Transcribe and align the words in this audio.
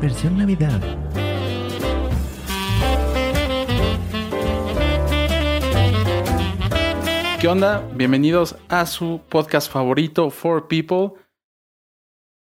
Versión 0.00 0.38
Navidad. 0.38 0.80
¿Qué 7.38 7.46
onda? 7.46 7.86
Bienvenidos 7.94 8.56
a 8.70 8.86
su 8.86 9.20
podcast 9.28 9.70
favorito, 9.70 10.30
For 10.30 10.66
People. 10.66 11.12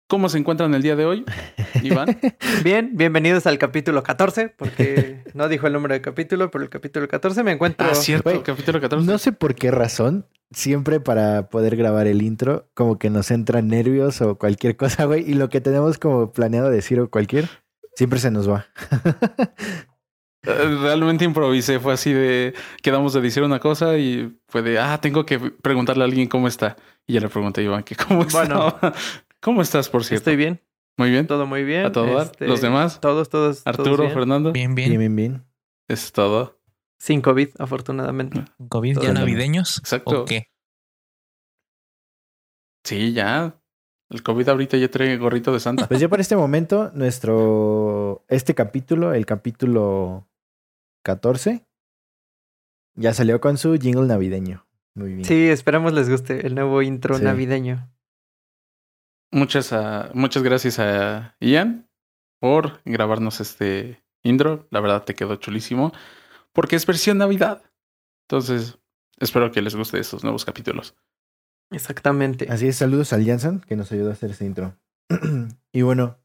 ¿Cómo 0.10 0.28
se 0.28 0.40
encuentran 0.40 0.74
el 0.74 0.82
día 0.82 0.98
de 0.98 1.06
hoy, 1.06 1.26
Iván? 1.84 2.20
Bien, 2.64 2.92
bienvenidos 2.94 3.48
al 3.48 3.58
capítulo 3.58 4.04
14, 4.04 4.50
porque 4.50 5.24
no 5.34 5.48
dijo 5.48 5.68
el 5.68 5.74
número 5.74 5.94
de 5.94 6.02
capítulo, 6.02 6.50
pero 6.52 6.64
el 6.64 6.70
capítulo 6.70 7.08
14 7.08 7.44
me 7.44 7.52
encuentro... 7.52 7.88
Ah, 7.90 7.96
cierto, 7.96 8.30
Güey, 8.30 8.44
capítulo 8.44 8.80
14. 8.82 9.06
No 9.06 9.18
sé 9.18 9.32
por 9.32 9.56
qué 9.56 9.72
razón, 9.72 10.26
siempre 10.52 11.00
para 11.00 11.50
poder 11.50 11.76
grabar 11.76 12.08
el 12.08 12.22
intro, 12.22 12.70
como 12.74 12.98
que 12.98 13.10
nos 13.10 13.32
entran 13.32 13.68
nervios 13.68 14.22
o 14.22 14.38
cualquier 14.38 14.78
cosa, 14.78 15.06
güey, 15.06 15.30
y 15.30 15.34
lo 15.34 15.50
que 15.50 15.62
tenemos 15.62 15.98
como 15.98 16.32
planeado 16.32 16.70
decir 16.70 17.00
o 17.00 17.10
cualquier, 17.10 17.50
siempre 17.96 18.20
se 18.20 18.32
nos 18.32 18.50
va. 18.50 18.68
Eh, 20.44 20.78
Realmente 20.82 21.26
improvisé, 21.26 21.80
fue 21.80 21.94
así 21.94 22.14
de, 22.14 22.54
quedamos 22.82 23.14
de 23.14 23.22
decir 23.22 23.44
una 23.44 23.60
cosa 23.60 23.98
y 23.98 24.40
fue 24.48 24.62
de, 24.62 24.80
ah, 24.80 25.00
tengo 25.02 25.26
que 25.26 25.38
preguntarle 25.38 26.04
a 26.04 26.06
alguien 26.06 26.28
cómo 26.28 26.48
está. 26.48 26.78
Y 27.06 27.14
ya 27.14 27.20
le 27.20 27.28
pregunté 27.28 27.62
a 27.62 27.64
Iván 27.66 27.84
que 27.84 27.96
cómo 27.96 28.22
está. 28.22 28.40
Bueno. 28.40 28.78
¿Cómo 29.42 29.62
estás, 29.62 29.90
por 29.90 30.04
cierto? 30.04 30.30
Estoy 30.30 30.36
bien, 30.36 30.62
Muy 31.00 31.10
bien. 31.12 31.26
todo 31.28 31.48
muy 31.48 31.64
bien. 31.64 31.86
A 31.88 31.92
todo 31.92 32.22
este, 32.22 32.46
Los 32.48 32.62
demás. 32.62 33.00
Todos, 33.02 33.30
todos. 33.30 33.64
todos 33.64 33.80
Arturo, 33.80 34.04
bien. 34.04 34.14
Fernando. 34.14 34.52
Bien, 34.52 34.76
Bien, 34.76 34.90
bien. 34.90 35.00
bien, 35.00 35.16
bien. 35.16 35.46
Es 35.88 36.12
todo. 36.12 36.60
Sin 37.00 37.22
COVID, 37.22 37.50
afortunadamente. 37.58 38.44
COVID 38.70 38.94
Todo 38.96 39.04
ya 39.06 39.12
bien. 39.14 39.20
navideños. 39.22 39.78
Exacto. 39.80 40.22
¿O 40.22 40.26
qué? 40.26 40.48
Sí, 42.84 43.14
ya. 43.14 43.56
El 44.10 44.24
COVID 44.24 44.50
ahorita 44.50 44.78
ya 44.78 44.90
trae 44.90 45.18
gorrito 45.18 45.54
de 45.54 45.60
Santa. 45.60 45.88
Pues 45.88 46.00
ya 46.00 46.10
para 46.10 46.22
este 46.22 46.36
momento, 46.36 46.92
nuestro, 46.94 48.26
este 48.28 48.56
capítulo, 48.56 49.14
el 49.14 49.26
capítulo 49.26 50.28
14, 51.04 51.66
ya 52.96 53.14
salió 53.14 53.40
con 53.40 53.58
su 53.58 53.76
jingle 53.78 54.08
navideño. 54.08 54.66
Muy 54.96 55.14
bien. 55.14 55.26
Sí, 55.26 55.48
esperamos 55.50 55.94
les 55.94 56.10
guste 56.10 56.46
el 56.48 56.56
nuevo 56.56 56.82
intro 56.82 57.16
Sí. 57.18 57.24
navideño. 57.24 57.88
Muchas, 59.32 59.72
ah, 59.74 60.10
muchas 60.14 60.44
gracias 60.44 60.80
a 60.80 61.36
Ian 61.40 61.88
por 62.40 62.82
grabarnos 62.86 63.40
este 63.42 64.04
intro. 64.24 64.68
La 64.72 64.80
verdad 64.80 65.04
te 65.04 65.16
quedó 65.16 65.36
chulísimo. 65.36 65.92
Porque 66.54 66.76
es 66.76 66.86
versión 66.86 67.18
Navidad. 67.20 67.62
Entonces, 68.28 68.80
espero 69.20 69.52
que 69.52 69.62
les 69.62 69.76
guste 69.76 70.00
estos 70.00 70.24
nuevos 70.24 70.46
capítulos. 70.46 70.96
Exactamente. 71.72 72.48
Así 72.50 72.68
es, 72.68 72.78
saludos 72.78 73.14
al 73.14 73.26
Jansen 73.26 73.60
que 73.62 73.76
nos 73.76 73.92
ayudó 73.92 74.10
a 74.10 74.14
hacer 74.14 74.32
este 74.32 74.46
intro. 74.46 74.76
y 75.72 75.82
bueno, 75.84 76.18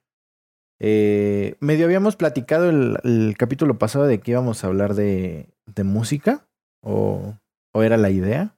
eh, 0.80 1.56
medio 1.60 1.84
habíamos 1.84 2.16
platicado 2.16 2.70
el, 2.70 2.98
el 3.04 3.36
capítulo 3.38 3.78
pasado 3.78 4.06
de 4.06 4.20
que 4.20 4.30
íbamos 4.32 4.64
a 4.64 4.68
hablar 4.68 4.94
de, 4.94 5.50
de 5.66 5.84
música, 5.84 6.48
o, 6.82 7.38
o 7.72 7.82
era 7.82 7.96
la 7.98 8.10
idea. 8.10 8.56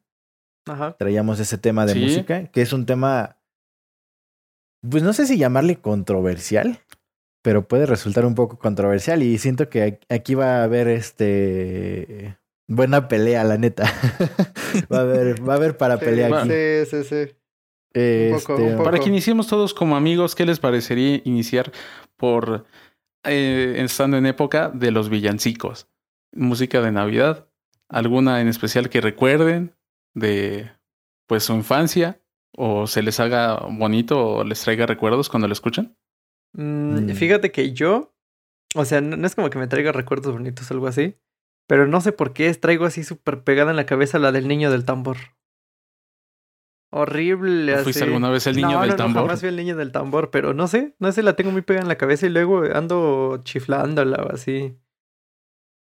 Ajá. 0.66 0.96
Traíamos 0.96 1.40
ese 1.40 1.58
tema 1.58 1.86
de 1.86 1.92
Sí. 1.94 2.00
música, 2.00 2.46
que 2.48 2.62
es 2.62 2.72
un 2.72 2.86
tema, 2.86 3.36
pues 4.90 5.02
no 5.02 5.12
sé 5.12 5.26
si 5.26 5.38
llamarle 5.38 5.76
controversial, 5.76 6.80
pero 7.42 7.68
puede 7.68 7.86
resultar 7.86 8.26
un 8.26 8.34
poco 8.34 8.58
controversial 8.58 9.22
y 9.22 9.38
siento 9.38 9.68
que 9.68 10.00
aquí 10.08 10.34
va 10.34 10.58
a 10.60 10.64
haber 10.64 10.88
este 10.88 12.36
buena 12.68 13.08
pelea, 13.08 13.44
la 13.44 13.58
neta. 13.58 13.84
va 14.92 14.98
a 14.98 15.02
haber, 15.02 15.48
va 15.48 15.54
a 15.54 15.56
haber 15.56 15.76
para 15.76 15.98
pelear 15.98 16.34
aquí. 16.34 16.50
Sí, 16.50 16.90
sí, 16.90 17.04
sí. 17.04 18.30
un 18.30 18.38
poco, 18.38 18.52
Este, 18.54 18.64
un 18.64 18.70
poco. 18.72 18.84
Para 18.84 18.98
que 18.98 19.08
iniciemos 19.08 19.46
todos 19.46 19.74
como 19.74 19.96
amigos, 19.96 20.34
¿qué 20.34 20.44
les 20.44 20.58
parecería 20.58 21.20
iniciar 21.24 21.72
por 22.16 22.66
eh, 23.24 23.76
estando 23.78 24.16
en 24.16 24.26
época 24.26 24.70
de 24.70 24.90
los 24.90 25.08
villancicos? 25.08 25.88
Música 26.32 26.80
de 26.80 26.92
Navidad. 26.92 27.46
¿Alguna 27.88 28.40
en 28.40 28.48
especial 28.48 28.90
que 28.90 29.00
recuerden 29.00 29.76
de 30.14 30.70
pues 31.26 31.44
su 31.44 31.54
infancia? 31.54 32.20
¿O 32.54 32.86
se 32.86 33.02
les 33.02 33.18
haga 33.20 33.56
bonito 33.70 34.18
o 34.36 34.44
les 34.44 34.62
traiga 34.62 34.86
recuerdos 34.86 35.28
cuando 35.28 35.46
lo 35.48 35.52
escuchan? 35.52 35.96
Mm, 36.54 37.10
Mm. 37.10 37.14
Fíjate 37.14 37.52
que 37.52 37.72
yo, 37.72 38.14
o 38.74 38.84
sea, 38.84 39.00
no, 39.00 39.16
no 39.16 39.26
es 39.26 39.34
como 39.34 39.50
que 39.50 39.58
me 39.58 39.66
traiga 39.66 39.92
recuerdos 39.92 40.32
bonitos 40.32 40.70
o 40.70 40.74
algo 40.74 40.86
así, 40.86 41.16
pero 41.66 41.86
no 41.86 42.00
sé 42.00 42.12
por 42.12 42.32
qué 42.32 42.52
traigo 42.54 42.84
así 42.86 43.04
súper 43.04 43.42
pegada 43.44 43.70
en 43.70 43.76
la 43.76 43.84
cabeza 43.86 44.18
la 44.18 44.32
del 44.32 44.48
niño 44.48 44.70
del 44.70 44.84
tambor. 44.84 45.16
Horrible. 46.92 47.74
¿O 47.74 47.82
¿Fuiste 47.82 48.00
así. 48.02 48.08
alguna 48.08 48.30
vez 48.30 48.46
el 48.46 48.56
niño 48.56 48.70
no, 48.72 48.80
del 48.80 48.90
no, 48.90 48.94
no, 48.94 48.96
tambor? 48.96 49.22
jamás 49.24 49.40
fui 49.40 49.48
el 49.48 49.56
niño 49.56 49.76
del 49.76 49.92
tambor, 49.92 50.30
pero 50.30 50.54
no 50.54 50.66
sé, 50.68 50.94
no 50.98 51.10
sé, 51.12 51.22
la 51.22 51.34
tengo 51.36 51.50
muy 51.50 51.62
pegada 51.62 51.82
en 51.82 51.88
la 51.88 51.98
cabeza 51.98 52.26
y 52.26 52.30
luego 52.30 52.62
ando 52.72 53.40
chiflándola 53.44 54.22
o 54.22 54.32
así. 54.32 54.78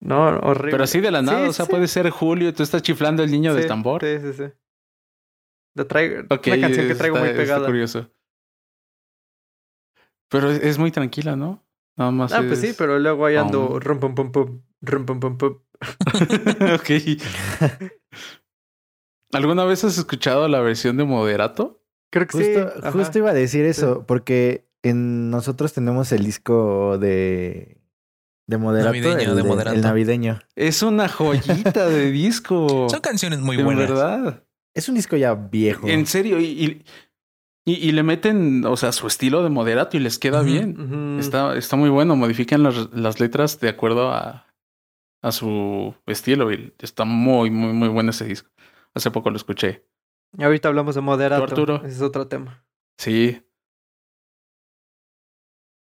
No, 0.01 0.27
horrible. 0.29 0.73
Pero 0.73 0.85
así 0.85 1.01
de 1.01 1.11
la 1.11 1.23
nada, 1.23 1.45
Sí, 1.45 1.49
o 1.49 1.53
sea, 1.53 1.65
sí. 1.67 1.71
puede 1.71 1.89
ser 1.89 2.11
Julio, 2.11 2.53
tú 2.53 2.63
estás 2.63 2.83
chiflando 2.83 3.23
el 3.23 3.31
niño 3.31 3.55
del 3.55 3.67
tambor. 3.67 4.03
Sí, 4.05 4.19
sí, 4.21 4.33
sí. 4.33 4.45
La 5.79 5.85
traigo, 5.89 6.17
una 6.29 6.29
canción 6.61 6.89
que 6.89 6.95
traigo 6.95 7.17
está- 7.17 7.21
muy 7.21 7.29
está 7.31 7.43
pegada. 7.43 7.67
curioso. 7.67 8.11
Pero 10.31 10.51
es, 10.51 10.63
es 10.63 10.79
muy 10.79 10.91
tranquila, 10.91 11.37
¿no? 11.37 11.65
Nada 11.97 12.11
más. 12.11 12.33
Ah, 12.33 12.43
pues 12.47 12.61
sí, 12.61 12.75
pero 12.77 12.99
luego 12.99 13.25
ahí 13.27 13.37
ando 13.37 13.71
Um. 13.71 13.81
rum 13.81 13.99
pum 14.01 14.15
pum 14.15 14.33
pum, 14.33 14.63
rum 14.83 15.07
pum 15.07 15.21
pum 15.21 15.39
pum. 15.39 15.59
ok. 16.75 16.91
¿Alguna 19.33 19.65
vez 19.65 19.85
has 19.85 19.99
escuchado 19.99 20.49
la 20.49 20.61
versión 20.61 20.97
de 20.97 21.05
Moderato? 21.05 21.83
Creo 22.11 22.27
que 22.27 22.39
sí. 22.39 22.45
Justo, 22.55 22.79
ajá. 22.81 22.93
justo 22.93 23.19
iba 23.19 23.31
a 23.31 23.35
decir 23.35 23.65
Sí. 23.65 23.71
eso, 23.71 24.05
porque 24.07 24.69
en 24.83 25.31
nosotros 25.31 25.73
tenemos 25.73 26.11
el 26.13 26.25
disco 26.25 26.99
de, 26.99 27.81
de 28.47 28.57
Moderato, 28.59 28.89
Navideño, 28.95 29.31
el, 29.31 29.37
de 29.37 29.43
de- 29.43 29.49
Moderato. 29.49 29.77
el 29.77 29.83
navideño. 29.83 30.39
Es 30.57 30.83
una 30.83 31.09
joyita 31.09 31.87
de 31.89 32.11
disco. 32.11 32.89
Son 32.91 33.01
canciones 33.01 33.41
muy 33.41 33.57
En 33.59 33.65
buenas. 33.65 33.89
verdad. 33.89 34.45
Es 34.79 34.89
un 34.89 34.95
disco 34.95 35.17
ya 35.17 35.35
viejo. 35.35 35.89
En 35.89 36.07
serio. 36.07 36.39
Y, 36.41 36.45
y, 36.47 36.85
y- 37.67 37.89
y 37.89 37.93
le 37.93 38.03
meten, 38.03 38.65
o 38.65 38.77
sea, 38.77 38.93
su 38.93 39.07
estilo 39.07 39.43
de 39.43 39.51
Moderato 39.51 39.97
y 39.97 40.01
les 40.01 40.19
queda 40.19 40.43
bien. 40.43 41.19
Está, 41.19 41.57
está 41.57 41.77
muy 41.77 41.91
bueno. 41.91 42.15
Modifican 42.17 42.63
las, 42.63 42.93
las 42.95 43.19
letras 43.21 43.59
de 43.61 43.69
acuerdo 43.69 44.11
a, 44.13 44.47
a 45.23 45.33
su 45.33 45.95
estilo. 46.07 46.53
Y 46.53 46.73
está 46.79 47.05
muy, 47.05 47.51
muy, 47.51 47.73
muy 47.73 47.89
bueno 47.89 48.11
ese 48.11 48.25
disco. 48.25 48.51
Hace 48.95 49.11
poco 49.11 49.31
lo 49.31 49.37
escuché. 49.37 49.85
Ahorita 50.39 50.69
hablamos 50.69 50.95
de 50.95 51.01
moderato. 51.01 51.45
¿Tú, 51.47 51.51
Arturo? 51.53 51.77
Ese 51.85 51.97
es 51.97 52.03
otro 52.03 52.29
tema. 52.29 52.65
Sí. 52.99 53.43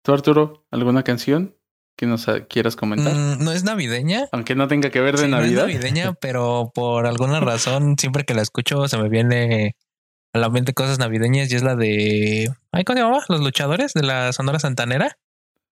¿Tú, 0.03 0.13
Arturo, 0.13 0.65
alguna 0.71 1.03
canción 1.03 1.56
que 1.97 2.07
nos 2.07 2.29
ah, 2.29 2.41
quieras 2.47 2.77
comentar? 2.77 3.15
Mm, 3.15 3.43
no 3.45 3.53
es 3.53 3.65
navideña. 3.65 4.29
Aunque 4.33 4.55
no 4.55 4.69
tenga 4.69 4.91
que 4.91 5.01
ver 5.01 5.17
de 5.17 5.25
Sí, 5.25 5.29
no 5.31 5.39
es 5.39 5.43
Navidad. 5.45 5.63
navideña, 5.63 6.13
pero 6.21 6.71
por 6.75 7.07
alguna 7.07 7.41
razón, 7.41 7.97
siempre 7.99 8.25
que 8.25 8.35
la 8.35 8.43
escucho, 8.43 8.87
se 8.89 8.99
me 8.99 9.09
viene 9.09 9.75
a 10.33 10.39
la 10.39 10.51
mente 10.51 10.75
cosas 10.75 10.99
navideñas 10.99 11.51
y 11.51 11.57
es 11.57 11.63
la 11.63 11.75
de. 11.77 12.51
Ay, 12.73 12.85
¿Cómo 12.85 12.97
se 12.99 13.03
llamaba? 13.03 13.25
Los 13.29 13.41
luchadores 13.41 13.93
de 13.95 14.03
la 14.03 14.33
Sonora 14.33 14.59
Santanera. 14.59 15.17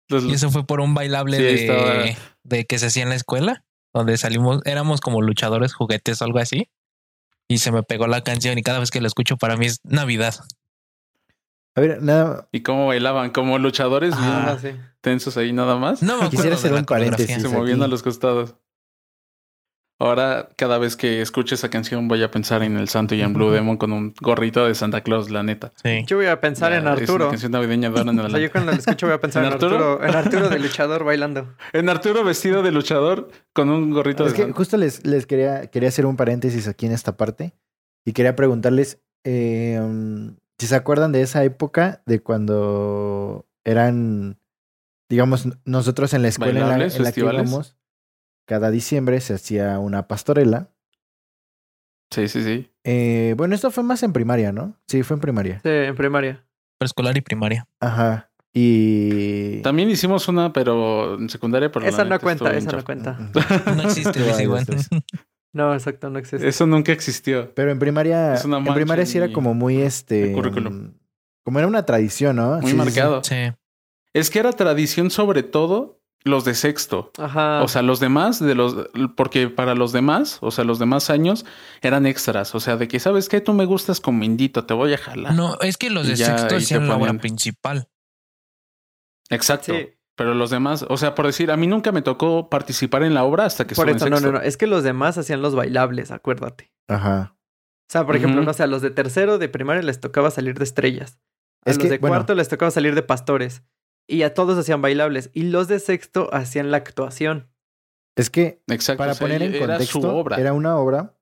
Los- 0.09 0.25
Y 0.25 0.33
eso 0.33 0.51
fue 0.51 0.65
por 0.65 0.79
un 0.81 0.93
bailable 0.93 1.37
Sí, 1.37 1.43
de, 1.43 1.53
estaba. 1.55 1.93
de 2.43 2.65
que 2.65 2.77
se 2.79 2.87
hacía 2.87 3.03
en 3.03 3.09
la 3.09 3.15
escuela, 3.15 3.63
donde 3.93 4.17
salimos, 4.17 4.61
éramos 4.65 5.01
como 5.01 5.21
luchadores 5.21 5.73
juguetes 5.73 6.21
o 6.21 6.25
algo 6.25 6.39
así. 6.39 6.69
Y 7.47 7.57
se 7.57 7.71
me 7.71 7.81
pegó 7.83 8.07
la 8.07 8.21
canción 8.21 8.57
y 8.57 8.61
cada 8.61 8.79
vez 8.79 8.91
que 8.91 9.01
la 9.01 9.07
escucho 9.07 9.37
para 9.37 9.57
mí 9.57 9.65
es 9.65 9.79
Navidad. 9.83 10.35
A 11.75 11.81
ver, 11.81 12.01
nada, 12.01 12.47
¿Y 12.51 12.61
cómo 12.63 12.87
bailaban? 12.87 13.29
Como 13.31 13.57
luchadores 13.57 14.15
bien 14.17 14.29
Ah, 14.29 14.57
sí. 14.61 14.69
tensos 15.01 15.37
ahí 15.37 15.53
nada 15.53 15.77
más. 15.77 16.03
No 16.03 16.21
me 16.21 16.29
Quisiera 16.29 16.55
hacer 16.55 16.71
la 16.71 16.79
un 16.79 16.85
paréntesis. 16.85 17.41
Se 17.41 17.47
aquí. 17.47 17.55
movían 17.55 17.81
a 17.81 17.87
los 17.87 18.03
costados. 18.03 18.55
Ahora, 19.99 20.49
cada 20.57 20.79
vez 20.79 20.95
que 20.97 21.21
escuche 21.21 21.53
esa 21.53 21.69
canción, 21.69 22.07
voy 22.07 22.23
a 22.23 22.31
pensar 22.31 22.63
en 22.63 22.75
el 22.75 22.89
Santo 22.89 23.13
y 23.13 23.21
en 23.21 23.33
Blue 23.33 23.51
Demon 23.51 23.77
con 23.77 23.93
un 23.93 24.15
gorrito 24.19 24.65
de 24.65 24.73
Santa 24.73 25.01
Claus, 25.01 25.29
la 25.29 25.43
neta. 25.43 25.73
Sí. 25.83 26.03
Yo 26.07 26.17
voy 26.17 26.25
a 26.25 26.41
pensar 26.41 26.71
Ya, 26.71 26.77
en 26.79 26.87
Es 26.87 26.91
una 26.91 27.01
Arturo. 27.01 27.29
canción 27.29 27.51
navideña 27.51 27.89
de 27.91 27.99
ahora 27.99 28.11
en 28.11 28.19
O 28.19 28.21
sea, 28.23 28.29
yo 28.31 28.35
adelante. 28.35 28.51
cuando 28.51 28.71
lo 28.71 28.77
escucho 28.79 29.05
voy 29.05 29.13
a 29.15 29.19
pensar 29.21 29.43
¿En 29.43 29.47
en 29.49 29.53
Arturo? 29.53 29.75
Arturo, 29.75 30.03
en 30.09 30.15
Arturo 30.15 30.49
de 30.49 30.59
luchador 30.59 31.03
bailando. 31.03 31.55
En 31.73 31.87
Arturo 31.87 32.23
vestido 32.23 32.63
de 32.63 32.71
luchador 32.71 33.29
con 33.53 33.69
un 33.69 33.91
gorrito 33.91 34.25
es 34.25 34.31
de 34.31 34.37
que 34.37 34.41
Santa. 34.41 34.57
justo 34.57 34.77
les, 34.77 35.05
les 35.05 35.27
quería, 35.27 35.67
quería 35.67 35.89
hacer 35.89 36.07
un 36.07 36.15
paréntesis 36.17 36.67
aquí 36.67 36.87
en 36.87 36.93
esta 36.93 37.15
parte 37.15 37.53
y 38.03 38.13
quería 38.13 38.35
preguntarles 38.35 38.99
eh, 39.23 39.79
um, 39.79 40.35
si 40.61 40.67
se 40.67 40.75
acuerdan 40.75 41.11
de 41.11 41.23
esa 41.23 41.43
época 41.43 42.03
de 42.05 42.21
cuando 42.21 43.47
eran, 43.63 44.37
digamos, 45.09 45.47
nosotros 45.65 46.13
en 46.13 46.21
la 46.21 46.27
escuela 46.27 46.51
en 46.51 46.59
la, 46.59 46.65
¿Bailables, 46.67 46.97
en 46.97 47.03
la 47.03 47.11
que 47.11 47.21
íbamos, 47.21 47.77
cada 48.45 48.69
diciembre 48.69 49.19
se 49.21 49.33
hacía 49.33 49.79
una 49.79 50.07
pastorela. 50.07 50.69
Sí, 52.11 52.27
sí, 52.27 52.43
sí. 52.43 52.69
Eh, 52.83 53.33
bueno, 53.37 53.55
esto 53.55 53.71
fue 53.71 53.83
más 53.83 54.03
en 54.03 54.13
primaria, 54.13 54.51
¿no? 54.51 54.77
Sí, 54.87 55.01
fue 55.01 55.15
en 55.15 55.21
primaria. 55.21 55.61
Sí, 55.63 55.69
en 55.69 55.95
primaria. 55.95 56.45
Preescolar 56.77 57.17
y 57.17 57.21
primaria. 57.21 57.67
Ajá. 57.79 58.29
Y... 58.53 59.63
También 59.63 59.89
hicimos 59.89 60.27
una, 60.27 60.53
pero 60.53 61.15
en 61.15 61.27
secundaria. 61.27 61.71
Pero 61.71 61.85
la 61.85 61.89
Esa 61.89 62.05
no 62.05 62.19
cuenta, 62.19 62.55
esa 62.55 62.71
no 62.71 62.83
cuenta. 62.83 63.17
No 63.75 63.81
existe, 63.81 64.19
vaya, 64.29 64.43
igual. 64.43 64.67
No, 65.53 65.73
exacto, 65.73 66.09
no 66.09 66.19
existe. 66.19 66.47
Eso 66.47 66.65
nunca 66.65 66.91
existió. 66.91 67.53
Pero 67.53 67.71
en 67.71 67.79
primaria, 67.79 68.35
Es 68.35 68.45
una 68.45 68.57
en 68.59 68.73
primaria 68.73 69.05
sí 69.05 69.17
era 69.17 69.31
como 69.33 69.53
muy 69.53 69.81
este, 69.81 70.31
currículum. 70.31 70.93
como 71.43 71.59
era 71.59 71.67
una 71.67 71.85
tradición, 71.85 72.37
¿no? 72.37 72.53
Muy 72.53 72.61
Sí, 72.61 72.67
sí, 72.67 72.71
sí. 72.71 72.77
marcado. 72.77 73.23
Sí. 73.23 73.35
Es 74.13 74.29
que 74.29 74.39
era 74.39 74.51
tradición 74.53 75.09
sobre 75.11 75.43
todo 75.43 76.01
los 76.23 76.45
de 76.45 76.53
sexto. 76.53 77.11
Ajá. 77.17 77.63
O 77.63 77.67
sea, 77.67 77.81
los 77.81 77.99
demás, 77.99 78.39
de 78.39 78.55
los, 78.55 78.75
porque 79.17 79.49
para 79.49 79.73
los 79.75 79.91
demás, 79.91 80.37
o 80.41 80.51
sea, 80.51 80.63
los 80.63 80.79
demás 80.79 81.09
años 81.09 81.45
eran 81.81 82.05
extras. 82.05 82.53
O 82.55 82.59
sea, 82.59 82.77
de 82.77 82.87
que 82.87 82.99
sabes 82.99 83.27
que 83.27 83.41
tú 83.41 83.53
me 83.53 83.65
gustas 83.65 83.99
como 83.99 84.23
indito, 84.23 84.65
te 84.65 84.73
voy 84.73 84.93
a 84.93 84.97
jalar. 84.97 85.33
No, 85.33 85.59
es 85.61 85.77
que 85.77 85.89
los 85.89 86.07
de 86.07 86.15
ya 86.15 86.37
sexto 86.37 86.57
hacían 86.57 86.87
la 86.87 87.13
principal. 87.13 87.89
Exacto. 89.29 89.73
Sí. 89.73 89.89
Pero 90.15 90.33
los 90.33 90.49
demás, 90.49 90.85
o 90.89 90.97
sea, 90.97 91.15
por 91.15 91.25
decir, 91.25 91.51
a 91.51 91.57
mí 91.57 91.67
nunca 91.67 91.91
me 91.91 92.01
tocó 92.01 92.49
participar 92.49 93.03
en 93.03 93.13
la 93.13 93.23
obra 93.23 93.45
hasta 93.45 93.65
que 93.65 93.75
Por 93.75 93.89
en 93.89 93.95
eso, 93.95 94.09
no, 94.09 94.17
sexto. 94.17 94.31
no, 94.31 94.39
no. 94.39 94.43
Es 94.43 94.57
que 94.57 94.67
los 94.67 94.83
demás 94.83 95.17
hacían 95.17 95.41
los 95.41 95.55
bailables, 95.55 96.11
acuérdate. 96.11 96.71
Ajá. 96.87 97.35
O 97.37 97.91
sea, 97.91 98.05
por 98.05 98.15
ejemplo, 98.15 98.41
no 98.41 98.53
sé, 98.53 98.63
a 98.63 98.67
los 98.67 98.81
de 98.81 98.89
tercero 98.91 99.37
de 99.37 99.49
primaria 99.49 99.81
les 99.83 99.99
tocaba 99.99 100.29
salir 100.31 100.57
de 100.57 100.63
estrellas. 100.63 101.19
A 101.65 101.71
Es 101.71 101.77
los 101.77 101.83
que, 101.83 101.89
de 101.91 101.97
bueno. 101.97 102.15
cuarto 102.15 102.35
les 102.35 102.49
tocaba 102.49 102.71
salir 102.71 102.95
de 102.95 103.03
pastores. 103.03 103.63
Y 104.07 104.23
a 104.23 104.33
todos 104.33 104.57
hacían 104.57 104.81
bailables. 104.81 105.29
Y 105.33 105.43
los 105.43 105.67
de 105.67 105.79
sexto 105.79 106.29
hacían 106.33 106.71
la 106.71 106.77
actuación. 106.77 107.49
Es 108.17 108.29
que 108.29 108.61
Exacto. 108.67 108.97
para 108.99 109.11
o 109.13 109.15
sea, 109.15 109.25
poner 109.25 109.41
en 109.43 109.55
era 109.55 109.67
contexto, 109.67 110.01
su 110.01 110.07
obra. 110.07 110.37
era 110.37 110.53
una 110.53 110.77
obra 110.77 111.15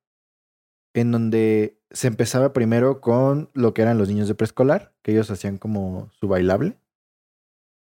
en 0.96 1.12
donde 1.12 1.80
se 1.92 2.08
empezaba 2.08 2.54
primero 2.54 3.02
con 3.02 3.50
lo 3.54 3.74
que 3.74 3.82
eran 3.84 3.98
los 3.98 4.08
niños 4.10 4.28
de 4.28 4.36
preescolar, 4.36 4.94
que 5.04 5.12
ellos 5.12 5.30
hacían 5.32 5.58
como 5.58 6.12
su 6.20 6.28
bailable. 6.28 6.78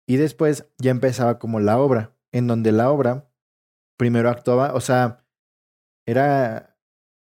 Y 0.08 0.18
después 0.18 0.68
ya 0.78 0.92
empezaba 0.92 1.40
como 1.40 1.60
la 1.60 1.80
obra, 1.80 2.16
en 2.32 2.48
donde 2.48 2.72
la 2.72 2.92
obra 2.92 3.30
primero 3.98 4.30
actuaba, 4.30 4.74
o 4.74 4.82
sea, 4.82 5.26
era 6.06 6.78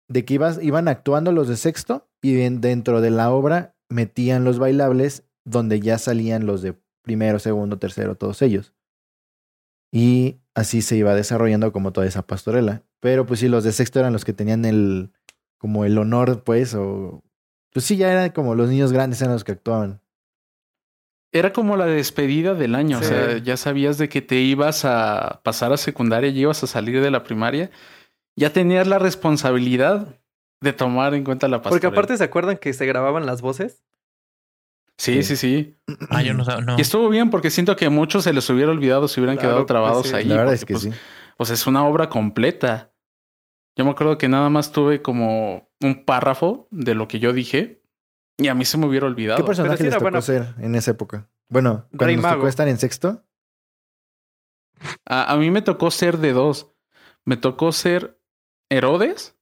de 0.10 0.25
que 0.25 0.33
ibas, 0.36 0.62
iban 0.62 0.88
actuando 0.88 1.31
los 1.31 1.48
de 1.48 1.57
sexto 1.57 2.10
y 2.22 2.42
en- 2.42 2.62
dentro 2.62 3.01
de 3.01 3.12
la 3.12 3.31
obra 3.31 3.75
metían 3.89 4.44
los 4.44 4.60
bailables 4.60 5.24
donde 5.45 5.80
ya 5.80 5.98
salían 5.98 6.45
los 6.45 6.62
de 6.62 6.75
primero, 7.04 7.39
segundo, 7.39 7.77
tercero, 7.77 8.16
todos 8.16 8.42
ellos. 8.42 8.74
Y 9.94 10.42
así 10.56 10.81
se 10.81 10.98
iba 10.98 11.13
desarrollando 11.16 11.72
como 11.72 11.94
toda 11.94 12.07
esa 12.07 12.25
pastorela. 12.25 12.83
Pero 13.00 13.25
pues 13.25 13.39
sí, 13.39 13.48
los 13.48 13.63
de 13.63 13.72
sexto 13.72 14.00
eran 14.00 14.13
los 14.13 14.25
que 14.25 14.33
tenían 14.33 14.66
el, 14.66 15.13
como 15.57 15.86
el 15.86 15.98
honor, 15.98 16.44
pues, 16.44 16.74
o... 16.74 17.24
Pues 17.72 17.86
sí, 17.86 17.95
ya 17.98 18.12
eran 18.12 18.31
como 18.31 18.56
los 18.56 18.69
niños 18.69 18.92
grandes 18.92 19.22
eran 19.22 19.33
los 19.33 19.44
que 19.44 19.51
actuaban. 19.51 20.01
Era 21.36 21.52
como 21.52 21.76
la 21.76 21.86
despedida 21.86 22.54
del 22.54 22.76
año. 22.76 23.00
Sí. 23.00 23.06
O 23.06 23.08
sea, 23.10 23.38
ya 23.40 23.58
sabías 23.58 23.98
de 23.98 24.08
que 24.08 24.22
te 24.22 24.38
ibas 24.38 24.86
a 24.86 25.42
pasar 25.44 25.74
a 25.74 25.78
secundaria 25.78 26.30
y 26.30 26.40
ibas 26.40 26.64
a 26.64 26.68
salir 26.68 27.02
de 27.02 27.12
la 27.12 27.24
primaria. 27.24 27.72
Ya 28.38 28.52
tenías 28.54 28.88
la 28.88 29.00
responsabilidad 29.00 30.18
de 30.62 30.72
tomar 30.74 31.14
en 31.14 31.26
cuenta 31.26 31.50
la 31.50 31.58
pastorela. 31.58 31.72
Porque 31.82 31.88
aparte, 31.88 32.18
¿se 32.18 32.24
acuerdan 32.24 32.58
que 32.58 32.72
se 32.72 32.86
grababan 32.86 33.26
las 33.26 33.42
voces? 33.42 33.84
Sí, 34.98 35.24
Sí. 35.24 35.36
sí, 35.36 35.36
sí. 35.36 35.78
Ah, 36.10 36.24
yo 36.24 36.34
no 36.34 36.46
sabía. 36.46 36.64
No. 36.66 36.78
Y 36.78 36.82
estuvo 36.82 37.10
bien 37.10 37.30
porque 37.30 37.50
siento 37.52 37.76
que 37.76 37.86
a 37.88 37.90
muchos 37.90 38.24
se 38.24 38.32
les 38.32 38.50
hubiera 38.50 38.72
olvidado 38.72 39.10
si 39.10 39.20
hubieran 39.20 39.36
Claro, 39.36 39.50
quedado 39.50 39.60
pues 39.66 39.68
trabados 39.68 40.08
sí. 40.08 40.16
ahí. 40.16 40.24
La 40.26 40.36
verdad 40.38 40.52
porque, 40.52 40.56
es 40.56 40.66
que 40.66 40.74
pues, 40.74 40.84
sí. 40.84 40.92
O 41.38 41.44
sea, 41.46 41.54
es 41.54 41.68
una 41.68 41.86
obra 41.86 42.08
completa. 42.08 42.94
Yo 43.78 43.84
me 43.84 43.92
acuerdo 43.92 44.18
que 44.18 44.30
nada 44.30 44.50
más 44.50 44.72
tuve 44.72 45.02
como 45.02 45.70
un 45.82 46.06
párrafo 46.06 46.70
de 46.72 46.96
lo 46.96 47.10
que 47.10 47.20
yo 47.20 47.34
dije 47.34 47.82
y 48.38 48.48
a 48.48 48.54
mí 48.56 48.66
se 48.66 48.78
me 48.78 48.86
hubiera 48.88 49.06
olvidado. 49.08 49.38
¿Qué 49.38 49.44
personaje 49.46 49.78
sí 49.78 49.84
les 49.84 49.92
era 49.94 50.00
tocó 50.00 50.06
bueno. 50.12 50.22
ser 50.22 50.54
en 50.60 50.76
esa 50.76 50.92
época? 50.92 51.30
Bueno, 51.50 51.86
cuando 51.90 52.06
Rey 52.06 52.16
nos 52.16 52.24
Mago. 52.24 52.36
tocó 52.38 52.48
estar 52.48 52.68
en 52.68 52.78
sexto. 52.78 53.24
A, 55.06 55.32
a 55.34 55.38
mí 55.38 55.52
me 55.52 55.62
tocó 55.62 55.92
ser 55.92 56.18
de 56.18 56.34
dos. 56.34 56.72
Me 57.24 57.38
tocó 57.38 57.72
ser 57.72 58.20
Herodes 58.70 59.36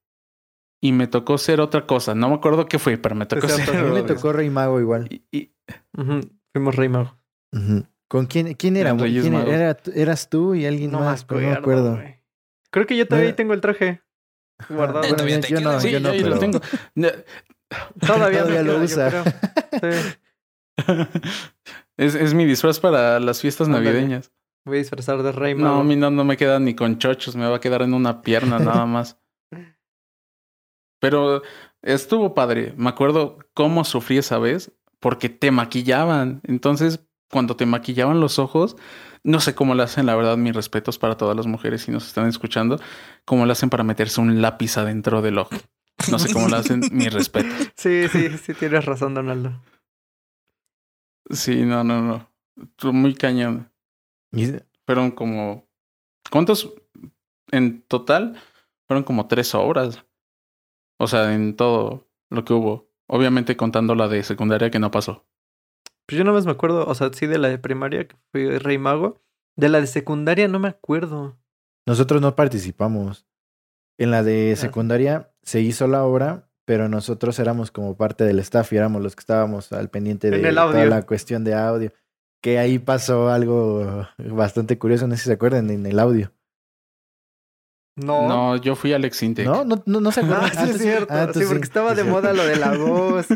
y 0.81 0.91
me 0.91 1.07
tocó 1.07 1.37
ser 1.37 1.59
otra 1.61 1.85
cosa. 1.85 2.13
No 2.15 2.29
me 2.29 2.35
acuerdo 2.35 2.65
qué 2.67 2.79
fue, 2.79 2.97
pero 2.97 3.15
me 3.15 3.25
tocó 3.25 3.47
ser 3.47 3.75
A 3.75 3.83
mí 3.83 3.89
me 3.91 4.03
tocó 4.03 4.31
Rey 4.33 4.49
Mago 4.49 4.79
igual. 4.79 5.07
Y- 5.11 5.25
y- 5.31 5.53
Ujú, 5.97 6.21
Fuimos 6.53 6.75
Rey 6.75 6.89
Mago. 6.89 7.17
¿Con 8.07 8.25
quién, 8.27 8.53
quién 8.55 8.77
era? 8.77 8.95
¿Eras 9.95 10.29
tú 10.29 10.53
y 10.55 10.65
alguien 10.65 10.91
No 10.91 10.99
más? 10.99 11.23
acuerdo. 11.23 11.43
no 11.45 11.51
me 11.51 11.57
acuerdo. 11.57 11.99
Creo 12.69 12.85
que 12.85 12.97
yo 12.97 13.07
todavía 13.07 13.35
tengo 13.35 13.53
el 13.53 13.61
traje 13.61 14.01
guardado. 14.69 15.07
Bueno, 15.07 15.27
yo, 15.27 15.39
te 15.39 15.47
yo 15.49 15.61
no, 15.61 15.79
sí, 15.79 15.91
yo 15.91 15.99
no, 15.99 16.13
lo 16.13 16.21
pero- 16.23 16.39
tengo. 16.39 16.59
Todavía, 17.99 18.43
Todavía 18.43 18.63
me 18.63 18.63
lo 18.63 18.73
queda, 18.73 18.83
usa. 18.83 19.23
Sí. 19.81 20.17
es, 21.97 22.15
es 22.15 22.33
mi 22.33 22.45
disfraz 22.45 22.79
para 22.79 23.19
las 23.19 23.41
fiestas 23.41 23.67
navideñas. 23.67 24.31
Voy 24.65 24.77
a 24.77 24.79
disfrazar 24.79 25.21
de 25.23 25.31
Rey 25.31 25.55
Mago. 25.55 25.75
No, 25.75 25.81
a 25.81 25.83
mí 25.83 25.95
no, 25.95 26.09
no 26.09 26.23
me 26.23 26.37
queda 26.37 26.59
ni 26.59 26.73
con 26.73 26.97
chochos, 26.97 27.35
me 27.35 27.47
va 27.47 27.57
a 27.57 27.59
quedar 27.59 27.81
en 27.81 27.93
una 27.93 28.21
pierna 28.21 28.59
nada 28.59 28.85
más. 28.85 29.17
Pero 30.99 31.41
estuvo 31.81 32.33
padre. 32.33 32.73
Me 32.77 32.89
acuerdo 32.89 33.39
cómo 33.53 33.83
sufrí 33.83 34.17
esa 34.17 34.39
vez 34.39 34.71
porque 34.99 35.27
te 35.27 35.51
maquillaban. 35.51 36.39
Entonces, 36.45 37.05
cuando 37.29 37.57
te 37.57 37.65
maquillaban 37.65 38.21
los 38.21 38.39
ojos, 38.39 38.77
no 39.23 39.41
sé 39.41 39.53
cómo 39.53 39.75
lo 39.75 39.83
hacen, 39.83 40.05
la 40.05 40.15
verdad, 40.15 40.37
mis 40.37 40.55
respetos 40.55 40.97
para 40.97 41.17
todas 41.17 41.35
las 41.35 41.45
mujeres 41.45 41.81
si 41.81 41.91
nos 41.91 42.07
están 42.07 42.27
escuchando, 42.27 42.79
cómo 43.25 43.45
lo 43.45 43.51
hacen 43.51 43.69
para 43.69 43.83
meterse 43.83 44.21
un 44.21 44.41
lápiz 44.41 44.77
adentro 44.77 45.21
del 45.21 45.39
ojo. 45.39 45.55
No 46.11 46.19
sé 46.19 46.31
cómo 46.33 46.47
lo 46.49 46.55
hacen, 46.57 46.81
mis 46.91 47.13
respetos. 47.13 47.71
Sí, 47.75 48.07
sí, 48.09 48.37
sí, 48.37 48.53
tienes 48.53 48.85
razón, 48.85 49.13
Donaldo. 49.13 49.53
Sí, 51.29 51.63
no, 51.65 51.83
no, 51.83 52.01
no. 52.01 52.91
Muy 52.91 53.15
cañón. 53.15 53.71
Fueron 54.85 55.11
como. 55.11 55.67
¿Cuántos 56.29 56.73
en 57.51 57.81
total? 57.83 58.37
Fueron 58.87 59.03
como 59.03 59.27
tres 59.27 59.55
horas. 59.55 60.03
O 60.99 61.07
sea, 61.07 61.33
en 61.33 61.55
todo 61.55 62.07
lo 62.29 62.43
que 62.45 62.53
hubo. 62.53 62.89
Obviamente 63.07 63.57
contando 63.57 63.95
la 63.95 64.07
de 64.07 64.23
secundaria 64.23 64.71
que 64.71 64.79
no 64.79 64.91
pasó. 64.91 65.25
Pues 66.05 66.17
yo 66.17 66.23
nada 66.23 66.35
más 66.35 66.45
me 66.45 66.51
acuerdo, 66.51 66.85
o 66.85 66.95
sea, 66.95 67.11
sí 67.13 67.27
de 67.27 67.37
la 67.37 67.47
de 67.49 67.57
primaria, 67.57 68.07
que 68.07 68.15
fui 68.31 68.57
Rey 68.57 68.77
Mago. 68.77 69.21
De 69.55 69.69
la 69.69 69.79
de 69.79 69.87
secundaria 69.87 70.47
no 70.47 70.59
me 70.59 70.67
acuerdo. 70.67 71.37
Nosotros 71.85 72.21
no 72.21 72.35
participamos. 72.35 73.25
En 73.97 74.09
la 74.11 74.23
de 74.23 74.53
Ah, 74.53 74.55
secundaria 74.55 75.31
se 75.43 75.61
hizo 75.61 75.87
la 75.87 76.03
obra, 76.03 76.49
pero 76.65 76.89
nosotros 76.89 77.37
éramos 77.39 77.71
como 77.71 77.95
parte 77.95 78.23
del 78.23 78.39
staff 78.39 78.71
y 78.73 78.77
éramos 78.77 79.01
los 79.01 79.15
que 79.15 79.19
estábamos 79.21 79.71
al 79.73 79.89
pendiente 79.89 80.29
de 80.31 80.53
toda 80.53 80.85
la 80.85 81.01
cuestión 81.03 81.43
de 81.43 81.53
audio. 81.53 81.91
Que 82.41 82.59
ahí 82.59 82.77
pasó 82.79 83.29
algo 83.29 84.05
bastante 84.17 84.77
curioso, 84.77 85.07
no 85.07 85.15
sé 85.15 85.21
si 85.23 85.27
se 85.27 85.33
acuerdan, 85.33 85.69
en 85.69 85.85
el 85.85 85.99
audio. 85.99 86.31
No. 87.95 88.27
No, 88.27 88.55
yo 88.57 88.75
fui 88.75 88.91
Alex 88.93 89.21
Intec. 89.23 89.45
No, 89.45 89.63
no, 89.63 89.83
no, 89.85 89.99
no 90.01 90.11
se 90.11 90.21
acuerdan. 90.21 90.49
Ah, 90.57 90.65
sí, 90.65 90.71
es 90.71 90.77
cierto. 90.81 91.13
Ah, 91.13 91.29
sí, 91.33 91.41
porque 91.47 91.63
estaba 91.63 91.93
de 91.93 92.03
moda 92.03 92.33
lo 92.33 92.43
de 92.45 92.55
la 92.55 92.75
voz. 92.77 93.27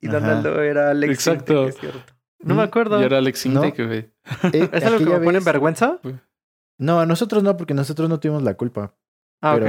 Y 0.00 0.08
Ajá. 0.08 0.18
Donaldo 0.20 0.60
era 0.62 0.90
Alex. 0.90 1.12
Exacto. 1.12 1.66
Intec, 1.66 1.74
es 1.74 1.80
cierto. 1.80 2.12
No 2.40 2.54
me 2.56 2.62
Mm, 2.62 2.64
acuerdo. 2.66 3.00
Yo 3.00 3.06
era 3.06 3.18
Alex 3.18 3.46
No. 3.46 3.64
Intec, 3.64 3.86
güey. 3.86 4.10
Eh, 4.52 4.68
¿Es 4.72 4.84
algo 4.84 4.98
que 4.98 5.18
me 5.18 5.24
pone 5.24 5.38
en 5.38 5.44
vergüenza? 5.44 6.00
No, 6.78 7.00
a 7.00 7.06
nosotros 7.06 7.42
no, 7.42 7.56
porque 7.56 7.72
nosotros 7.72 8.08
no 8.08 8.18
tuvimos 8.20 8.42
la 8.42 8.54
culpa. 8.54 8.94
Ah, 9.40 9.54
ok. 9.54 9.62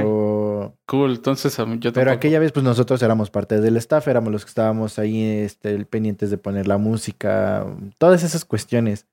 Pero 0.70 0.78
Cool. 0.86 1.12
Entonces, 1.16 1.56
yo 1.56 1.64
Pero 1.64 1.80
tampoco. 1.92 2.10
aquella 2.10 2.38
vez, 2.38 2.52
pues 2.52 2.64
nosotros 2.64 3.02
éramos 3.02 3.30
parte 3.30 3.60
del 3.60 3.76
staff, 3.78 4.06
éramos 4.08 4.32
los 4.32 4.44
que 4.44 4.48
estábamos 4.50 4.98
ahí 4.98 5.22
este, 5.22 5.84
pendientes 5.84 6.30
de 6.30 6.38
poner 6.38 6.66
la 6.66 6.78
música, 6.78 7.66
todas 7.98 8.22
esas 8.22 8.44
cuestiones. 8.44 9.06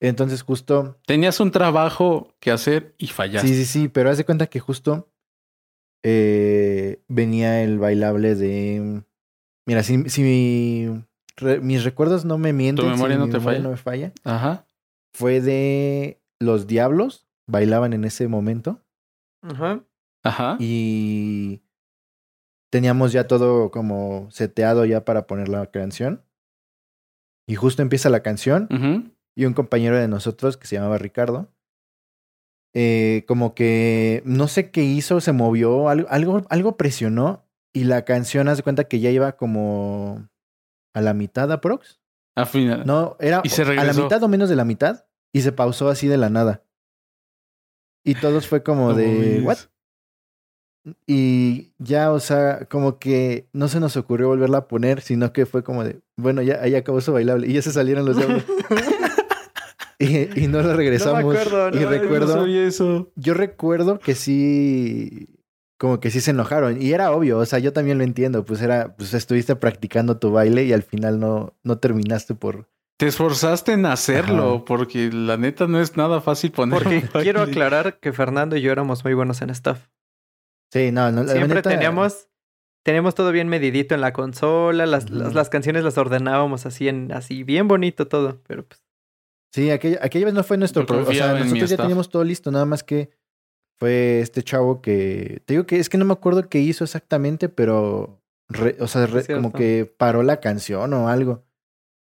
Entonces, 0.00 0.42
justo, 0.42 0.98
Tenías 1.06 1.40
un 1.40 1.50
trabajo 1.50 2.34
que 2.40 2.50
hacer 2.50 2.94
y 2.98 3.08
fallaste. 3.08 3.48
sí, 3.48 3.54
sí, 3.54 3.64
sí, 3.66 3.88
pero 3.88 4.10
haz 4.10 4.16
de 4.16 4.24
cuenta 4.24 4.46
que 4.46 4.58
justo 4.60 5.08
eh, 6.02 7.00
venía 7.08 7.62
el 7.62 7.78
bailable 7.78 8.34
de. 8.34 9.02
Mira, 9.66 9.82
si, 9.82 10.08
si 10.08 10.22
mi- 10.22 11.04
re- 11.36 11.60
mis 11.60 11.84
recuerdos 11.84 12.24
no 12.24 12.38
me 12.38 12.52
mienten, 12.52 12.84
¿Tu 12.86 12.90
memoria 12.90 13.16
si 13.16 13.20
no 13.20 13.26
mi 13.26 13.32
te 13.32 13.38
memoria 13.38 13.58
falla? 13.58 13.62
no 13.64 13.70
me 13.70 13.76
falla, 13.76 14.12
Ajá. 14.24 14.66
fue 15.12 15.40
de 15.40 16.20
Los 16.38 16.66
Diablos, 16.66 17.26
bailaban 17.46 17.92
en 17.92 18.04
ese 18.04 18.26
momento. 18.28 18.80
Ajá. 19.42 19.84
Ajá. 20.22 20.56
y 20.60 21.62
teníamos 22.70 23.12
ya 23.12 23.26
todo 23.26 23.70
como 23.70 24.30
seteado 24.30 24.84
ya 24.84 25.04
para 25.04 25.26
poner 25.26 25.48
la 25.48 25.66
canción. 25.70 26.24
Y 27.48 27.56
justo 27.56 27.82
empieza 27.82 28.10
la 28.10 28.22
canción 28.22 28.68
Ujú. 28.70 29.10
y 29.34 29.44
un 29.46 29.54
compañero 29.54 29.96
de 29.98 30.06
nosotros 30.08 30.56
que 30.56 30.66
se 30.68 30.76
llamaba 30.76 30.98
Ricardo, 30.98 31.52
eh, 32.74 33.24
como 33.26 33.54
que 33.56 34.22
no 34.24 34.46
sé 34.46 34.70
qué 34.70 34.84
hizo, 34.84 35.20
se 35.20 35.32
movió, 35.32 35.88
algo, 35.88 36.08
algo, 36.10 36.42
algo 36.48 36.76
presionó 36.76 37.44
y 37.74 37.84
la 37.84 38.04
canción, 38.04 38.48
haz 38.48 38.58
de 38.58 38.62
cuenta 38.62 38.84
que 38.84 39.00
ya 39.00 39.10
iba 39.10 39.32
como 39.36 40.28
a 40.94 41.00
la 41.00 41.14
mitad 41.14 41.50
aprox. 41.50 42.00
Al 42.36 42.46
final. 42.46 42.86
No, 42.86 43.16
era 43.18 43.40
Y 43.42 43.48
se 43.48 43.62
a 43.62 43.84
la 43.84 43.92
mitad 43.92 44.22
o 44.22 44.28
menos 44.28 44.48
de 44.48 44.56
la 44.56 44.64
mitad 44.64 45.06
y 45.32 45.40
se 45.40 45.50
pausó 45.50 45.88
así 45.88 46.06
de 46.06 46.16
la 46.18 46.30
nada. 46.30 46.62
Y 48.04 48.14
todos 48.14 48.46
fue 48.46 48.62
como 48.62 48.90
No 48.90 48.94
de. 48.94 49.42
¿what? 49.44 49.58
Y 51.06 51.72
ya, 51.78 52.10
o 52.10 52.20
sea, 52.20 52.66
como 52.70 52.98
que 52.98 53.46
no 53.52 53.68
se 53.68 53.80
nos 53.80 53.96
ocurrió 53.96 54.28
volverla 54.28 54.58
a 54.58 54.68
poner, 54.68 55.02
sino 55.02 55.32
que 55.32 55.46
fue 55.46 55.62
como 55.62 55.84
de, 55.84 56.00
bueno, 56.16 56.42
ya 56.42 56.60
ahí 56.62 56.74
acabó 56.74 57.00
su 57.00 57.12
bailable. 57.12 57.46
Y 57.48 57.52
ya 57.54 57.62
se 57.62 57.72
salieron 57.72 58.06
los 58.06 58.16
diablos. 58.16 58.44
y, 59.98 60.44
y 60.44 60.48
no 60.48 60.62
lo 60.62 60.74
regresamos. 60.74 61.20
acuerdo, 61.20 61.68
y 61.68 61.72
no, 61.72 61.80
yo 61.80 61.84
no 61.84 61.90
recuerdo, 61.90 62.32
sabía 62.32 62.66
eso. 62.66 63.12
yo 63.14 63.34
recuerdo 63.34 63.98
que 63.98 64.14
sí, 64.14 65.28
como 65.78 66.00
que 66.00 66.10
sí 66.10 66.20
se 66.20 66.30
enojaron. 66.30 66.80
Y 66.80 66.92
era 66.92 67.12
obvio, 67.12 67.38
o 67.38 67.46
sea, 67.46 67.58
yo 67.58 67.72
también 67.72 67.98
lo 67.98 68.04
entiendo. 68.04 68.44
Pues 68.44 68.62
era, 68.62 68.96
pues 68.96 69.12
estuviste 69.12 69.56
practicando 69.56 70.18
tu 70.18 70.30
baile 70.30 70.64
y 70.64 70.72
al 70.72 70.82
final 70.82 71.20
no, 71.20 71.54
no 71.62 71.78
terminaste 71.78 72.34
por, 72.34 72.68
Te 72.96 73.06
esforzaste 73.06 73.72
en 73.72 73.84
hacerlo, 73.84 74.54
Ajá. 74.56 74.64
porque 74.64 75.10
la 75.12 75.36
neta 75.36 75.66
no 75.66 75.78
es 75.78 75.96
nada 75.98 76.22
fácil 76.22 76.52
poner. 76.52 76.82
Porque 76.82 77.02
quiero 77.22 77.42
aclarar 77.42 77.98
que 78.00 78.14
Fernando 78.14 78.56
y 78.56 78.62
yo 78.62 78.72
éramos 78.72 79.04
muy 79.04 79.12
buenos 79.12 79.42
en 79.42 79.50
staff. 79.50 79.86
Sí, 80.72 80.92
no, 80.92 81.10
no 81.10 81.24
la 81.24 81.32
Siempre 81.32 81.56
neta- 81.56 81.70
teníamos, 81.70 82.28
teníamos 82.84 83.14
todo 83.14 83.32
bien 83.32 83.48
medidito 83.48 83.94
en 83.94 84.00
la 84.00 84.12
consola, 84.12 84.86
las, 84.86 85.10
las, 85.10 85.34
las 85.34 85.48
canciones 85.50 85.82
las 85.84 85.98
ordenábamos 85.98 86.66
así 86.66 86.88
en 86.88 87.12
así 87.12 87.42
bien 87.44 87.66
bonito 87.68 88.06
todo, 88.08 88.40
pero 88.46 88.64
pues 88.66 88.82
Sí, 89.52 89.70
aquella, 89.70 89.98
aquella 90.00 90.26
vez 90.26 90.34
no 90.34 90.44
fue 90.44 90.56
nuestro 90.58 90.86
problema. 90.86 91.10
O 91.10 91.12
sea, 91.12 91.32
nosotros 91.32 91.58
ya 91.58 91.64
staff. 91.64 91.80
teníamos 91.80 92.08
todo 92.08 92.22
listo, 92.22 92.52
nada 92.52 92.66
más 92.66 92.84
que 92.84 93.10
fue 93.80 94.20
este 94.20 94.44
chavo 94.44 94.80
que. 94.80 95.42
Te 95.44 95.54
digo 95.54 95.66
que 95.66 95.78
es 95.80 95.88
que 95.88 95.98
no 95.98 96.04
me 96.04 96.12
acuerdo 96.12 96.48
qué 96.48 96.60
hizo 96.60 96.84
exactamente, 96.84 97.48
pero. 97.48 98.22
re- 98.48 98.76
o 98.78 98.86
sea, 98.86 99.06
re- 99.06 99.26
como 99.26 99.52
que 99.52 99.92
paró 99.96 100.22
la 100.22 100.38
canción 100.38 100.92
o 100.94 101.08
algo. 101.08 101.42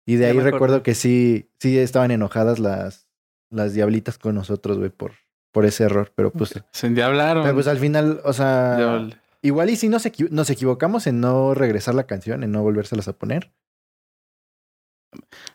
Y 0.06 0.14
de 0.14 0.26
Ya 0.26 0.30
ahí 0.30 0.38
recuerdo 0.38 0.84
que 0.84 0.94
sí, 0.94 1.50
sí 1.58 1.76
estaban 1.76 2.12
enojadas 2.12 2.60
las, 2.60 3.08
las 3.50 3.74
diablitas 3.74 4.16
con 4.16 4.36
nosotros, 4.36 4.78
güey, 4.78 4.90
por, 4.90 5.12
por 5.54 5.64
ese 5.64 5.84
error. 5.84 6.12
Pero 6.14 6.30
pues, 6.32 6.52
Se 6.72 6.86
endiablaron. 6.88 7.44
pero 7.44 7.54
pues 7.54 7.68
al 7.68 7.78
final, 7.78 8.20
o 8.24 8.32
sea, 8.34 8.76
Ya- 9.08 9.20
igual 9.40 9.70
y 9.70 9.76
si 9.76 9.88
nos, 9.88 10.04
equi- 10.04 10.28
nos 10.30 10.50
equivocamos 10.50 11.06
en 11.06 11.20
no 11.20 11.54
regresar 11.54 11.94
la 11.94 12.06
canción, 12.06 12.42
en 12.42 12.50
no 12.52 12.62
volvérselas 12.62 13.08
a 13.08 13.12
poner. 13.14 13.52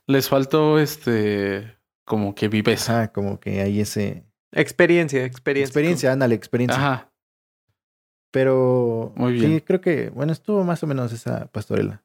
Les 0.08 0.30
faltó 0.30 0.80
este 0.80 1.78
como 2.06 2.34
que 2.34 2.48
viveza. 2.48 2.94
Ajá, 3.04 3.12
como 3.12 3.40
que 3.40 3.62
hay 3.62 3.82
ese. 3.82 4.26
experiencia, 4.54 5.26
experiencia. 5.26 5.68
Experiencia, 5.70 6.12
ándale, 6.14 6.34
experiencia. 6.36 6.78
Ajá. 6.80 7.12
Pero 8.32 9.12
Muy 9.16 9.34
bien. 9.34 9.52
sí, 9.56 9.62
creo 9.62 9.82
que, 9.82 10.10
bueno, 10.12 10.32
estuvo 10.32 10.64
más 10.64 10.82
o 10.84 10.88
menos 10.88 11.12
esa 11.12 11.48
pastorela. 11.48 12.04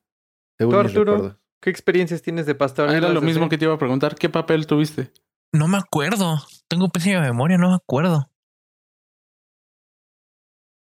Según 0.59 0.75
¿Tú, 0.75 0.81
mis 0.83 0.89
Arturo? 0.89 1.13
recuerdos. 1.15 1.39
¿Qué 1.63 1.71
experiencias 1.71 2.23
tienes 2.23 2.45
de 2.47 2.55
pastor? 2.55 2.89
Ah, 2.91 2.97
era 2.97 3.09
lo 3.09 3.23
mismo 3.23 3.49
que 3.49 3.57
te 3.57 3.65
iba 3.67 3.75
a 3.75 3.79
preguntar. 3.79 4.15
¿Qué 4.17 4.29
papel 4.29 4.67
tuviste? 4.67 5.11
No 5.53 5.69
me 5.69 5.79
acuerdo. 5.79 6.39
Tengo 6.69 6.89
pésima 6.89 7.21
memoria, 7.21 7.59
no 7.59 7.69
me 7.71 7.75
acuerdo. 7.77 8.31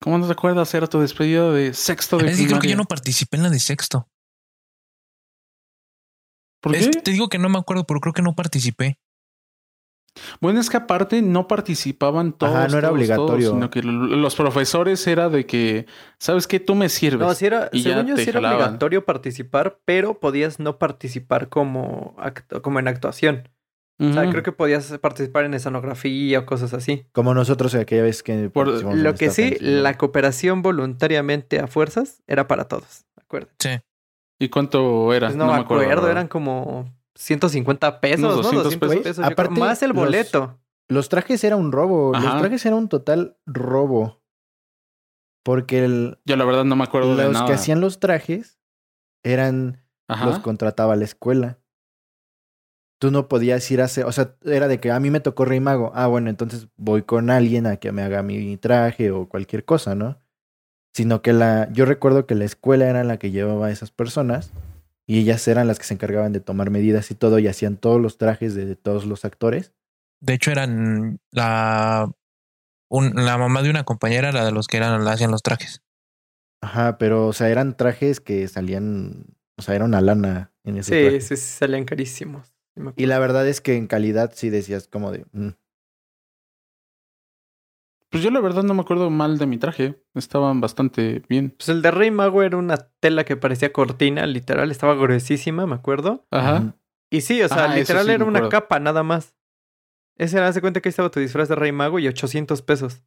¿Cómo 0.00 0.19
no 0.19 0.26
te 0.26 0.33
acuerdas? 0.33 0.73
Era 0.75 0.87
tu 0.88 1.00
despedida 1.00 1.50
de 1.52 1.73
sexto 1.75 2.19
de 2.19 2.26
Es 2.26 2.31
que 2.33 2.37
creo 2.47 2.47
que 2.47 2.47
primaria. 2.61 2.71
yo 2.73 2.76
no 2.76 2.85
participé 2.85 3.37
en 3.37 3.45
la 3.45 3.50
de 3.50 3.61
sexto. 3.61 4.09
¿Por 6.61 6.75
Es- 6.75 6.88
qué? 6.91 7.00
te 7.02 7.11
digo 7.12 7.29
que 7.29 7.38
no 7.38 7.49
me 7.49 7.59
acuerdo, 7.59 7.85
pero 7.87 8.00
creo 8.00 8.12
que 8.12 8.23
no 8.23 8.35
participé. 8.35 8.99
Bueno, 10.41 10.61
es 10.61 10.69
que 10.69 10.76
aparte 10.76 11.23
no 11.23 11.49
participaban 11.49 12.33
todos. 12.37 12.55
Ajá, 12.55 12.69
no 12.69 12.79
era 12.79 12.88
todos, 12.88 12.99
obligatorio. 12.99 13.49
todos, 13.49 13.55
sino 13.57 13.71
que 13.71 13.83
los 13.83 14.35
profesores 14.37 15.07
era 15.07 15.31
de 15.31 15.47
que, 15.47 15.87
¿sabes 16.19 16.47
qué? 16.47 16.61
Tú 16.61 16.75
me 16.75 16.88
sirves. 16.91 17.21
No, 17.26 17.35
sí 17.35 17.47
era, 17.47 17.71
y 17.73 17.83
según 17.83 18.07
yo 18.09 18.17
sí 18.17 18.25
era 18.29 18.35
jalaban. 18.35 18.57
obligatorio 18.62 19.07
participar, 19.07 19.81
pero 19.87 20.21
podías 20.21 20.59
no 20.61 20.79
participar 20.79 21.49
como, 21.49 22.14
acto- 22.19 22.61
como 22.61 22.79
en 22.79 22.88
actuación. 22.88 23.49
O 24.11 24.13
sea, 24.13 24.29
creo 24.31 24.43
que 24.43 24.53
podías 24.53 24.99
participar 24.99 25.45
en 25.45 25.55
escenografía 25.55 26.41
o 26.41 26.47
cosas 26.47 26.75
así. 26.75 27.07
Como 27.13 27.35
nosotros 27.35 27.75
aquella 27.75 28.03
vez 28.03 28.23
que. 28.23 28.51
Por- 28.51 28.69
Lo 28.95 29.15
que 29.15 29.31
sí, 29.31 29.51
canción. 29.53 29.83
la 29.83 29.97
cooperación 29.99 30.63
voluntariamente 30.63 31.61
a 31.61 31.67
fuerzas 31.67 32.23
era 32.27 32.47
para 32.49 32.65
todos. 32.69 33.05
Acuerden. 33.21 33.51
Sí. 33.59 33.71
¿Y 34.41 34.49
cuánto 34.49 35.13
era? 35.15 35.29
Pues 35.29 35.37
no, 35.37 35.47
me 35.47 35.55
acuerdo, 35.55 36.11
eran 36.11 36.27
como 36.29 36.93
150 37.15 38.01
pesos, 38.01 38.19
Unos 38.25 38.37
¿no? 38.37 38.43
200 38.43 38.65
200 38.65 38.89
pesos. 38.89 39.03
pesos. 39.05 39.17
yo 39.19 39.23
creo. 39.23 39.33
Aparte, 39.33 39.61
más 39.61 39.83
el 39.83 39.89
los- 39.91 39.97
boleto. 39.99 40.59
Los 40.89 41.09
trajes 41.09 41.43
era 41.45 41.57
un 41.57 41.71
robo. 41.73 42.15
Ajá. 42.15 42.33
Los 42.33 42.41
trajes 42.41 42.67
era 42.67 42.77
un 42.77 42.89
total 42.89 43.37
robo. 43.47 44.21
Porque 45.45 45.85
el- 45.85 46.19
Yo 46.25 46.37
la 46.37 46.45
verdad 46.45 46.65
no 46.65 46.77
me 46.77 46.85
acuerdo 46.85 47.17
de 47.17 47.25
los 47.25 47.33
nada. 47.33 47.47
que 47.47 47.53
hacían 47.53 47.81
los 47.81 48.01
trajes 48.01 48.59
eran. 49.25 49.83
Ajá. 50.09 50.27
Los 50.27 50.41
contrataba 50.41 50.95
la 50.97 51.05
escuela. 51.05 51.59
Tú 53.03 53.11
no 53.11 53.27
podías 53.27 53.69
ir 53.73 53.81
a 53.81 53.87
hacer. 53.87 54.05
O 54.05 54.13
sea, 54.13 54.37
era 54.45 54.69
de 54.69 54.79
que 54.79 54.93
a 54.93 55.01
mí 55.01 55.11
me 55.11 55.19
tocó 55.19 55.45
Rey 55.45 55.59
Mago. 55.59 55.91
Ah, 55.93 56.07
bueno, 56.07 56.31
entonces 56.31 56.69
voy 56.77 57.03
con 57.03 57.31
alguien 57.31 57.67
a 57.67 57.79
que 57.79 57.91
me 57.91 58.01
haga 58.03 58.23
mi 58.23 58.57
traje 58.59 59.11
o 59.11 59.29
cualquier 59.29 59.65
cosa, 59.65 59.97
¿no? 59.97 60.21
Sino 60.95 61.21
que 61.21 61.33
la. 61.33 61.69
Yo 61.73 61.85
recuerdo 61.85 62.27
que 62.29 62.37
la 62.37 62.45
escuela 62.45 62.87
era 62.89 63.03
la 63.03 63.19
que 63.19 63.33
llevaba 63.33 63.67
a 63.67 63.71
esas 63.73 63.91
personas. 63.91 64.53
Y 65.05 65.19
ellas 65.19 65.49
eran 65.49 65.67
las 65.67 65.81
que 65.81 65.85
se 65.85 65.95
encargaban 65.95 66.33
de 66.33 66.39
tomar 66.39 66.71
medidas 66.71 67.11
y 67.11 67.17
todo. 67.17 67.41
Y 67.41 67.49
hacían 67.49 67.77
todos 67.77 68.01
los 68.01 68.19
trajes 68.19 68.55
de, 68.55 68.67
de 68.67 68.77
todos 68.77 69.05
los 69.05 69.25
actores. 69.25 69.73
De 70.21 70.35
hecho, 70.35 70.53
eran 70.53 71.19
la, 71.33 72.09
un- 72.89 73.15
la 73.17 73.37
mamá 73.37 73.63
de 73.63 73.71
una 73.71 73.83
compañera, 73.83 74.31
la 74.31 74.45
de 74.45 74.53
los 74.53 74.69
que 74.69 74.77
eran, 74.77 75.05
la 75.05 75.11
hacían 75.11 75.33
los 75.33 75.43
trajes. 75.43 75.83
Ajá, 76.61 76.99
pero, 76.99 77.27
o 77.27 77.33
sea, 77.33 77.49
eran 77.49 77.77
trajes 77.77 78.21
que 78.21 78.47
salían. 78.47 79.25
O 79.59 79.63
sea, 79.63 79.75
era 79.75 79.85
una 79.87 80.01
lana 80.01 80.53
en 80.63 80.77
ese 80.77 80.95
Sí, 80.95 81.03
traje. 81.03 81.21
sí, 81.21 81.37
sí, 81.37 81.59
salían 81.59 81.85
carísimos. 81.85 82.52
Y 82.97 83.07
la 83.07 83.19
verdad 83.19 83.47
es 83.47 83.61
que 83.61 83.76
en 83.76 83.87
calidad 83.87 84.33
sí 84.35 84.50
decías 84.50 84.88
como 84.88 85.11
de. 85.12 85.26
mm, 85.33 85.49
Pues 88.09 88.23
yo 88.23 88.31
la 88.31 88.41
verdad 88.41 88.62
no 88.62 88.75
me 88.75 88.83
acuerdo 88.83 89.09
mal 89.11 89.38
de 89.38 89.47
mi 89.47 89.59
traje. 89.59 90.02
Estaban 90.14 90.61
bastante 90.61 91.23
bien. 91.29 91.55
Pues 91.57 91.69
el 91.69 91.83
de 91.83 91.91
Rey 91.91 92.11
Mago 92.11 92.43
era 92.43 92.57
una 92.57 92.76
tela 93.00 93.25
que 93.25 93.37
parecía 93.37 93.73
cortina, 93.73 94.26
literal, 94.26 94.71
estaba 94.71 94.95
gruesísima, 94.95 95.67
me 95.67 95.75
acuerdo. 95.75 96.26
Ajá. 96.31 96.76
Y 97.11 97.23
sí, 97.23 97.43
o 97.43 97.49
sea, 97.49 97.64
Ah, 97.64 97.75
literal 97.75 98.07
sí 98.07 98.12
era 98.12 98.25
una 98.25 98.49
capa 98.49 98.79
nada 98.81 99.02
más. 99.02 99.35
Ese 100.17 100.37
era, 100.38 100.49
hace 100.49 100.61
cuenta 100.61 100.81
que 100.81 100.88
ahí 100.88 100.91
estaba 100.91 101.11
tu 101.11 101.21
disfraz 101.21 101.49
de 101.49 101.55
Rey 101.55 101.73
Mago 101.73 101.99
y 101.99 102.09
800 102.09 102.62
pesos. 102.62 103.02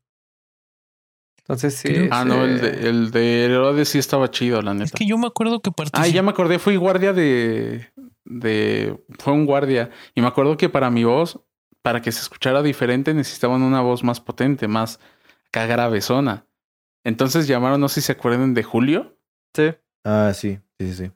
Entonces 1.39 1.75
sí. 1.75 2.07
Ah, 2.11 2.25
no, 2.25 2.43
el 2.43 2.59
de, 2.59 2.89
el 2.89 3.11
de 3.11 3.45
Herodes 3.45 3.89
sí 3.89 3.99
estaba 3.99 4.31
chido, 4.31 4.61
la 4.63 4.73
neta. 4.73 4.85
Es 4.85 4.91
que 4.91 5.05
yo 5.05 5.17
me 5.19 5.27
acuerdo 5.27 5.61
que 5.61 5.71
participé. 5.71 6.07
Ah, 6.07 6.11
ya 6.11 6.23
me 6.23 6.31
acordé, 6.31 6.57
fui 6.57 6.75
guardia 6.75 7.13
de, 7.13 7.87
de... 8.25 9.01
Fue 9.19 9.33
un 9.33 9.45
guardia. 9.45 9.89
Y 10.13 10.21
me 10.21 10.27
acuerdo 10.27 10.57
que 10.57 10.69
para 10.69 10.89
mi 10.89 11.03
voz, 11.03 11.39
para 11.81 12.01
que 12.01 12.11
se 12.11 12.21
escuchara 12.21 12.61
diferente, 12.63 13.13
necesitaban 13.13 13.61
una 13.61 13.81
voz 13.81 14.03
más 14.03 14.19
potente, 14.19 14.67
más 14.67 14.99
acá 15.47 15.65
gravesona. 15.67 16.47
Entonces 17.03 17.47
llamaron, 17.47 17.79
no 17.79 17.87
sé 17.87 18.01
si 18.01 18.07
se 18.07 18.11
acuerdan 18.13 18.53
de 18.53 18.63
Julio. 18.63 19.17
Sí. 19.55 19.71
Ah, 20.03 20.31
sí, 20.33 20.59
sí, 20.79 20.87
sí. 20.87 20.93
sí. 21.05 21.11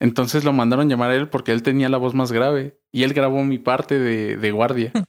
Entonces 0.00 0.44
lo 0.44 0.52
mandaron 0.52 0.88
llamar 0.88 1.10
a 1.10 1.14
él 1.16 1.28
porque 1.28 1.52
él 1.52 1.62
tenía 1.62 1.88
la 1.88 1.98
voz 1.98 2.14
más 2.14 2.30
grave. 2.32 2.80
Y 2.92 3.02
él 3.04 3.14
grabó 3.14 3.42
mi 3.44 3.58
parte 3.58 3.98
de, 3.98 4.36
de 4.36 4.50
guardia. 4.52 4.92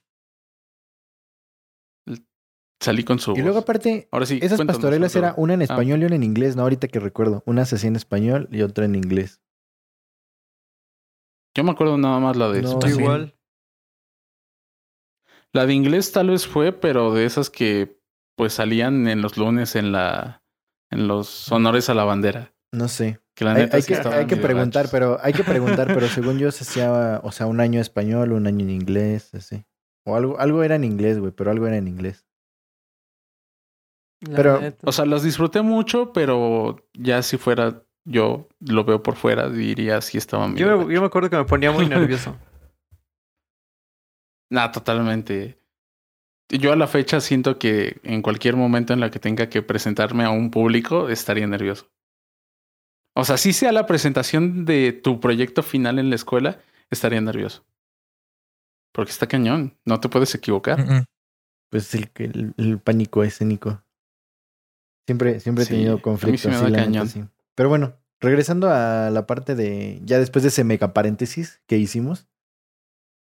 Salí 2.81 3.03
con 3.03 3.19
su 3.19 3.33
Y 3.35 3.41
luego 3.41 3.59
aparte, 3.59 4.07
Ahora 4.11 4.25
sí. 4.25 4.39
esas 4.41 4.61
pastorelas 4.63 5.13
era 5.15 5.33
una 5.35 5.53
en 5.53 5.61
Ah. 5.61 5.65
español 5.65 6.01
y 6.01 6.05
una 6.05 6.15
en 6.15 6.23
inglés, 6.23 6.55
¿no? 6.55 6.61
Ahorita 6.63 6.87
que 6.87 6.99
recuerdo. 6.99 7.43
Una 7.45 7.65
se 7.65 7.75
hacía 7.75 7.89
en 7.89 7.97
español 7.97 8.47
y 8.51 8.61
otra 8.61 8.85
en 8.85 8.95
inglés. 8.95 9.41
Yo 11.59 11.63
me 11.65 11.71
acuerdo 11.71 11.97
nada 11.97 12.19
más 12.19 12.37
la 12.37 12.47
de 12.49 12.61
No, 12.61 12.79
también. 12.79 13.01
Igual. 13.01 13.35
La 15.51 15.65
de 15.65 15.73
inglés 15.73 16.13
tal 16.13 16.29
vez 16.29 16.47
fue, 16.47 16.71
pero 16.71 17.13
de 17.13 17.25
esas 17.25 17.49
que 17.49 17.99
pues 18.37 18.53
salían 18.53 19.09
en 19.09 19.21
los 19.21 19.35
lunes 19.35 19.75
en 19.75 19.91
la 19.91 20.41
en 20.89 21.09
los 21.09 21.51
honores 21.51 21.89
a 21.89 21.95
la 21.95 22.05
bandera. 22.05 22.53
No 22.71 22.87
sé. 22.87 23.19
Que 23.35 23.43
la 23.43 23.51
Hay, 23.55 23.63
neta 23.63 23.75
hay 23.75 23.83
sí 23.83 23.93
que, 23.93 24.07
hay 24.07 24.25
que 24.25 24.37
preguntar, 24.37 24.87
pero 24.89 25.17
hay 25.21 25.33
que 25.33 25.43
preguntar, 25.43 25.87
pero 25.87 26.07
según 26.07 26.39
yo 26.39 26.49
se 26.53 26.63
hacía, 26.63 27.19
o 27.25 27.31
sea, 27.33 27.45
un 27.47 27.59
año 27.59 27.81
español, 27.81 28.31
un 28.31 28.47
año 28.47 28.61
en 28.61 28.69
inglés, 28.69 29.33
así. 29.33 29.65
O 30.05 30.15
algo, 30.15 30.39
algo 30.39 30.63
era 30.63 30.75
en 30.75 30.85
inglés, 30.85 31.19
güey, 31.19 31.33
pero 31.33 31.51
algo 31.51 31.67
era 31.67 31.75
en 31.75 31.89
inglés. 31.89 32.25
la 34.21 34.35
Pero, 34.37 34.61
neta. 34.61 34.87
O 34.87 34.93
sea, 34.93 35.05
las 35.05 35.23
disfruté 35.23 35.61
mucho, 35.61 36.13
pero 36.13 36.87
ya 36.93 37.21
si 37.21 37.37
fuera 37.37 37.83
yo 38.09 38.47
lo 38.59 38.83
veo 38.83 39.01
por 39.03 39.15
fuera, 39.15 39.49
diría 39.49 40.01
si 40.01 40.17
estaban 40.17 40.55
yo, 40.55 40.85
me, 40.85 40.93
yo 40.93 40.99
me 41.01 41.07
acuerdo 41.07 41.29
que 41.29 41.37
me 41.37 41.45
ponía 41.45 41.71
muy 41.71 41.87
nervioso. 41.87 42.37
Nah, 44.51 44.71
totalmente. 44.71 45.59
Yo 46.49 46.73
a 46.73 46.75
la 46.75 46.87
fecha 46.87 47.21
siento 47.21 47.59
que 47.59 47.99
en 48.03 48.23
cualquier 48.23 48.55
momento 48.55 48.93
en 48.93 48.99
la 48.99 49.11
que 49.11 49.19
tenga 49.19 49.47
que 49.47 49.61
presentarme 49.61 50.23
a 50.23 50.31
un 50.31 50.49
público 50.49 51.09
estaría 51.09 51.45
nervioso. 51.45 51.91
O 53.15 53.25
sea, 53.25 53.37
si 53.37 53.53
sea 53.53 53.71
la 53.71 53.85
presentación 53.85 54.65
de 54.65 54.91
tu 54.91 55.19
proyecto 55.19 55.61
final 55.61 55.99
en 55.99 56.09
la 56.09 56.15
escuela, 56.15 56.59
estaría 56.89 57.21
nervioso. 57.21 57.63
Porque 58.91 59.11
está 59.11 59.27
cañón, 59.27 59.77
no 59.85 59.99
te 59.99 60.09
puedes 60.09 60.33
equivocar. 60.33 60.79
Mm, 60.79 60.93
mm. 60.95 61.03
Pues 61.69 61.93
el, 61.93 62.09
el, 62.15 62.53
el 62.57 62.79
pánico 62.79 63.23
escénico. 63.23 63.83
Siempre, 65.05 65.39
siempre 65.39 65.63
he 65.63 65.67
Sí, 65.67 65.73
tenido 65.73 65.93
a 65.93 65.95
mí 65.97 66.01
conflictos. 66.01 66.41
sí 66.41 66.47
me 66.47 66.55
sí, 66.55 66.61
da 66.63 66.69
la 66.69 66.77
neta, 66.77 66.85
cañón. 66.85 67.07
sí. 67.07 67.23
Pero 67.53 67.69
bueno, 67.69 67.93
regresando 68.19 68.69
a 68.69 69.09
la 69.09 69.25
parte 69.25 69.55
de. 69.55 69.99
Ya 70.03 70.19
después 70.19 70.43
de 70.43 70.49
ese 70.49 70.63
mega 70.63 70.93
paréntesis 70.93 71.61
que 71.67 71.77
hicimos. 71.77 72.27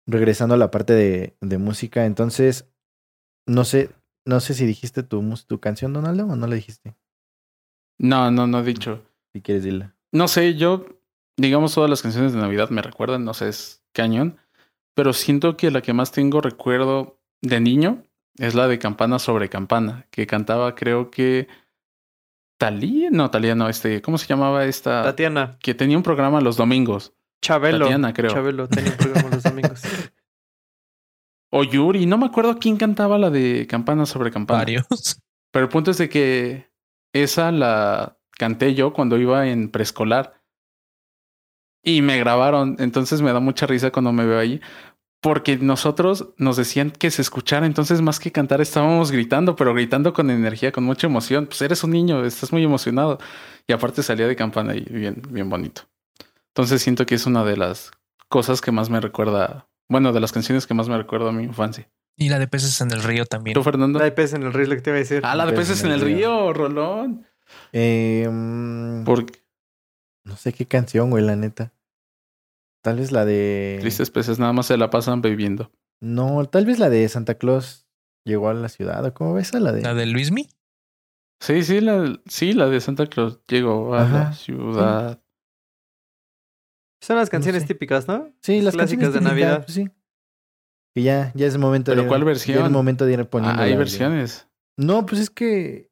Regresando 0.08 0.56
a 0.56 0.58
la 0.58 0.72
parte 0.72 0.94
de, 0.94 1.38
de 1.42 1.58
música. 1.58 2.06
Entonces, 2.06 2.68
no 3.46 3.64
sé, 3.64 3.92
no 4.26 4.40
sé 4.40 4.54
si 4.54 4.66
dijiste 4.66 5.04
tu, 5.04 5.24
tu 5.48 5.60
canción, 5.60 5.94
Donaldo, 5.94 6.26
o 6.26 6.36
no 6.36 6.48
la 6.48 6.56
dijiste. 6.56 6.96
No, 8.00 8.32
no, 8.32 8.48
no 8.48 8.60
he 8.60 8.64
dicho. 8.64 9.04
Si 9.34 9.42
quieres 9.42 9.64
decirla. 9.64 9.96
No 10.12 10.28
sé, 10.28 10.56
yo, 10.56 10.86
digamos, 11.38 11.76
todas 11.76 11.90
las 11.90 12.02
canciones 12.02 12.34
de 12.34 12.40
Navidad 12.40 12.70
me 12.70 12.82
recuerdan, 12.82 13.26
no 13.26 13.34
sé, 13.34 13.50
es 13.50 13.84
cañón. 13.94 14.38
Pero 14.96 15.14
siento 15.14 15.58
que 15.58 15.72
la 15.72 15.82
que 15.82 15.94
más 15.94 16.12
tengo 16.12 16.42
recuerdo 16.42 17.20
de 17.42 17.60
niño 17.60 18.04
es 18.38 18.56
la 18.56 18.68
de 18.68 18.80
Campana 18.80 19.20
sobre 19.20 19.50
Campana, 19.50 20.08
que 20.12 20.28
cantaba, 20.28 20.76
creo 20.76 21.12
que. 21.12 21.48
Talía, 22.60 23.10
no, 23.10 23.32
Talía 23.32 23.56
no, 23.56 23.70
este, 23.70 24.02
¿cómo 24.02 24.18
se 24.18 24.28
llamaba 24.28 24.66
esta? 24.66 25.02
Tatiana. 25.02 25.58
Que 25.62 25.74
tenía 25.74 25.96
un 25.96 26.04
programa 26.04 26.42
los 26.42 26.58
domingos. 26.58 27.14
Chabelo. 27.42 27.86
Tatiana, 27.86 28.14
creo. 28.14 28.32
Chabelo 28.32 28.68
tenía 28.68 28.92
un 28.92 28.98
programa 28.98 29.30
los 29.30 29.44
domingos. 29.44 29.82
O 31.52 31.64
Yuri, 31.64 32.06
no 32.06 32.20
me 32.20 32.28
acuerdo 32.28 32.60
quién 32.60 32.78
cantaba 32.78 33.18
la 33.18 33.32
de 33.32 33.66
Campana 33.68 34.06
sobre 34.06 34.30
Campana. 34.30 34.60
Varios. 34.60 34.86
Pero 35.52 35.66
el 35.66 35.72
punto 35.72 35.90
es 35.90 35.98
de 35.98 36.08
que 36.08 36.70
esa 37.12 37.52
la 37.52 38.20
canté 38.38 38.76
yo 38.76 38.94
cuando 38.94 39.18
iba 39.18 39.48
en 39.48 39.70
preescolar. 39.70 40.44
Y 41.82 42.04
me 42.04 42.20
grabaron. 42.20 42.76
Entonces 42.78 43.24
me 43.24 43.34
da 43.34 43.40
mucha 43.40 43.66
risa 43.66 43.90
cuando 43.90 44.14
me 44.14 44.28
veo 44.28 44.38
ahí. 44.38 44.62
Porque 45.22 45.58
nosotros 45.58 46.30
nos 46.38 46.56
decían 46.56 46.92
que 46.92 47.12
se 47.12 47.22
escuchara. 47.22 47.66
Entonces, 47.66 48.02
más 48.02 48.20
que 48.20 48.32
cantar, 48.32 48.62
estábamos 48.62 49.12
gritando, 49.12 49.56
pero 49.56 49.74
gritando 49.74 50.14
con 50.14 50.30
energía, 50.30 50.72
con 50.72 50.86
mucha 50.86 51.08
emoción. 51.08 51.46
Pues 51.46 51.62
eres 51.62 51.84
un 51.84 51.92
niño, 51.92 52.24
estás 52.24 52.54
muy 52.54 52.64
emocionado. 52.64 53.20
Y 53.68 53.74
aparte 53.74 54.02
salía 54.02 54.28
de 54.28 54.36
campana 54.36 54.76
y 54.76 54.82
bien, 54.82 55.22
bien 55.30 55.50
bonito. 55.50 55.82
Entonces 56.48 56.82
siento 56.82 57.06
que 57.06 57.16
es 57.16 57.26
una 57.26 57.44
de 57.44 57.58
las 57.58 57.92
cosas 58.30 58.62
que 58.62 58.72
más 58.72 58.90
me 58.90 59.02
recuerda. 59.02 59.68
Bueno, 59.90 60.14
de 60.14 60.20
las 60.20 60.32
canciones 60.32 60.68
que 60.68 60.74
más 60.74 60.88
me 60.88 60.98
recuerda 60.98 61.30
a 61.30 61.32
mi 61.34 61.44
infancia. 61.44 61.90
Y 62.16 62.30
la 62.30 62.38
de 62.38 62.48
peces 62.48 62.80
en 62.82 62.92
el 62.92 63.02
río 63.02 63.26
también. 63.26 63.54
¿Tú, 63.54 63.64
Fernando? 63.64 63.98
La 63.98 64.06
de 64.06 64.12
pez 64.12 64.34
en 64.34 64.44
el 64.44 64.52
río, 64.54 64.68
lo 64.68 64.76
que 64.76 64.82
te 64.82 64.90
iba 64.90 64.98
a 64.98 65.00
decir. 65.00 65.22
Ah, 65.24 65.36
la 65.36 65.46
de 65.46 65.54
peces 65.54 65.84
en 65.84 65.92
el 65.92 66.02
río, 66.02 66.52
Rolón. 66.54 67.26
Eh, 67.72 68.28
Porque 69.06 69.40
No 70.26 70.36
sé 70.36 70.54
qué 70.54 70.66
canción, 70.66 71.10
güey, 71.10 71.24
la 71.24 71.36
neta. 71.36 71.72
Tal 72.82 72.98
vez 72.98 73.12
la 73.12 73.26
de. 73.26 73.78
tristes 73.82 74.10
peces 74.12 74.40
nada 74.40 74.54
más 74.54 74.66
se 74.68 74.78
la 74.78 74.90
pasan 74.90 75.22
bebiendo. 75.22 75.72
No, 76.02 76.46
tal 76.46 76.66
vez 76.66 76.80
la 76.80 76.90
de 76.90 77.08
Santa 77.10 77.36
Claus 77.36 77.86
llegó 78.26 78.50
a 78.50 78.54
la 78.54 78.70
ciudad. 78.70 79.06
¿o 79.06 79.14
¿Cómo 79.14 79.34
ves 79.34 79.54
a 79.54 79.60
la 79.60 79.72
de? 79.74 79.82
La 79.82 79.94
de 79.94 80.06
Luismi. 80.06 80.48
Sí, 81.42 81.64
sí, 81.64 81.82
la, 81.82 82.20
sí, 82.26 82.54
la 82.54 82.68
de 82.68 82.80
Santa 82.82 83.08
Claus 83.08 83.40
llegó 83.48 83.94
a 83.96 84.04
la 84.08 84.34
ciudad. 84.34 85.22
Son 87.02 87.16
las 87.16 87.30
canciones 87.30 87.62
sé. 87.64 87.68
típicas, 87.70 88.08
¿no? 88.08 88.34
Sí, 88.42 88.62
las 88.62 88.76
clásicas 88.76 89.14
de 89.14 89.22
Navidad. 89.22 89.66
sí. 89.68 89.90
Y 90.96 91.04
ya, 91.04 91.32
ya 91.36 91.46
es 91.46 91.58
momento 91.58 91.92
¿Pero 91.92 92.02
de. 92.04 92.08
cuál 92.08 92.22
Ya 92.22 92.26
versión? 92.26 92.66
es 92.66 92.72
momento 92.72 93.06
de 93.06 93.14
ir 93.14 93.26
poniendo. 93.30 93.60
Ah, 93.62 93.64
hay 93.66 93.72
de- 93.72 93.78
versiones. 93.78 94.48
No, 94.78 95.06
pues 95.06 95.22
es 95.22 95.30
que. 95.30 95.89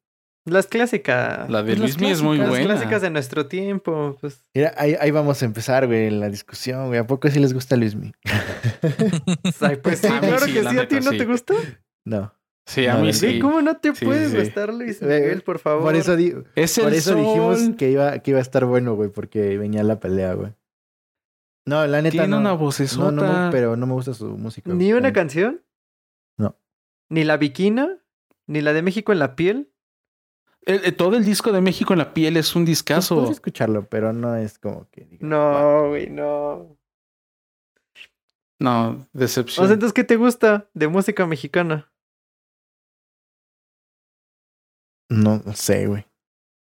Las 0.48 0.68
clásicas. 0.68 1.50
La 1.50 1.62
de 1.62 1.76
Pues 1.76 1.80
las 1.80 1.90
Luismi 1.90 2.10
es 2.12 2.22
muy 2.22 2.38
Las 2.38 2.50
buena. 2.50 2.66
clásicas 2.66 3.02
de 3.02 3.10
nuestro 3.10 3.48
tiempo. 3.48 4.18
Pues. 4.22 4.46
Mira, 4.54 4.74
ahí, 4.78 4.96
ahí 5.00 5.12
vamos 5.12 5.42
a 5.42 5.46
empezar, 5.46 5.88
güey, 5.88 6.08
en 6.08 6.20
la 6.22 6.30
discusión, 6.30 6.88
güey. 6.88 7.00
¿A 7.00 7.06
poco 7.06 7.30
sí 7.30 7.40
les 7.40 7.54
gusta 7.54 7.76
Luismi? 7.76 8.14
Ay, 9.62 9.76
pues 9.78 10.00
sí, 10.00 10.08
claro 10.08 10.40
sí, 10.46 10.54
que 10.54 10.62
sí. 10.64 10.78
¿A 10.78 10.88
ti 10.88 10.96
no 10.96 11.12
sí. 11.12 11.18
te 11.18 11.26
gusta? 11.26 11.54
No. 12.06 12.34
Sí, 12.66 12.86
a 12.86 12.94
No, 12.96 13.02
mí 13.02 13.08
no, 13.08 13.14
sí. 13.14 13.34
Sí, 13.34 13.40
¿cómo 13.40 13.62
no 13.62 13.78
te 13.78 13.96
Sí, 13.96 14.06
puedes 14.06 14.32
sí, 14.32 14.38
gustar, 14.38 14.74
Luis 14.74 15.02
Miguel, 15.02 15.42
por 15.42 15.60
favor? 15.60 15.84
Por 15.84 15.96
eso, 15.96 16.16
di- 16.18 16.34
Es 16.56 16.78
por 16.80 16.94
eso 16.94 17.14
sol. 17.14 17.22
dijimos 17.22 17.78
que 17.78 17.92
iba, 17.92 18.20
que 18.20 18.32
iba 18.32 18.40
a 18.40 18.42
estar 18.42 18.66
bueno, 18.66 18.96
güey, 18.96 19.10
porque 19.10 19.58
venía 19.58 19.84
la 19.84 20.00
pelea, 20.00 20.34
güey. 20.34 20.54
No, 21.66 21.86
la 21.88 22.02
neta 22.02 22.12
Tiene 22.12 22.28
no. 22.30 22.38
una 22.40 22.50
no, 22.52 22.58
vocesota. 22.58 23.12
no, 23.12 23.46
me- 23.46 23.52
pero 23.52 23.76
no 23.78 23.86
me 23.88 23.94
gusta 23.94 24.14
su 24.14 24.38
música. 24.38 24.70
¿Ni 24.74 24.86
güey. 24.92 24.94
una 25.00 25.12
canción? 25.14 25.62
No. 26.38 26.58
¿Ni 27.10 27.24
la 27.24 27.38
Viquina? 27.38 28.00
¿Ni 28.48 28.62
la 28.62 28.74
de 28.74 28.82
México 28.82 29.12
en 29.12 29.20
la 29.20 29.36
piel? 29.36 29.72
El- 30.68 30.84
el- 30.86 30.96
todo 30.96 31.16
el 31.16 31.24
disco 31.26 31.52
de 31.52 31.62
México 31.62 31.94
en 31.94 32.00
la 32.00 32.14
piel 32.14 32.38
es 32.38 32.56
un 32.56 32.66
discazo. 32.66 33.32
escucharlo, 33.32 33.88
pero 33.88 34.14
no 34.14 34.36
es 34.36 34.60
como 34.60 34.88
que. 34.92 35.08
No, 35.22 35.88
güey, 35.90 36.10
no. 36.10 36.78
No, 38.60 38.90
O 38.90 39.08
decepción. 39.14 39.68
sea, 39.68 39.74
entonces, 39.76 39.94
¿qué 39.94 40.04
te 40.04 40.16
gusta 40.16 40.68
de 40.74 40.88
música 40.88 41.26
mexicana? 41.26 41.92
No, 45.10 45.42
no 45.46 45.54
sé, 45.54 45.88
güey. 45.88 46.06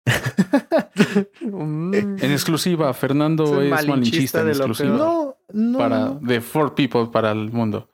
Mm. 1.42 1.94
En 1.94 2.32
exclusiva, 2.32 2.92
Fernando 2.94 3.46
Soy 3.46 3.66
es 3.66 3.70
malinchista 3.70 3.90
malinchista 3.92 4.40
en 4.40 4.46
de 4.46 4.52
exclusiva. 4.52 4.96
No, 4.96 5.37
no. 5.52 5.78
Para 5.78 5.99
no. 6.06 6.21
The 6.26 6.40
Four 6.40 6.75
People 6.75 7.06
para 7.12 7.32
el 7.32 7.50
mundo. 7.52 7.88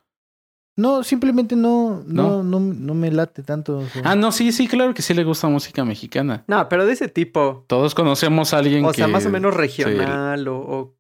No, 0.79 1.03
simplemente 1.03 1.57
no, 1.57 2.05
no, 2.07 2.43
¿No? 2.43 2.43
no, 2.45 2.61
no 2.61 2.95
me 2.95 3.11
late 3.11 3.43
tanto. 3.43 3.79
o 3.79 3.87
sea. 3.89 4.03
Ah, 4.05 4.15
no, 4.15 4.31
sí, 4.31 4.53
sí, 4.53 4.69
claro 4.69 4.95
que 4.95 5.03
sí 5.03 5.13
le 5.13 5.25
gusta 5.25 5.49
música 5.49 5.85
mexicana. 5.85 6.45
No, 6.47 6.69
pero 6.69 6.87
de 6.87 6.93
ese 6.93 7.09
tipo. 7.09 7.65
Todos 7.67 7.97
conocemos 7.97 8.55
a 8.55 8.59
alguien 8.59 8.85
O 8.85 8.93
sea, 8.95 9.07
que- 9.07 9.13
más 9.13 9.27
o 9.27 9.31
menos 9.31 9.53
sí, 9.55 9.59
regional 9.61 10.47
o, 10.47 10.57
o, 10.61 10.99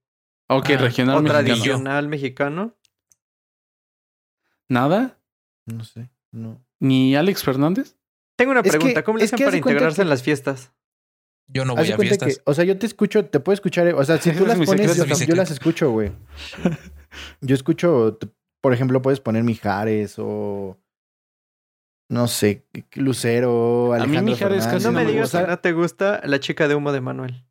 Ok, 0.50 0.70
Ah, 0.70 0.76
regional 0.78 1.16
o 1.18 1.22
mexicano. 1.22 1.44
tradicional 1.46 2.08
mexicano. 2.08 2.74
¿Nada? 4.68 5.18
No 5.66 5.84
sé, 5.84 6.10
no. 6.32 6.60
¿Ni 6.80 7.14
Alex 7.16 7.42
Fernández? 7.42 7.96
Tengo 8.36 8.52
una 8.52 8.60
Es 8.60 8.64
que- 8.72 8.78
pregunta. 8.78 9.02
¿Cómo 9.04 9.18
le 9.18 9.24
hacen 9.24 9.36
que 9.36 9.44
para 9.44 9.56
integrarse 9.56 9.96
que- 9.96 10.02
en 10.02 10.08
las 10.08 10.22
fiestas? 10.22 10.72
Yo 11.46 11.64
no 11.64 11.74
voy 11.74 11.90
a 11.90 11.96
fiestas. 11.96 12.36
que, 12.36 12.42
o 12.44 12.52
sea, 12.52 12.64
yo 12.64 12.76
te 12.78 12.84
escucho, 12.86 13.24
te 13.24 13.40
puedo 13.40 13.54
escuchar, 13.54 13.94
o 13.94 14.04
sea, 14.04 14.18
si 14.18 14.30
tú 14.32 14.44
las 14.46 14.58
pones, 14.58 14.96
yo, 15.26 15.34
las 15.34 15.50
escucho, 15.50 15.90
güey. 15.90 16.10
Yo 17.40 17.54
escucho, 17.54 18.18
por 18.60 18.72
ejemplo, 18.72 19.02
puedes 19.02 19.20
poner 19.20 19.44
Mijares 19.44 20.14
o 20.18 20.78
no 22.10 22.26
sé, 22.26 22.66
Lucero, 22.94 23.92
A 23.92 23.98
mí 23.98 24.02
Alejandro 24.04 24.22
Mijares 24.32 24.64
Fernández. 24.64 24.72
casi 24.72 24.84
no 24.86 24.92
no 24.92 24.98
me 24.98 25.04
digas 25.06 25.24
gusta. 25.26 25.42
que 25.44 25.50
no 25.50 25.58
te 25.58 25.72
gusta 25.72 26.20
la 26.24 26.40
chica 26.40 26.66
de 26.68 26.74
humo 26.74 26.92
de 26.92 27.00
Manuel. 27.02 27.44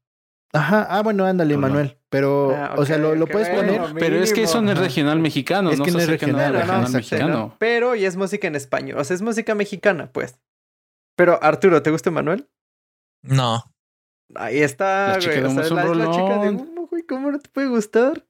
Ajá, 0.53 0.87
ah, 0.89 1.03
bueno, 1.03 1.25
ándale, 1.25 1.53
Pues 1.55 1.61
no. 1.61 1.67
Manuel. 1.67 1.97
Pero, 2.09 2.55
Ah, 2.55 2.73
o 2.77 2.85
sea, 2.85 2.97
lo, 2.97 3.27
puedes 3.27 3.49
poner. 3.49 3.81
mínimo. 3.81 3.99
Pero 3.99 4.15
es 4.17 4.33
que 4.33 4.43
eso 4.43 4.61
no 4.61 4.71
es 4.71 4.77
regional 4.79 5.19
mexicano. 5.19 5.69
Es 5.71 5.77
no 5.77 5.85
que 5.85 5.91
no 5.91 5.99
es 5.99 6.07
regional, 6.07 6.53
no, 6.53 6.59
regional 6.59 6.91
mexicano. 6.91 7.55
pero 7.59 7.95
y 7.95 8.05
es 8.05 8.15
música 8.15 8.47
en 8.47 8.55
español. 8.55 8.97
O 8.97 9.03
sea, 9.03 9.13
es 9.15 9.21
música 9.21 9.53
mexicana, 9.55 10.09
pues. 10.11 10.39
Pero, 11.15 11.37
Arturo, 11.43 11.83
¿te 11.83 11.91
gusta 11.91 12.09
Manuel? 12.11 12.49
No. 13.21 13.63
Ahí 14.35 14.59
está, 14.59 15.09
La 15.13 15.19
chica 15.19 15.33
güey. 15.39 15.43
de 15.43 15.47
O 15.47 15.51
humo 15.51 15.59
sea, 15.59 15.65
es 15.65 15.71
un 15.89 15.97
la, 15.99 16.05
la 16.05 16.11
chica 16.11 16.37
de 16.39 16.49
humo, 16.49 16.87
güey. 16.87 17.03
¿Cómo 17.03 17.29
no 17.31 17.39
te 17.39 17.49
puede 17.49 17.67
gustar? 17.67 18.25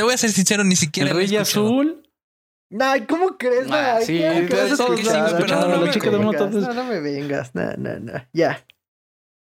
Te 0.00 0.04
voy 0.04 0.14
a 0.14 0.16
ser 0.16 0.30
sincero, 0.30 0.64
ni 0.64 0.70
El 0.70 0.76
siquiera. 0.78 1.12
la 1.12 1.20
he 1.22 1.26
Rey. 1.26 1.36
Azul. 1.36 2.02
Ay, 2.80 3.02
¿cómo 3.02 3.36
crees? 3.36 3.70
Ah, 3.70 3.96
Ay, 3.98 4.06
sí, 4.06 4.22
escuchado 4.22 5.68
no, 5.68 5.84
No, 6.48 6.72
no 6.72 6.84
me 6.84 7.00
vengas. 7.00 7.54
No, 7.54 7.74
no, 7.76 8.00
no. 8.00 8.12
Ya. 8.32 8.64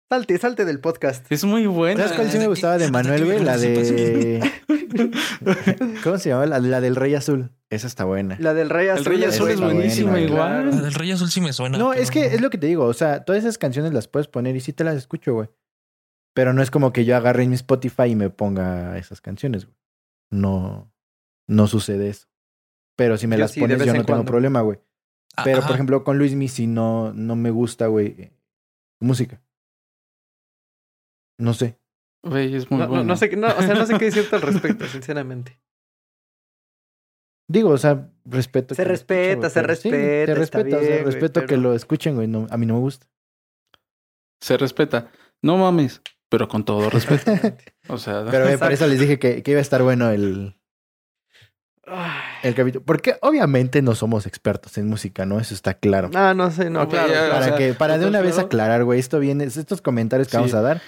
Salte, 0.08 0.38
salte 0.38 0.64
del 0.64 0.78
podcast. 0.78 1.26
Es 1.32 1.42
muy 1.42 1.66
buena. 1.66 2.04
¿Sabes 2.04 2.16
cuál 2.16 2.30
sí 2.30 2.38
me 2.38 2.46
gustaba 2.46 2.78
de 2.78 2.88
Manuel, 2.88 3.24
güey? 3.24 3.40
La 3.40 3.58
de. 3.58 4.48
¿Cómo 6.04 6.18
se 6.18 6.28
llama? 6.28 6.46
La, 6.46 6.60
la 6.60 6.80
del 6.80 6.94
Rey 6.94 7.16
Azul. 7.16 7.50
Esa 7.68 7.88
está 7.88 8.04
buena. 8.04 8.36
La 8.38 8.54
del 8.54 8.70
Rey 8.70 8.86
El 8.86 8.92
Azul. 8.92 9.06
Rey 9.06 9.24
es 9.24 9.34
Azul 9.34 9.50
es 9.50 9.60
buenísima 9.60 10.12
buena, 10.12 10.24
igual. 10.24 10.70
La 10.70 10.82
del 10.82 10.94
Rey 10.94 11.10
Azul 11.10 11.30
sí 11.32 11.40
me 11.40 11.52
suena. 11.52 11.78
No, 11.78 11.90
pero 11.90 12.00
es 12.00 12.12
que 12.12 12.26
es 12.26 12.40
lo 12.40 12.48
que 12.48 12.58
te 12.58 12.68
digo. 12.68 12.84
O 12.84 12.94
sea, 12.94 13.24
todas 13.24 13.42
esas 13.42 13.58
canciones 13.58 13.92
las 13.92 14.06
puedes 14.06 14.28
poner 14.28 14.54
y 14.54 14.60
sí 14.60 14.72
te 14.72 14.84
las 14.84 14.94
escucho, 14.94 15.34
güey. 15.34 15.48
Pero 16.32 16.52
no 16.52 16.62
es 16.62 16.70
como 16.70 16.92
que 16.92 17.04
yo 17.04 17.16
agarre 17.16 17.42
en 17.42 17.48
mi 17.50 17.56
Spotify 17.56 18.04
y 18.10 18.14
me 18.14 18.30
ponga 18.30 18.96
esas 18.98 19.20
canciones, 19.20 19.64
güey. 19.64 19.74
No, 20.34 20.92
no 21.48 21.66
sucede 21.66 22.08
eso. 22.08 22.26
Pero 22.96 23.16
si 23.16 23.26
me 23.26 23.36
Yo 23.36 23.40
las 23.40 23.52
sí, 23.52 23.60
pones, 23.60 23.78
vez 23.78 23.86
yo 23.86 23.92
en 23.92 23.98
no 23.98 24.04
tengo 24.04 24.16
cuando. 24.18 24.30
problema, 24.30 24.60
güey. 24.62 24.78
Ah, 25.36 25.42
Pero, 25.44 25.58
ajá. 25.58 25.66
por 25.68 25.74
ejemplo, 25.76 26.04
con 26.04 26.18
Luis 26.18 26.34
Missy 26.34 26.66
no, 26.66 27.12
no 27.12 27.34
me 27.36 27.50
gusta, 27.50 27.86
güey, 27.88 28.14
eh, 28.20 28.32
su 29.00 29.04
música. 29.06 29.42
No 31.38 31.54
sé. 31.54 31.78
Güey, 32.22 32.54
es 32.54 32.70
muy 32.70 32.78
No, 32.80 32.84
no, 32.86 32.90
bueno. 32.90 33.04
no 33.04 33.16
sé, 33.16 33.28
qué- 33.28 33.36
no, 33.36 33.48
o 33.48 33.62
sea, 33.62 33.74
no 33.74 33.84
sé 33.86 33.98
qué 33.98 34.06
decirte 34.06 34.36
al 34.36 34.42
respecto, 34.78 34.86
sinceramente. 34.86 35.60
Digo, 37.50 37.70
o 37.70 37.78
sea, 37.78 38.10
respeto. 38.24 38.74
Se 38.74 38.84
respeta, 38.84 39.50
se 39.50 39.60
pero 39.60 39.74
sí, 39.74 39.90
respeta, 39.90 40.26
se 40.26 40.34
respeta, 40.34 40.76
o 40.76 40.80
sea, 40.80 40.88
güey, 40.90 41.04
respeto 41.04 41.40
que 41.42 41.46
pero- 41.48 41.60
lo 41.60 41.74
escuchen, 41.74 42.14
güey. 42.14 42.26
No, 42.28 42.46
a 42.50 42.56
mí 42.56 42.64
no 42.66 42.74
me 42.74 42.80
gusta. 42.80 43.06
Se 44.40 44.56
respeta. 44.56 45.10
No 45.42 45.58
mames, 45.58 46.00
pero 46.34 46.48
con 46.48 46.64
todo 46.64 46.90
respeto. 46.90 47.30
O 47.88 47.96
sea, 47.98 48.24
Pero 48.28 48.48
eh, 48.48 48.58
por 48.58 48.72
eso 48.72 48.86
les 48.88 48.98
dije 48.98 49.18
que, 49.20 49.42
que 49.44 49.50
iba 49.52 49.58
a 49.58 49.62
estar 49.62 49.82
bueno 49.82 50.10
el, 50.10 50.56
el 52.42 52.54
capítulo. 52.54 52.84
Porque 52.84 53.16
obviamente 53.20 53.82
no 53.82 53.94
somos 53.94 54.26
expertos 54.26 54.76
en 54.78 54.88
música, 54.88 55.26
¿no? 55.26 55.38
Eso 55.38 55.54
está 55.54 55.74
claro. 55.74 56.10
Ah, 56.14 56.34
no 56.34 56.50
sé, 56.50 56.70
no, 56.70 56.88
claro. 56.88 57.12
ya, 57.12 57.28
para 57.30 57.38
o 57.38 57.42
sea, 57.44 57.56
que, 57.56 57.74
para 57.74 57.98
de 57.98 58.06
una 58.06 58.20
vez 58.20 58.32
claro. 58.32 58.46
aclarar, 58.46 58.84
güey, 58.84 58.98
esto 58.98 59.20
viene, 59.20 59.44
estos 59.44 59.80
comentarios 59.80 60.26
que 60.28 60.32
Sí. 60.32 60.36
vamos 60.38 60.54
a 60.54 60.62
dar 60.62 60.80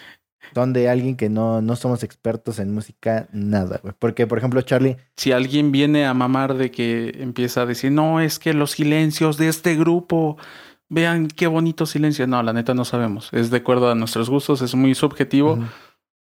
son 0.54 0.72
de 0.72 0.88
alguien 0.88 1.16
que 1.16 1.28
no, 1.28 1.60
no 1.60 1.76
somos 1.76 2.02
expertos 2.02 2.58
en 2.58 2.72
música, 2.72 3.28
nada, 3.32 3.78
güey. 3.82 3.94
Porque, 3.98 4.26
por 4.26 4.38
ejemplo, 4.38 4.62
Charlie, 4.62 4.96
si 5.16 5.32
alguien 5.32 5.70
viene 5.70 6.06
a 6.06 6.14
mamar 6.14 6.54
de 6.54 6.70
que 6.70 7.12
empieza 7.20 7.62
a 7.62 7.66
decir, 7.66 7.92
no, 7.92 8.20
es 8.20 8.38
que 8.38 8.54
los 8.54 8.72
silencios 8.72 9.36
de 9.36 9.48
este 9.48 9.76
grupo, 9.76 10.38
vean 10.88 11.28
qué 11.28 11.46
bonito 11.46 11.86
silencio. 11.86 12.26
No, 12.26 12.42
la 12.42 12.52
neta 12.52 12.74
no 12.74 12.84
sabemos. 12.84 13.28
Es 13.32 13.50
de 13.50 13.58
acuerdo 13.58 13.90
a 13.90 13.94
nuestros 13.94 14.30
gustos, 14.30 14.62
es 14.62 14.74
muy 14.74 14.94
subjetivo. 14.94 15.58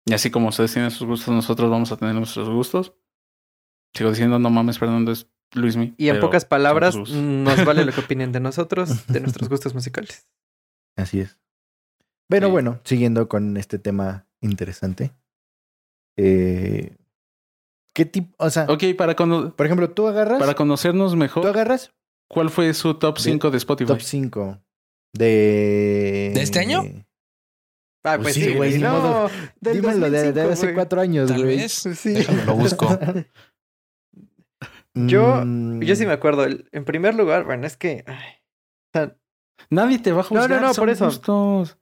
Y 0.06 0.14
así 0.14 0.32
como 0.32 0.50
ustedes 0.50 0.72
tienen 0.74 0.92
sus 0.92 1.06
gustos, 1.08 1.34
nosotros 1.34 1.70
vamos 1.70 1.92
a 1.92 1.98
tener 1.98 2.16
nuestros 2.16 2.50
gustos. 2.50 2.94
Sigo 3.94 4.10
diciendo, 4.10 4.40
no 4.40 4.50
mames, 4.50 4.80
Fernando 4.80 5.12
es 5.12 5.28
Luismi. 5.54 5.94
Y 5.98 6.10
en 6.10 6.20
pocas 6.20 6.46
palabras, 6.46 6.96
nos 6.96 7.66
vale 7.66 7.84
lo 7.86 7.92
que 7.92 8.00
opinen 8.02 8.32
de 8.32 8.40
nosotros, 8.40 9.08
de 9.08 9.20
nuestros 9.22 9.50
gustos 9.50 9.74
musicales. 9.74 10.28
así 10.96 11.20
es. 11.22 11.38
Pero 12.30 12.48
Sí. 12.48 12.52
bueno, 12.52 12.80
siguiendo 12.84 13.28
con 13.30 13.56
este 13.58 13.80
tema 13.80 14.28
interesante. 14.42 15.14
Eh, 16.18 16.96
¿Qué 17.94 18.06
tipo? 18.06 18.36
O 18.38 18.50
sea, 18.50 18.66
Ok, 18.70 18.84
para, 18.98 19.16
cono- 19.16 19.56
por 19.56 19.66
ejemplo, 19.66 19.90
tú 19.92 20.08
agarras, 20.08 20.40
para 20.40 20.54
conocernos 20.56 21.12
tú 21.12 21.18
mejor, 21.18 21.48
agarras 21.48 21.94
¿cuál 22.30 22.50
fue 22.50 22.74
su 22.74 22.94
top 22.96 23.18
De- 23.18 23.24
5 23.24 23.52
de 23.52 23.58
Spotify? 23.58 23.88
top 23.88 24.02
5 24.02 24.62
de... 25.14 26.32
¿De 26.34 26.42
este 26.42 26.60
año? 26.60 26.84
Ah, 28.04 28.16
Pues 28.22 28.22
pues, 28.22 28.34
sí, 28.36 28.54
güey, 28.54 28.78
No, 28.78 28.92
modo. 28.94 29.30
del 29.60 29.82
Dímelo 29.82 30.10
de, 30.10 30.32
de 30.32 30.44
2005, 30.44 30.52
hace 30.54 30.74
cuatro 30.74 31.02
años, 31.02 31.30
Tal 31.30 31.44
güey. 31.44 31.58
vez. 31.58 31.74
Sí. 31.74 32.14
Déjame 32.14 32.46
lo 32.46 32.56
busco. 32.56 32.88
Yo- 34.94 35.44
Yo 35.80 35.96
sí 35.96 36.06
me 36.06 36.14
acuerdo. 36.14 36.46
En 36.72 36.86
primer 36.86 37.16
lugar, 37.16 37.46
bueno, 37.46 37.68
es 37.68 37.78
que 37.78 38.04
ay, 38.08 38.34
o 38.94 38.98
sea, 39.00 39.18
Nadie 39.70 40.00
te 40.00 40.12
va 40.12 40.22
a 40.22 40.24
No, 40.24 40.36
no, 40.36 40.42
juzgar. 40.42 40.62
no, 40.62 40.74
son 40.74 40.82
por 40.84 40.90
eso. 40.90 41.06
gustos. 41.06 41.78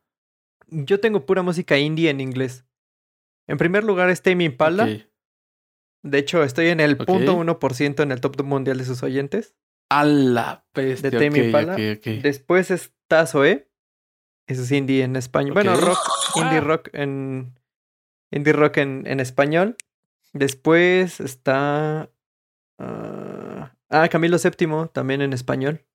yo 0.67 0.99
tengo 0.99 1.25
pura 1.25 1.41
música 1.43 1.77
indie 1.77 2.09
en 2.09 2.19
inglés. 2.21 2.65
En 3.47 3.57
primer 3.57 3.83
lugar 3.83 4.09
es 4.09 4.21
Tame 4.21 4.45
Impala. 4.45 4.85
Ok. 4.85 5.01
De 6.03 6.17
hecho, 6.17 6.43
estoy 6.43 6.67
en 6.67 6.79
el 6.79 6.93
Ok. 6.93 7.05
punto 7.05 7.35
uno 7.35 7.59
por 7.59 7.73
ciento 7.73 8.01
en 8.03 8.11
el 8.11 8.21
top 8.21 8.41
mundial 8.43 8.77
de 8.77 8.85
sus 8.85 9.03
oyentes. 9.03 9.55
A 9.89 10.03
la 10.03 10.65
peste. 10.73 11.09
De 11.09 11.17
Tame 11.17 11.39
ok, 11.39 11.45
Impala. 11.45 11.73
ok, 11.73 11.79
ok. 11.97 12.05
Después 12.21 12.71
está 12.71 13.25
Zoe. 13.27 13.69
Eso 14.47 14.61
es 14.61 14.71
indie 14.71 15.03
en 15.03 15.15
español. 15.15 15.53
Bueno, 15.53 15.75
rock, 15.75 15.99
indie 16.35 16.61
rock 16.61 16.89
en. 16.93 17.59
Indie 18.31 18.53
rock 18.53 18.77
en, 18.77 19.03
en 19.07 19.19
español. 19.19 19.75
Después 20.33 21.19
está. 21.19 22.09
ah, 22.79 23.75
ah, 23.89 24.07
Camilo 24.09 24.37
VII, 24.37 24.89
también 24.91 25.21
en 25.21 25.33
español. 25.33 25.85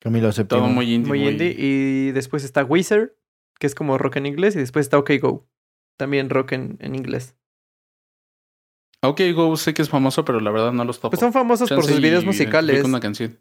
Camilo 0.00 0.30
VII. 0.30 0.44
Todo 0.44 0.66
muy 0.66 0.92
indie. 0.92 1.08
Muy 1.08 1.28
indie. 1.28 1.54
Y 1.56 2.10
después 2.12 2.44
está 2.44 2.64
Wizard, 2.64 3.12
que 3.58 3.66
es 3.66 3.74
como 3.74 3.98
rock 3.98 4.16
en 4.16 4.26
inglés. 4.26 4.54
Y 4.56 4.58
después 4.58 4.86
está 4.86 4.98
OK 4.98 5.10
Go. 5.20 5.48
También 5.96 6.30
rock 6.30 6.52
en, 6.52 6.76
en 6.80 6.94
inglés. 6.94 7.36
Ok, 9.04 9.20
Go 9.34 9.56
sé 9.56 9.74
que 9.74 9.82
es 9.82 9.88
famoso, 9.88 10.24
pero 10.24 10.40
la 10.40 10.50
verdad 10.50 10.72
no 10.72 10.84
los 10.84 10.98
topo. 10.98 11.10
Pues 11.10 11.20
son 11.20 11.32
famosos 11.32 11.68
por 11.68 11.84
sus 11.84 12.00
videos 12.00 12.22
y 12.22 12.26
musicales. 12.26 12.84
una 12.84 13.00
canción. 13.00 13.40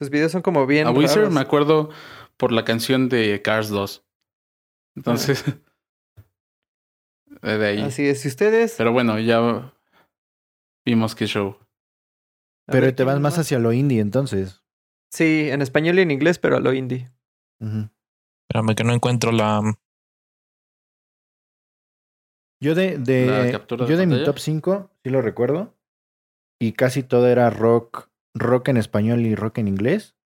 Sus 0.00 0.10
videos 0.10 0.32
son 0.32 0.42
como 0.42 0.66
bien. 0.66 0.86
A 0.86 0.90
Wizard 0.90 1.30
me 1.30 1.40
acuerdo 1.40 1.90
por 2.36 2.52
la 2.52 2.64
canción 2.64 3.08
de 3.08 3.40
Cars 3.42 3.68
2. 3.68 4.06
Entonces. 4.96 5.44
de 7.42 7.66
ahí. 7.66 7.80
Así 7.80 8.06
es. 8.06 8.20
Si 8.20 8.28
ustedes. 8.28 8.74
Pero 8.76 8.92
bueno, 8.92 9.18
ya 9.18 9.72
vimos 10.84 11.14
qué 11.14 11.26
show. 11.26 11.56
a 12.66 12.72
Pero 12.72 12.86
ver, 12.86 12.94
te 12.94 13.04
vas 13.04 13.14
¿quién 13.14 13.22
más 13.22 13.38
hacia 13.38 13.58
lo 13.58 13.72
indie 13.72 14.00
entonces. 14.00 14.62
Sí, 15.10 15.48
en 15.50 15.62
español 15.62 15.98
y 15.98 16.02
en 16.02 16.10
inglés, 16.10 16.38
pero 16.38 16.56
a 16.56 16.60
lo 16.60 16.72
indie. 16.74 17.10
Ujú. 17.60 17.88
Espérame 18.48 18.74
que 18.74 18.84
no 18.84 18.92
encuentro 18.92 19.32
la. 19.32 19.62
Yo 22.60 22.74
de, 22.74 22.98
de, 22.98 23.26
¿La 23.26 23.50
captura 23.52 23.84
de 23.86 23.90
yo 23.92 23.96
de 23.96 24.06
mi 24.06 24.24
top 24.24 24.38
5, 24.38 24.90
sí 25.04 25.10
lo 25.10 25.22
recuerdo. 25.22 25.74
Y 26.60 26.72
casi 26.72 27.02
todo 27.04 27.28
era 27.28 27.50
rock, 27.50 28.08
rock 28.34 28.68
en 28.68 28.76
español 28.78 29.20
y 29.20 29.34
rock 29.36 29.58
en 29.58 29.68
inglés. 29.68 30.16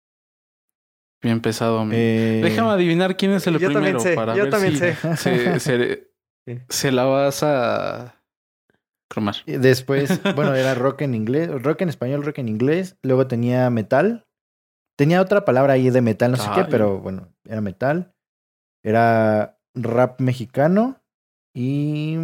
Bien 1.23 1.40
pesado. 1.40 1.79
amigo. 1.81 1.97
Eh, 1.97 2.40
Déjame 2.42 2.71
adivinar 2.71 3.16
quién 3.16 3.33
es 3.33 3.47
el 3.47 3.55
Yo 3.59 3.71
también 3.73 3.97
primero 3.97 4.01
sé, 4.01 4.14
para 4.14 4.35
yo 4.35 4.45
ver 4.45 4.51
también 4.51 4.73
si 4.73 4.79
sé. 4.79 5.16
Se, 5.16 5.61
se- 5.61 6.12
Sí. 6.45 6.59
se 6.71 6.90
la 6.90 7.05
vas 7.05 7.45
a 7.45 8.21
cromar. 9.09 9.37
y 9.47 9.53
Después, 9.59 10.21
bueno, 10.35 10.57
era 10.57 10.75
rock 10.75 11.03
en 11.03 11.14
inglés, 11.14 11.49
rock 11.62 11.83
en 11.83 11.88
español, 11.88 12.25
rock 12.25 12.38
en 12.38 12.49
inglés. 12.49 12.97
Luego 13.03 13.29
tenía 13.29 13.71
metal. 13.71 14.27
Tenía 14.99 15.21
otra 15.21 15.45
palabra 15.45 15.75
ahí 15.75 15.90
de 15.90 16.01
metal, 16.01 16.33
no 16.33 16.37
sé 16.38 16.51
qué, 16.55 16.64
pero 16.64 16.99
bueno, 16.99 17.29
era 17.45 17.61
metal. 17.61 18.12
Era 18.83 19.57
rap 19.75 20.21
mexicano. 20.21 21.01
Y. 21.55 22.17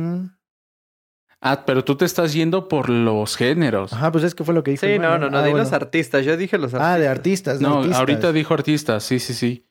Ah, 1.41 1.64
pero 1.67 1.85
tú 1.85 1.97
te 1.97 2.05
estás 2.05 2.33
yendo 2.33 2.67
por 2.69 2.88
los 2.88 3.37
géneros. 3.37 3.93
Ajá, 3.93 4.11
pues 4.11 4.25
es 4.25 4.35
que 4.35 4.43
fue 4.45 4.55
lo 4.55 4.64
que 4.64 4.73
dijo. 4.73 4.81
Sí, 4.87 4.93
el 4.93 5.01
no, 5.03 5.19
no, 5.19 5.31
no, 5.31 5.38
Ah, 5.38 5.43
di 5.45 5.51
bueno. 5.51 5.64
los 5.64 5.73
artistas. 5.73 6.25
Yo 6.25 6.37
dije 6.37 6.59
los 6.59 6.75
artistas. 6.75 6.97
Ah, 6.97 6.99
de 6.99 7.09
artistas. 7.09 7.59
de 7.61 7.64
no, 7.67 7.77
artistas. 7.77 7.99
ahorita 8.01 8.33
dijo 8.33 8.55
artistas, 8.55 9.05
sí, 9.05 9.19
sí, 9.21 9.35
sí. 9.35 9.64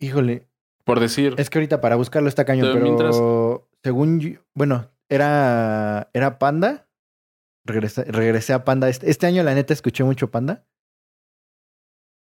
Híjole, 0.00 0.48
Por 0.84 1.00
decir. 1.00 1.34
Es 1.36 1.50
que 1.50 1.58
ahorita 1.58 1.80
para 1.80 1.96
buscarlo 1.96 2.28
está 2.28 2.44
cañón, 2.44 2.68
Pero 2.68 2.74
pero 2.74 2.84
mientras- 2.84 3.16
según 3.82 4.20
yo, 4.20 4.40
bueno, 4.54 4.90
era, 5.08 6.10
era 6.14 6.38
Panda. 6.38 6.88
Regresé, 7.64 8.04
regresé 8.04 8.52
a 8.52 8.62
Panda. 8.64 8.88
Este, 8.88 9.10
este 9.10 9.26
año, 9.26 9.42
la 9.42 9.54
neta, 9.54 9.72
escuché 9.74 10.04
mucho 10.04 10.30
Panda. 10.30 10.64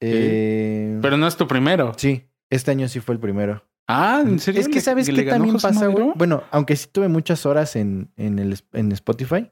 Eh, 0.01 0.97
Pero 1.01 1.17
no 1.17 1.27
es 1.27 1.35
tu 1.37 1.47
primero. 1.47 1.93
sí, 1.97 2.27
este 2.49 2.71
año 2.71 2.87
sí 2.87 2.99
fue 2.99 3.13
el 3.15 3.21
primero. 3.21 3.63
Ah, 3.91 4.21
¿en 4.23 4.37
serio? 4.39 4.61
Es 4.61 4.67
que 4.67 4.75
¿Le- 4.75 4.81
sabes 4.81 5.07
ganó 5.09 5.29
también 5.31 5.55
pasa, 5.57 5.87
güey. 5.87 6.11
Bueno, 6.15 6.43
aunque 6.51 6.75
sí 6.75 6.87
tuve 6.91 7.07
muchas 7.07 7.45
horas 7.47 7.75
en, 7.75 8.11
en, 8.17 8.37
el, 8.37 8.55
en 8.73 8.91
Spotify, 8.91 9.51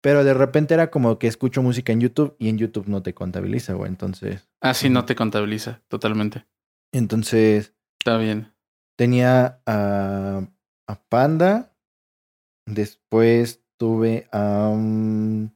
pero 0.00 0.22
de 0.22 0.32
repente 0.32 0.74
era 0.74 0.90
como 0.92 1.18
que 1.18 1.26
escucho 1.26 1.60
música 1.60 1.92
en 1.92 2.00
YouTube 2.00 2.36
y 2.38 2.48
en 2.48 2.58
YouTube 2.58 2.86
no 2.86 3.02
te 3.02 3.14
contabiliza, 3.14 3.72
güey. 3.74 3.88
Entonces, 3.88 4.48
Ah, 4.60 4.74
sí, 4.74 4.88
no 4.90 5.04
te 5.06 5.16
contabiliza, 5.16 5.82
totalmente. 5.88 6.46
entonces 6.94 7.74
Está 8.00 8.16
bien. 8.18 8.52
Tenía 8.96 9.60
a, 9.66 10.46
a 10.88 11.02
Panda. 11.08 11.72
Después 12.66 13.60
tuve 13.78 14.28
a, 14.30 14.68
um, 14.72 15.50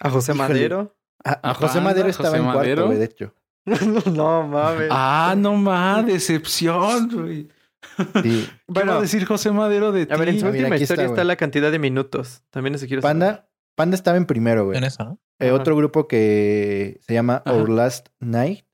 A 0.00 0.10
José. 0.10 0.34
Madero. 0.34 0.96
a, 1.24 1.50
A 1.50 1.54
José 1.54 1.74
Panda, 1.74 1.80
Madero. 1.90 2.08
Estaba 2.08 2.28
José 2.30 2.40
en 2.40 2.46
Madero. 2.46 2.74
cuarto, 2.82 2.86
güey, 2.88 2.98
de 2.98 3.04
hecho. 3.04 3.34
no 4.12 4.46
mames. 4.46 4.88
Ah, 4.90 5.34
no 5.36 5.54
más, 5.54 6.06
decepción, 6.06 7.08
güey. 7.10 7.42
Sí. 7.44 7.48
¿Qué 8.22 8.46
va 8.46 8.62
bueno, 8.66 8.92
a 8.94 9.00
decir 9.00 9.24
José 9.24 9.50
Madero 9.52 9.92
de 9.92 10.06
ti? 10.06 10.12
a 10.12 10.16
ver, 10.16 10.28
en 10.28 10.40
su 10.40 10.46
Ah, 10.46 10.50
mira, 10.50 10.60
última 10.62 10.74
aquí 10.76 10.84
historia 10.84 11.06
está, 11.06 11.24
la 11.24 11.36
cantidad 11.36 11.70
de 11.70 11.78
minutos. 11.78 12.42
También 12.50 12.74
eso 12.74 12.86
quiero 12.86 13.02
saber. 13.02 13.14
Panda, 13.14 13.50
Panda 13.74 13.94
estaba 13.94 14.16
en 14.16 14.26
primero, 14.26 14.66
güey. 14.66 14.78
En 14.78 14.84
eso, 14.84 15.04
¿no? 15.04 15.18
Eh, 15.38 15.52
otro 15.52 15.74
grupo 15.76 16.06
que 16.06 17.00
se 17.06 17.14
llama 17.14 17.42
Ajá. 17.44 17.56
Our 17.56 17.70
Last 17.70 18.08
Night 18.20 18.64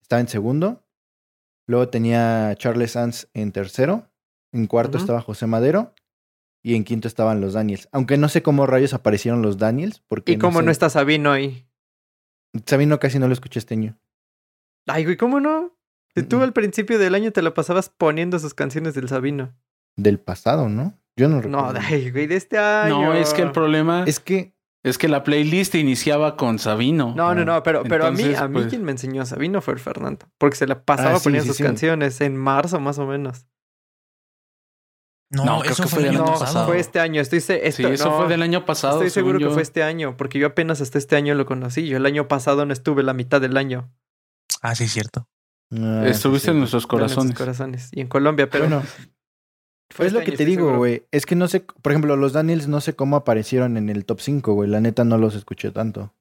estaba 0.00 0.20
en 0.20 0.28
segundo. 0.28 0.86
Luego 1.66 1.88
tenía 1.88 2.54
Charles 2.56 2.92
Sanz 2.92 3.28
en 3.34 3.52
tercero. 3.52 4.10
En 4.52 4.66
cuarto 4.66 4.96
estaba 4.98 5.20
José 5.20 5.46
Madero. 5.46 5.94
Y 6.62 6.74
en 6.74 6.84
quinto 6.84 7.06
estaban 7.06 7.40
los 7.40 7.52
Daniels. 7.52 7.88
Aunque 7.92 8.16
no 8.16 8.28
sé 8.28 8.42
cómo 8.42 8.66
rayos 8.66 8.94
aparecieron 8.94 9.42
los 9.42 9.58
Daniels. 9.58 10.02
Porque 10.08 10.32
¿Y 10.32 10.38
cómo 10.38 10.62
no, 10.62 10.70
está 10.70 10.90
Sabino 10.90 11.32
ahí? 11.32 11.66
Sabino 12.64 12.98
casi 12.98 13.18
no 13.18 13.28
lo 13.28 13.34
escuché 13.34 13.58
este 13.58 13.74
año. 13.74 13.98
Ay, 14.86 15.04
güey, 15.04 15.16
¿cómo 15.16 15.40
no? 15.40 15.76
Si 16.14 16.22
tú 16.22 16.42
al 16.42 16.52
principio 16.52 16.98
del 16.98 17.14
año 17.14 17.30
te 17.32 17.42
la 17.42 17.52
pasabas 17.52 17.90
poniendo 17.90 18.38
sus 18.38 18.54
canciones 18.54 18.94
del 18.94 19.08
Sabino. 19.08 19.54
Del 19.96 20.18
pasado, 20.18 20.68
¿no? 20.68 20.98
Yo 21.16 21.28
no 21.28 21.36
No, 21.42 21.72
recuerdo. 21.72 21.80
ay, 21.88 22.10
güey, 22.10 22.26
de 22.26 22.36
este 22.36 22.58
año. 22.58 23.02
No, 23.02 23.14
es 23.14 23.34
que 23.34 23.42
el 23.42 23.52
problema 23.52 24.02
es, 24.04 24.08
Es 24.08 24.20
que 24.20 24.54
que 24.98 25.08
la 25.08 25.24
playlist 25.24 25.74
iniciaba 25.74 26.36
con 26.36 26.58
Sabino. 26.58 27.12
No, 27.16 27.34
no, 27.34 27.44
no, 27.44 27.62
pero, 27.62 27.82
pero 27.84 28.06
a 28.06 28.10
mí, 28.12 28.34
a 28.34 28.46
mí 28.48 28.54
pues- 28.54 28.66
quien 28.68 28.84
me 28.84 28.92
enseñó 28.92 29.22
a 29.22 29.26
Sabino 29.26 29.60
fue 29.60 29.74
el 29.74 29.80
Fernando. 29.80 30.26
Porque 30.38 30.56
se 30.56 30.66
la 30.66 30.84
pasaba 30.84 31.16
Ah, 31.16 31.18
sí, 31.18 31.24
poniendo 31.24 31.42
sí, 31.44 31.48
sus 31.48 31.56
sí. 31.56 31.62
canciones 31.64 32.20
en 32.20 32.36
marzo 32.36 32.78
más 32.80 32.98
o 32.98 33.06
menos. 33.06 33.46
No, 35.32 35.44
No, 35.44 35.58
creo 35.60 35.72
eso 35.72 35.82
que 35.82 35.88
fue 35.88 35.98
el 36.00 36.04
fue 36.06 36.14
año 36.14 36.22
del 36.24 36.32
No, 36.32 36.38
pasado. 36.38 36.66
fue 36.68 36.78
este 36.78 37.00
año. 37.00 37.20
Estoy 37.20 37.40
se- 37.40 37.58
Sí, 37.72 37.82
esto- 37.82 37.88
eso 37.88 38.10
no, 38.10 38.16
fue 38.18 38.28
del 38.28 38.42
año 38.42 38.64
pasado. 38.64 38.94
Estoy 38.98 39.10
seguro 39.10 39.38
según 39.38 39.48
que 39.48 39.50
yo. 39.50 39.54
fue 39.54 39.62
este 39.62 39.82
año, 39.82 40.16
porque 40.16 40.38
yo 40.38 40.46
apenas 40.46 40.80
hasta 40.80 40.98
este 40.98 41.16
año 41.16 41.34
lo 41.34 41.46
conocí. 41.46 41.88
Yo 41.88 41.96
el 41.96 42.06
año 42.06 42.28
pasado 42.28 42.64
no 42.64 42.72
estuve 42.72 43.02
la 43.02 43.12
mitad 43.12 43.40
del 43.40 43.56
año. 43.56 43.90
Ah, 44.62 44.74
sí, 44.74 44.88
cierto. 44.88 45.28
Ah, 45.72 46.02
sí, 46.04 46.10
Estuviste 46.10 46.50
en 46.50 46.56
sí. 46.56 46.58
nuestros 46.60 46.84
en 46.84 46.86
nuestros 46.86 46.86
corazones. 46.86 47.36
corazones. 47.36 47.88
Y 47.92 48.00
en 48.00 48.08
Colombia, 48.08 48.48
pero 48.48 48.64
Bueno, 48.68 48.82
fue 49.90 50.06
es 50.06 50.12
lo 50.12 50.20
este 50.20 50.24
que 50.24 50.30
año, 50.32 50.38
te 50.38 50.44
digo, 50.44 50.76
güey. 50.76 51.06
Es 51.10 51.26
que 51.26 51.36
no 51.36 51.48
sé, 51.48 51.60
por 51.60 51.92
ejemplo, 51.92 52.16
los 52.16 52.32
Daniels 52.32 52.68
no 52.68 52.80
sé 52.80 52.94
cómo 52.96 53.16
aparecieron 53.16 53.76
en 53.76 53.88
el 53.88 54.04
top 54.04 54.20
5, 54.20 54.52
güey. 54.54 54.68
La 54.70 54.80
neta 54.80 55.04
no 55.04 55.18
los 55.18 55.34
escuché 55.34 55.70
tanto. 55.70 56.14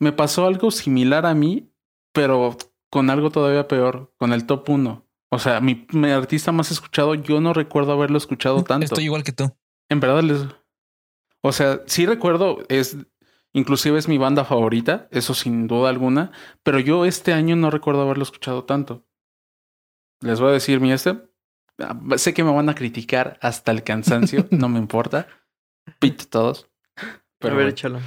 Me 0.00 0.12
pasó 0.12 0.46
algo 0.46 0.70
similar 0.70 1.26
a 1.26 1.34
mí, 1.34 1.70
pero 2.12 2.56
con 2.90 3.08
algo 3.10 3.30
todavía 3.30 3.68
peor, 3.68 4.12
con 4.18 4.32
el 4.32 4.46
top 4.46 4.68
1. 4.68 5.06
O 5.30 5.38
sea, 5.38 5.60
mi, 5.60 5.86
mi 5.92 6.10
artista 6.10 6.52
más 6.52 6.70
escuchado, 6.70 7.14
yo 7.14 7.40
no 7.40 7.54
recuerdo 7.54 7.92
haberlo 7.92 8.18
escuchado 8.18 8.62
tanto. 8.64 8.84
Estoy 8.86 9.04
igual 9.04 9.24
que 9.24 9.32
tú. 9.32 9.50
En 9.88 10.00
verdad 10.00 10.22
les... 10.22 10.42
O 11.40 11.52
sea, 11.52 11.80
sí 11.86 12.06
recuerdo, 12.06 12.58
es... 12.68 12.96
Inclusive 13.54 13.98
es 13.98 14.08
mi 14.08 14.16
banda 14.18 14.44
favorita, 14.44 15.08
eso 15.10 15.34
sin 15.34 15.66
duda 15.66 15.90
alguna, 15.90 16.32
pero 16.62 16.78
yo 16.78 17.04
este 17.04 17.32
año 17.34 17.54
no 17.54 17.70
recuerdo 17.70 18.02
haberlo 18.02 18.22
escuchado 18.22 18.64
tanto. 18.64 19.04
Les 20.20 20.40
voy 20.40 20.50
a 20.50 20.52
decir 20.54 20.80
mi 20.80 20.92
este. 20.92 21.20
Ah, 21.78 21.98
Sé 22.16 22.32
que 22.32 22.44
me 22.44 22.52
van 22.52 22.68
a 22.68 22.74
criticar 22.74 23.38
hasta 23.42 23.72
el 23.72 23.82
cansancio, 23.82 24.46
no 24.50 24.68
me 24.68 24.78
importa. 24.78 25.26
Pito 25.98 26.26
todos. 26.28 26.70
A 26.96 27.02
Pero 27.38 27.56
ver, 27.56 27.64
bueno. 27.64 27.68
échalo. 27.70 28.00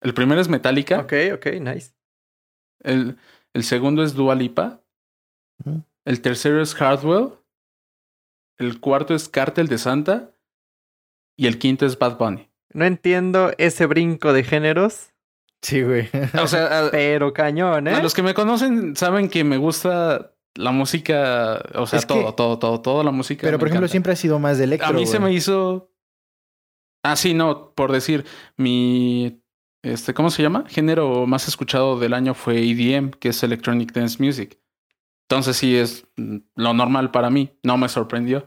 el 0.00 0.14
primero 0.14 0.40
es 0.40 0.48
Metallica. 0.48 1.00
Ok, 1.00 1.12
ok, 1.34 1.46
nice. 1.60 1.92
El, 2.80 3.18
el 3.52 3.64
segundo 3.64 4.02
es 4.02 4.14
Dua 4.14 4.34
Lipa. 4.34 4.80
El 6.04 6.20
tercero 6.22 6.62
es 6.62 6.74
Hardwell. 6.74 7.32
El 8.58 8.80
cuarto 8.80 9.14
es 9.14 9.28
Cartel 9.28 9.68
de 9.68 9.78
Santa. 9.78 10.30
Y 11.36 11.46
el 11.46 11.58
quinto 11.58 11.86
es 11.86 11.98
Bad 11.98 12.18
Bunny. 12.18 12.48
No 12.74 12.84
entiendo 12.84 13.52
ese 13.58 13.86
brinco 13.86 14.32
de 14.32 14.44
géneros, 14.44 15.08
Sí, 15.62 15.82
güey. 15.82 16.08
O 16.42 16.48
sea, 16.48 16.86
a, 16.86 16.90
pero 16.90 17.32
cañón, 17.32 17.86
¿eh? 17.86 17.94
a 17.94 18.02
los 18.02 18.14
que 18.14 18.22
me 18.24 18.34
conocen 18.34 18.96
saben 18.96 19.28
que 19.28 19.44
me 19.44 19.58
gusta 19.58 20.32
la 20.56 20.72
música. 20.72 21.62
O 21.74 21.86
sea, 21.86 22.00
Es 22.00 22.04
que- 22.06 22.14
todo, 22.14 22.34
todo, 22.34 22.58
todo, 22.58 22.80
toda 22.80 23.04
la 23.04 23.12
música. 23.12 23.42
Pero 23.46 23.58
por 23.60 23.68
ejemplo, 23.68 23.84
encanta. 23.86 23.92
siempre 23.92 24.12
ha 24.12 24.16
sido 24.16 24.40
más 24.40 24.58
de 24.58 24.64
electro. 24.64 24.88
A 24.88 24.92
mí 24.92 25.06
se 25.06 25.20
me 25.20 25.32
hizo. 25.32 25.88
Ah, 27.04 27.14
sí, 27.16 27.32
no, 27.32 27.72
por 27.74 27.92
decir, 27.92 28.24
mi 28.56 29.40
este, 29.84 30.14
¿cómo 30.14 30.30
se 30.30 30.42
llama? 30.42 30.64
Género 30.68 31.26
más 31.26 31.46
escuchado 31.48 31.98
del 31.98 32.14
año 32.14 32.34
fue 32.34 32.58
EDM, 32.58 33.10
que 33.12 33.28
es 33.28 33.42
Electronic 33.42 33.92
Dance 33.92 34.22
Music. 34.22 34.58
Entonces 35.28 35.56
sí 35.56 35.76
es 35.76 36.06
mm, 36.16 36.38
lo 36.56 36.74
normal 36.74 37.10
para 37.12 37.30
mí. 37.30 37.56
No 37.62 37.76
me 37.76 37.88
sorprendió. 37.88 38.46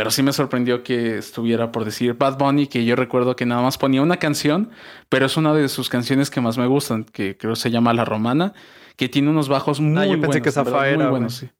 Pero 0.00 0.10
sí 0.10 0.22
me 0.22 0.32
sorprendió 0.32 0.82
que 0.82 1.18
estuviera 1.18 1.72
por 1.72 1.84
decir 1.84 2.14
Bad 2.14 2.38
Bunny, 2.38 2.68
que 2.68 2.86
yo 2.86 2.96
recuerdo 2.96 3.36
que 3.36 3.44
nada 3.44 3.60
más 3.60 3.76
ponía 3.76 4.00
una 4.00 4.16
canción, 4.16 4.70
pero 5.10 5.26
es 5.26 5.36
una 5.36 5.52
de 5.52 5.68
sus 5.68 5.90
canciones 5.90 6.30
que 6.30 6.40
más 6.40 6.56
me 6.56 6.66
gustan, 6.66 7.04
que 7.04 7.36
creo 7.36 7.54
se 7.54 7.70
llama 7.70 7.92
La 7.92 8.06
Romana, 8.06 8.54
que 8.96 9.10
tiene 9.10 9.28
unos 9.28 9.50
bajos 9.50 9.78
muy 9.78 9.98
Ah, 9.98 10.06
yo 10.06 10.12
pensé 10.12 10.26
buenos. 10.26 10.42
que 10.42 10.52
Zafaera, 10.52 10.96
muy 10.96 11.06
buenos, 11.08 11.34
sí. 11.34 11.50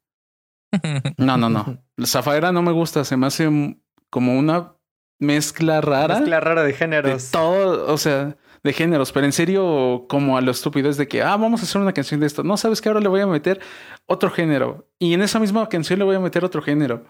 No, 1.19 1.37
no, 1.37 1.51
no. 1.51 1.77
Zafaera 2.03 2.51
no 2.51 2.63
me 2.63 2.71
gusta, 2.71 3.05
se 3.05 3.15
me 3.15 3.27
hace 3.27 3.77
como 4.09 4.35
una 4.39 4.73
mezcla 5.19 5.79
rara 5.79 6.15
Mezcla 6.17 6.39
rara 6.39 6.61
de 6.63 6.69
de 6.69 6.73
géneros. 6.73 7.29
todo, 7.29 7.93
o 7.93 7.97
sea, 7.99 8.37
de 8.63 8.73
géneros, 8.73 9.11
pero 9.11 9.27
en 9.27 9.33
serio, 9.33 10.07
como 10.09 10.35
a 10.35 10.41
lo 10.41 10.49
estúpido 10.49 10.89
es 10.89 10.97
de 10.97 11.07
que, 11.07 11.21
ah, 11.21 11.37
vamos 11.37 11.61
a 11.61 11.65
hacer 11.65 11.79
una 11.79 11.93
canción 11.93 12.19
de 12.19 12.25
esto. 12.25 12.41
No, 12.43 12.57
sabes 12.57 12.81
que 12.81 12.89
ahora 12.89 13.01
le 13.01 13.07
voy 13.07 13.21
a 13.21 13.27
meter 13.27 13.59
otro 14.07 14.31
género. 14.31 14.87
Y 14.97 15.13
en 15.13 15.21
esa 15.21 15.39
misma 15.39 15.69
canción 15.69 15.99
le 15.99 16.05
voy 16.05 16.15
a 16.15 16.19
meter 16.19 16.43
otro 16.43 16.63
género. 16.63 17.03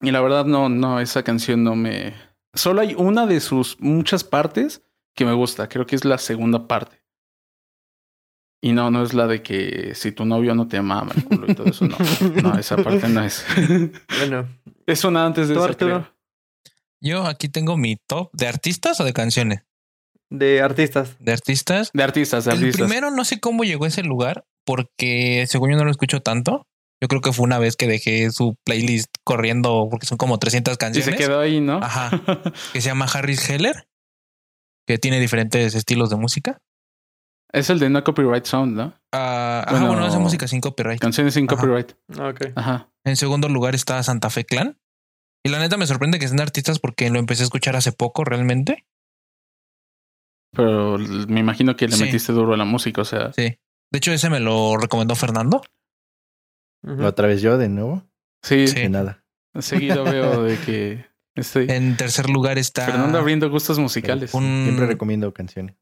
Y 0.00 0.10
la 0.10 0.20
verdad, 0.20 0.44
no, 0.44 0.68
no, 0.68 1.00
esa 1.00 1.22
canción 1.22 1.64
no 1.64 1.74
me. 1.74 2.14
Solo 2.54 2.80
hay 2.80 2.94
una 2.94 3.26
de 3.26 3.40
sus 3.40 3.80
muchas 3.80 4.24
partes 4.24 4.82
que 5.14 5.24
me 5.24 5.32
gusta. 5.32 5.68
Creo 5.68 5.86
que 5.86 5.96
es 5.96 6.04
la 6.04 6.18
segunda 6.18 6.68
parte. 6.68 7.02
Y 8.60 8.72
no, 8.72 8.90
no 8.90 9.02
es 9.02 9.14
la 9.14 9.26
de 9.26 9.42
que 9.42 9.94
si 9.94 10.10
tu 10.10 10.24
novio 10.24 10.54
no 10.54 10.66
te 10.66 10.82
mama 10.82 11.12
el 11.14 11.24
culo 11.24 11.46
y 11.48 11.54
todo 11.54 11.68
eso. 11.68 11.86
No, 11.86 11.96
no, 12.42 12.58
esa 12.58 12.76
parte 12.76 13.08
no 13.08 13.22
es. 13.22 13.44
Bueno, 14.18 14.48
es 14.86 15.04
una 15.04 15.26
antes 15.26 15.48
de 15.48 15.54
creo. 15.76 16.12
Yo 17.00 17.26
aquí 17.26 17.48
tengo 17.48 17.76
mi 17.76 17.96
top 17.96 18.30
de 18.32 18.48
artistas 18.48 19.00
o 19.00 19.04
de 19.04 19.12
canciones. 19.12 19.62
de 20.30 20.60
artistas. 20.60 21.16
De 21.20 21.32
artistas. 21.32 21.90
De 21.92 22.02
artistas, 22.02 22.44
de 22.44 22.50
El 22.52 22.58
artistas. 22.58 22.88
primero 22.88 23.10
no 23.12 23.24
sé 23.24 23.38
cómo 23.38 23.62
llegó 23.62 23.84
a 23.84 23.88
ese 23.88 24.02
lugar 24.02 24.44
porque 24.64 25.46
según 25.48 25.70
yo 25.70 25.76
no 25.76 25.84
lo 25.84 25.90
escucho 25.92 26.20
tanto. 26.20 26.66
Yo 27.00 27.06
creo 27.08 27.20
que 27.20 27.32
fue 27.32 27.44
una 27.44 27.58
vez 27.58 27.76
que 27.76 27.86
dejé 27.86 28.30
su 28.32 28.56
playlist 28.64 29.08
corriendo 29.24 29.86
porque 29.90 30.06
son 30.06 30.18
como 30.18 30.38
300 30.38 30.74
Y 30.74 30.76
canciones. 30.78 31.10
se 31.10 31.16
quedó 31.16 31.40
ahí, 31.40 31.60
¿no? 31.60 31.78
Ajá. 31.82 32.10
Que 32.72 32.80
se 32.80 32.88
llama 32.88 33.06
Harris 33.12 33.48
Heller, 33.48 33.88
que 34.86 34.98
tiene 34.98 35.20
diferentes 35.20 35.74
estilos 35.74 36.10
de 36.10 36.16
música. 36.16 36.58
Es 37.52 37.70
el 37.70 37.78
de 37.78 37.88
No 37.88 38.02
Copyright 38.04 38.44
Sound, 38.44 38.76
¿no? 38.76 38.94
Ah, 39.12 39.62
ajá, 39.64 39.70
Bueno, 39.70 39.86
bueno, 39.88 40.04
hace 40.06 40.18
música 40.18 40.46
sin 40.48 40.60
copyright. 40.60 41.00
Canciones 41.00 41.34
sin 41.34 41.46
Ajá. 41.48 41.56
copyright. 41.56 41.92
Ah, 42.18 42.28
Ok. 42.28 42.52
Ajá. 42.56 42.90
En 43.04 43.16
segundo 43.16 43.48
lugar 43.48 43.74
está 43.74 44.02
Santa 44.02 44.28
Fe 44.28 44.44
Clan. 44.44 44.78
Y 45.46 45.50
la 45.50 45.58
neta 45.60 45.76
me 45.78 45.86
sorprende 45.86 46.18
que 46.18 46.26
sean 46.28 46.40
artistas 46.40 46.78
porque 46.78 47.08
lo 47.10 47.18
empecé 47.18 47.42
a 47.42 47.44
escuchar 47.44 47.74
hace 47.76 47.92
poco 47.92 48.24
realmente. 48.24 48.84
Pero 50.52 50.98
me 50.98 51.40
imagino 51.40 51.76
que 51.76 51.86
le 51.88 51.96
Sí. 51.96 52.04
metiste 52.04 52.32
duro 52.32 52.54
a 52.54 52.56
la 52.56 52.64
música, 52.64 53.02
o 53.02 53.04
sea. 53.04 53.32
Sí. 53.32 53.58
De 53.90 53.96
hecho, 53.96 54.12
ese 54.12 54.28
me 54.30 54.40
lo 54.40 54.76
recomendó 54.76 55.14
Fernando. 55.14 55.62
Otra 56.82 57.26
vez 57.28 57.42
yo 57.42 57.58
de 57.58 57.68
nuevo. 57.68 58.04
Sí, 58.42 58.68
Sí. 58.68 58.74
De 58.82 58.88
nada. 58.88 59.24
seguido 59.58 60.04
veo 60.04 60.42
de 60.44 60.58
que 60.60 61.06
estoy 61.34 61.66
En 61.68 61.96
tercer 61.96 62.30
lugar 62.30 62.56
está 62.58 62.86
Fernando 62.86 63.18
abriendo 63.18 63.50
gustos 63.50 63.78
musicales. 63.78 64.32
un, 64.34 64.62
Siempre 64.64 64.86
recomiendo 64.86 65.32
canciones. 65.34 65.76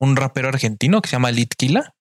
un 0.00 0.16
rapero 0.16 0.48
argentino 0.48 1.00
que 1.00 1.08
se 1.08 1.16
llama 1.16 1.30
Litkila. 1.30 1.94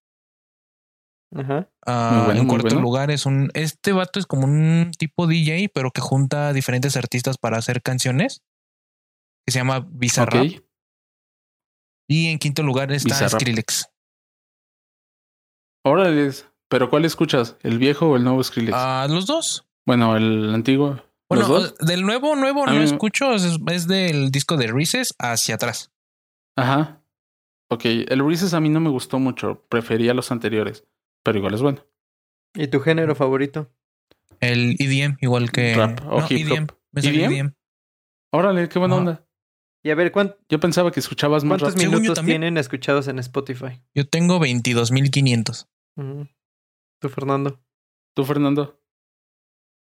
Ajá. 1.34 1.70
Ah, 1.86 2.24
bueno, 2.26 2.42
en 2.42 2.48
cuarto 2.48 2.68
bueno. 2.70 2.82
lugar 2.82 3.10
es 3.12 3.26
un. 3.26 3.50
Este 3.54 3.94
vato 3.94 4.20
es 4.20 4.26
como 4.26 4.46
un 4.46 4.92
tipo 4.98 5.28
DJ, 5.28 5.70
pero 5.74 5.92
que 5.92 6.02
junta 6.02 6.52
diferentes 6.52 6.98
artistas 6.98 7.38
para 7.38 7.58
hacer 7.58 7.82
canciones. 7.82 8.42
Que 9.46 9.52
se 9.54 9.60
llama 9.60 9.88
Bizarrap. 9.90 10.46
Ok. 10.46 10.64
Y 12.10 12.28
en 12.28 12.38
quinto 12.40 12.64
lugar 12.64 12.92
está 12.92 13.08
Bizarrap. 13.14 13.40
Skrillex. 13.40 13.88
Órale. 15.86 16.32
Pero 16.72 16.90
¿cuál 16.90 17.04
escuchas? 17.06 17.58
¿El 17.64 17.78
viejo 17.78 18.08
o 18.10 18.16
el 18.16 18.24
nuevo 18.24 18.42
Skrillex? 18.42 18.74
Ah, 18.76 19.06
los 19.10 19.26
dos. 19.28 19.68
Bueno, 19.86 20.16
el 20.16 20.56
antiguo. 20.56 21.04
Bueno, 21.30 21.48
¿Los 21.48 21.78
dos? 21.78 21.78
del 21.86 22.02
nuevo, 22.04 22.36
nuevo 22.36 22.64
A 22.68 22.72
no 22.72 22.80
mí- 22.80 22.86
escucho. 22.86 23.34
Es, 23.34 23.60
es 23.68 23.88
del 23.88 24.32
disco 24.32 24.56
de 24.58 24.68
Reese's 24.68 25.14
hacia 25.20 25.56
atrás. 25.56 25.92
Ajá. 26.58 27.04
Ok, 27.70 27.82
el 27.86 28.26
Reese's 28.26 28.54
a 28.54 28.60
mí 28.62 28.70
no 28.70 28.80
me 28.80 28.90
gustó 28.90 29.20
mucho. 29.20 29.66
Prefería 29.70 30.14
los 30.14 30.32
anteriores. 30.32 30.86
Pero 31.24 31.38
igual 31.40 31.54
es 31.56 31.62
bueno. 31.62 31.86
¿Y 32.56 32.68
tu 32.68 32.80
género 32.80 33.16
favorito? 33.16 33.70
El 34.40 34.76
EDM, 34.80 35.18
igual 35.22 35.52
que. 35.52 35.76
Rap 35.76 36.00
o 36.08 36.22
no, 36.22 36.26
hip 36.30 36.48
EDM. 36.48 36.68
Me 36.94 37.02
¿EDM? 37.02 37.34
EDM. 37.34 37.54
Órale, 38.34 38.70
qué 38.70 38.80
buena 38.80 38.96
Ajá. 38.96 39.00
onda. 39.02 39.28
Y 39.84 39.90
a 39.90 39.96
ver, 39.96 40.12
¿cuán- 40.12 40.36
Yo 40.50 40.60
pensaba 40.60 40.92
que 40.92 41.00
escuchabas 41.00 41.44
más 41.44 41.60
¿cuántos 41.62 41.82
rap. 41.82 41.92
Minutos 41.94 42.24
tienen 42.26 42.58
escuchados 42.58 43.08
en 43.08 43.20
Spotify? 43.20 43.82
Yo 43.94 44.08
tengo 44.08 44.40
22.500. 44.40 45.68
Ujú. 45.98 46.28
¿Tú, 47.02 47.10
Fernando? 47.10 47.60
¿Tú, 48.16 48.24
Fernando? 48.26 48.78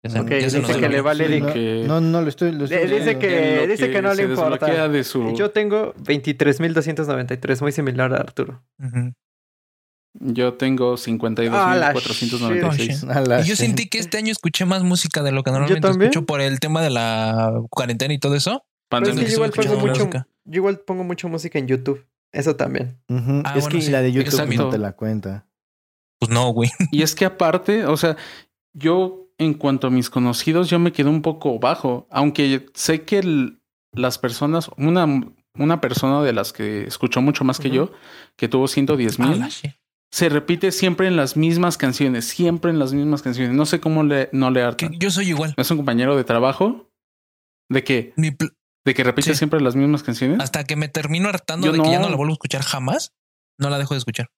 Se- 0.02 0.22
dice 0.22 0.62
que 0.62 0.88
le 0.88 1.00
vale 1.02 1.26
Sí, 1.26 1.32
Eric. 1.34 1.52
que- 1.52 1.84
No, 1.86 2.00
no, 2.00 2.22
lo 2.22 2.28
estoy. 2.28 2.52
Lo 2.52 2.64
estoy 2.64 2.86
dice 2.88 3.18
que- 3.18 3.66
dice 3.68 3.90
que 3.90 4.00
no 4.00 4.14
le 4.14 4.22
importa. 4.22 4.88
de 4.88 5.04
su... 5.04 5.34
Yo 5.36 5.50
tengo 5.50 5.92
23.293, 5.96 7.60
muy 7.60 7.72
similar 7.72 8.14
a 8.14 8.16
Arturo. 8.18 8.62
Ujú. 8.78 9.12
Yo 10.14 10.54
tengo 10.54 10.94
Ah, 10.94 11.76
la 11.76 11.92
52.496. 11.92 13.04
A 13.14 13.20
la 13.20 13.40
Y 13.42 13.44
yo 13.44 13.56
sentí 13.56 13.88
que 13.88 13.98
este 13.98 14.16
año 14.18 14.32
escuché 14.32 14.64
más 14.64 14.82
música 14.82 15.22
de 15.22 15.32
lo 15.32 15.42
que 15.42 15.50
normalmente 15.50 15.88
escucho 15.88 16.24
por 16.24 16.40
el 16.40 16.58
tema 16.60 16.82
de 16.82 16.90
la 16.90 17.52
cuarentena 17.70 18.14
y 18.14 18.18
todo 18.18 18.34
eso. 18.34 18.64
Pero 18.88 19.02
es 19.04 19.08
Pandemia. 19.10 19.24
que 19.24 19.30
yo 19.30 19.36
igual 19.36 19.50
pongo 19.52 19.76
mucho, 19.86 20.00
música. 20.06 20.26
yo 20.44 20.56
igual 20.56 20.80
pongo 20.80 21.04
mucho 21.04 21.28
música 21.28 21.58
en 21.58 21.68
YouTube. 21.68 22.04
Eso 22.32 22.56
también. 22.56 22.98
Ah, 23.08 23.54
es 23.56 23.64
bueno, 23.64 23.68
que 23.68 23.82
sí. 23.82 23.90
la 23.90 24.02
de 24.02 24.12
YouTube 24.12 24.32
Exacto. 24.32 24.54
no 24.64 24.68
te 24.70 24.78
la 24.78 24.92
cuenta. 24.92 25.46
Pues 26.20 26.30
no, 26.30 26.50
güey. 26.52 26.70
Y 26.92 27.02
es 27.02 27.14
que 27.14 27.24
aparte, 27.24 27.86
o 27.86 27.96
sea, 27.96 28.16
yo 28.72 29.26
en 29.38 29.54
cuanto 29.54 29.86
a 29.86 29.90
mis 29.90 30.10
conocidos, 30.10 30.68
yo 30.70 30.78
me 30.78 30.92
quedé 30.92 31.08
un 31.08 31.22
poco 31.22 31.58
bajo, 31.58 32.06
aunque 32.10 32.66
sé 32.74 33.02
que 33.04 33.18
el- 33.20 33.60
las 33.94 34.18
personas, 34.18 34.70
una, 34.76 35.06
una 35.58 35.80
persona 35.80 36.22
de 36.22 36.32
las 36.32 36.52
que 36.52 36.84
escuchó 36.84 37.22
mucho 37.22 37.42
más 37.44 37.58
que 37.58 37.70
yo, 37.70 37.90
que 38.36 38.48
tuvo 38.48 38.68
110 38.68 39.18
Ah, 39.18 39.26
mil, 39.26 39.42
shit. 39.48 39.72
se 40.12 40.28
repite 40.28 40.70
siempre 40.72 41.08
en 41.08 41.16
las 41.16 41.36
mismas 41.36 41.76
canciones, 41.78 42.26
siempre 42.26 42.70
en 42.70 42.78
las 42.78 42.92
mismas 42.92 43.22
canciones. 43.22 43.54
No 43.54 43.64
sé 43.66 43.80
cómo 43.80 44.02
le, 44.04 44.28
no 44.32 44.50
le 44.50 44.60
Que 44.60 44.64
harta. 44.66 44.90
yo 44.92 45.10
soy 45.10 45.28
igual. 45.30 45.54
¿Es 45.56 45.70
un 45.70 45.78
compañero 45.78 46.16
de 46.16 46.24
trabajo? 46.24 46.90
¿De 47.70 47.82
qué? 47.82 48.12
Mi 48.16 48.30
pl- 48.30 48.50
¿De 48.84 48.94
que 48.94 49.04
repite 49.04 49.30
Sí. 49.32 49.36
siempre 49.38 49.60
las 49.60 49.74
mismas 49.76 50.02
canciones? 50.02 50.38
hasta 50.40 50.64
que 50.64 50.76
me 50.76 50.88
termino 50.88 51.28
hartando 51.28 51.66
Yo 51.66 51.72
de 51.72 51.80
que 51.82 51.90
ya 51.90 51.98
no 52.00 52.08
la 52.10 52.16
vuelvo 52.16 52.32
a 52.32 52.34
escuchar 52.34 52.62
jamás, 52.62 53.12
no 53.58 53.70
la 53.70 53.78
dejo 53.78 53.94
de 53.94 53.98
escuchar. 53.98 54.28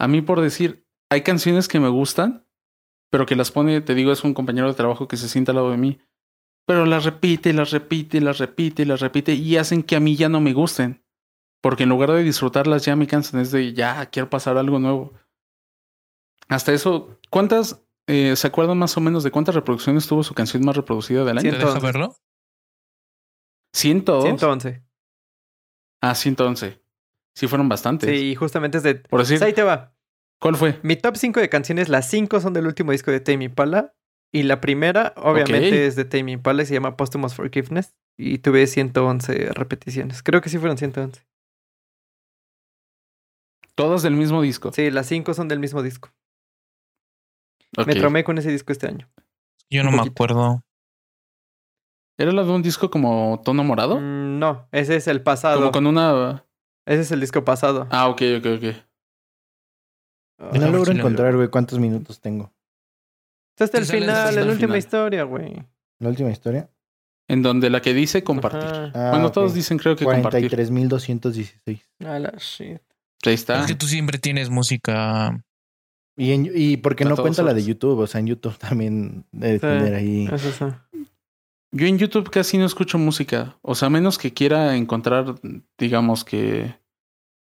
A 0.00 0.08
mí 0.08 0.22
por 0.22 0.40
decir, 0.40 0.86
hay 1.10 1.22
canciones 1.22 1.68
que 1.68 1.78
me 1.80 1.88
gustan, 1.88 2.46
pero 3.10 3.26
que 3.26 3.36
las 3.36 3.50
pone, 3.50 3.80
te 3.80 3.94
digo, 3.94 4.12
es 4.12 4.24
un 4.24 4.34
compañero 4.34 4.66
de 4.68 4.74
trabajo 4.74 5.06
que 5.08 5.16
se 5.16 5.28
sienta 5.28 5.52
al 5.52 5.56
lado 5.56 5.70
de 5.70 5.76
mí, 5.76 6.00
pero 6.66 6.86
las 6.86 7.04
repite, 7.04 7.52
las 7.52 7.70
repite, 7.70 8.20
las 8.20 8.38
repite, 8.38 8.86
las 8.86 9.00
repite 9.00 9.34
y 9.34 9.56
hacen 9.56 9.82
que 9.82 9.96
a 9.96 10.00
mí 10.00 10.16
ya 10.16 10.28
no 10.28 10.40
me 10.40 10.52
gusten. 10.52 11.04
Porque 11.62 11.82
en 11.82 11.90
lugar 11.90 12.12
de 12.12 12.22
disfrutarlas 12.22 12.84
ya 12.86 12.96
me 12.96 13.06
cansan, 13.06 13.40
es 13.40 13.50
de 13.50 13.74
ya 13.74 14.06
quiero 14.06 14.30
pasar 14.30 14.56
algo 14.56 14.78
nuevo. 14.78 15.12
Hasta 16.48 16.72
eso, 16.72 17.18
¿cuántas 17.28 17.84
eh, 18.06 18.34
se 18.36 18.46
acuerdan 18.46 18.78
más 18.78 18.96
o 18.96 19.00
menos 19.00 19.22
de 19.24 19.30
cuántas 19.30 19.54
reproducciones 19.54 20.06
tuvo 20.06 20.22
su 20.22 20.32
canción 20.32 20.64
más 20.64 20.76
reproducida 20.76 21.24
del 21.24 21.36
año? 21.38 21.50
¿Te 21.50 21.56
Ciento- 21.56 21.74
deja 21.74 21.86
verlo? 21.86 22.16
102. 23.74 24.24
111. 24.24 24.82
Ah, 26.00 26.14
111. 26.14 26.80
Sí, 27.34 27.46
fueron 27.46 27.68
bastantes. 27.68 28.10
Sí, 28.10 28.30
y 28.30 28.34
justamente 28.34 28.78
es 28.78 28.84
de... 28.84 28.96
Por 28.96 29.20
decir, 29.20 29.38
Pues 29.38 29.46
ahí 29.46 29.52
te 29.52 29.62
va. 29.62 29.94
¿cuál 30.40 30.56
fue? 30.56 30.80
Mi 30.82 30.96
top 30.96 31.16
5 31.16 31.40
de 31.40 31.48
canciones, 31.48 31.88
las 31.88 32.08
5 32.08 32.40
son 32.40 32.52
del 32.52 32.66
último 32.66 32.92
disco 32.92 33.10
de 33.10 33.20
Tame 33.20 33.44
Impala. 33.44 33.94
Y 34.32 34.44
la 34.44 34.60
primera, 34.60 35.12
obviamente, 35.16 35.86
es 35.86 35.96
de 35.96 36.04
Tame 36.04 36.32
Impala 36.32 36.62
y 36.62 36.66
se 36.66 36.74
llama 36.74 36.96
Posthumous 36.96 37.34
Forgiveness. 37.34 37.96
Y 38.16 38.38
tuve 38.38 38.66
111 38.66 39.50
repeticiones. 39.52 40.22
Creo 40.22 40.40
que 40.40 40.48
sí 40.48 40.58
fueron 40.58 40.78
111. 40.78 41.26
Todas 43.74 44.02
del 44.02 44.14
mismo 44.14 44.42
disco. 44.42 44.72
Sí, 44.72 44.90
las 44.90 45.06
5 45.06 45.34
son 45.34 45.48
del 45.48 45.58
mismo 45.58 45.82
disco. 45.82 46.10
Me 47.86 47.94
traumé 47.94 48.24
con 48.24 48.38
ese 48.38 48.50
disco 48.50 48.72
este 48.72 48.88
año. 48.88 49.08
Yo 49.70 49.84
no 49.84 49.92
me 49.92 50.02
acuerdo. 50.02 50.62
¿Era 52.18 52.32
la 52.32 52.44
de 52.44 52.50
un 52.50 52.62
disco 52.62 52.90
como 52.90 53.40
tono 53.44 53.64
morado? 53.64 53.98
Mm, 53.98 54.38
no, 54.38 54.68
ese 54.72 54.96
es 54.96 55.06
el 55.06 55.22
pasado. 55.22 55.58
Como 55.58 55.72
con 55.72 55.86
una. 55.86 56.44
Ese 56.86 57.02
es 57.02 57.12
el 57.12 57.20
disco 57.20 57.44
pasado. 57.44 57.86
Ah, 57.90 58.08
ok, 58.08 58.22
ok, 58.38 58.46
ok. 58.56 58.64
Ah, 60.38 60.50
No 60.58 60.68
logro 60.70 60.92
si 60.92 60.98
encontrar, 60.98 61.36
güey, 61.36 61.48
cuántos 61.48 61.78
minutos 61.78 62.20
tengo. 62.20 62.52
Está 63.54 63.64
hasta 63.64 63.78
Te 63.78 63.84
el 63.84 64.00
final, 64.00 64.34
la 64.34 64.40
última 64.42 64.58
final. 64.58 64.78
historia, 64.78 65.22
güey. 65.24 65.62
La 65.98 66.08
última 66.08 66.30
historia. 66.30 66.70
En 67.28 67.42
donde 67.42 67.70
la 67.70 67.80
que 67.82 67.92
dice 67.94 68.24
compartir. 68.24 68.90
Ah, 68.94 69.10
bueno, 69.12 69.30
todos 69.30 69.54
dicen 69.54 69.78
creo 69.78 69.94
que 69.96 70.04
compartir. 70.04 70.50
43.216. 70.50 71.82
A 72.06 72.18
la 72.18 72.32
shit. 72.38 72.80
Ahí 73.24 73.34
está. 73.34 73.60
Es 73.60 73.66
que 73.66 73.74
tú 73.74 73.86
siempre 73.86 74.18
tienes 74.18 74.48
música. 74.50 75.44
Y, 76.16 76.32
en, 76.32 76.50
y 76.52 76.78
porque 76.78 77.04
no 77.04 77.16
cuenta 77.16 77.42
la 77.42 77.54
de. 77.54 77.62
YouTube, 77.62 77.98
o 78.00 78.06
sea, 78.06 78.20
en 78.20 78.26
YouTube 78.28 78.56
también 78.58 79.24
debe 79.30 79.54
Sí. 79.54 79.60
tener 79.60 79.94
ahí. 79.94 80.28
Eso 80.32 80.50
sí. 80.50 80.64
Yo 81.72 81.86
en 81.86 81.98
YouTube 81.98 82.30
casi 82.30 82.58
no 82.58 82.66
escucho 82.66 82.98
música. 82.98 83.58
O 83.62 83.74
sea, 83.74 83.90
menos 83.90 84.18
que 84.18 84.32
quiera 84.32 84.76
encontrar, 84.76 85.36
digamos 85.78 86.24
que. 86.24 86.74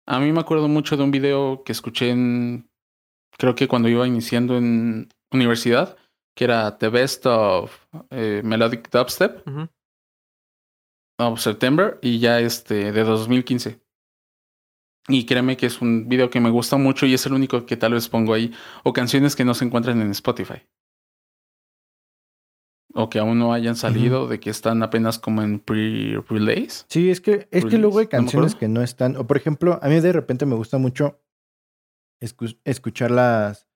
A 0.08 0.20
mí 0.20 0.32
me 0.32 0.42
acuerdo 0.42 0.68
mucho 0.68 0.98
de 0.98 1.04
un 1.04 1.12
video 1.12 1.64
que 1.64 1.72
escuché 1.72 2.10
en. 2.10 2.70
Creo 3.38 3.56
que 3.56 3.68
cuando 3.68 3.88
iba 3.88 4.06
iniciando 4.06 4.58
en 4.58 5.10
universidad, 5.32 5.98
que 6.36 6.44
era 6.44 6.78
The 6.78 6.90
Best 6.90 7.26
of 7.26 7.74
eh, 8.10 8.42
Melodic 8.44 8.92
Dubstep 8.92 9.48
Ujú. 9.48 9.70
of 11.20 11.40
September 11.40 11.98
y 12.02 12.20
ya 12.20 12.40
este 12.42 12.92
de 12.92 13.04
2015. 13.04 13.80
Y 15.08 15.26
créeme 15.26 15.58
que 15.58 15.66
es 15.66 15.82
un 15.82 16.10
video 16.10 16.30
que 16.30 16.40
me 16.42 16.50
gusta 16.50 16.78
mucho 16.78 17.06
y 17.06 17.14
es 17.14 17.26
el 17.26 17.34
único 17.34 17.66
que 17.66 17.78
tal 17.78 17.94
vez 17.94 18.10
pongo 18.10 18.34
ahí. 18.34 18.54
O 18.84 18.94
canciones 18.94 19.36
que 19.36 19.46
no 19.46 19.54
se 19.54 19.66
encuentran 19.66 20.02
en 20.02 20.12
Spotify. 20.12 20.62
O 22.94 23.10
que 23.10 23.20
aún 23.20 23.40
no 23.40 23.54
hayan 23.54 23.76
salido, 23.76 24.28
de 24.28 24.40
que 24.40 24.50
están 24.50 24.84
apenas 24.84 25.18
como 25.18 25.42
en 25.42 25.60
pre-release. 25.60 26.86
Sí, 26.90 27.10
es 27.10 27.22
que, 27.22 27.48
es 27.52 27.64
que 27.66 27.78
luego 27.78 28.00
hay 28.00 28.06
no 28.06 28.10
canciones 28.10 28.54
que 28.56 28.68
no 28.68 28.82
están. 28.82 29.16
O 29.16 29.26
por 29.26 29.38
ejemplo, 29.38 29.80
a 29.82 29.88
mí 29.88 30.00
de 30.00 30.12
repente 30.12 30.46
me 30.46 30.56
gusta 30.56 30.78
mucho 30.78 31.22
escu- 32.22 32.60
escuchar 32.66 33.12
las, 33.12 33.70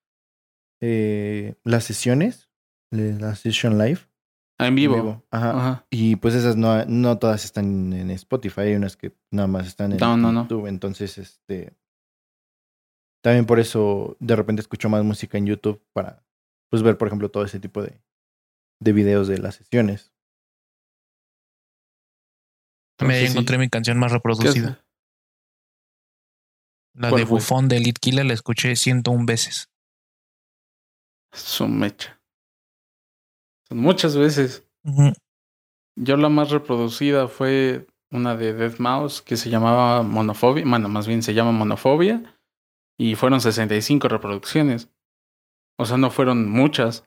eh, 0.82 1.56
las 1.64 1.86
sesiones, 1.86 2.50
la 2.92 3.36
session 3.36 3.78
live. 3.78 4.00
Ah, 4.58 4.66
en 4.68 4.70
en 4.70 4.76
vivo. 4.76 5.24
Ajá. 5.32 5.50
Ajá. 5.52 5.86
Y 5.90 6.16
pues 6.18 6.34
esas 6.36 6.56
no, 6.56 6.84
no 6.86 7.18
todas 7.18 7.44
están 7.46 7.94
en 7.94 8.10
Spotify, 8.12 8.62
hay 8.62 8.76
unas 8.76 8.96
que 8.98 9.14
nada 9.32 9.48
más 9.48 9.68
están 9.68 9.92
en 9.94 9.98
No, 9.98 10.16
no, 10.18 10.32
no. 10.32 10.44
YouTube. 10.44 10.68
Entonces, 10.68 11.18
este. 11.18 11.74
También 13.24 13.46
por 13.46 13.60
eso 13.60 14.16
de 14.20 14.36
repente 14.36 14.62
escucho 14.62 14.88
más 14.88 15.04
música 15.04 15.38
en 15.38 15.46
YouTube 15.48 15.82
para 15.94 16.24
pues 16.70 16.84
ver, 16.84 16.98
por 16.98 17.08
ejemplo, 17.08 17.30
todo 17.30 17.44
ese 17.44 17.60
tipo 17.60 17.82
de, 17.82 18.00
de 18.80 18.94
videos 18.94 19.28
de 19.28 19.38
las 19.38 19.56
sesiones. 19.56 20.14
Me 23.00 23.06
Entonces, 23.06 23.28
sí. 23.28 23.32
encontré 23.34 23.58
mi 23.58 23.70
canción 23.70 23.98
más 24.00 24.12
¿Qué 24.12 24.18
reproducida. 24.18 24.86
La 26.94 27.10
¿Cuál 27.10 27.22
de 27.22 27.28
fue? 27.28 27.40
Bufón 27.40 27.68
de 27.68 27.78
Elite 27.78 28.00
Killer 28.00 28.26
la 28.26 28.34
escuché 28.34 28.76
101 28.76 29.26
veces. 29.26 29.70
Su 31.34 31.68
mecha. 31.68 32.22
Son 33.68 33.80
muchas 33.80 34.16
veces. 34.16 34.66
Yo 35.98 36.18
la 36.18 36.30
más 36.30 36.52
reproducida 36.52 37.28
fue 37.28 37.88
una 38.12 38.38
de 38.38 38.54
Dead 38.54 38.78
Mouse 38.80 39.22
que 39.22 39.36
se 39.36 39.50
llamaba 39.50 40.04
Monofobia. 40.04 40.64
Bueno, 40.66 40.88
más 40.88 41.08
bien 41.08 41.22
se 41.22 41.34
llama 41.34 41.52
Monofobia. 41.52 42.40
Y 42.98 43.16
fueron 43.16 43.42
65 43.42 44.08
reproducciones. 44.08 44.90
O 45.78 45.86
sea, 45.86 45.98
no 45.98 46.10
fueron 46.12 46.50
muchas. 46.50 47.04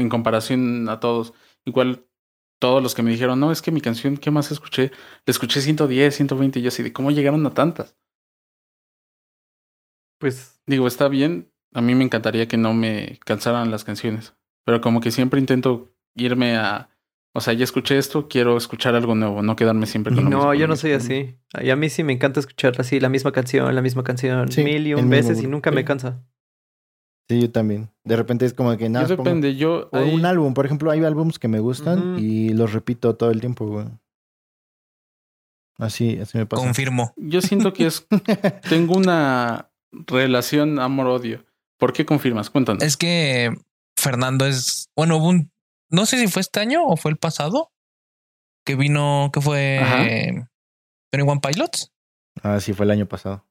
En 0.00 0.08
comparación 0.08 0.88
a 0.88 1.00
todos. 1.00 1.32
Igual 1.64 2.06
todos 2.58 2.82
los 2.82 2.94
que 2.94 3.02
me 3.02 3.10
dijeron, 3.10 3.40
no, 3.40 3.52
es 3.52 3.62
que 3.62 3.70
mi 3.70 3.80
canción, 3.80 4.16
¿qué 4.16 4.30
más 4.30 4.50
escuché? 4.50 4.90
La 5.24 5.30
escuché 5.30 5.60
110, 5.60 6.14
120. 6.14 6.58
Y 6.58 6.62
yo 6.62 6.68
así 6.68 6.82
de, 6.82 6.92
¿cómo 6.92 7.10
llegaron 7.10 7.46
a 7.46 7.54
tantas? 7.54 7.96
Pues 10.18 10.60
Digo, 10.70 10.86
está 10.86 11.08
bien. 11.08 11.50
A 11.74 11.80
mí 11.80 11.96
me 11.96 12.04
encantaría 12.04 12.46
que 12.46 12.56
no 12.56 12.74
me 12.74 13.18
cansaran 13.24 13.72
las 13.72 13.82
canciones. 13.82 14.34
Pero 14.64 14.80
como 14.80 15.00
que 15.00 15.10
siempre 15.10 15.40
intento 15.40 15.92
irme 16.14 16.56
a. 16.56 16.90
O 17.32 17.40
sea, 17.40 17.54
ya 17.54 17.64
escuché 17.64 17.98
esto, 17.98 18.28
quiero 18.28 18.56
escuchar 18.56 18.94
algo 18.94 19.16
nuevo, 19.16 19.42
no 19.42 19.56
quedarme 19.56 19.86
siempre 19.86 20.14
con 20.14 20.24
lo 20.24 20.30
mismo. 20.30 20.44
no, 20.44 20.54
yo 20.54 20.68
no 20.68 20.76
soy 20.76 20.92
así. 20.92 21.36
Y 21.60 21.70
a 21.70 21.76
mí 21.76 21.88
sí 21.88 22.04
me 22.04 22.12
encanta 22.12 22.38
escuchar 22.38 22.74
así 22.78 23.00
la 23.00 23.08
misma 23.08 23.32
canción, 23.32 23.72
la 23.74 23.82
misma 23.82 24.04
canción, 24.04 24.50
Sí, 24.50 24.62
mil 24.62 24.86
y 24.86 24.94
un 24.94 25.08
mismo 25.08 25.28
veces 25.28 25.42
y 25.42 25.48
nunca 25.48 25.72
me 25.72 25.84
cansa. 25.84 26.24
Sí, 27.30 27.40
yo 27.42 27.50
también. 27.52 27.88
De 28.02 28.16
repente 28.16 28.44
es 28.44 28.52
como 28.54 28.76
que 28.76 28.88
nada. 28.88 29.06
Yo 29.06 29.10
más 29.10 29.16
pongo- 29.18 29.28
depende, 29.30 29.54
yo. 29.54 29.88
O 29.92 29.96
ahí- 29.98 30.12
un 30.12 30.26
álbum, 30.26 30.52
por 30.52 30.66
ejemplo, 30.66 30.90
hay 30.90 31.04
álbums 31.04 31.38
que 31.38 31.46
me 31.46 31.60
gustan 31.60 32.18
y 32.18 32.48
los 32.54 32.72
repito 32.72 33.14
todo 33.14 33.30
el 33.30 33.38
tiempo, 33.40 33.68
güey. 33.68 33.86
Así, 35.78 36.18
así 36.18 36.36
me 36.38 36.46
pasa. 36.46 36.60
Confirmo. 36.62 37.14
yo 37.16 37.40
siento 37.40 37.72
que 37.72 37.86
es. 37.86 38.04
tengo 38.68 38.96
una 38.96 39.70
relación 39.92 40.80
amor-odio. 40.80 41.44
¿Por 41.78 41.92
qué 41.92 42.04
confirmas? 42.04 42.50
Cuéntanos. 42.50 42.82
Es 42.82 42.96
que 42.96 43.54
Fernando 43.96 44.44
es. 44.44 44.90
Bueno, 44.96 45.18
hubo 45.18 45.28
un. 45.28 45.52
No 45.88 46.06
sé 46.06 46.18
si 46.18 46.26
fue 46.26 46.40
este 46.42 46.58
año 46.58 46.84
o 46.84 46.96
fue 46.96 47.12
el 47.12 47.16
pasado. 47.16 47.70
Que 48.66 48.74
vino. 48.74 49.30
Que 49.32 49.40
fue. 49.40 49.78
Ajá. 49.78 50.48
Twenty 51.12 51.30
One 51.30 51.40
Pilots. 51.40 51.92
Ah, 52.42 52.58
sí, 52.58 52.72
fue 52.72 52.86
el 52.86 52.90
año 52.90 53.06
pasado. 53.06 53.46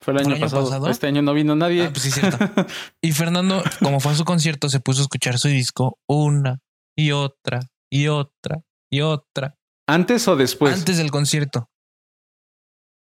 Fue 0.00 0.12
el 0.14 0.18
¿Fue 0.20 0.26
año, 0.26 0.28
el 0.28 0.34
año 0.36 0.40
pasado. 0.42 0.64
pasado? 0.64 0.88
Este 0.90 1.06
año 1.06 1.22
no 1.22 1.32
vino 1.34 1.56
nadie. 1.56 1.86
Ah, 1.86 1.90
pues 1.90 2.02
sí, 2.02 2.10
cierto. 2.10 2.38
Y 3.02 3.12
Fernando, 3.12 3.62
como 3.82 4.00
fue 4.00 4.12
a 4.12 4.14
su 4.14 4.24
concierto, 4.24 4.68
se 4.68 4.80
puso 4.80 5.00
a 5.00 5.02
escuchar 5.02 5.38
su 5.38 5.48
disco 5.48 5.98
una 6.08 6.58
y 6.96 7.12
otra 7.12 7.60
y 7.90 8.08
otra 8.08 8.62
y 8.90 9.00
otra 9.00 9.56
¿Antes 9.88 10.26
o 10.28 10.36
después? 10.36 10.74
antes 10.74 10.98
del 10.98 11.10
concierto. 11.10 11.70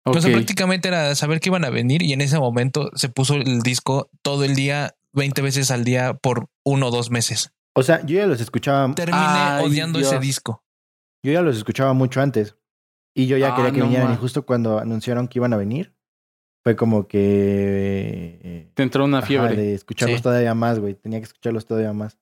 Ok. 0.06 0.16
O 0.16 0.20
sea, 0.20 0.32
prácticamente 0.32 0.88
era 0.88 1.14
saber 1.14 1.40
que 1.40 1.48
iban 1.50 1.64
a 1.64 1.70
venir 1.70 2.02
y 2.02 2.12
en 2.12 2.20
ese 2.20 2.38
momento 2.38 2.90
se 2.94 3.08
puso 3.08 3.34
el 3.34 3.60
disco 3.60 4.10
todo 4.22 4.44
el 4.44 4.54
día, 4.54 4.94
20 5.12 5.42
veces 5.42 5.70
al 5.70 5.84
día 5.84 6.14
por 6.14 6.46
uno 6.64 6.86
o 6.88 6.90
dos 6.90 7.10
meses. 7.10 7.50
O 7.76 7.82
sea, 7.82 8.04
yo 8.06 8.16
ya 8.16 8.26
los 8.26 8.40
escuchaba, 8.40 8.92
Terminé 8.94 9.18
Ay, 9.20 9.64
odiando 9.66 9.98
ese 9.98 10.18
disco. 10.18 10.64
yo 11.22 11.32
ya 11.32 11.42
los 11.42 11.56
escuchaba 11.56 11.92
mucho 11.92 12.20
antes. 12.20 12.56
Y 13.14 13.26
yo 13.26 13.36
ya 13.36 13.52
Ah, 13.52 13.56
quería 13.56 13.72
que 13.72 13.78
no 13.80 13.86
vinieran. 13.86 14.12
Y 14.12 14.16
justo 14.16 14.46
cuando 14.46 14.78
anunciaron 14.78 15.26
que 15.28 15.38
iban 15.40 15.52
a 15.52 15.56
venir, 15.56 15.94
fue 16.68 16.76
como 16.76 17.08
que. 17.08 18.70
Te 18.74 18.82
entró 18.82 19.06
una 19.06 19.18
ajá, 19.18 19.26
fiebre. 19.26 19.56
de 19.56 19.72
escucharlos 19.72 20.18
Sí. 20.18 20.22
todavía 20.22 20.52
más, 20.54 20.78
güey. 20.78 20.92
Tenía 20.92 21.18
que 21.18 21.24
escucharlos 21.24 21.64
todavía 21.64 21.94
más. 21.94 22.18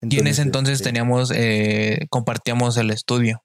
y 0.00 0.18
en 0.18 0.26
ese 0.28 0.40
entonces 0.40 0.76
este, 0.76 0.88
teníamos, 0.88 1.30
eh, 1.30 2.06
compartíamos 2.08 2.78
el 2.78 2.90
estudio. 2.90 3.44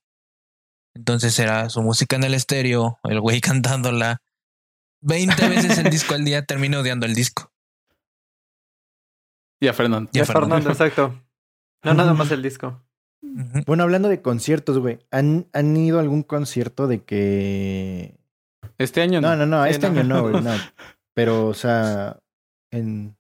Entonces 0.95 1.38
era 1.38 1.69
su 1.69 1.81
música 1.81 2.15
en 2.15 2.23
el 2.23 2.33
estéreo, 2.33 2.97
el 3.03 3.19
güey 3.19 3.41
cantándola. 3.41 4.21
20 5.01 5.49
veces 5.49 5.77
el 5.79 5.89
disco 5.89 6.13
al 6.13 6.23
día, 6.23 6.45
terminé 6.45 6.77
odiando 6.77 7.05
el 7.05 7.13
disco. 7.13 7.51
Y 9.59 9.67
a 9.67 9.73
Fernando. 9.73 10.09
Ya 10.13 10.21
De 10.21 10.27
Fernando, 10.27 10.69
exacto. 10.69 11.21
No 11.83 11.93
nada 11.93 12.13
más 12.13 12.31
el 12.31 12.41
disco. 12.41 12.81
Bueno, 13.67 13.83
hablando 13.83 14.07
de 14.07 14.21
conciertos, 14.21 14.79
güey. 14.79 14.99
¿Han, 15.12 15.49
¿Han 15.51 15.75
ido 15.75 15.97
a 15.97 16.01
algún 16.01 16.23
concierto 16.23 16.88
de 16.88 17.03
que. 17.03 18.17
Este 18.80 19.02
año 19.02 19.22
no. 19.22 19.30
No, 19.30 19.36
no, 19.36 19.46
no, 19.46 19.65
este 19.65 19.88
año 19.88 20.04
no, 20.04 20.30
güey, 20.30 20.42
no. 20.42 20.52
Pero, 21.15 21.48
o 21.48 21.54
sea, 21.54 22.20
en 22.72 23.15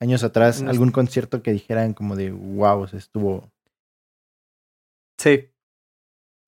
años 0.00 0.24
atrás, 0.24 0.60
No. 0.62 0.70
algún 0.70 0.90
concierto 0.90 1.42
que 1.42 1.52
dijeran 1.52 1.94
como 1.94 2.16
de 2.16 2.30
wow, 2.32 2.80
o 2.80 2.86
sea, 2.88 2.98
estuvo. 2.98 3.50
Sí. 5.20 5.50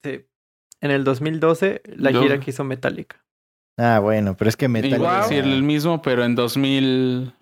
Sí. 0.05 0.27
En 0.81 0.91
el 0.91 1.05
2012, 1.05 1.83
la 1.97 2.11
Yo- 2.11 2.23
gira 2.23 2.41
que 2.41 2.51
hizo 2.51 2.65
Metallica. 2.65 3.25
Ah, 3.79 3.99
bueno, 4.01 4.37
pero 4.37 4.49
es 4.49 4.57
que 4.57 4.69
Metallica. 4.69 4.97
Igual 4.97 5.21
Wow. 5.21 5.29
decir 5.29 5.45
el 5.45 5.63
mismo, 5.63 6.03
pero 6.03 6.25
en 6.25 6.35
2016. 6.35 7.33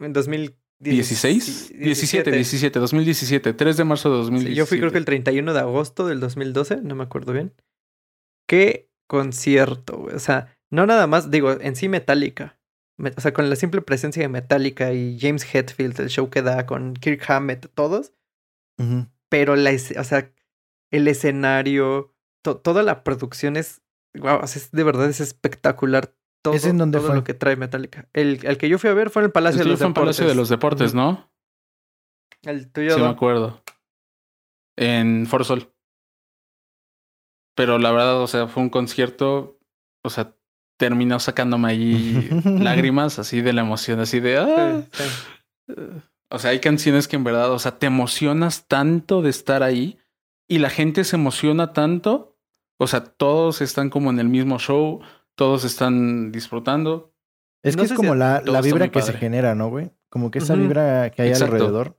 En 0.00 0.12
2016. 0.12 1.72
17, 1.78 2.30
17, 2.32 2.78
2017, 2.78 3.52
3 3.52 3.76
de 3.76 3.84
marzo 3.84 4.10
de 4.10 4.16
2017. 4.16 4.54
Sí, 4.54 4.56
yo 4.58 4.66
fui 4.66 4.78
creo 4.78 4.90
que 4.92 4.98
el 4.98 5.04
31 5.04 5.52
de 5.54 5.60
agosto 5.60 6.06
del 6.06 6.20
2012, 6.20 6.80
no 6.82 6.94
me 6.94 7.04
acuerdo 7.04 7.32
bien. 7.32 7.52
Qué 8.48 8.90
concierto, 9.08 9.98
güey. 9.98 10.16
O 10.16 10.18
sea, 10.18 10.53
no 10.74 10.86
nada 10.86 11.06
más, 11.06 11.30
digo, 11.30 11.52
en 11.52 11.76
sí 11.76 11.88
Metallica. 11.88 12.58
Me- 12.96 13.12
O 13.16 13.20
sea, 13.20 13.32
con 13.32 13.48
la 13.50 13.56
simple 13.56 13.80
presencia 13.82 14.22
de 14.22 14.28
Metallica 14.28 14.92
y 14.92 15.18
James 15.18 15.44
Hetfield, 15.52 15.98
el 16.00 16.08
show 16.10 16.30
que 16.30 16.42
da 16.42 16.66
con 16.66 16.94
Kirk 16.94 17.22
Hammett, 17.28 17.70
todos. 17.74 18.12
Pero 19.28 19.56
la, 19.56 19.70
o 19.72 20.04
sea, 20.04 20.32
el 20.92 21.08
escenario, 21.08 22.14
to- 22.42 22.56
toda 22.58 22.82
la 22.82 23.02
producción 23.04 23.56
es, 23.56 23.82
wow, 24.14 24.40
o 24.42 24.46
sea, 24.46 24.62
es, 24.62 24.70
de 24.70 24.84
verdad 24.84 25.08
es 25.08 25.20
espectacular. 25.20 26.14
Todo, 26.42 26.54
¿Ese 26.54 26.68
en 26.68 26.78
dónde 26.78 26.98
todo 26.98 27.06
fue? 27.08 27.16
lo 27.16 27.24
que 27.24 27.32
trae 27.34 27.56
Metallica. 27.56 28.08
El, 28.12 28.44
el 28.44 28.58
que 28.58 28.68
yo 28.68 28.78
fui 28.78 28.90
a 28.90 28.94
ver 28.94 29.08
fue 29.10 29.22
en 29.22 29.26
el 29.26 29.32
Palacio 29.32 29.62
El 29.62 29.66
de 29.68 29.70
los 29.70 29.78
fue 29.78 29.86
en 29.86 29.92
Deportes. 29.94 30.16
Palacio 30.16 30.28
de 30.28 30.34
los 30.34 30.48
Deportes. 30.50 30.94
¿no? 30.94 31.30
El 32.42 32.70
tuyo, 32.70 32.94
Sí, 32.96 33.00
me 33.00 33.08
acuerdo. 33.08 33.62
En 34.76 35.26
Forsol. 35.26 35.72
Pero 37.56 37.78
la 37.78 37.92
verdad, 37.92 38.20
o 38.20 38.26
sea, 38.26 38.46
fue 38.48 38.62
un 38.62 38.70
concierto. 38.70 39.58
O 40.04 40.10
sea, 40.10 40.36
terminó 40.76 41.18
sacándome 41.20 41.68
ahí 41.68 42.28
lágrimas 42.44 43.18
así 43.18 43.40
de 43.40 43.52
la 43.52 43.62
emoción, 43.62 44.00
así 44.00 44.20
de. 44.20 44.38
"Ah". 44.38 44.82
Sí, 44.92 45.02
sí. 45.68 45.74
O 46.30 46.38
sea, 46.38 46.50
hay 46.50 46.58
canciones 46.60 47.06
que 47.06 47.16
en 47.16 47.24
verdad, 47.24 47.52
o 47.52 47.58
sea, 47.58 47.78
te 47.78 47.86
emocionas 47.86 48.66
tanto 48.66 49.22
de 49.22 49.30
estar 49.30 49.62
ahí 49.62 49.98
y 50.48 50.58
la 50.58 50.68
gente 50.70 51.04
se 51.04 51.16
emociona 51.16 51.72
tanto. 51.72 52.36
O 52.76 52.86
sea, 52.88 53.04
todos 53.04 53.60
están 53.60 53.88
como 53.88 54.10
en 54.10 54.18
el 54.18 54.28
mismo 54.28 54.58
show, 54.58 55.00
todos 55.36 55.64
están 55.64 56.32
disfrutando. 56.32 57.12
Es 57.62 57.76
que 57.76 57.82
es 57.84 57.90
si 57.90 57.94
como 57.94 58.14
la, 58.14 58.42
la 58.44 58.60
vibra 58.60 58.88
que 58.90 59.00
se 59.00 59.12
genera, 59.12 59.54
¿no, 59.54 59.68
güey? 59.70 59.92
Como 60.08 60.30
que 60.30 60.38
esa 60.40 60.54
vibra 60.54 61.10
que 61.10 61.22
hay 61.22 61.28
Exacto. 61.28 61.54
alrededor. 61.54 61.96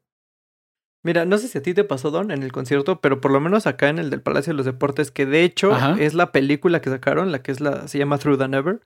Mira, 1.05 1.23
no 1.25 1.37
sé 1.37 1.47
si 1.47 1.57
a 1.57 1.61
ti 1.61 1.73
te 1.75 1.83
pasó, 1.83 2.09
Don, 2.09 2.31
en 2.31 2.41
el 2.41 2.51
concierto, 2.51 2.99
pero 2.99 3.21
por 3.21 3.31
lo 3.31 3.39
menos 3.39 3.67
acá 3.67 3.89
en 3.89 3.99
el 3.99 4.09
del 4.09 4.21
Palacio 4.21 4.53
de 4.53 4.57
los 4.57 4.65
Deportes, 4.65 5.11
que 5.11 5.25
de 5.27 5.43
hecho 5.43 5.71
Ajá. 5.71 5.95
es 5.99 6.15
la 6.15 6.31
película 6.31 6.81
que 6.81 6.89
sacaron, 6.89 7.31
la 7.31 7.43
que 7.43 7.51
es 7.51 7.61
la, 7.61 7.87
se 7.87 7.99
llama 7.99 8.17
Through 8.17 8.39
the 8.39 8.47
Never. 8.47 8.81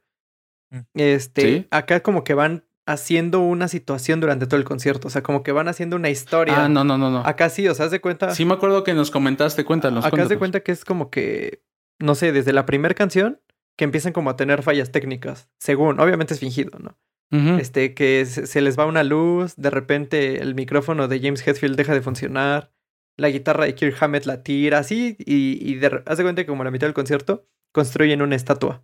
Mm. 0.71 0.79
Este, 0.95 1.41
Sí. 1.41 1.67
acá 1.71 2.01
como 2.01 2.23
que 2.25 2.33
van 2.33 2.65
haciendo 2.85 3.39
una 3.39 3.67
situación 3.67 4.19
durante 4.19 4.47
todo 4.47 4.57
el 4.57 4.65
concierto. 4.65 5.07
O 5.07 5.11
sea, 5.11 5.23
como 5.23 5.43
que 5.43 5.51
van 5.51 5.67
haciendo 5.67 5.95
una 5.95 6.09
historia. 6.09 6.65
Ah, 6.65 6.69
no, 6.69 6.83
no, 6.83 6.97
no, 6.97 7.09
no. 7.09 7.19
Acá 7.25 7.49
sí, 7.49 7.67
o 7.67 7.73
sea, 7.75 7.85
haz 7.85 7.91
de 7.91 8.01
cuenta. 8.01 8.35
Sí 8.35 8.43
me 8.45 8.53
acuerdo 8.55 8.83
que 8.83 8.93
nos 8.93 9.11
comentaste, 9.11 9.63
cuéntanos. 9.63 10.03
acá 10.03 10.21
haz 10.23 10.29
de 10.29 10.37
cuenta 10.37 10.59
que 10.61 10.71
es 10.71 10.83
como 10.83 11.09
que, 11.09 11.63
no 11.99 12.15
sé, 12.15 12.31
desde 12.31 12.51
la 12.51 12.65
primera 12.65 12.93
canción 12.95 13.39
que 13.77 13.85
empiezan 13.85 14.11
como 14.11 14.29
a 14.29 14.35
tener 14.35 14.61
fallas 14.61 14.91
técnicas. 14.91 15.47
Según, 15.57 15.99
obviamente 16.01 16.33
es 16.33 16.39
fingido, 16.41 16.77
¿no? 16.79 16.97
Este, 17.31 17.93
que 17.93 18.25
se, 18.25 18.47
se 18.47 18.61
les 18.61 18.77
va 18.77 18.87
una 18.87 19.03
luz, 19.03 19.55
de 19.55 19.69
repente 19.69 20.41
el 20.41 20.55
micrófono 20.55 21.07
de 21.07 21.19
James 21.19 21.45
Hetfield 21.45 21.75
deja 21.75 21.93
de 21.93 22.01
funcionar, 22.01 22.71
la 23.17 23.29
guitarra 23.29 23.65
de 23.65 23.75
Kirk 23.75 24.01
Hammett 24.01 24.25
la 24.25 24.41
tira, 24.41 24.79
así, 24.79 25.15
y, 25.19 25.59
y 25.61 25.75
de, 25.75 25.89
de 25.89 26.23
cuenta 26.23 26.41
que 26.41 26.47
como 26.47 26.63
a 26.63 26.65
la 26.65 26.71
mitad 26.71 26.87
del 26.87 26.95
concierto 26.95 27.45
construyen 27.71 28.23
una 28.23 28.35
estatua. 28.35 28.83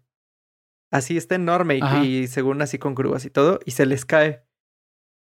Así 0.91 1.17
está 1.17 1.35
enorme 1.35 1.79
y, 2.03 2.27
según 2.27 2.61
así 2.61 2.77
con 2.77 2.95
grúas 2.95 3.25
y 3.25 3.29
todo, 3.29 3.59
y 3.65 3.71
se 3.71 3.85
les 3.85 4.05
cae. 4.05 4.43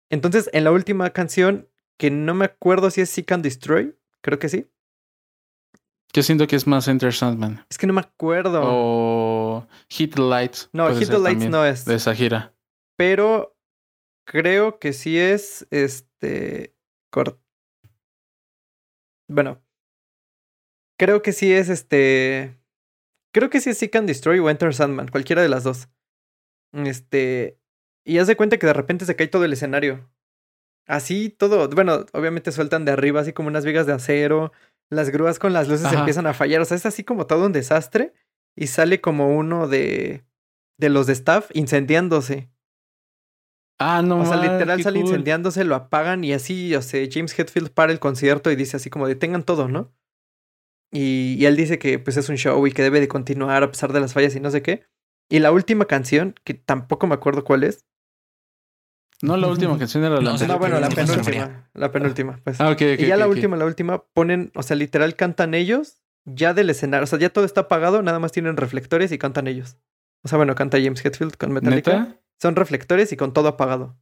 Entonces, 0.09 0.49
en 0.53 0.63
la 0.63 0.71
última 0.71 1.11
canción, 1.11 1.69
que 1.97 2.09
no 2.09 2.33
me 2.33 2.45
acuerdo 2.45 2.89
si 2.89 3.01
es 3.01 3.09
Seek 3.09 3.31
and 3.31 3.43
Destroy, 3.43 3.95
creo 4.21 4.39
que 4.39 4.49
sí. 4.49 4.67
Yo 6.13 6.23
siento 6.23 6.47
que 6.47 6.57
es 6.57 6.67
más 6.67 6.87
Enter 6.87 7.13
Sandman. 7.13 7.65
Es 7.69 7.77
que 7.77 7.87
no 7.87 7.93
me 7.93 8.01
acuerdo. 8.01 8.61
O 8.65 9.67
Hit 9.87 10.15
the 10.15 10.21
Lights. 10.21 10.69
no, 10.73 10.93
Hit 10.93 11.09
the 11.09 11.19
Lights 11.19 11.45
no 11.49 11.63
es. 11.63 11.85
De 11.85 11.95
esa 11.95 12.13
gira. 12.13 12.50
Pero 13.01 13.57
creo 14.27 14.77
que 14.77 14.93
sí 14.93 15.17
es 15.17 15.65
este. 15.71 16.75
Bueno. 19.27 19.59
Creo 20.99 21.23
que 21.23 21.31
sí 21.31 21.51
es 21.51 21.69
este. 21.69 22.61
Creo 23.33 23.49
que 23.49 23.59
sí 23.59 23.71
es 23.71 23.79
Seek 23.79 23.95
and 23.95 24.07
Destroy 24.07 24.37
o 24.37 24.51
Enter 24.51 24.71
Sandman, 24.75 25.07
cualquiera 25.07 25.41
de 25.41 25.49
las 25.49 25.63
dos. 25.63 25.89
Este. 26.73 27.57
Y 28.05 28.19
haz 28.19 28.27
de 28.27 28.37
cuenta 28.37 28.59
que 28.59 28.67
de 28.67 28.73
repente 28.73 29.05
se 29.05 29.15
cae 29.15 29.27
todo 29.27 29.45
el 29.45 29.53
escenario. 29.53 30.07
Así 30.85 31.31
todo. 31.31 31.69
Bueno, 31.69 32.05
obviamente 32.13 32.51
sueltan 32.51 32.85
de 32.85 32.91
arriba 32.91 33.21
así 33.21 33.33
como 33.33 33.47
unas 33.47 33.65
vigas 33.65 33.87
de 33.87 33.93
acero. 33.93 34.51
Las 34.91 35.09
grúas 35.09 35.39
con 35.39 35.53
las 35.53 35.67
luces 35.67 35.87
Ajá. 35.87 35.97
empiezan 35.97 36.27
a 36.27 36.35
fallar. 36.35 36.61
O 36.61 36.65
sea, 36.65 36.77
es 36.77 36.85
así 36.85 37.03
como 37.03 37.25
todo 37.25 37.47
un 37.47 37.51
desastre. 37.51 38.13
Y 38.55 38.67
sale 38.67 39.01
como 39.01 39.35
uno 39.35 39.67
de. 39.67 40.23
de 40.77 40.89
los 40.89 41.07
de 41.07 41.13
staff 41.13 41.49
incendiándose. 41.55 42.51
Ah, 43.81 44.01
no 44.01 44.21
O 44.21 44.25
sea, 44.25 44.37
literal 44.37 44.81
sale 44.83 44.99
cool. 44.99 45.07
incendiándose, 45.09 45.63
lo 45.63 45.75
apagan 45.75 46.23
y 46.23 46.33
así, 46.33 46.75
o 46.75 46.81
sea, 46.81 47.05
James 47.11 47.37
Hetfield 47.37 47.71
para 47.71 47.91
el 47.91 47.99
concierto 47.99 48.51
y 48.51 48.55
dice 48.55 48.77
así 48.77 48.89
como 48.89 49.07
detengan 49.07 49.43
todo, 49.43 49.67
¿no? 49.67 49.91
Y, 50.91 51.35
y 51.39 51.45
él 51.45 51.55
dice 51.55 51.79
que 51.79 51.99
pues 51.99 52.17
es 52.17 52.29
un 52.29 52.35
show 52.37 52.65
y 52.67 52.71
que 52.71 52.83
debe 52.83 52.99
de 52.99 53.07
continuar 53.07 53.63
a 53.63 53.71
pesar 53.71 53.93
de 53.93 53.99
las 54.01 54.13
fallas 54.13 54.35
y 54.35 54.39
no 54.39 54.51
sé 54.51 54.61
qué. 54.61 54.83
Y 55.29 55.39
la 55.39 55.51
última 55.51 55.85
canción, 55.85 56.35
que 56.43 56.53
tampoco 56.53 57.07
me 57.07 57.13
acuerdo 57.15 57.43
cuál 57.43 57.63
es. 57.63 57.85
No, 59.21 59.37
la 59.37 59.47
última 59.47 59.77
canción 59.77 60.03
era 60.03 60.15
la 60.15 60.21
No, 60.21 60.31
anterior. 60.31 60.55
No, 60.55 60.59
bueno, 60.59 60.79
la 60.79 60.89
penúltima. 60.89 61.69
La 61.73 61.91
penúltima, 61.91 62.39
pues. 62.43 62.59
Ah, 62.59 62.69
ok, 62.69 62.81
ok, 62.95 62.99
y 62.99 63.05
ya 63.07 63.17
la 63.17 63.27
última, 63.27 63.55
la 63.55 63.65
última, 63.65 64.03
ponen, 64.13 64.51
o 64.55 64.63
sea, 64.63 64.75
literal 64.75 65.15
cantan 65.15 65.53
ellos 65.53 66.01
ya 66.25 66.53
del 66.53 66.69
escenario. 66.69 67.03
O 67.03 67.07
sea, 67.07 67.19
ya 67.19 67.29
todo 67.29 67.45
está 67.45 67.61
apagado, 67.61 68.01
nada 68.01 68.19
más 68.19 68.31
tienen 68.31 68.57
reflectores 68.57 69.11
y 69.11 69.17
cantan 69.17 69.47
ellos. 69.47 69.77
O 70.23 70.27
sea, 70.27 70.37
bueno, 70.37 70.55
canta 70.55 70.77
James 70.81 71.03
Hetfield 71.05 71.37
con 71.37 71.51
Metallica. 71.53 71.99
¿Neta? 71.99 72.17
Son 72.41 72.55
reflectores 72.55 73.11
y 73.11 73.17
con 73.17 73.33
todo 73.33 73.47
apagado. 73.49 73.95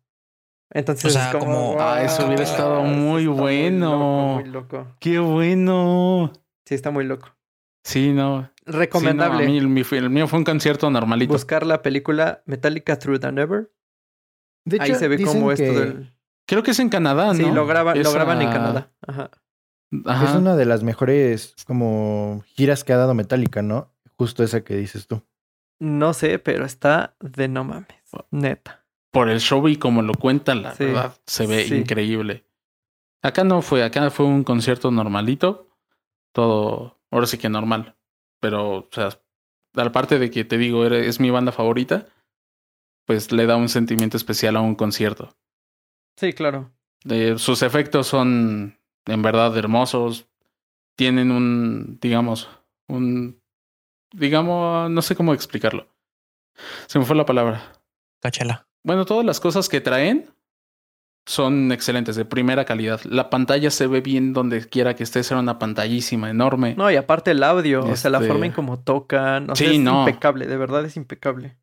Entonces, 0.71 1.05
O 1.05 1.09
sea, 1.09 1.31
es 1.31 1.35
como. 1.37 1.71
como- 1.73 1.81
Ah, 1.81 2.03
eso 2.03 2.25
hubiera 2.27 2.43
"Wow, 2.43 2.51
estado 2.51 2.83
muy 2.83 3.23
está 3.23 3.33
bueno". 3.41 3.89
loco, 3.91 4.33
Muy 4.41 4.49
loco. 4.49 4.87
¡Qué 4.99 5.19
bueno! 5.19 6.31
Sí, 6.65 6.75
está 6.75 6.91
muy 6.91 7.05
loco. 7.05 7.29
Sí, 7.83 8.11
no. 8.13 8.43
Sí, 8.43 8.51
no, 8.65 8.77
Recomendable. 8.79 9.43
a 9.45 9.47
mí 9.47 9.57
el, 9.57 9.67
mío 9.67 10.27
fue 10.27 10.37
un 10.39 10.45
concierto 10.45 10.89
normalito. 10.91 11.33
buscar 11.33 11.65
la 11.65 11.81
película 11.81 12.43
Metallica 12.45 12.99
Through 12.99 13.19
the 13.19 13.31
Never. 13.31 13.71
De 14.65 14.77
Ahí 14.79 14.93
se 14.93 15.07
ve 15.07 15.15
es 15.15 15.21
que 15.21 15.27
todo 15.27 15.51
el. 15.83 16.13
Creo 16.47 16.61
que 16.63 16.71
es 16.71 16.79
en 16.79 16.89
Canadá, 16.89 17.33
Sí, 17.33 17.41
¿no? 17.43 17.53
lo 17.55 17.65
graban, 17.67 18.01
lo 18.01 18.11
graban 18.11 18.41
en 18.41 18.49
Canadá. 18.51 18.91
Ajá. 19.07 19.31
Ajá. 20.05 20.25
Es 20.29 20.35
una 20.35 20.55
de 20.55 20.65
las 20.65 20.83
mejores 20.83 21.55
como 21.65 22.43
giras 22.45 22.83
que 22.83 22.93
ha 22.93 22.97
dado 22.97 23.15
Metallica, 23.15 23.63
¿no? 23.63 23.91
Justo 24.17 24.43
esa 24.43 24.61
que 24.63 24.75
dices 24.75 25.07
tú. 25.07 25.23
No 25.79 26.13
sé, 26.13 26.37
pero 26.37 26.65
está 26.65 27.15
de 27.21 27.47
no 27.47 27.63
mames. 27.63 27.87
Neta. 28.31 28.85
Por 29.11 29.29
el 29.29 29.39
show 29.39 29.67
y 29.67 29.77
como 29.77 30.01
lo 30.01 30.13
cuentan, 30.13 30.61
la 30.61 30.75
Sí, 30.75 30.85
verdad, 30.85 31.17
se 31.25 31.47
ve 31.47 31.65
sí. 31.65 31.75
increíble. 31.75 32.45
Acá 33.21 33.43
no 33.43 33.61
fue, 33.61 33.83
acá 33.83 34.09
fue 34.11 34.25
un 34.25 34.43
concierto 34.43 34.91
normalito. 34.91 35.67
Todo, 36.31 36.99
ahora 37.11 37.25
sí 37.25 37.37
que 37.37 37.49
normal. 37.49 37.95
Pero, 38.39 38.77
o 38.77 38.89
sea, 38.91 39.09
aparte 39.75 40.19
de 40.19 40.29
que 40.29 40.45
te 40.45 40.57
digo, 40.57 40.85
es 40.85 41.19
mi 41.19 41.29
banda 41.31 41.51
favorita, 41.51 42.05
pues 43.05 43.31
le 43.31 43.45
da 43.47 43.57
un 43.57 43.67
sentimiento 43.69 44.15
especial 44.15 44.55
a 44.55 44.61
un 44.61 44.75
concierto. 44.75 45.35
Sí, 46.15 46.33
claro. 46.33 46.71
Eh, 47.09 47.35
sus 47.37 47.61
efectos 47.63 48.07
son 48.07 48.77
en 49.05 49.21
verdad 49.21 49.57
hermosos. 49.57 50.27
Tienen 50.95 51.31
un, 51.31 51.97
digamos, 52.01 52.49
un, 52.87 53.41
digamos, 54.11 54.89
no 54.91 55.01
sé 55.01 55.15
cómo 55.15 55.33
explicarlo. 55.33 55.87
Se 56.87 56.99
me 56.99 57.05
fue 57.05 57.15
la 57.15 57.25
palabra. 57.25 57.73
Cáchala. 58.21 58.67
Bueno, 58.83 59.05
todas 59.05 59.25
las 59.25 59.39
cosas 59.39 59.69
que 59.69 59.81
traen 59.81 60.29
son 61.25 61.71
excelentes, 61.71 62.15
de 62.15 62.25
primera 62.25 62.65
calidad. 62.65 63.01
La 63.03 63.29
pantalla 63.29 63.69
se 63.69 63.85
ve 63.87 64.01
bien 64.01 64.33
donde 64.33 64.67
quiera 64.67 64.95
que 64.95 65.03
estés, 65.03 65.29
era 65.29 65.39
una 65.39 65.59
pantallísima 65.59 66.29
enorme. 66.29 66.73
No, 66.75 66.89
y 66.89 66.95
aparte 66.95 67.31
el 67.31 67.43
audio, 67.43 67.83
o 67.85 67.95
sea, 67.95 68.09
la 68.09 68.17
Este- 68.17 68.29
forma 68.29 68.45
en 68.47 68.51
cómo 68.51 68.79
tocan. 68.79 69.49
O 69.49 69.55
sea, 69.55 69.67
Sí, 69.69 69.75
es 69.75 69.81
no. 69.81 69.99
impecable, 70.01 70.47
de 70.47 70.57
verdad 70.57 70.83
es 70.85 70.95
impecable. 70.97 71.57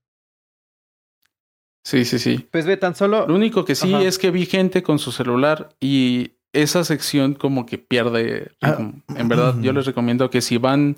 Sí, 1.84 2.04
sí, 2.04 2.18
sí. 2.18 2.46
Pues 2.50 2.66
ve, 2.66 2.76
tan 2.76 2.94
solo. 2.94 3.26
Lo 3.26 3.34
único 3.34 3.64
que 3.64 3.74
sí 3.74 3.94
Ajá. 3.94 4.02
es 4.02 4.18
que 4.18 4.30
vi 4.30 4.46
gente 4.46 4.82
con 4.82 4.98
su 4.98 5.12
celular 5.12 5.70
y 5.80 6.32
esa 6.52 6.84
sección 6.84 7.34
como 7.34 7.64
que 7.66 7.78
pierde 7.78 8.52
Ah. 8.60 8.78
En 9.16 9.28
verdad, 9.28 9.54
yo 9.60 9.72
les 9.72 9.86
recomiendo 9.86 10.30
que 10.30 10.40
si 10.40 10.58
van 10.58 10.96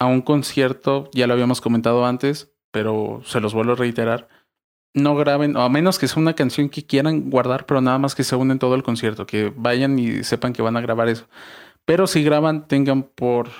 a 0.00 0.06
un 0.06 0.22
concierto, 0.22 1.08
ya 1.12 1.26
lo 1.26 1.34
habíamos 1.34 1.60
comentado 1.60 2.04
antes, 2.06 2.52
pero 2.72 3.22
se 3.24 3.40
los 3.40 3.54
vuelvo 3.54 3.72
a 3.72 3.76
reiterar, 3.76 4.28
no 4.94 5.14
graben, 5.16 5.56
o 5.56 5.62
a 5.62 5.68
menos 5.68 5.98
que 5.98 6.08
sea 6.08 6.20
una 6.20 6.34
canción 6.34 6.68
que 6.68 6.86
quieran 6.86 7.30
guardar, 7.30 7.66
pero 7.66 7.80
nada 7.80 7.98
más 7.98 8.14
que 8.14 8.24
se 8.24 8.36
unen 8.36 8.58
todo 8.58 8.74
el 8.74 8.82
concierto, 8.82 9.26
que 9.26 9.52
vayan 9.54 9.98
y 9.98 10.24
sepan 10.24 10.52
que 10.52 10.62
van 10.62 10.76
a 10.76 10.80
grabar 10.80 11.08
eso. 11.08 11.28
Pero 11.84 12.06
si 12.06 12.22
graban, 12.22 12.68
tengan 12.68 13.02
por 13.02 13.50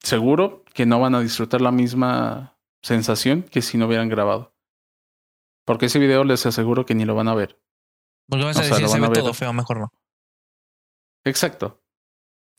seguro 0.00 0.64
que 0.74 0.86
no 0.86 1.00
van 1.00 1.14
a 1.14 1.20
disfrutar 1.20 1.60
la 1.60 1.72
misma 1.72 2.56
sensación 2.82 3.42
que 3.42 3.62
si 3.62 3.78
no 3.78 3.86
hubieran 3.86 4.08
grabado. 4.08 4.54
Porque 5.64 5.86
ese 5.86 5.98
video 5.98 6.22
les 6.22 6.46
aseguro 6.46 6.86
que 6.86 6.94
ni 6.94 7.04
lo 7.04 7.14
van 7.14 7.28
a 7.28 7.34
ver. 7.34 7.60
Porque 8.28 8.44
vas 8.44 8.56
O 8.56 8.60
a 8.60 8.62
sea, 8.62 8.76
decir, 8.76 8.86
lo 8.86 8.88
se 8.92 9.00
ve 9.00 9.20
todo 9.20 9.34
feo, 9.34 9.52
mejor 9.52 9.80
no. 9.80 9.92
Exacto. 11.24 11.82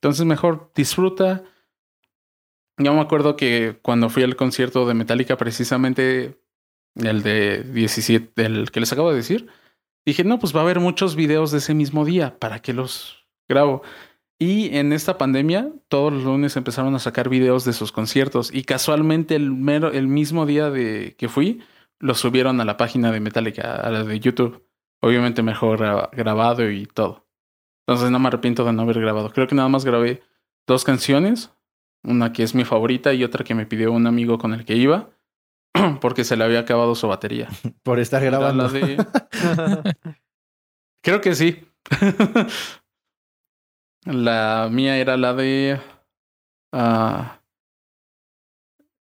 Entonces 0.02 0.26
mejor 0.26 0.72
disfruta. 0.76 1.44
Yo 2.78 2.94
me 2.94 3.02
acuerdo 3.02 3.36
que 3.36 3.80
cuando 3.82 4.10
fui 4.10 4.24
al 4.24 4.36
concierto 4.36 4.86
de 4.86 4.94
Metallica, 4.94 5.38
precisamente 5.38 6.40
el 7.02 7.24
de 7.24 7.64
17, 7.64 8.46
el 8.46 8.72
que 8.72 8.80
les 8.80 8.92
acabo 8.92 9.10
de 9.10 9.18
decir, 9.18 9.48
dije, 10.06 10.24
no, 10.24 10.40
pues 10.40 10.56
va 10.56 10.60
a 10.62 10.64
haber 10.64 10.80
muchos 10.80 11.16
videos 11.16 11.52
de 11.52 11.60
ese 11.60 11.74
mismo 11.74 12.06
día, 12.06 12.38
¿para 12.40 12.60
qué 12.62 12.74
los 12.74 13.28
grabo? 13.50 13.82
Y 14.40 14.76
en 14.78 14.94
esta 14.94 15.18
pandemia, 15.18 15.72
todos 15.88 16.14
los 16.14 16.24
lunes 16.24 16.56
empezaron 16.58 16.94
a 16.96 17.00
sacar 17.00 17.28
videos 17.28 17.66
de 17.66 17.74
sus 17.74 17.92
conciertos 17.92 18.54
y 18.54 18.64
casualmente 18.64 19.36
el, 19.36 19.52
mero, 19.52 19.92
el 19.92 20.08
mismo 20.08 20.46
día 20.46 20.70
de 20.70 21.16
que 21.18 21.28
fui, 21.28 21.64
los 22.00 22.20
subieron 22.20 22.62
a 22.62 22.66
la 22.66 22.78
página 22.78 23.12
de 23.12 23.20
Metallica, 23.20 23.76
a 23.76 23.90
la 23.90 24.04
de 24.04 24.20
YouTube. 24.20 24.64
Obviamente 25.02 25.42
mejor 25.42 25.80
gra- 25.80 26.10
grabado 26.12 26.70
y 26.70 26.86
todo. 26.86 27.26
Entonces 27.88 28.12
no 28.12 28.20
me 28.20 28.28
arrepiento 28.28 28.64
de 28.64 28.74
no 28.74 28.84
haber 28.84 29.00
grabado. 29.00 29.32
Creo 29.32 29.48
que 29.48 29.56
nada 29.56 29.70
más 29.70 29.86
grabé 29.86 30.22
dos 30.68 30.84
canciones. 30.84 31.52
Una 32.04 32.32
que 32.32 32.44
es 32.44 32.54
mi 32.54 32.64
favorita 32.64 33.14
y 33.14 33.24
otra 33.24 33.44
que 33.44 33.56
me 33.56 33.66
pidió 33.66 33.92
un 33.92 34.06
amigo 34.06 34.38
con 34.38 34.54
el 34.54 34.66
que 34.66 34.76
iba. 34.76 35.10
Porque 36.02 36.24
se 36.24 36.36
le 36.38 36.44
había 36.44 36.60
acabado 36.60 36.96
su 36.96 37.08
batería. 37.08 37.48
Por 37.84 38.00
estar 38.00 38.24
grabando. 38.24 38.70
de- 38.70 38.98
Creo 41.04 41.22
que 41.22 41.36
sí. 41.36 41.66
la 44.06 44.70
mía 44.72 44.98
era 44.98 45.18
la 45.18 45.34
de... 45.34 45.80
ah, 46.74 47.42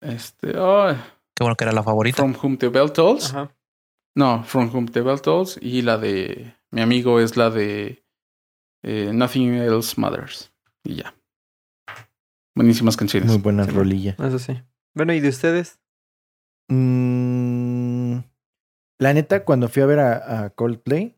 este... 0.01 0.57
oh, 0.59 0.95
Qué 1.35 1.45
bueno 1.45 1.57
que 1.57 1.65
era 1.65 1.73
la 1.73 1.83
favorita. 1.83 2.17
From 2.17 2.35
Whom 2.43 2.57
the 2.59 2.69
Bell 2.69 2.93
Tolls. 2.93 3.31
Ajá. 3.31 3.55
No, 4.17 4.43
From 4.45 4.71
Whom 4.75 4.87
the 4.87 5.01
Bell 5.03 5.21
Tolls. 5.21 5.59
Y 5.63 5.83
la 5.83 5.97
de 5.99 6.55
mi 6.73 6.81
amigo 6.83 7.21
es 7.21 7.37
la 7.37 7.51
de 7.51 8.05
eh, 8.83 9.11
Nothing 9.13 9.55
Else 9.55 10.01
Matters. 10.01 10.53
Y 10.85 10.97
ya. 10.97 11.15
Buenísimas 12.57 12.97
canciones. 12.97 13.29
Muy 13.31 13.39
buena 13.39 13.65
Sí. 13.65 13.71
rolilla. 13.71 14.17
Eso 14.19 14.39
sí. 14.41 14.61
Bueno, 14.95 15.13
¿y 15.13 15.21
de 15.21 15.29
ustedes? 15.29 15.79
Mm, 16.69 18.19
la 18.99 19.15
neta, 19.15 19.45
cuando 19.45 19.69
fui 19.69 19.83
a 19.83 19.87
ver 19.87 19.99
a, 20.01 20.45
a 20.45 20.51
Coldplay, 20.51 21.17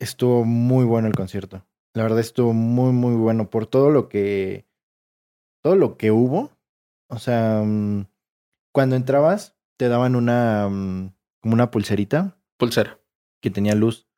estuvo 0.00 0.44
muy 0.44 0.84
bueno 0.84 1.08
el 1.08 1.14
concierto. 1.14 1.64
La 1.94 2.02
verdad 2.02 2.20
estuvo 2.20 2.52
muy, 2.52 2.92
muy 2.92 3.14
bueno 3.16 3.50
por 3.50 3.66
todo 3.66 3.90
lo 3.90 4.08
que. 4.08 4.66
Todo 5.62 5.76
lo 5.76 5.96
que 5.96 6.10
hubo. 6.10 6.50
O 7.10 7.18
sea, 7.18 7.62
mm, 7.64 8.06
cuando 8.72 8.96
entrabas, 8.96 9.56
te 9.78 9.88
daban 9.88 10.14
una. 10.16 10.68
mm, 10.68 11.12
como 11.40 11.54
una 11.54 11.70
pulserita 11.70 12.36
Pulsera. 12.56 12.98
que 13.42 13.50
tenía 13.50 13.74
luz. 13.74 14.08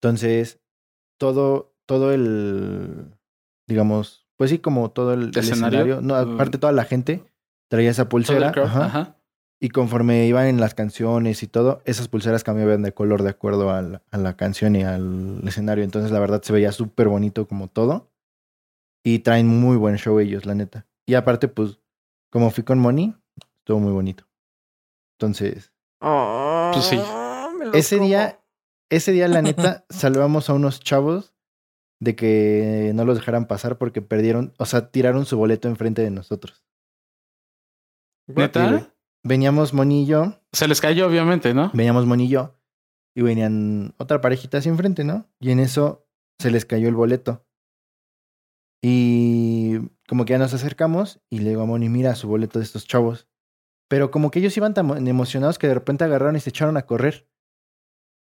Entonces, 0.00 0.60
todo, 1.18 1.74
todo 1.86 2.12
el, 2.12 3.14
digamos, 3.68 4.26
pues 4.36 4.50
sí, 4.50 4.58
como 4.58 4.90
todo 4.90 5.12
el, 5.14 5.24
el 5.24 5.36
¿Escenario? 5.36 5.80
escenario, 5.80 6.00
no, 6.00 6.14
Mm. 6.26 6.34
aparte 6.34 6.58
toda 6.58 6.72
la 6.72 6.84
gente 6.84 7.24
traía 7.68 7.90
esa 7.90 8.08
pulsera, 8.08 8.50
crowd, 8.52 8.66
ajá, 8.66 8.84
ajá. 8.86 9.16
Y 9.62 9.68
conforme 9.68 10.26
iban 10.26 10.48
en 10.48 10.58
las 10.58 10.74
canciones 10.74 11.44
y 11.44 11.46
todo, 11.46 11.82
esas 11.84 12.08
pulseras 12.08 12.42
cambiaban 12.42 12.82
de 12.82 12.92
color 12.92 13.22
de 13.22 13.30
acuerdo 13.30 13.70
a 13.70 13.80
la, 13.80 14.02
a 14.10 14.18
la 14.18 14.36
canción 14.36 14.74
y 14.74 14.82
al 14.82 15.40
escenario. 15.46 15.84
Entonces, 15.84 16.10
la 16.10 16.18
verdad, 16.18 16.42
se 16.42 16.52
veía 16.52 16.72
súper 16.72 17.06
bonito 17.06 17.46
como 17.46 17.68
todo. 17.68 18.10
Y 19.04 19.20
traen 19.20 19.46
muy 19.46 19.76
buen 19.76 19.98
show 19.98 20.18
ellos, 20.18 20.46
la 20.46 20.56
neta. 20.56 20.88
Y 21.06 21.14
aparte, 21.14 21.46
pues, 21.46 21.78
como 22.28 22.50
fui 22.50 22.64
con 22.64 22.80
Moni, 22.80 23.14
estuvo 23.58 23.78
muy 23.78 23.92
bonito. 23.92 24.26
Entonces, 25.16 25.72
Pues 26.72 26.84
sí. 26.84 27.00
Ese 27.72 27.98
como. 27.98 28.08
día, 28.08 28.40
ese 28.90 29.12
día, 29.12 29.28
la 29.28 29.42
neta, 29.42 29.84
salvamos 29.90 30.50
a 30.50 30.54
unos 30.54 30.80
chavos 30.80 31.36
de 32.00 32.16
que 32.16 32.90
no 32.96 33.04
los 33.04 33.16
dejaran 33.16 33.46
pasar 33.46 33.78
porque 33.78 34.02
perdieron, 34.02 34.54
o 34.58 34.66
sea, 34.66 34.90
tiraron 34.90 35.24
su 35.24 35.38
boleto 35.38 35.68
enfrente 35.68 36.02
de 36.02 36.10
nosotros. 36.10 36.64
¿Neta? 38.26 38.92
Veníamos 39.24 39.72
Moni 39.72 40.02
y 40.02 40.06
yo, 40.06 40.40
Se 40.52 40.66
les 40.68 40.80
cayó, 40.80 41.06
obviamente, 41.06 41.54
¿no? 41.54 41.70
veníamos 41.74 42.06
Moni 42.06 42.24
y 42.24 42.28
yo, 42.28 42.58
y 43.14 43.22
venían 43.22 43.94
otra 43.98 44.20
parejita 44.20 44.58
así 44.58 44.68
enfrente, 44.68 45.04
¿no? 45.04 45.26
Y 45.40 45.50
en 45.50 45.60
eso 45.60 46.06
se 46.40 46.50
les 46.50 46.64
cayó 46.64 46.88
el 46.88 46.94
boleto. 46.94 47.44
Y 48.82 49.78
como 50.08 50.24
que 50.24 50.32
ya 50.32 50.38
nos 50.38 50.54
acercamos 50.54 51.20
y 51.30 51.38
le 51.38 51.50
digo 51.50 51.62
a 51.62 51.66
Moni, 51.66 51.88
mira 51.88 52.14
su 52.16 52.26
boleto 52.28 52.58
de 52.58 52.64
estos 52.64 52.86
chavos. 52.86 53.28
Pero 53.88 54.10
como 54.10 54.30
que 54.30 54.40
ellos 54.40 54.56
iban 54.56 54.74
tan 54.74 55.06
emocionados 55.06 55.58
que 55.58 55.68
de 55.68 55.74
repente 55.74 56.02
agarraron 56.04 56.34
y 56.36 56.40
se 56.40 56.50
echaron 56.50 56.76
a 56.76 56.82
correr. 56.86 57.28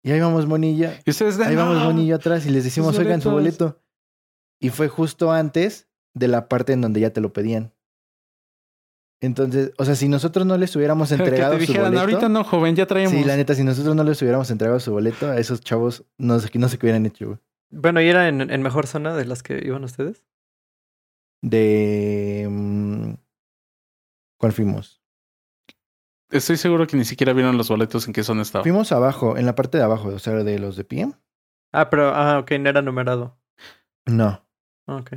Y 0.04 0.12
ahí 0.12 0.20
vamos 0.20 0.48
Moni 0.48 0.72
y 0.72 1.10
ustedes 1.10 1.38
de 1.38 1.46
Ahí 1.46 1.56
vamos 1.56 1.78
"No". 1.78 1.86
Moni 1.86 2.04
y 2.04 2.08
yo 2.08 2.16
atrás 2.16 2.46
y 2.46 2.50
les 2.50 2.64
decimos, 2.64 2.98
oigan 2.98 3.22
su 3.22 3.30
boletos". 3.32 3.72
boleto. 3.74 3.84
Y 4.60 4.70
fue 4.70 4.88
justo 4.90 5.32
antes 5.32 5.88
de 6.14 6.28
la 6.28 6.50
parte 6.50 6.74
en 6.74 6.82
donde 6.82 7.00
ya 7.00 7.12
te 7.14 7.22
lo 7.22 7.32
pedían. 7.32 7.74
Entonces, 9.22 9.72
o 9.78 9.86
sea, 9.86 9.94
si 9.96 10.08
nosotros 10.10 10.46
no 10.48 10.58
les 10.58 10.76
hubiéramos 10.76 11.10
Que 11.10 11.16
entregado 11.16 11.54
su 11.54 11.60
dijeran, 11.60 11.84
boleto. 11.94 12.02
ahorita 12.02 12.30
no, 12.30 12.44
joven, 12.44 12.76
ya 12.76 12.88
traemos. 12.88 13.14
Sí, 13.14 13.24
la 13.24 13.38
neta, 13.38 13.54
si 13.54 13.64
nosotros 13.64 13.96
no 13.96 14.04
les 14.04 14.22
hubiéramos 14.22 14.50
entregado 14.52 14.80
su 14.80 14.92
boleto 14.92 15.30
a 15.30 15.38
esos 15.38 15.62
chavos, 15.62 16.04
no 16.18 16.40
sé, 16.40 16.50
no 16.58 16.68
sé 16.68 16.78
qué 16.78 16.88
hubieran 16.88 17.06
hecho, 17.06 17.28
güey. 17.28 17.40
Bueno, 17.70 18.02
¿y 18.02 18.10
era 18.10 18.28
en, 18.28 18.42
en 18.52 18.62
mejor 18.62 18.88
zona 18.88 19.16
de 19.16 19.26
las 19.26 19.44
que 19.44 19.62
iban 19.64 19.84
ustedes? 19.84 20.26
De. 21.42 22.48
mm, 22.50 23.14
¿Cuál 24.38 24.52
fuimos? 24.52 25.02
Estoy 26.32 26.58
seguro 26.58 26.88
que 26.88 26.96
ni 26.98 27.04
siquiera 27.06 27.34
vieron 27.34 27.58
los 27.58 27.70
boletos 27.70 28.08
en 28.08 28.14
qué 28.14 28.24
zona 28.24 28.42
estaba. 28.42 28.64
Fuimos 28.64 28.92
abajo, 28.92 29.38
en 29.38 29.46
la 29.46 29.54
parte 29.56 29.78
de 29.78 29.84
abajo, 29.84 30.08
o 30.10 30.20
sea, 30.20 30.34
de 30.36 30.60
los 30.60 30.76
de 30.78 30.84
pie. 30.86 31.12
Ah, 31.74 31.90
pero, 31.90 32.10
ah, 32.16 32.40
ok, 32.40 32.52
no 32.60 32.70
era 32.70 32.82
numerado. 32.82 33.38
No, 34.06 34.44
Ah, 34.88 34.96
Ok. 34.98 35.14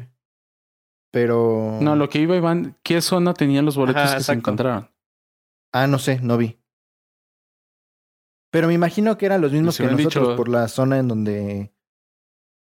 Pero. 1.14 1.78
No, 1.80 1.96
lo 1.96 2.08
que 2.10 2.18
iba 2.18 2.36
Iván, 2.36 2.76
¿qué 2.82 3.00
zona 3.00 3.32
tenían 3.32 3.64
los 3.64 3.76
boletos 3.76 4.02
Ajá, 4.02 4.16
que 4.18 4.22
se 4.24 4.32
encontraron? 4.32 4.90
Ah, 5.72 5.86
no 5.86 5.98
sé, 5.98 6.18
no 6.20 6.36
vi. 6.36 6.58
Pero 8.50 8.66
me 8.68 8.74
imagino 8.74 9.16
que 9.16 9.26
eran 9.26 9.40
los 9.40 9.52
mismos 9.52 9.74
Si 9.76 9.82
que 9.82 9.90
nosotros 9.90 10.24
dicho- 10.28 10.36
por 10.36 10.48
la 10.48 10.68
zona 10.68 10.98
en 10.98 11.08
donde. 11.08 11.72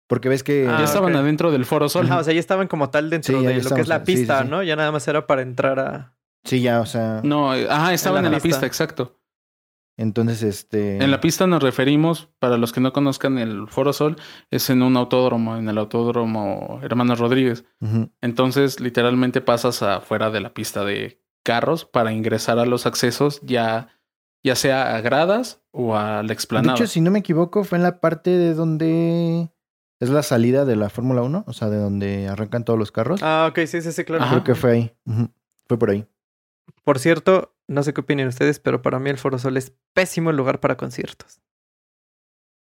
Porque 0.08 0.28
ves 0.28 0.42
que. 0.42 0.68
Ah, 0.68 0.76
ya 0.78 0.84
estaban 0.84 1.12
ok. 1.14 1.20
adentro 1.20 1.50
del 1.50 1.64
Foro 1.64 1.88
Sol. 1.88 2.06
Ajá, 2.06 2.18
o 2.18 2.24
sea, 2.24 2.34
ya 2.34 2.40
estaban 2.40 2.68
como 2.68 2.90
tal 2.90 3.08
dentro 3.10 3.38
Sí, 3.40 3.46
de 3.46 3.62
lo 3.62 3.70
que 3.70 3.80
es 3.80 3.88
la 3.88 3.96
en- 3.96 4.06
sí, 4.06 4.12
sí, 4.12 4.18
pista, 4.18 4.42
sí. 4.42 4.48
¿no? 4.48 4.62
Ya 4.62 4.76
nada 4.76 4.92
más 4.92 5.06
era 5.08 5.26
para 5.26 5.42
entrar 5.42 5.78
a... 5.80 6.14
Sí, 6.44 6.60
ya, 6.60 6.80
o 6.80 6.86
sea. 6.86 7.20
No, 7.24 7.54
eh, 7.54 7.66
ajá, 7.70 7.94
estaban 7.94 8.22
la 8.22 8.28
en 8.28 8.32
la, 8.32 8.40
pista. 8.40 8.58
pista, 8.60 8.66
exacto. 8.66 9.21
Entonces, 9.96 10.42
este. 10.42 11.02
En 11.02 11.10
la 11.10 11.20
pista 11.20 11.46
nos 11.46 11.62
referimos, 11.62 12.28
para 12.38 12.56
los 12.56 12.72
que 12.72 12.80
no 12.80 12.92
conozcan 12.92 13.38
el 13.38 13.68
Foro 13.68 13.92
Sol, 13.92 14.16
es 14.50 14.70
en 14.70 14.82
un 14.82 14.96
autódromo, 14.96 15.56
en 15.56 15.68
el 15.68 15.78
autódromo 15.78 16.80
Hermanos 16.82 17.18
Rodríguez. 17.18 17.64
Entonces, 18.20 18.80
literalmente 18.80 19.40
pasas 19.40 19.82
afuera 19.82 20.30
de 20.30 20.40
la 20.40 20.54
pista 20.54 20.84
de 20.84 21.20
carros 21.42 21.84
para 21.84 22.12
ingresar 22.12 22.58
a 22.58 22.66
los 22.66 22.86
accesos, 22.86 23.40
ya, 23.42 23.88
ya 24.42 24.54
sea 24.54 24.96
a 24.96 25.00
gradas 25.00 25.60
o 25.72 25.96
a 25.96 26.22
la 26.22 26.34
De 26.34 26.70
hecho, 26.70 26.86
si 26.86 27.00
no 27.00 27.10
me 27.10 27.18
equivoco, 27.18 27.64
fue 27.64 27.78
en 27.78 27.84
la 27.84 28.00
parte 28.00 28.30
de 28.30 28.54
donde. 28.54 29.50
Es 30.00 30.08
la 30.10 30.24
salida 30.24 30.64
de 30.64 30.74
la 30.74 30.90
Fórmula 30.90 31.22
1, 31.22 31.44
o 31.46 31.52
sea, 31.52 31.68
de 31.68 31.78
donde 31.78 32.26
arrancan 32.28 32.64
todos 32.64 32.76
los 32.76 32.90
carros. 32.90 33.20
Ah, 33.22 33.46
ok, 33.50 33.66
sí, 33.66 33.80
sí, 33.82 33.92
sí, 33.92 34.04
claro. 34.04 34.24
Ajá. 34.24 34.32
Creo 34.32 34.44
que 34.44 34.54
fue 34.56 34.72
ahí. 34.72 34.92
Fue 35.68 35.78
por 35.78 35.90
ahí. 35.90 36.06
Por 36.82 36.98
cierto, 36.98 37.54
no 37.72 37.82
sé 37.82 37.92
qué 37.94 38.00
opinan 38.02 38.28
ustedes, 38.28 38.60
pero 38.60 38.82
para 38.82 38.98
mí 38.98 39.10
el 39.10 39.18
Foro 39.18 39.38
Sol 39.38 39.56
es 39.56 39.72
pésimo 39.94 40.30
lugar 40.32 40.60
para 40.60 40.76
conciertos. 40.76 41.40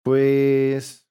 Pues. 0.03 1.07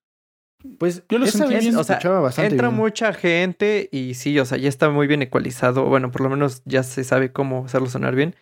Pues 0.79 1.05
Yo 1.09 1.19
lo 1.19 1.27
sentí 1.27 1.57
bien. 1.59 1.77
O 1.77 1.85
sea, 1.85 1.97
escuchaba 1.97 2.21
bastante 2.21 2.53
Entra 2.53 2.69
bien. 2.69 2.81
mucha 2.81 3.13
gente 3.13 3.89
y 3.93 4.15
sí, 4.15 4.39
o 4.39 4.45
sea, 4.47 4.57
ya 4.57 4.69
está 4.69 4.89
muy 4.89 5.07
bien 5.07 5.21
ecualizado. 5.21 5.85
Bueno, 5.85 6.11
por 6.11 6.23
lo 6.23 6.31
menos 6.31 6.63
ya 6.65 6.83
se 6.83 7.05
sabe 7.05 7.33
cómo 7.33 7.67
hacerlo 7.67 7.89
sonar 7.89 8.15
bien. 8.15 8.35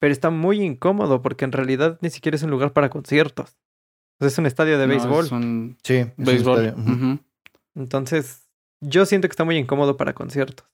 Pero 0.00 0.12
está 0.12 0.30
muy 0.30 0.62
incómodo 0.62 1.20
porque 1.22 1.44
en 1.44 1.50
realidad 1.52 1.98
ni 2.00 2.10
siquiera 2.10 2.36
es 2.36 2.44
un 2.44 2.50
lugar 2.50 2.72
para 2.72 2.90
conciertos. 2.90 3.58
O 4.20 4.24
sea, 4.24 4.28
es 4.28 4.38
un 4.38 4.46
estadio 4.46 4.78
de 4.78 4.86
No, 4.86 4.90
béisbol. 4.92 5.24
es 5.24 5.32
un 5.32 5.76
Sí, 5.82 5.94
es 5.94 6.12
un 6.16 6.24
béisbol. 6.24 6.64
estadio. 6.66 7.18
Entonces, 7.74 8.48
yo 8.80 9.04
siento 9.06 9.26
que 9.26 9.32
está 9.32 9.44
muy 9.44 9.56
incómodo 9.56 9.96
para 9.96 10.12
conciertos. 10.14 10.68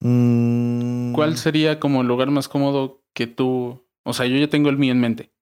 Mm, 0.00 1.12
¿Cuál 1.12 1.36
sería 1.36 1.80
como 1.80 2.02
el 2.02 2.08
lugar 2.08 2.30
más 2.30 2.48
cómodo 2.48 3.02
que 3.14 3.26
tú? 3.26 3.86
O 4.04 4.12
sea, 4.12 4.26
yo 4.26 4.36
ya 4.36 4.48
tengo 4.48 4.68
el 4.70 4.78
mío 4.78 4.92
en 4.92 5.00
mente. 5.00 5.32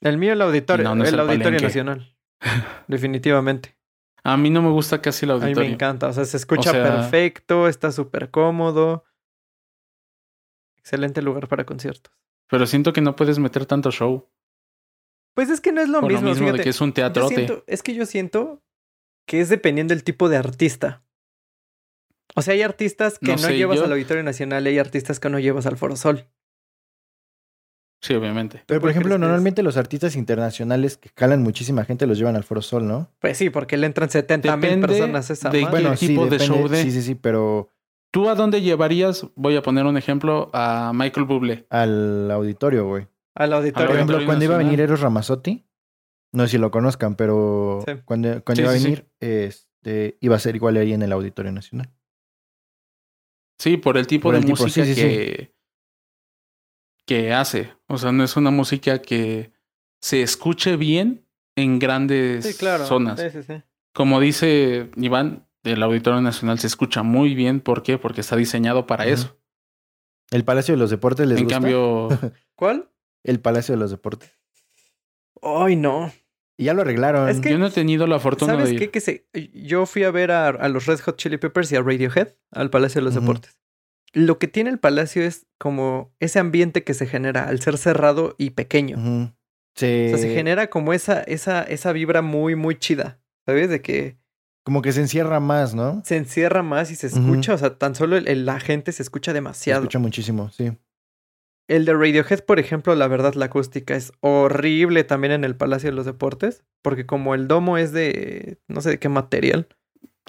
El 0.00 0.16
mío, 0.18 0.32
el 0.32 0.42
auditorio, 0.42 0.84
No, 0.84 0.94
no 0.94 1.02
es 1.04 1.08
el 1.08 1.14
el 1.14 1.20
Auditorio 1.20 1.44
Palenque. 1.44 1.64
Nacional. 1.66 2.16
Definitivamente. 2.88 3.76
A 4.24 4.36
mí 4.36 4.50
no 4.50 4.62
me 4.62 4.70
gusta 4.70 5.00
casi 5.00 5.24
el 5.26 5.32
A 5.32 5.34
mí 5.36 5.42
auditorio. 5.42 5.68
me 5.68 5.74
encanta. 5.74 6.08
O 6.08 6.12
sea, 6.12 6.24
se 6.24 6.36
escucha 6.36 6.70
O 6.70 6.72
sea- 6.72 6.82
perfecto, 6.84 7.68
está 7.68 7.90
súper 7.92 8.30
cómodo. 8.30 9.04
Excelente 10.78 11.22
lugar 11.22 11.48
para 11.48 11.64
conciertos. 11.64 12.12
Pero 12.48 12.66
siento 12.66 12.92
que 12.92 13.00
no 13.00 13.14
puedes 13.16 13.38
meter 13.38 13.66
tanto 13.66 13.90
show. 13.90 14.28
Pues 15.34 15.50
es 15.50 15.60
que 15.60 15.70
no 15.72 15.80
es 15.80 15.88
lo 15.88 16.00
por 16.00 16.10
mismo. 16.10 16.28
lo 16.28 16.34
mismo 16.34 16.52
de 16.52 16.62
que 16.62 16.70
es 16.70 16.80
un 16.80 16.92
siento- 16.94 17.64
es 17.66 17.82
que 17.82 17.94
yo 17.94 18.06
siento 18.06 18.62
que 19.26 19.40
es 19.40 19.48
dependiendo 19.50 19.94
del 19.94 20.02
tipo 20.04 20.28
de 20.28 20.36
artista. 20.38 21.04
O 22.34 22.42
sea, 22.42 22.54
hay 22.54 22.62
artistas 22.62 23.18
que 23.18 23.26
No 23.26 23.32
no, 23.32 23.38
sé, 23.38 23.56
llevas 23.56 23.78
yo- 23.78 23.84
al 23.84 23.92
Auditorio 23.92 24.22
Nacional 24.22 24.66
y 24.66 24.70
hay 24.70 24.78
artistas 24.78 25.18
que 25.20 25.28
no 25.30 25.38
llevas 25.38 25.66
al 25.66 25.76
Foro 25.76 25.96
Sol. 25.96 26.26
Sí, 28.00 28.14
obviamente. 28.14 28.62
Pero, 28.66 28.78
por 28.80 28.86
¿Cuál 28.86 28.90
ejemplo, 28.92 29.18
normalmente 29.18 29.62
los 29.64 29.76
artistas 29.76 30.14
internacionales 30.14 30.96
que 30.96 31.10
jalan 31.16 31.42
muchísima 31.42 31.84
gente 31.84 32.06
los 32.06 32.16
llevan 32.16 32.36
al 32.36 32.44
Foro 32.44 32.62
Sol, 32.62 32.86
¿no? 32.86 33.10
Pues 33.18 33.36
sí, 33.36 33.50
porque 33.50 33.76
le 33.76 33.86
entran 33.86 34.08
70 34.08 34.56
mil 34.56 34.62
Depende 34.70 34.86
personas 34.86 35.28
a 35.30 35.32
esa 35.32 35.50
de 35.50 35.62
madre. 35.62 35.90
¿Qué 35.98 36.06
tipo 36.06 36.26
de 36.26 36.38
show 36.38 36.68
de? 36.68 36.82
Sí, 36.82 36.92
sí, 36.92 37.02
sí, 37.02 37.14
pero 37.16 37.70
¿Tú 38.12 38.28
a 38.30 38.34
dónde 38.34 38.62
llevarías? 38.62 39.26
Voy 39.34 39.56
a 39.56 39.62
poner 39.62 39.84
un 39.84 39.96
ejemplo 39.98 40.48
a 40.54 40.92
Michael 40.94 41.26
Bublé. 41.26 41.66
al 41.70 42.30
auditorio, 42.30 42.86
güey. 42.86 43.08
Al 43.34 43.50
Por 43.50 43.58
auditorio. 43.58 43.88
Auditorio 43.88 43.94
ejemplo, 43.94 44.26
cuando 44.26 44.44
iba 44.44 44.54
a 44.54 44.58
venir 44.58 44.80
Eros 44.80 45.00
Ramazzotti, 45.00 45.66
no 46.32 46.44
sé 46.44 46.52
si 46.52 46.58
lo 46.58 46.70
conozcan, 46.70 47.16
pero 47.16 47.82
Sí. 47.86 47.94
cuando, 48.04 48.42
cuando 48.44 48.54
Sí, 48.56 48.62
iba 48.62 48.70
a 48.70 48.74
sí, 48.74 48.78
sí. 48.78 48.84
venir, 48.84 49.08
este, 49.20 50.16
iba 50.20 50.36
a 50.36 50.38
ser 50.38 50.56
igual 50.56 50.76
ahí 50.76 50.92
en 50.92 51.02
el 51.02 51.12
Auditorio 51.12 51.52
Nacional. 51.52 51.90
Sí, 53.58 53.76
por 53.76 53.96
el 53.96 54.06
tipo 54.06 54.24
Por 54.24 54.34
de 54.34 54.40
el 54.40 54.46
tipo, 54.46 54.62
música 54.62 54.84
sí, 54.86 54.94
sí, 54.94 55.00
que, 55.00 55.54
que 57.06 57.32
hace. 57.32 57.72
O 57.86 57.98
sea, 57.98 58.12
no 58.12 58.22
es 58.24 58.36
una 58.36 58.50
música 58.50 59.00
que 59.02 59.52
se 60.00 60.22
escuche 60.22 60.76
bien 60.76 61.26
en 61.56 61.78
grandes 61.78 62.44
Sí, 62.46 62.54
claro. 62.54 62.86
zonas. 62.86 63.20
Sí, 63.20 63.30
sí, 63.30 63.42
sí. 63.42 63.62
Como 63.92 64.20
dice 64.20 64.90
Iván, 64.96 65.48
el 65.64 65.82
Auditorio 65.82 66.20
Nacional 66.20 66.58
se 66.60 66.68
escucha 66.68 67.02
muy 67.02 67.34
bien. 67.34 67.60
¿Por 67.60 67.82
qué? 67.82 67.98
Porque 67.98 68.20
está 68.20 68.36
diseñado 68.36 68.86
para 68.86 69.06
eso. 69.06 69.36
¿El 70.30 70.44
Palacio 70.44 70.74
de 70.74 70.78
los 70.78 70.90
Deportes 70.90 71.26
les 71.26 71.38
En 71.38 71.44
gusta? 71.44 71.56
cambio, 71.56 72.08
¿Cuál? 72.54 72.90
El 73.24 73.40
Palacio 73.40 73.74
de 73.74 73.80
los 73.80 73.90
Deportes. 73.90 74.30
Ay, 75.42 75.74
no. 75.74 76.12
Y 76.60 76.64
ya 76.64 76.74
lo 76.74 76.82
arreglaron. 76.82 77.28
Es 77.28 77.40
que- 77.40 77.50
yo 77.50 77.58
no 77.58 77.68
he 77.68 77.70
tenido 77.70 78.06
la 78.06 78.18
fortuna 78.18 78.54
¿Sabes 78.54 78.68
de 78.70 78.74
ir. 78.74 78.80
qué? 78.80 78.90
Que 78.90 79.00
se... 79.00 79.26
Yo 79.54 79.86
fui 79.86 80.02
a 80.04 80.10
ver 80.10 80.32
a, 80.32 80.48
a 80.48 80.68
los 80.68 80.86
Red 80.86 80.98
Hot 81.00 81.16
Chili 81.16 81.38
Peppers 81.38 81.70
y 81.72 81.76
a 81.76 81.82
Radiohead 81.82 82.34
al 82.50 82.68
Palacio 82.70 83.00
de 83.00 83.04
los. 83.04 83.14
Deportes. 83.14 83.56
Lo 84.12 84.38
que 84.38 84.48
tiene 84.48 84.70
el 84.70 84.78
Palacio 84.78 85.22
es 85.22 85.46
como 85.58 86.12
ese 86.18 86.38
ambiente 86.38 86.82
que 86.82 86.94
se 86.94 87.06
genera 87.06 87.46
al 87.48 87.60
ser 87.60 87.78
cerrado 87.78 88.34
y 88.38 88.50
pequeño. 88.50 88.96
Se, 89.76 90.06
O 90.12 90.18
sea, 90.18 90.18
se 90.28 90.34
genera 90.34 90.68
como 90.68 90.92
esa, 90.92 91.20
esa, 91.22 91.62
esa 91.62 91.92
vibra 91.92 92.22
muy, 92.22 92.56
muy 92.56 92.76
chida. 92.76 93.20
¿Sabes? 93.46 93.70
De 93.70 93.80
que 93.80 94.18
Como 94.64 94.82
que 94.82 94.92
se 94.92 95.00
encierra 95.00 95.38
más, 95.40 95.74
¿no? 95.74 96.02
se 96.04 96.16
encierra 96.16 96.62
más 96.64 96.90
y 96.90 96.96
se 96.96 97.06
escucha. 97.06 97.54
O 97.54 97.58
sea, 97.58 97.78
tan 97.78 97.94
solo 97.94 98.16
el- 98.16 98.26
el- 98.26 98.44
la 98.46 98.58
gente 98.60 98.90
se 98.92 99.02
escucha 99.04 99.30
Se 99.30 99.34
demasiado. 99.34 99.82
escucha 99.82 99.98
muchísimo, 100.00 100.50
sí. 100.50 100.72
El 101.68 101.84
de 101.84 101.92
Radiohead, 101.92 102.44
por 102.44 102.58
ejemplo, 102.58 102.94
la 102.94 103.06
verdad, 103.08 103.34
la 103.34 103.46
acústica 103.46 103.94
es 103.94 104.12
horrible 104.20 105.04
también 105.04 105.32
en 105.32 105.44
el 105.44 105.54
Palacio 105.54 105.90
de 105.90 105.96
los 105.96 106.06
Deportes. 106.06 106.64
Porque 106.82 107.04
como 107.06 107.34
el 107.34 107.46
domo 107.46 107.76
es 107.76 107.92
de 107.92 108.58
no 108.68 108.80
sé 108.80 108.90
de 108.90 108.98
qué 108.98 109.10
material. 109.10 109.68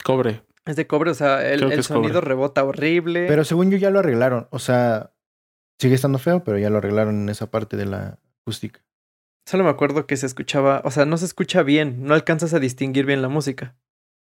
Cobre. 0.03 0.43
Es 0.65 0.75
de 0.75 0.85
cobre, 0.85 1.11
o 1.11 1.13
sea, 1.13 1.49
el, 1.49 1.61
sonido 1.83 2.15
cobre. 2.15 2.27
rebota 2.27 2.63
horrible. 2.63 3.25
Pero 3.27 3.45
según 3.45 3.71
yo 3.71 3.77
ya 3.77 3.89
lo 3.89 3.99
arreglaron. 3.99 4.47
O 4.51 4.59
sea, 4.59 5.13
sigue 5.79 5.95
estando 5.95 6.19
feo, 6.19 6.43
pero 6.43 6.57
ya 6.57 6.69
lo 6.69 6.77
arreglaron 6.77 7.21
en 7.21 7.29
esa 7.29 7.49
parte 7.49 7.77
de 7.77 7.85
la 7.85 8.19
acústica. 8.41 8.81
Solo 9.47 9.63
me 9.63 9.69
acuerdo 9.69 10.05
que 10.05 10.17
se 10.17 10.25
escuchaba, 10.25 10.81
o 10.83 10.91
sea, 10.91 11.05
no 11.05 11.17
se 11.17 11.25
escucha 11.25 11.63
bien, 11.63 12.03
no 12.03 12.13
alcanzas 12.13 12.53
a 12.53 12.59
distinguir 12.59 13.05
bien 13.05 13.21
la 13.21 13.29
música. 13.29 13.75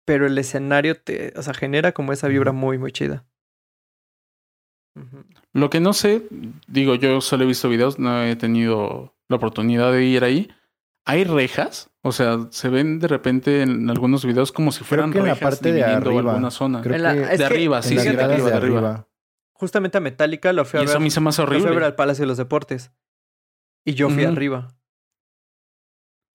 Pero 0.05 0.25
el 0.25 0.37
escenario 0.37 0.95
te, 0.95 1.33
o 1.35 1.43
sea, 1.43 1.53
genera 1.53 1.91
como 1.91 2.13
esa 2.13 2.27
vibra 2.29 2.51
muy, 2.51 2.77
muy 2.79 2.91
chida. 2.91 3.25
Lo 5.53 5.69
que 5.69 5.79
no 5.79 5.93
sé, 5.93 6.23
digo, 6.67 6.95
yo 6.95 7.21
solo 7.21 7.43
he 7.43 7.47
visto 7.47 7.69
videos, 7.69 7.97
no 7.99 8.23
he 8.23 8.35
tenido 8.35 9.15
la 9.27 9.37
oportunidad 9.37 9.91
de 9.91 10.03
ir 10.05 10.23
ahí. 10.23 10.51
¿Hay 11.05 11.23
rejas? 11.23 11.89
O 12.01 12.11
sea, 12.11 12.47
se 12.51 12.69
ven 12.69 12.99
de 12.99 13.07
repente 13.07 13.61
en 13.63 13.89
algunos 13.89 14.23
videos 14.25 14.51
como 14.51 14.71
si 14.71 14.83
fueran 14.83 15.11
que 15.11 15.17
en 15.17 15.25
la 15.25 15.33
rejas 15.33 15.49
parte 15.55 15.71
de 15.73 15.83
arriba. 15.83 16.31
alguna 16.33 16.51
zona. 16.51 16.81
Creo 16.81 16.95
En 16.95 17.03
la- 17.03 17.13
que 17.13 17.21
es 17.33 17.39
de 17.39 17.45
arriba, 17.45 17.81
sí, 17.81 17.95
las 17.95 18.03
sí, 18.03 18.09
de 18.09 18.15
gradas 18.15 18.33
arriba, 18.33 18.49
de 18.51 18.55
arriba. 18.57 19.07
Justamente 19.53 19.97
a 19.97 20.01
Metallica 20.01 20.53
lo 20.53 20.65
fui 20.65 20.79
a 20.79 20.83
Y 20.83 20.85
eso 20.85 20.93
a 20.93 20.95
ver. 20.97 21.03
mí 21.03 21.09
se 21.09 21.19
me 21.19 21.29
hace 21.29 21.41
lo 21.41 21.47
fui 21.47 21.55
a 21.57 21.59
ver 21.59 21.67
horrible. 21.67 21.85
al 21.87 21.95
Palacio 21.95 22.23
de 22.23 22.27
los 22.27 22.37
Deportes. 22.37 22.91
Y 23.85 23.93
yo 23.95 24.09
fui 24.09 24.23
arriba. 24.25 24.75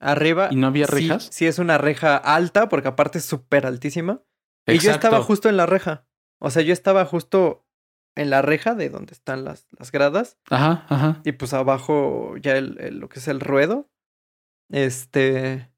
Arriba. 0.01 0.49
¿Y 0.51 0.57
no 0.57 0.67
había 0.67 0.87
rejas? 0.87 1.29
Sí, 1.33 1.47
es 1.47 1.59
una 1.59 1.79
reja 1.79 2.17
alta, 2.17 2.69
porque 2.69 2.89
aparte 2.89 3.19
es 3.19 3.25
súper 3.25 3.65
altísima. 3.67 4.23
Y 4.67 4.79
yo 4.79 4.91
estaba 4.91 5.17
Exacto. 5.19 5.23
justo 5.27 5.49
en 5.49 5.57
la 5.57 5.67
reja. 5.67 6.07
O 6.41 6.51
sea, 6.51 6.63
yo 6.63 6.73
estaba 6.73 7.05
justo 7.05 7.64
en 8.17 8.31
la 8.31 8.43
reja 8.43 8.75
de 8.75 8.89
donde 8.91 9.13
están 9.13 9.45
las, 9.45 9.67
las 9.79 9.91
gradas. 9.93 10.39
Ajá, 10.51 10.87
ajá. 10.89 11.21
Y 11.25 11.33
pues 11.33 11.53
abajo 11.53 12.37
ya 12.37 12.57
el, 12.57 12.79
el- 12.81 12.99
lo 12.99 13.09
que 13.09 13.19
es 13.19 13.29
el 13.29 13.41
ruedo. 13.41 13.89
Este. 14.71 15.71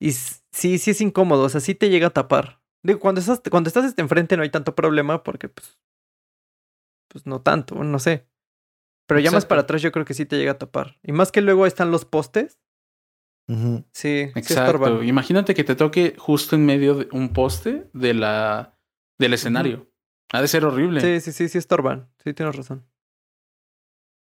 Y 0.00 0.12
sí, 0.12 0.78
sí 0.78 0.90
es 0.90 1.00
incómodo. 1.00 1.44
O 1.44 1.48
sea, 1.48 1.60
sí 1.60 1.74
te 1.74 1.88
llega 1.88 2.08
a 2.08 2.10
tapar. 2.12 2.60
Digo, 2.84 2.98
cuando 2.98 3.20
estás, 3.20 3.40
cuando 3.50 3.68
estás 3.68 3.84
este 3.84 4.02
enfrente 4.02 4.36
no 4.36 4.42
hay 4.42 4.50
tanto 4.50 4.74
problema 4.74 5.22
porque 5.22 5.48
pues. 5.48 5.78
Pues 7.08 7.26
no 7.26 7.40
tanto, 7.42 7.82
no 7.84 7.98
sé. 7.98 8.26
Pero 9.06 9.20
ya 9.20 9.30
más 9.30 9.44
para 9.44 9.60
atrás 9.62 9.82
yo 9.82 9.92
creo 9.92 10.04
que 10.06 10.14
sí 10.14 10.24
te 10.24 10.38
llega 10.38 10.52
a 10.52 10.58
tapar. 10.58 10.98
Y 11.02 11.12
más 11.12 11.30
que 11.30 11.42
luego 11.42 11.66
están 11.66 11.90
los 11.90 12.04
postes. 12.04 12.58
Sí, 13.48 13.84
sí 13.92 14.32
Exacto. 14.34 15.02
Imagínate 15.02 15.52
que 15.54 15.64
te 15.64 15.74
toque 15.74 16.14
justo 16.16 16.56
en 16.56 16.64
medio 16.64 16.94
de 16.94 17.08
un 17.12 17.32
poste 17.34 17.90
de 17.92 18.14
la, 18.14 18.78
del 19.18 19.34
escenario. 19.34 19.91
Ha 20.32 20.40
de 20.40 20.48
ser 20.48 20.64
horrible. 20.64 21.00
Sí, 21.00 21.20
sí, 21.20 21.32
sí, 21.32 21.48
sí 21.48 21.58
estorban. 21.58 22.08
Sí, 22.24 22.32
tienes 22.32 22.56
razón. 22.56 22.84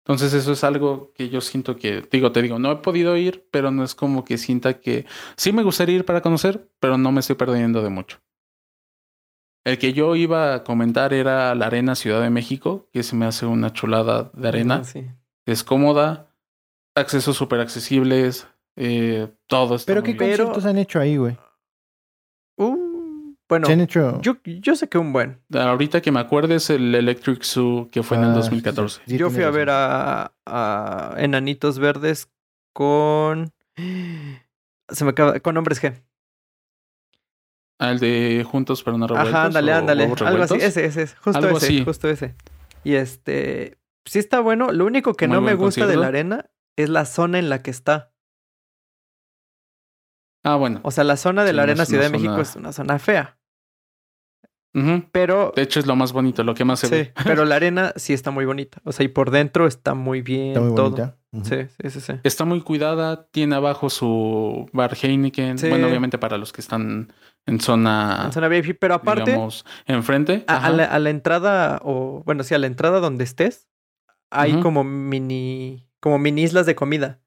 Entonces 0.04 0.32
eso 0.32 0.52
es 0.52 0.64
algo 0.64 1.12
que 1.14 1.28
yo 1.28 1.40
siento 1.40 1.76
que, 1.76 2.02
digo, 2.10 2.32
te 2.32 2.42
digo, 2.42 2.58
no 2.58 2.72
he 2.72 2.76
podido 2.76 3.16
ir, 3.16 3.46
pero 3.52 3.70
no 3.70 3.84
es 3.84 3.94
como 3.94 4.24
que 4.24 4.36
sienta 4.36 4.80
que 4.80 5.06
sí 5.36 5.52
me 5.52 5.62
gustaría 5.62 5.94
ir 5.94 6.04
para 6.04 6.22
conocer, 6.22 6.68
pero 6.80 6.98
no 6.98 7.12
me 7.12 7.20
estoy 7.20 7.36
perdiendo 7.36 7.82
de 7.82 7.90
mucho. 7.90 8.20
El 9.64 9.78
que 9.78 9.92
yo 9.92 10.16
iba 10.16 10.54
a 10.54 10.64
comentar 10.64 11.14
era 11.14 11.54
la 11.54 11.66
Arena 11.66 11.94
Ciudad 11.94 12.20
de 12.20 12.30
México, 12.30 12.88
que 12.92 13.04
se 13.04 13.14
me 13.14 13.26
hace 13.26 13.46
una 13.46 13.72
chulada 13.72 14.32
de 14.34 14.48
arena. 14.48 14.80
Ah, 14.80 14.84
sí. 14.84 15.06
Es 15.46 15.62
cómoda, 15.62 16.34
accesos 16.96 17.36
súper 17.36 17.60
accesibles, 17.60 18.48
eh, 18.74 19.28
todo 19.46 19.76
está 19.76 19.86
Pero 19.86 20.02
muy 20.02 20.12
qué 20.12 20.16
conciertos 20.16 20.64
han 20.64 20.78
hecho 20.78 20.98
ahí, 20.98 21.16
güey. 21.16 21.38
Bueno, 23.52 23.66
Se 23.66 23.74
han 23.74 23.82
hecho. 23.82 24.18
yo, 24.22 24.36
yo 24.44 24.74
sé 24.76 24.88
que 24.88 24.96
un 24.96 25.12
buen. 25.12 25.42
Ahorita 25.52 26.00
que 26.00 26.10
me 26.10 26.20
acuerdo 26.20 26.54
es 26.54 26.70
el 26.70 26.94
Electric 26.94 27.42
Zoo 27.44 27.90
que 27.90 28.02
fue 28.02 28.16
en 28.16 28.22
el 28.24 28.30
Ah, 28.30 28.34
2014. 28.36 29.02
sí, 29.04 29.10
sí, 29.10 29.18
yo 29.18 29.28
fui 29.28 29.42
a 29.42 29.50
ver 29.50 29.68
a, 29.68 30.32
a 30.46 31.14
Enanitos 31.18 31.78
Verdes 31.78 32.30
con. 32.72 33.52
Se 34.88 35.04
me 35.04 35.10
acaba. 35.10 35.38
Con 35.40 35.54
Hombres 35.58 35.82
G. 35.82 36.02
Ah, 37.78 37.90
el 37.90 37.98
de 37.98 38.42
Juntos 38.50 38.82
pero 38.82 38.96
no 38.96 39.06
revueltos. 39.06 39.34
Ajá, 39.34 39.44
ándale, 39.44 39.72
ándale. 39.74 40.04
Algo 40.04 40.44
así. 40.44 40.54
Ese, 40.54 40.86
ese. 40.86 41.08
Justo 41.08 41.38
Algo 41.38 41.58
ese, 41.58 41.66
así. 41.66 41.84
justo 41.84 42.08
ese. 42.08 42.34
Y 42.84 42.94
este. 42.94 43.76
Sí 44.06 44.18
está 44.18 44.40
bueno. 44.40 44.72
Lo 44.72 44.86
único 44.86 45.12
que 45.12 45.28
Muy 45.28 45.34
no 45.36 45.40
me 45.42 45.54
gusta 45.56 45.86
de 45.86 45.96
la 45.96 46.06
arena 46.06 46.46
es 46.76 46.88
la 46.88 47.04
zona 47.04 47.38
en 47.38 47.50
la 47.50 47.60
que 47.62 47.70
está. 47.70 48.12
Ah, 50.42 50.56
bueno. 50.56 50.80
O 50.84 50.90
sea, 50.90 51.04
la 51.04 51.16
zona 51.18 51.44
de 51.44 51.50
Sí, 51.50 51.56
la 51.56 51.62
arena 51.64 51.84
Ciudad 51.84 52.04
de 52.04 52.10
México 52.10 52.32
zona- 52.32 52.42
es 52.42 52.56
una 52.56 52.72
zona 52.72 52.98
fea. 52.98 53.38
Pero. 55.12 55.52
De 55.54 55.62
hecho, 55.62 55.80
es 55.80 55.86
lo 55.86 55.96
más 55.96 56.12
bonito, 56.12 56.42
lo 56.44 56.54
que 56.54 56.64
más 56.64 56.80
se 56.80 56.86
Sí, 56.88 56.94
ve. 56.94 57.12
pero 57.24 57.44
la 57.44 57.56
arena 57.56 57.92
sí 57.96 58.12
está 58.12 58.30
muy 58.30 58.44
bonita. 58.44 58.78
O 58.84 58.92
sea, 58.92 59.04
y 59.04 59.08
por 59.08 59.30
dentro 59.30 59.66
está 59.66 59.94
muy 59.94 60.22
bien 60.22 60.48
Está 60.48 60.60
muy 60.60 60.74
todo. 60.74 60.90
bonita. 60.90 61.16
Sí, 61.44 61.56
sí, 61.82 61.90
sí, 61.90 62.00
sí. 62.00 62.12
Está 62.24 62.44
muy 62.44 62.60
cuidada, 62.60 63.26
tiene 63.30 63.54
abajo 63.56 63.88
su 63.90 64.68
bar 64.72 64.94
Heineken. 65.00 65.56
Sí. 65.58 65.68
Bueno, 65.68 65.88
obviamente 65.88 66.18
para 66.18 66.36
los 66.36 66.52
que 66.52 66.60
están 66.60 67.12
en 67.46 67.60
zona, 67.60 68.22
En 68.26 68.32
zona 68.32 68.48
VIP, 68.48 68.76
pero 68.78 68.94
aparte, 68.94 69.30
digamos, 69.30 69.64
enfrente. 69.86 70.44
a, 70.46 70.68
la, 70.70 70.84
a 70.84 70.98
la 70.98 71.10
entrada, 71.10 71.80
o 71.84 72.22
bueno, 72.26 72.42
sí, 72.44 72.54
a 72.54 72.58
la 72.58 72.66
entrada 72.66 73.00
donde 73.00 73.24
estés, 73.24 73.66
hay 74.30 74.60
como 74.60 74.84
mini, 74.84 75.88
como 76.00 76.18
mini 76.18 76.42
islas 76.42 76.66
de 76.66 76.74
comida. 76.74 77.20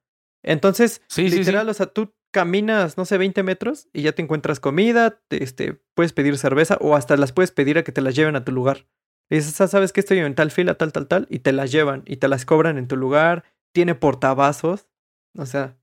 Entonces, 0.43 1.01
Sí, 1.07 1.29
sí, 1.31 1.39
literal, 1.39 1.65
sí. 1.65 1.71
o 1.71 1.73
sea, 1.73 1.85
tú 1.87 2.13
caminas, 2.35 2.97
no 2.97 3.05
sé, 3.05 3.17
20 3.17 3.41
metros 3.43 3.87
y 3.93 4.01
ya 4.01 4.11
te 4.11 4.21
encuentras 4.21 4.59
comida, 4.59 5.21
te- 5.29 5.41
este, 5.41 5.81
puedes 5.93 6.11
pedir 6.11 6.37
cerveza 6.37 6.77
o 6.81 6.97
hasta 6.97 7.15
las 7.15 7.31
puedes 7.31 7.51
pedir 7.51 7.77
a 7.77 7.83
que 7.85 7.93
te 7.93 8.01
las 8.01 8.13
lleven 8.13 8.35
a 8.35 8.43
tu 8.43 8.51
lugar. 8.51 8.87
Y 9.29 9.35
dices, 9.37 9.61
"Ah, 9.61 9.67
¿sabes 9.69 9.93
que 9.93 10.01
estoy 10.01 10.19
en 10.19 10.35
tal 10.35 10.51
fila, 10.51 10.73
tal, 10.75 10.91
tal, 10.91 11.07
tal? 11.07 11.27
Y 11.29 11.39
te 11.39 11.53
las 11.53 11.71
llevan 11.71 12.03
y 12.05 12.17
te 12.17 12.27
las 12.27 12.43
cobran 12.45 12.77
en 12.77 12.89
tu 12.89 12.97
lugar. 12.97 13.45
Tiene 13.73 13.95
portavasos. 13.95 14.87
O 15.37 15.45
sea, 15.45 15.77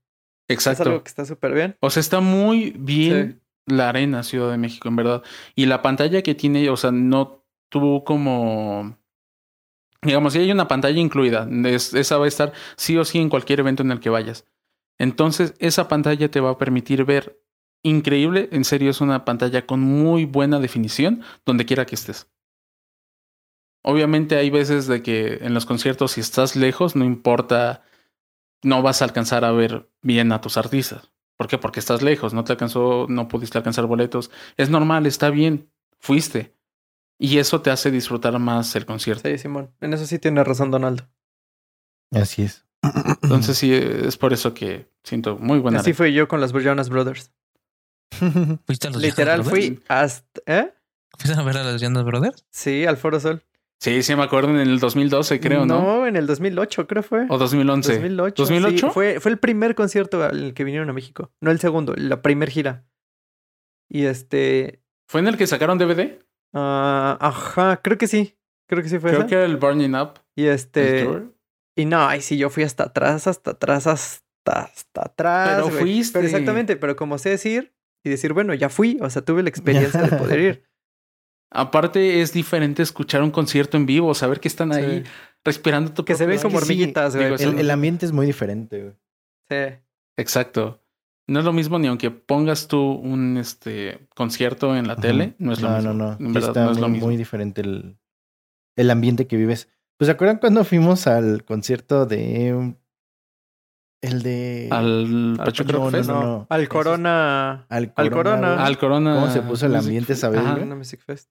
es 0.47 0.53
Exacto. 0.57 0.83
algo 0.83 1.03
que 1.03 1.09
está 1.09 1.25
súper 1.25 1.53
bien. 1.55 1.75
O 1.79 1.89
sea, 1.89 2.01
está 2.01 2.19
muy 2.19 2.75
bien 2.77 3.41
la 3.65 3.89
arena 3.89 4.21
Ciudad 4.21 4.51
de 4.51 4.57
México, 4.59 4.87
en 4.89 4.95
verdad. 4.95 5.23
Y 5.55 5.65
la 5.65 5.81
pantalla 5.81 6.21
que 6.21 6.35
tiene, 6.35 6.69
o 6.69 6.77
sea, 6.77 6.91
no 6.91 7.43
tú 7.69 8.03
como... 8.05 8.95
Digamos, 10.03 10.33
si 10.33 10.39
hay 10.39 10.51
una 10.51 10.67
pantalla 10.67 10.99
incluida, 10.99 11.47
es- 11.65 11.93
esa 11.93 12.17
va 12.17 12.25
a 12.25 12.27
estar 12.27 12.51
sí 12.75 12.97
o 12.97 13.05
sí 13.05 13.19
en 13.19 13.29
cualquier 13.29 13.61
evento 13.61 13.83
en 13.83 13.91
el 13.91 13.99
que 14.01 14.09
vayas. 14.09 14.45
Entonces, 14.97 15.53
esa 15.59 15.87
pantalla 15.87 16.29
te 16.29 16.39
va 16.39 16.51
a 16.51 16.57
permitir 16.57 17.05
ver 17.05 17.41
increíble, 17.83 18.49
en 18.51 18.63
serio, 18.63 18.89
es 18.89 19.01
una 19.01 19.25
pantalla 19.25 19.65
con 19.65 19.81
muy 19.81 20.25
buena 20.25 20.59
definición 20.59 21.23
donde 21.45 21.65
quiera 21.65 21.85
que 21.85 21.95
estés. 21.95 22.29
Obviamente 23.83 24.37
hay 24.37 24.49
veces 24.49 24.87
de 24.87 25.03
que 25.03 25.39
en 25.41 25.53
los 25.53 25.65
conciertos 25.65 26.13
si 26.13 26.21
estás 26.21 26.55
lejos, 26.55 26.95
no 26.95 27.03
importa, 27.03 27.83
no 28.63 28.81
vas 28.81 29.01
a 29.01 29.05
alcanzar 29.05 29.43
a 29.43 29.51
ver 29.51 29.89
bien 30.01 30.31
a 30.31 30.39
tus 30.39 30.55
artistas. 30.55 31.11
¿Por 31.35 31.47
qué? 31.47 31.57
Porque 31.57 31.81
estás 31.81 32.01
lejos, 32.01 32.33
no 32.33 32.45
te 32.45 32.53
alcanzó, 32.53 33.07
no 33.09 33.27
pudiste 33.27 33.57
alcanzar 33.57 33.85
boletos. 33.85 34.31
Es 34.55 34.69
normal, 34.69 35.05
está 35.05 35.29
bien, 35.29 35.69
fuiste. 35.99 36.55
Y 37.19 37.37
eso 37.39 37.61
te 37.61 37.71
hace 37.71 37.91
disfrutar 37.91 38.37
más 38.39 38.75
el 38.75 38.85
concierto. 38.85 39.27
Sí, 39.27 39.37
Simón. 39.37 39.75
En 39.81 39.93
eso 39.93 40.05
sí 40.05 40.19
tiene 40.19 40.43
razón 40.43 40.71
Donaldo. 40.71 41.09
Así 42.11 42.43
es. 42.43 42.65
Entonces 43.21 43.57
sí, 43.57 43.73
es 43.73 44.17
por 44.17 44.33
eso 44.33 44.53
que 44.53 44.87
siento 45.03 45.37
muy 45.37 45.59
buena. 45.59 45.79
Así 45.79 45.93
fui 45.93 46.13
yo 46.13 46.27
con 46.27 46.41
los 46.41 46.51
Jonas 46.51 46.89
Brothers. 46.89 47.31
¿Fuiste 48.65 48.87
a 48.87 48.91
los 48.91 49.01
Literal 49.01 49.37
Jonas 49.39 49.49
fui 49.49 49.69
Brothers? 49.69 49.89
hasta... 49.89 50.41
¿Eh? 50.45 50.73
¿Fuiste 51.17 51.39
a 51.39 51.43
ver 51.43 51.57
a 51.57 51.63
los 51.63 51.81
Jonas 51.81 52.03
Brothers? 52.03 52.45
Sí, 52.51 52.85
al 52.85 52.97
Foro 52.97 53.19
Sol. 53.19 53.41
Sí, 53.79 54.01
sí 54.01 54.15
me 54.15 54.23
acuerdo 54.23 54.49
en 54.49 54.57
el 54.57 54.79
2012, 54.79 55.39
creo, 55.41 55.65
¿no? 55.65 55.81
No, 55.81 56.07
en 56.07 56.15
el 56.15 56.25
2008 56.25 56.87
creo 56.87 57.03
fue. 57.03 57.25
O 57.29 57.37
2011. 57.37 57.93
2008. 57.95 58.45
¿2008? 58.45 58.79
sí, 58.79 58.85
fue, 58.93 59.19
fue 59.19 59.31
el 59.31 59.39
primer 59.39 59.75
concierto 59.75 60.23
al 60.23 60.53
que 60.53 60.63
vinieron 60.63 60.89
a 60.89 60.93
México. 60.93 61.31
No 61.41 61.51
el 61.51 61.59
segundo, 61.59 61.93
la 61.97 62.21
primer 62.21 62.49
gira. 62.49 62.85
Y 63.89 64.05
este... 64.05 64.81
¿Fue 65.07 65.19
en 65.19 65.27
el 65.27 65.37
que 65.37 65.47
sacaron 65.47 65.77
DVD? 65.77 66.17
ah, 66.53 67.17
ajá, 67.19 67.81
creo 67.83 67.97
que 67.97 68.07
sí. 68.07 68.37
Creo 68.67 68.81
que 68.81 68.89
sí 68.89 68.99
fue 68.99 69.09
Creo 69.09 69.21
esa. 69.21 69.27
que 69.27 69.35
era 69.35 69.45
el 69.45 69.57
Burning 69.57 69.95
Up. 69.95 70.13
Y 70.35 70.45
el 70.45 70.53
este... 70.53 71.07
Y 71.75 71.85
no, 71.85 72.07
ay, 72.07 72.21
sí, 72.21 72.37
yo 72.37 72.49
fui 72.49 72.63
hasta 72.63 72.83
atrás, 72.85 73.27
hasta 73.27 73.51
atrás, 73.51 73.87
hasta, 73.87 74.21
hasta 74.61 75.01
atrás. 75.05 75.49
Pero 75.63 75.69
fuiste. 75.79 76.19
Pero 76.19 76.25
exactamente, 76.27 76.75
pero 76.75 76.95
como 76.95 77.17
sé 77.17 77.29
decir 77.29 77.73
y 78.03 78.09
decir, 78.09 78.33
bueno, 78.33 78.53
ya 78.53 78.69
fui. 78.69 78.97
O 79.01 79.09
sea, 79.09 79.23
tuve 79.23 79.41
la 79.43 79.49
experiencia 79.49 80.01
de 80.01 80.17
poder 80.17 80.39
ir. 80.39 80.63
Aparte 81.51 82.21
es 82.21 82.33
diferente 82.33 82.81
escuchar 82.81 83.21
un 83.21 83.29
concierto 83.31 83.77
en 83.77 83.85
vivo, 83.85 84.13
saber 84.15 84.39
que 84.39 84.47
están 84.47 84.71
ahí 84.71 85.03
Sí. 85.03 85.11
respirando 85.45 85.93
tu 85.93 86.03
Que 86.03 86.15
se 86.15 86.25
ven 86.25 86.39
como 86.39 86.57
hormiguitas, 86.57 87.15
güey. 87.15 87.35
digo, 87.37 87.51
El, 87.51 87.59
el 87.59 87.69
ambiente 87.71 88.05
es 88.05 88.11
muy 88.11 88.25
diferente, 88.25 88.81
güey. 88.81 88.93
Sí. 89.49 89.75
Exacto. 90.17 90.79
No 91.27 91.39
es 91.39 91.45
lo 91.45 91.53
mismo 91.53 91.79
ni 91.79 91.87
aunque 91.87 92.11
pongas 92.11 92.67
tú 92.67 92.81
un 92.93 93.37
este 93.37 94.07
concierto 94.15 94.75
en 94.75 94.87
la 94.87 94.95
tele, 94.97 95.35
no 95.37 95.53
es 95.53 95.61
lo 95.61 95.69
no, 95.69 95.75
mismo. 95.77 95.93
no, 95.93 96.05
no. 96.05 96.11
En 96.19 96.27
Sí 96.27 96.33
verdad, 96.33 96.49
está 96.49 96.65
no 96.65 96.71
es 96.71 96.77
lo 96.79 96.87
muy, 96.87 96.93
mismo. 96.93 97.07
muy 97.07 97.17
diferente 97.17 97.61
el, 97.61 97.97
el 98.75 98.89
ambiente 98.91 99.27
que 99.27 99.37
vives. 99.37 99.69
Pues, 99.97 100.07
¿se 100.07 100.11
acuerdan 100.11 100.37
cuando 100.37 100.63
fuimos 100.63 101.07
al 101.07 101.43
concierto 101.45 102.05
de. 102.05 102.75
El 104.01 104.21
de. 104.21 104.67
Al 104.71 105.35
Pachuca 105.37 105.71
no, 105.73 105.79
no, 105.85 105.91
Fest. 105.91 106.09
no, 106.09 106.13
No, 106.15 106.21
no. 106.23 106.47
al 106.49 106.67
Corona. 106.67 107.65
Al 107.69 107.93
al 107.95 108.11
Corona. 108.11 108.65
Al 108.65 108.77
Corona. 108.77 109.15
¿Cómo 109.15 109.31
se 109.31 109.41
puso 109.41 109.65
el 109.65 109.75
ambiente 109.75 110.13
esa 110.13 110.29
vez, 110.29 110.41
Fest. 111.05 111.29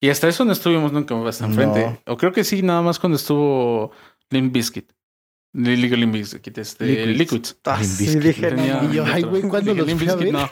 Y 0.00 0.10
hasta 0.10 0.28
eso 0.28 0.44
no 0.44 0.52
estuvimos 0.52 0.92
nunca 0.92 1.14
No. 1.14 1.28
enfrente. 1.28 2.00
O 2.06 2.16
creo 2.16 2.32
que 2.32 2.44
sí, 2.44 2.62
nada 2.62 2.82
más 2.82 2.98
cuando 2.98 3.16
estuvo 3.16 3.92
Limp 4.30 4.52
Bizkit. 4.52 4.92
Digo 5.52 5.96
Limp 5.96 6.12
Bizkit, 6.12 6.58
este, 6.58 6.84
Liquids. 6.84 7.18
Liquids. 7.18 7.60
Ah, 7.64 7.78
Limp 7.78 7.90
sí, 7.90 8.18
dije, 8.18 8.54
Y 8.90 8.94
yo, 8.94 9.04
ay, 9.06 9.22
güey, 9.22 9.42
¿cuándo 9.42 9.72
Limp 9.72 10.00
Bizkit, 10.00 10.18
ver? 10.18 10.32
No. 10.32 10.48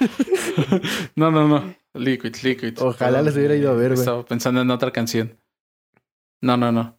no, 1.17 1.31
no, 1.31 1.49
no. 1.49 1.75
Liquids, 1.95 2.43
Liquids. 2.43 2.81
Ojalá 2.81 3.21
les 3.23 3.37
hubiera 3.37 3.55
ido 3.55 3.71
a 3.71 3.75
ver, 3.75 3.91
güey. 3.91 3.99
Estaba 4.01 4.25
pensando 4.25 4.63
en 4.63 4.71
otra 4.71 4.93
canción. 4.93 5.39
No, 6.45 6.57
no, 6.57 6.71
no. 6.73 6.99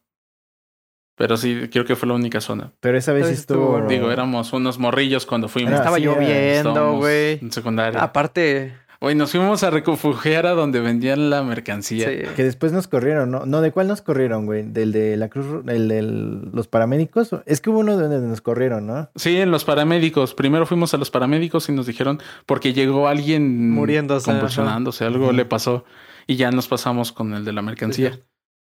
Pero 1.18 1.38
sí, 1.38 1.70
creo 1.72 1.86
que 1.86 1.96
fue 1.96 2.10
la 2.10 2.16
única 2.16 2.42
zona. 2.42 2.74
Pero 2.82 2.98
esa 2.98 3.14
vez 3.14 3.28
sí 3.28 3.34
estuvo. 3.34 3.82
Digo, 3.88 4.12
éramos 4.12 4.52
unos 4.52 4.80
morrillos 4.80 5.26
cuando 5.26 5.48
fuimos. 5.48 5.70
Era- 5.72 5.80
Estaba 5.80 5.98
sí, 5.98 6.04
lloviendo, 6.04 6.98
güey. 6.98 7.40
En 7.42 7.52
secundaria. 7.52 8.02
Aparte, 8.04 8.74
Güey, 9.02 9.14
nos 9.14 9.30
fuimos 9.32 9.62
a 9.64 9.70
refugiar 9.70 10.48
a 10.48 10.52
donde 10.54 10.80
vendían 10.80 11.30
la 11.30 11.44
mercancía. 11.44 12.10
sí. 12.10 12.16
Que 12.36 12.44
después 12.44 12.72
nos 12.72 12.88
corrieron, 12.88 13.30
¿no? 13.30 13.46
No, 13.46 13.62
¿de 13.62 13.72
cuál 13.72 13.88
nos 13.88 14.02
corrieron, 14.02 14.46
güey? 14.48 14.64
¿Del 14.64 14.92
de 14.94 15.16
la 15.16 15.30
Cruz, 15.30 15.64
el 15.68 15.88
de 15.90 16.02
los 16.02 16.68
paramédicos? 16.68 17.30
Es 17.46 17.62
que 17.62 17.70
hubo 17.70 17.80
uno 17.80 17.98
donde 17.98 18.20
nos 18.28 18.42
corrieron, 18.42 18.88
¿no? 18.88 19.10
Sí, 19.16 19.38
en 19.38 19.52
los 19.52 19.64
paramédicos. 19.64 20.34
Primero 20.34 20.66
fuimos 20.66 20.94
a 20.96 20.98
los 20.98 21.12
paramédicos 21.12 21.70
y 21.70 21.74
nos 21.74 21.86
dijeron, 21.86 22.20
porque 22.48 22.74
llegó 22.74 23.08
alguien 23.08 23.70
Muriéndose, 23.70 24.32
convulsionándose, 24.32 25.06
algo 25.06 25.32
le 25.34 25.46
pasó. 25.46 25.84
Y 26.26 26.38
ya 26.38 26.50
nos 26.52 26.68
pasamos 26.68 27.12
con 27.12 27.34
el 27.36 27.46
de 27.46 27.54
la 27.54 27.62
mercancía. 27.62 28.18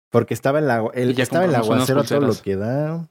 Porque 0.09 0.33
estaba 0.33 0.59
el, 0.59 0.69
agua- 0.69 0.91
el, 0.95 1.19
estaba 1.19 1.45
el 1.45 1.53
aguacero 1.55 2.03
todo 2.03 2.21
lo 2.21 2.35
que 2.35 2.55
da. 2.55 3.07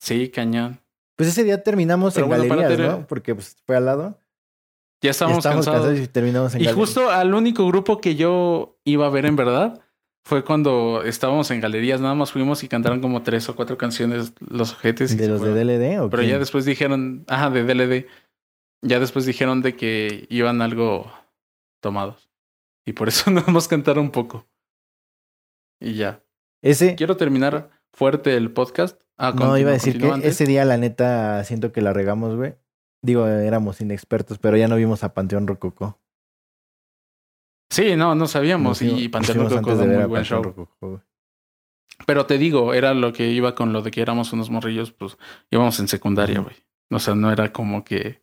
Sí, 0.00 0.28
cañón. 0.30 0.80
Pues 1.16 1.28
ese 1.28 1.44
día 1.44 1.62
terminamos 1.62 2.14
Pero 2.14 2.26
en 2.26 2.30
bueno, 2.30 2.56
galerías, 2.56 2.90
¿no? 3.00 3.06
Porque 3.06 3.34
pues, 3.34 3.56
fue 3.66 3.76
al 3.76 3.84
lado. 3.84 4.18
Ya 5.02 5.10
estábamos 5.10 5.38
estábamos 5.38 5.66
cansados. 5.66 5.86
cansados 5.88 6.08
y 6.08 6.10
terminamos 6.10 6.54
en 6.54 6.60
Y 6.60 6.64
galerías. 6.64 6.86
justo 6.86 7.10
al 7.10 7.34
único 7.34 7.66
grupo 7.66 8.00
que 8.00 8.14
yo 8.16 8.78
iba 8.84 9.06
a 9.06 9.10
ver 9.10 9.26
en 9.26 9.36
verdad 9.36 9.80
fue 10.24 10.44
cuando 10.44 11.02
estábamos 11.04 11.50
en 11.50 11.60
galerías. 11.60 12.00
Nada 12.00 12.14
más 12.14 12.32
fuimos 12.32 12.62
y 12.64 12.68
cantaron 12.68 13.00
como 13.00 13.22
tres 13.22 13.48
o 13.48 13.54
cuatro 13.56 13.76
canciones 13.78 14.32
los 14.40 14.72
ojetes. 14.72 15.12
y 15.12 15.16
¿De 15.16 15.28
los 15.28 15.40
de. 15.40 15.52
DLD 15.52 16.00
o 16.00 16.10
Pero 16.10 16.22
ya 16.24 16.38
después 16.38 16.64
dijeron, 16.64 17.24
ajá, 17.28 17.50
de 17.50 17.62
DLD. 17.64 18.06
Ya 18.84 18.98
después 18.98 19.24
dijeron 19.26 19.62
de 19.62 19.76
que 19.76 20.26
iban 20.30 20.62
algo 20.62 21.12
tomados. 21.80 22.28
Y 22.84 22.92
por 22.94 23.06
eso 23.08 23.30
nada 23.32 23.52
más 23.52 23.68
cantaron 23.68 24.06
un 24.06 24.10
poco. 24.10 24.46
Y 25.82 25.94
ya. 25.94 26.22
Ese, 26.62 26.94
Quiero 26.94 27.16
terminar 27.16 27.70
fuerte 27.92 28.36
el 28.36 28.52
podcast. 28.52 29.00
Ah, 29.18 29.34
no, 29.36 29.58
iba 29.58 29.70
a 29.70 29.74
decir 29.74 29.98
que 29.98 30.08
antes. 30.08 30.30
ese 30.30 30.46
día, 30.46 30.64
la 30.64 30.78
neta, 30.78 31.42
siento 31.44 31.72
que 31.72 31.82
la 31.82 31.92
regamos, 31.92 32.36
güey. 32.36 32.54
Digo, 33.02 33.26
éramos 33.26 33.80
inexpertos, 33.80 34.38
pero 34.38 34.56
ya 34.56 34.68
no 34.68 34.76
vimos 34.76 35.02
a 35.02 35.12
Panteón 35.12 35.46
Rococó. 35.46 36.00
Sí, 37.70 37.96
no, 37.96 38.14
no 38.14 38.28
sabíamos. 38.28 38.80
Nos 38.80 39.00
y 39.00 39.08
Panteón 39.08 39.50
Rococó 39.50 39.76
ver 39.76 39.98
muy 39.98 40.04
buen 40.06 40.24
show. 40.24 40.42
Rococó. 40.42 41.02
Pero 42.06 42.26
te 42.26 42.38
digo, 42.38 42.74
era 42.74 42.94
lo 42.94 43.12
que 43.12 43.28
iba 43.28 43.54
con 43.54 43.72
lo 43.72 43.82
de 43.82 43.90
que 43.90 44.02
éramos 44.02 44.32
unos 44.32 44.50
morrillos, 44.50 44.92
pues 44.92 45.18
íbamos 45.50 45.78
en 45.80 45.88
secundaria, 45.88 46.40
güey. 46.40 46.56
O 46.90 46.98
sea, 46.98 47.14
no 47.14 47.32
era 47.32 47.52
como 47.52 47.84
que 47.84 48.22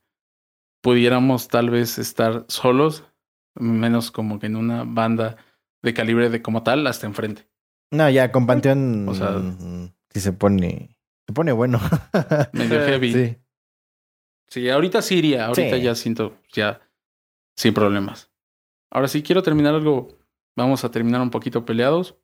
pudiéramos 0.81 1.47
tal 1.47 1.69
vez 1.69 1.97
estar 1.97 2.45
solos, 2.47 3.03
menos 3.55 4.11
como 4.11 4.39
que 4.39 4.47
en 4.47 4.55
una 4.55 4.83
banda 4.85 5.37
de 5.81 5.93
calibre 5.93 6.29
de 6.29 6.41
como 6.41 6.63
tal, 6.63 6.85
hasta 6.87 7.07
enfrente. 7.07 7.48
No, 7.91 8.09
ya 8.09 8.31
con 8.31 8.45
Panteón. 8.47 9.07
O 9.09 9.13
sea- 9.15 9.31
mm, 9.31 9.91
sí 10.11 10.19
se 10.19 10.33
pone. 10.33 10.95
Se 11.27 11.33
pone 11.33 11.51
bueno. 11.51 11.79
Medio 12.53 12.83
Sí. 12.85 12.91
heavy. 12.91 13.13
Sí. 13.13 13.35
sí. 14.47 14.69
ahorita 14.69 15.01
sí 15.01 15.15
iría, 15.17 15.45
ahorita 15.47 15.75
Sí. 15.77 15.81
ya 15.83 15.95
siento, 15.95 16.37
ya 16.53 16.81
sin 17.55 17.73
problemas. 17.73 18.29
Ahora 18.91 19.07
sí 19.07 19.21
quiero 19.21 19.43
terminar 19.43 19.75
algo, 19.75 20.17
vamos 20.55 20.83
a 20.83 20.91
terminar 20.91 21.21
un 21.21 21.29
poquito 21.29 21.65
peleados. 21.65 22.15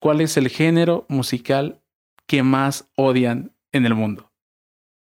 ¿Cuál 0.00 0.20
es 0.20 0.36
el 0.36 0.48
género 0.48 1.06
musical 1.08 1.80
que 2.26 2.42
más 2.42 2.88
odian 2.96 3.52
en 3.72 3.86
el 3.86 3.94
mundo? 3.94 4.30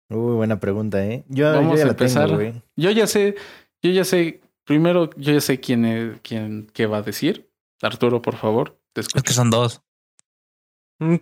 Uy, 0.09 0.35
buena 0.35 0.59
pregunta, 0.59 1.05
¿eh? 1.05 1.23
Yo, 1.27 1.45
yo 1.45 1.53
Vamos 1.53 1.77
ya 1.77 1.85
a 1.85 1.87
la 1.87 1.95
tengo, 1.95 2.11
empezar. 2.11 2.33
güey. 2.35 2.61
Yo 2.75 2.91
ya 2.91 3.07
sé, 3.07 3.35
yo 3.81 3.91
ya 3.91 4.03
sé, 4.05 4.41
primero 4.63 5.09
yo 5.17 5.33
ya 5.33 5.41
sé 5.41 5.59
quién, 5.59 5.85
es- 5.85 6.19
quién 6.21 6.67
qué 6.73 6.85
va 6.85 6.97
a 6.97 7.01
decir. 7.01 7.49
Arturo, 7.81 8.21
por 8.21 8.35
favor, 8.35 8.77
te 8.93 9.01
Es 9.01 9.07
escucho. 9.07 9.23
que 9.23 9.33
son 9.33 9.49
dos. 9.49 9.81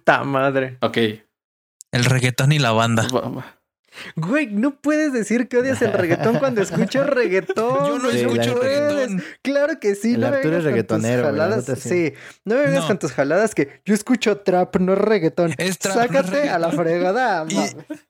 ¡Ta 0.04 0.24
madre! 0.24 0.78
Ok. 0.82 0.98
El 1.92 2.06
reggaetón 2.06 2.52
y 2.52 2.60
la 2.60 2.72
banda. 2.72 3.08
Güey, 4.16 4.48
no 4.48 4.80
puedes 4.80 5.12
decir 5.14 5.48
que 5.48 5.58
odias 5.58 5.82
el 5.82 5.92
reggaetón 5.92 6.38
cuando 6.38 6.62
escuchas 6.62 7.08
reggaetón. 7.10 7.88
Yo 7.88 7.98
no 8.00 8.12
Sí, 8.12 8.20
escucho 8.20 8.56
reggaetón. 8.62 9.24
Claro 9.42 9.80
que 9.80 9.96
sí, 9.96 10.14
El 10.14 10.22
no 10.22 10.30
me 10.30 10.38
Arturo 10.38 10.58
vengas 10.58 10.66
es 10.76 10.88
con 10.88 11.02
tus 11.02 11.10
reggaetonero, 11.10 11.64
güey, 11.66 11.76
sí. 11.78 12.14
no 12.46 12.56
me 12.56 12.62
vengas 12.62 12.82
No. 12.82 12.88
con 12.88 13.00
tus 13.00 13.12
jaladas 13.14 13.56
que 13.56 13.82
yo 13.86 13.94
escucho 13.96 14.38
trap, 14.42 14.76
no 14.78 14.94
reggaetón. 14.96 15.54
Es 15.58 15.80
trap, 15.80 15.96
no 15.96 16.02
Sácate 16.04 16.50
a 16.50 16.60
la 16.60 16.72
fregada. 16.72 17.46
Y-. 17.50 17.56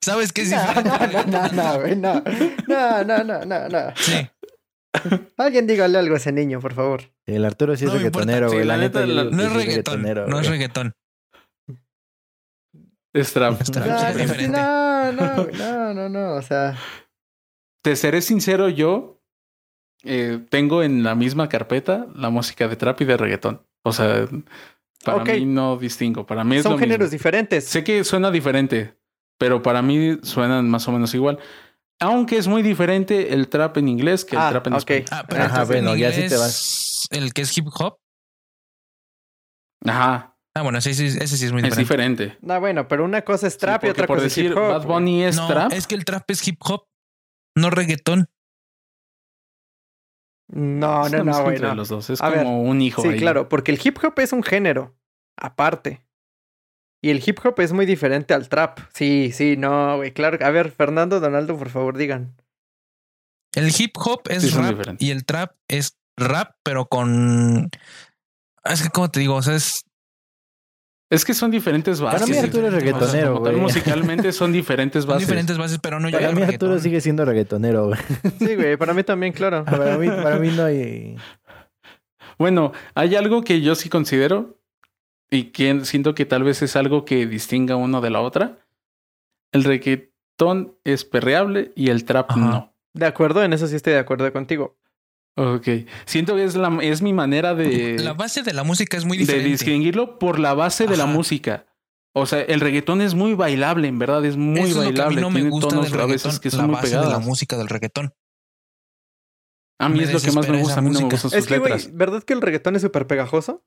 ¿Sabes 0.01 0.33
qué 0.33 0.41
es 0.41 0.49
No, 0.51 0.57
no, 0.57 0.81
no, 0.83 0.97
reggaetón? 0.97 1.55
no, 1.55 1.79
güey, 1.79 1.95
no. 1.95 2.23
No, 2.67 3.03
no, 3.05 3.23
no, 3.23 3.45
no, 3.45 3.69
no. 3.69 3.93
Sí. 3.95 4.29
Alguien 5.37 5.67
dígale 5.67 5.97
algo 5.99 6.15
a 6.15 6.17
ese 6.17 6.31
niño, 6.31 6.59
por 6.59 6.73
favor. 6.73 7.01
El 7.25 7.45
Arturo 7.45 7.75
sí 7.77 7.85
es 7.85 7.91
No 7.91 7.97
reggaetonero, 7.97 8.49
Sí, 8.49 8.55
güey. 8.55 8.67
la 8.67 8.75
la 8.77 8.83
neta, 8.83 8.99
neta, 9.01 9.07
yo 9.09 9.15
la- 9.15 9.23
digo 9.23 9.35
No 9.35 9.43
es 9.43 9.53
reggaetón. 9.53 9.93
reggaetonero, 10.03 10.27
No 10.27 10.39
es 10.39 10.47
reggaetón. 10.49 10.93
Es 13.13 13.33
trap. 13.33 13.61
Es 13.61 13.71
trap. 13.71 13.87
No, 13.87 14.07
es 14.07 14.17
diferente. 14.17 14.57
no, 14.57 15.11
no, 15.11 15.47
no, 15.57 15.93
no, 15.93 16.09
no, 16.09 16.33
o 16.35 16.41
sea, 16.41 16.75
Te 17.81 17.95
seré 17.95 18.21
sincero, 18.21 18.69
yo 18.69 19.21
eh, 20.03 20.39
tengo 20.49 20.83
en 20.83 21.03
la 21.03 21.15
misma 21.15 21.49
carpeta 21.49 22.07
la 22.15 22.29
música 22.29 22.67
de 22.67 22.75
trap 22.75 23.01
y 23.01 23.05
de 23.05 23.17
reggaetón. 23.17 23.65
O 23.83 23.93
sea, 23.93 24.27
para 25.05 25.23
mí 25.23 25.45
no 25.45 25.77
distingo. 25.77 26.25
Para 26.25 26.43
mí 26.43 26.57
es 26.57 26.63
son 26.63 26.73
lo 26.73 26.77
géneros 26.77 27.05
mismo. 27.07 27.11
diferentes. 27.17 27.65
Sé 27.65 27.83
que 27.83 28.03
suena 28.03 28.29
diferente, 28.31 28.95
pero 29.37 29.61
para 29.61 29.81
mí 29.81 30.17
suenan 30.23 30.69
más 30.69 30.87
o 30.87 30.91
menos 30.91 31.13
igual. 31.15 31.39
Aunque 32.01 32.37
es 32.37 32.47
muy 32.47 32.61
diferente 32.61 33.33
el 33.33 33.49
trap 33.49 33.77
en 33.77 33.87
inglés 33.89 34.23
que 34.25 34.35
el 34.35 34.41
Ah, 34.41 34.49
trap 34.51 34.67
en 34.67 34.73
ok. 34.73 34.79
español. 34.79 35.05
Ah, 35.11 35.25
pero 35.27 35.43
Ajá, 35.43 35.63
bueno, 35.65 35.95
ya 35.95 36.11
sí 36.13 36.27
te 36.27 36.37
vas. 36.37 37.07
El 37.11 37.33
que 37.33 37.41
es 37.41 37.57
hip 37.57 37.67
hop. 37.77 37.97
Ajá, 39.85 40.35
Ah, 40.55 40.63
bueno, 40.63 40.81
sí, 40.81 40.93
sí, 40.93 41.05
ese 41.05 41.37
sí 41.37 41.45
es 41.45 41.51
muy 41.53 41.61
es 41.61 41.75
diferente. 41.77 42.23
diferente. 42.23 42.37
No, 42.41 42.59
bueno, 42.59 42.87
pero 42.87 43.05
una 43.05 43.21
cosa 43.21 43.47
es 43.47 43.53
Sí, 43.53 43.59
trap 43.59 43.83
y 43.85 43.89
otra 43.89 44.07
por 44.07 44.17
cosa 44.17 44.27
es 44.27 44.35
decir 44.35 44.51
hip 44.51 44.57
hop. 44.57 44.69
Bad 44.69 44.85
Bunny 44.85 45.23
es 45.23 45.35
no, 45.35 45.47
trap. 45.47 45.71
es 45.71 45.87
que 45.87 45.95
el 45.95 46.03
trap 46.05 46.29
es 46.31 46.45
hip 46.47 46.59
hop, 46.65 46.87
no 47.55 47.69
reggaetón. 47.69 48.29
No, 50.51 51.07
no, 51.07 51.17
no, 51.19 51.23
mezcla 51.25 51.43
güey, 51.43 51.55
entre 51.55 51.69
no. 51.69 51.75
los 51.75 51.89
dos. 51.89 52.09
Es 52.09 52.21
A 52.21 52.29
ver, 52.29 52.39
como 52.43 52.63
un 52.63 52.81
hijo 52.81 53.03
Sí, 53.03 53.09
ahí. 53.09 53.19
claro, 53.19 53.47
porque 53.47 53.71
el 53.71 53.79
hip 53.81 53.97
hop 54.03 54.19
es 54.19 54.33
un 54.33 54.43
género 54.43 54.97
aparte. 55.37 56.01
Y 57.01 57.11
el 57.11 57.23
hip 57.25 57.39
hop 57.43 57.59
es 57.59 57.71
muy 57.71 57.85
diferente 57.85 58.33
al 58.33 58.49
trap. 58.49 58.79
Sí, 58.93 59.31
sí, 59.33 59.55
no, 59.57 59.97
güey, 59.97 60.11
claro. 60.11 60.37
A 60.45 60.49
ver, 60.51 60.71
Fernando, 60.71 61.19
Donaldo, 61.19 61.57
por 61.57 61.69
favor, 61.69 61.97
digan. 61.97 62.35
El 63.55 63.71
hip 63.77 63.95
hop 63.97 64.21
es 64.29 64.43
Sí, 64.43 64.49
son 64.49 64.77
rap 64.77 64.95
y 64.99 65.11
el 65.11 65.25
trap 65.25 65.53
es 65.67 65.97
rap, 66.17 66.55
pero 66.63 66.87
con. 66.87 67.69
Ah, 68.63 68.73
Es 68.73 68.83
que, 68.83 68.89
como 68.89 69.09
te 69.09 69.21
digo, 69.21 69.35
o 69.35 69.41
sea, 69.41 69.55
es. 69.55 69.81
Es 71.11 71.25
que 71.25 71.33
son 71.33 71.49
diferentes 71.49 71.99
bases. 71.99 72.19
Para 72.21 72.31
mí 72.31 72.37
Arturo 72.37 72.67
es 72.67 72.73
reggaetonero, 72.73 73.39
güey. 73.39 73.55
musicalmente 73.55 74.31
son 74.31 74.51
diferentes 74.51 75.05
Son 75.05 75.13
bases. 75.13 75.27
diferentes 75.27 75.57
bases, 75.57 75.79
pero 75.81 75.99
no 75.99 76.11
Para 76.11 76.31
mí 76.33 76.43
Arturo 76.43 76.77
sigue 76.77 77.01
siendo 77.01 77.25
reggaetonero, 77.25 77.87
güey. 77.87 77.99
Sí, 78.37 78.55
güey, 78.55 78.77
para 78.77 78.93
mí 78.93 79.01
también, 79.03 79.33
claro. 79.33 79.65
Para 79.65 79.97
mí, 79.97 80.07
para 80.07 80.37
mí 80.37 80.49
no 80.49 80.65
hay... 80.65 81.15
Bueno, 82.37 82.73
hay 82.93 83.15
algo 83.15 83.41
que 83.41 83.61
yo 83.61 83.73
sí 83.73 83.89
considero 83.89 84.58
y 85.31 85.45
que 85.51 85.85
siento 85.85 86.15
que 86.15 86.25
tal 86.25 86.43
vez 86.43 86.61
es 86.61 86.75
algo 86.75 87.05
que 87.05 87.25
distinga 87.27 87.75
uno 87.75 88.01
de 88.01 88.09
la 88.09 88.21
otra. 88.21 88.65
El 89.51 89.63
reggaetón 89.63 90.77
es 90.83 91.05
perreable 91.05 91.71
y 91.75 91.89
el 91.89 92.05
trap 92.05 92.31
Ajá. 92.31 92.39
no. 92.39 92.73
De 92.93 93.05
acuerdo, 93.05 93.43
en 93.43 93.53
eso 93.53 93.67
sí 93.67 93.75
estoy 93.75 93.93
de 93.93 93.99
acuerdo 93.99 94.31
contigo. 94.33 94.77
Ok. 95.37 95.67
Siento 96.05 96.35
que 96.35 96.43
es, 96.43 96.55
la, 96.55 96.77
es 96.81 97.01
mi 97.01 97.13
manera 97.13 97.53
de, 97.55 97.97
La 97.99 98.13
base 98.13 98.41
de 98.43 98.53
la 98.53 98.63
música 98.63 98.97
es 98.97 99.05
muy 99.05 99.17
de 99.17 99.21
diferente. 99.23 99.49
distinguirlo 99.49 100.19
por 100.19 100.39
la 100.39 100.53
base 100.53 100.85
de 100.87 100.97
la 100.97 101.05
música. 101.05 101.65
O 102.13 102.25
sea, 102.25 102.41
el 102.41 102.59
reggaetón 102.59 103.01
es 103.01 103.13
muy 103.13 103.35
bailable, 103.35 103.87
en 103.87 103.99
verdad, 103.99 104.25
es 104.25 104.35
muy 104.35 104.59
Eso 104.61 104.67
es 104.69 104.75
lo 104.75 104.81
que 104.81 104.87
a 105.01 105.09
mí 105.09 105.15
bailable. 105.15 105.21
no 105.21 105.29
me 105.29 105.35
Tiene 105.35 105.49
gusta 105.51 105.67
tonos 105.69 105.91
del 105.91 105.99
reggaetón, 106.01 106.39
que 106.39 106.49
la 106.49 106.57
son 106.57 106.65
muy 106.65 106.75
base 106.75 106.97
de 106.97 107.05
la 107.05 107.19
música 107.19 107.55
del 107.57 107.67
reggaetón. 107.69 108.13
A 109.79 109.87
mí 109.87 109.99
Me 109.99 110.03
es 110.05 110.13
lo 110.13 110.19
que 110.19 110.31
más 110.31 110.49
me 110.49 110.59
gusta. 110.59 110.79
A 110.79 110.81
mí 110.81 110.89
no 110.89 110.99
me 110.99 111.03
gustan 111.05 111.19
sus 111.19 111.33
Es 111.33 111.45
que, 111.47 111.57
letras. 111.59 111.95
¿verdad 111.95 112.23
que 112.23 112.33
el 112.33 112.41
reggaetón 112.41 112.75
es 112.75 112.81
súper 112.81 113.07
pegajoso? 113.07 113.63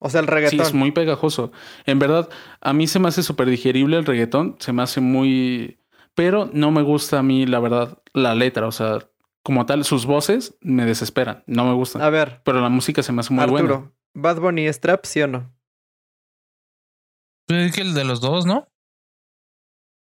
O 0.00 0.10
sea, 0.10 0.20
el 0.20 0.26
Sí, 0.26 0.30
reggaetón. 0.32 0.60
es 0.60 0.74
muy 0.74 0.92
pegajoso. 0.92 1.50
En 1.86 1.98
verdad, 1.98 2.28
a 2.60 2.72
mí 2.72 2.86
se 2.86 2.98
me 2.98 3.08
hace 3.08 3.22
súper 3.22 3.48
digerible 3.48 3.96
el 3.96 4.04
reggaetón. 4.06 4.56
Se 4.60 4.72
me 4.72 4.82
hace 4.82 5.00
muy... 5.00 5.80
Pero 6.14 6.48
no 6.52 6.70
me 6.70 6.82
gusta 6.82 7.18
a 7.18 7.22
mí, 7.22 7.46
la 7.46 7.58
verdad, 7.60 8.00
la 8.12 8.34
letra. 8.34 8.66
O 8.66 8.72
sea, 8.72 8.98
como 9.42 9.66
tal, 9.66 9.84
sus 9.84 10.06
voces 10.06 10.56
me 10.60 10.84
desesperan. 10.84 11.42
No 11.46 11.64
me 11.64 11.74
gustan. 11.74 12.02
A 12.02 12.10
ver, 12.10 12.42
Pero 12.44 12.60
la 12.60 12.68
música 12.68 13.02
se 13.02 13.12
me 13.12 13.20
hace 13.20 13.32
muy 13.32 13.42
Arturo, 13.44 13.60
buena. 13.78 13.92
¿Bad 14.14 14.40
Bunny 14.40 14.66
es 14.66 14.80
trap, 14.80 15.04
sí 15.04 15.22
o 15.22 15.26
no? 15.28 15.52
Es 17.48 17.74
que 17.74 17.80
el 17.80 17.94
de 17.94 18.04
los 18.04 18.20
dos, 18.20 18.46
¿no? 18.46 18.68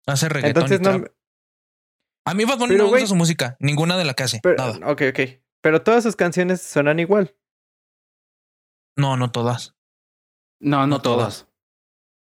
Hace 0.07 0.29
reggaetón 0.29 0.63
Entonces 0.63 0.79
y 0.79 0.83
no... 0.83 0.99
trap. 1.05 1.13
A 2.25 2.33
mí 2.33 2.45
Bad 2.45 2.59
Bunny 2.59 2.73
Pero, 2.73 2.83
no 2.85 2.91
me 2.91 2.97
gusta 2.99 3.07
su 3.07 3.15
música. 3.15 3.57
Ninguna 3.59 3.97
de 3.97 4.05
la 4.05 4.13
que 4.13 4.23
hace. 4.23 4.39
Pero, 4.43 4.55
Nada. 4.57 4.91
ok, 4.91 5.01
ok. 5.09 5.19
Pero 5.61 5.81
todas 5.81 6.03
sus 6.03 6.15
canciones 6.15 6.61
suenan 6.61 6.99
igual. 6.99 7.35
No, 8.97 9.17
no 9.17 9.31
todas. 9.31 9.75
No, 10.61 10.79
no 10.79 10.87
No 10.87 11.01
todas. 11.01 11.47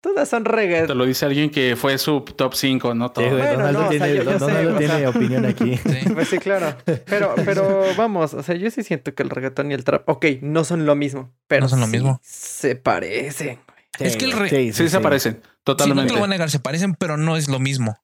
todas. 0.01 0.27
Son 0.27 0.43
Te 0.43 0.51
reggaetón. 0.51 0.97
lo 0.97 1.05
dice 1.05 1.25
alguien 1.25 1.49
que 1.49 1.75
fue 1.77 1.97
su 1.97 2.21
top 2.21 2.53
5, 2.55 2.93
no 2.93 3.07
Sí, 3.07 3.13
todas. 3.13 3.31
Bueno, 3.31 3.51
Donaldo 3.53 3.79
no, 3.83 3.87
o 3.87 3.91
sea, 3.91 3.99
tiene, 4.05 4.15
yo- 4.17 4.23
yo 4.23 4.31
sé, 4.31 4.37
Donaldo 4.39 4.75
o 4.75 4.77
tiene 4.77 4.97
sea. 4.99 5.09
opinión 5.09 5.45
aquí. 5.45 5.77
Sí. 5.83 6.09
Pues 6.13 6.27
sí, 6.27 6.37
claro. 6.39 6.75
Pero, 7.05 7.35
pero 7.45 7.83
vamos, 7.95 8.33
o 8.33 8.43
sea, 8.43 8.55
yo 8.55 8.69
sí 8.69 8.83
siento 8.83 9.15
que 9.15 9.23
el 9.23 9.29
reggaetón 9.29 9.71
y 9.71 9.75
el 9.75 9.83
trap, 9.85 10.09
ok, 10.09 10.25
no 10.41 10.65
son 10.65 10.85
lo 10.85 10.95
mismo, 10.95 11.31
pero 11.47 11.61
No 11.61 11.69
son 11.69 11.79
lo 11.79 11.85
sí 11.85 11.91
mismo. 11.93 12.19
se 12.21 12.75
parecen. 12.75 13.59
Es 13.99 14.17
que 14.17 14.25
el 14.25 14.31
re- 14.33 14.49
Sí, 14.73 14.89
se 14.89 14.99
parecen. 14.99 15.35
Sí, 15.35 15.39
no 15.43 15.53
Totalmente. 15.63 16.07
te 16.07 16.13
lo 16.13 16.19
voy 16.19 16.25
a 16.25 16.29
negar, 16.29 16.49
se 16.49 16.59
parecen, 16.59 16.95
pero 16.95 17.15
no 17.15 17.37
es 17.37 17.47
lo 17.47 17.59
mismo. 17.59 17.97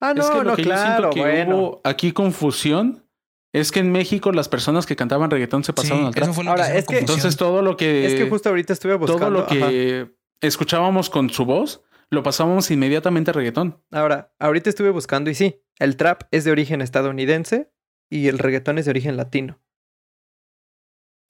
Ah, 0.00 0.14
no, 0.14 0.22
es 0.22 0.30
que 0.30 0.36
lo 0.38 0.44
no, 0.44 0.56
que 0.56 0.62
yo 0.64 0.70
siento 0.76 0.96
claro, 0.96 1.10
que 1.10 1.20
bueno. 1.20 1.56
hubo 1.56 1.80
aquí 1.84 2.12
confusión 2.12 3.04
es 3.52 3.72
que 3.72 3.80
en 3.80 3.90
México 3.92 4.32
las 4.32 4.48
personas 4.48 4.84
que 4.86 4.96
cantaban 4.96 5.30
reggaetón 5.30 5.64
se 5.64 5.72
pasaron 5.72 6.00
Sí, 6.00 6.06
al 6.06 6.14
trap. 6.14 6.24
eso 6.24 6.34
fue 6.34 6.44
lo 6.44 6.50
Ahora, 6.50 6.74
es 6.76 6.86
que-. 6.86 6.98
Entonces 6.98 7.36
todo 7.36 7.62
lo 7.62 7.76
que 7.76 8.06
es 8.06 8.14
que 8.14 8.28
justo 8.28 8.48
ahorita 8.48 8.72
estuve 8.72 8.94
buscando. 8.96 9.20
todo 9.20 9.30
lo 9.30 9.40
ajá. 9.44 9.68
que 9.70 10.14
escuchábamos 10.40 11.10
con 11.10 11.30
su 11.30 11.44
voz 11.44 11.82
lo 12.10 12.22
pasábamos 12.22 12.70
inmediatamente 12.70 13.30
a 13.30 13.34
reggaetón. 13.34 13.82
Ahora, 13.90 14.32
ahorita 14.38 14.70
estuve 14.70 14.90
buscando 14.90 15.28
y 15.30 15.34
sí, 15.34 15.60
el 15.78 15.96
trap 15.96 16.22
es 16.30 16.44
de 16.44 16.50
origen 16.50 16.80
estadounidense 16.80 17.70
y 18.10 18.28
el 18.28 18.38
reggaetón 18.38 18.78
es 18.78 18.86
de 18.86 18.90
origen 18.92 19.16
latino. 19.18 19.60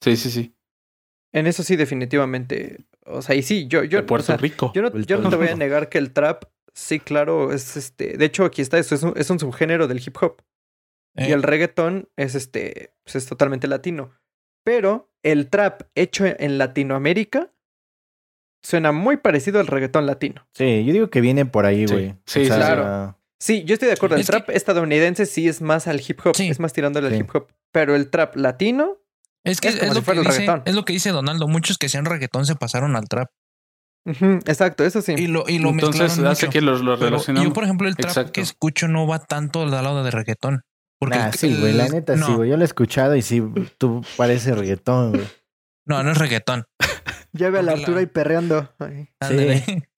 Sí, 0.01 0.15
sí, 0.15 0.31
sí. 0.31 0.55
En 1.33 1.47
eso 1.47 1.63
sí, 1.63 1.75
definitivamente. 1.75 2.85
O 3.05 3.21
sea, 3.21 3.35
y 3.35 3.43
sí, 3.43 3.67
yo, 3.67 3.83
yo, 3.83 3.97
de 3.99 4.03
Puerto 4.03 4.23
o 4.23 4.25
sea, 4.27 4.37
Rico. 4.37 4.71
yo 4.73 4.81
no, 4.83 4.97
yo 4.99 5.19
no 5.19 5.29
te 5.29 5.35
voy 5.35 5.49
a 5.49 5.55
negar 5.55 5.89
que 5.89 5.97
el 5.97 6.11
trap, 6.13 6.45
sí, 6.73 6.99
claro, 6.99 7.51
es 7.51 7.75
este. 7.75 8.17
De 8.17 8.25
hecho, 8.25 8.45
aquí 8.45 8.61
está, 8.61 8.77
eso 8.79 8.95
es 8.95 9.03
un, 9.03 9.13
es 9.15 9.29
un 9.29 9.39
subgénero 9.39 9.87
del 9.87 9.99
hip 9.99 10.15
hop. 10.21 10.41
Y 11.15 11.23
Eh, 11.23 11.33
el 11.33 11.43
reggaetón 11.43 12.09
es 12.17 12.35
este, 12.35 12.93
pues 13.03 13.15
es 13.15 13.25
totalmente 13.25 13.67
latino. 13.67 14.11
Pero 14.63 15.09
el 15.23 15.49
trap 15.49 15.83
hecho 15.95 16.25
en 16.25 16.57
Latinoamérica 16.57 17.51
suena 18.63 18.91
muy 18.91 19.17
parecido 19.17 19.59
al 19.59 19.67
reggaetón 19.67 20.05
latino. 20.05 20.47
Sí, 20.53 20.83
yo 20.85 20.93
digo 20.93 21.09
que 21.09 21.21
viene 21.21 21.45
por 21.45 21.65
ahí, 21.65 21.85
güey. 21.85 22.15
Sí, 22.25 22.43
sí, 22.43 22.47
claro. 22.47 23.17
Sí, 23.41 23.63
yo 23.63 23.73
estoy 23.73 23.87
de 23.87 23.93
acuerdo. 23.93 24.15
El 24.15 24.21
Es 24.21 24.27
que- 24.27 24.31
trap 24.33 24.49
estadounidense 24.49 25.25
sí 25.25 25.47
es 25.47 25.61
más 25.61 25.87
al 25.87 26.01
hip 26.05 26.19
hop, 26.25 26.35
Sí. 26.35 26.49
es 26.49 26.59
más 26.59 26.73
tirándole 26.73 27.07
al 27.07 27.13
Sí. 27.13 27.19
hip 27.21 27.33
hop. 27.35 27.47
Pero 27.71 27.95
el 27.95 28.09
trap 28.09 28.35
latino, 28.35 28.97
es 29.45 29.61
que 29.61 29.69
es 29.69 29.75
es, 29.75 29.79
como 29.81 29.93
si 29.93 29.99
lo 29.99 30.05
que 30.05 30.11
el 30.11 30.17
dice, 30.25 30.31
reggaetón. 30.39 30.63
es 30.65 30.75
lo 30.75 30.83
que 30.85 30.93
dice 30.93 31.09
Donaldo. 31.11 31.47
Muchos 31.47 31.77
que 31.77 31.87
sean 31.87 32.03
reggaetón 32.05 32.45
se 32.45 32.55
pasaron 32.55 32.95
al 32.97 33.07
trap. 33.07 33.29
exacto, 34.45 34.83
eso 34.85 35.01
sí. 35.01 35.13
Y 35.17 35.27
lo, 35.27 35.45
y 35.47 35.59
lo 35.59 35.69
Entonces 35.69 36.01
mezclaron 36.01 36.31
hace 36.31 36.45
mucho. 36.47 36.53
que 36.53 36.61
los 36.61 36.81
lo 36.81 36.95
Pero 36.97 37.11
relacionamos. 37.11 37.47
yo, 37.47 37.53
por 37.53 37.63
ejemplo, 37.63 37.87
el 37.87 37.95
trap 37.95 38.09
Exacto. 38.09 38.31
que 38.33 38.41
escucho 38.41 38.87
no 38.87 39.07
va 39.07 39.19
tanto 39.19 39.61
al 39.61 39.71
lado 39.71 40.03
de 40.03 40.11
reggaetón. 40.11 40.61
Porque 40.99 41.17
el- 41.17 41.33
sí, 41.33 41.55
güey, 41.59 41.73
la 41.73 41.87
neta 41.87 42.15
sí, 42.15 42.19
no, 42.19 42.35
güey. 42.37 42.49
Yo 42.49 42.57
lo 42.57 42.63
he 42.63 42.65
escuchado 42.65 43.15
y 43.15 43.21
sí, 43.21 43.41
tú 43.77 44.01
pareces 44.17 44.57
reggaetón, 44.57 45.11
güey. 45.13 45.27
No, 45.85 46.03
no 46.03 46.11
es 46.11 46.17
reggaetón. 46.17 46.65
Ya 47.31 47.51
ve 47.51 47.59
al 47.59 47.65
porque 47.67 47.79
Arturo 47.81 47.95
la- 47.95 47.99
ahí 48.01 48.05
perreando. 48.07 48.73
Ay. 48.79 49.09
Ándale. 49.19 49.63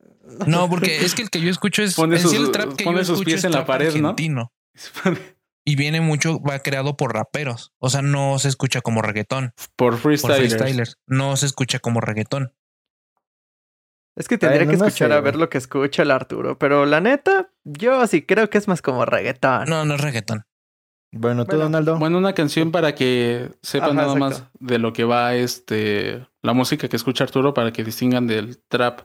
No, 0.48 0.70
porque 0.70 1.04
es 1.04 1.14
que 1.14 1.24
el 1.24 1.30
que 1.30 1.42
yo 1.42 1.50
escucho 1.50 1.84
es 1.84 1.96
Pone 1.96 2.18
sí 2.18 2.24
sus- 2.24 2.34
el 2.36 2.52
trap 2.52 2.76
que 2.76 2.86
pone 2.86 3.00
yo 3.00 3.04
sus 3.06 3.14
escucho 3.16 3.26
pies 3.26 3.40
es 3.40 3.44
en 3.46 3.52
la 3.52 3.58
trap 3.60 3.68
pared, 3.68 3.94
¿no? 3.96 4.10
argentino. 4.10 4.54
Y 5.66 5.76
viene 5.76 6.00
mucho, 6.02 6.42
va 6.42 6.60
creado 6.60 6.98
por 6.98 7.14
raperos. 7.14 7.72
O 7.80 7.90
sea, 7.90 8.02
no 8.02 8.40
se 8.40 8.48
escucha 8.48 8.82
como 8.82 9.02
reggaetón. 9.02 9.54
Por 9.76 9.92
Por 10.02 10.14
freestylers. 10.14 10.98
No 11.06 11.36
se 11.38 11.46
escucha 11.46 11.78
como 11.80 12.00
reggaetón. 12.02 12.54
Es 14.18 14.28
que 14.28 14.38
tendría 14.38 14.62
que 14.62 14.78
no 14.78 14.86
escuchar 14.86 15.10
sé, 15.10 15.14
a 15.14 15.22
ver 15.22 15.36
lo 15.36 15.50
que 15.50 15.58
escucha 15.58 16.02
el 16.02 16.12
Arturo. 16.12 16.58
Pero 16.58 16.86
la 16.86 17.00
neta, 17.00 17.52
yo 17.64 18.06
sí 18.08 18.24
creo 18.24 18.50
que 18.50 18.58
es 18.58 18.68
más 18.68 18.82
como 18.82 19.06
reggaetón. 19.06 19.66
No, 19.70 19.86
no 19.86 19.96
es 19.96 20.02
reggaetón. 20.02 20.46
Bueno, 21.14 21.44
tú, 21.46 21.52
Bueno, 21.52 21.64
Donaldo. 21.66 22.00
Bueno, 22.00 22.18
una 22.18 22.34
canción 22.34 22.72
para 22.72 22.96
que 22.96 23.50
sepan 23.62 23.92
Ajá, 24.00 24.02
nada 24.08 24.16
más 24.16 24.46
de 24.60 24.80
lo 24.80 24.94
que 24.94 25.04
va 25.04 25.36
este 25.36 26.26
la 26.42 26.54
música 26.54 26.88
que 26.88 26.96
escucha 26.96 27.24
Arturo 27.26 27.54
para 27.54 27.72
que 27.74 27.84
distingan 27.84 28.28
del 28.28 28.58
trap 28.70 29.02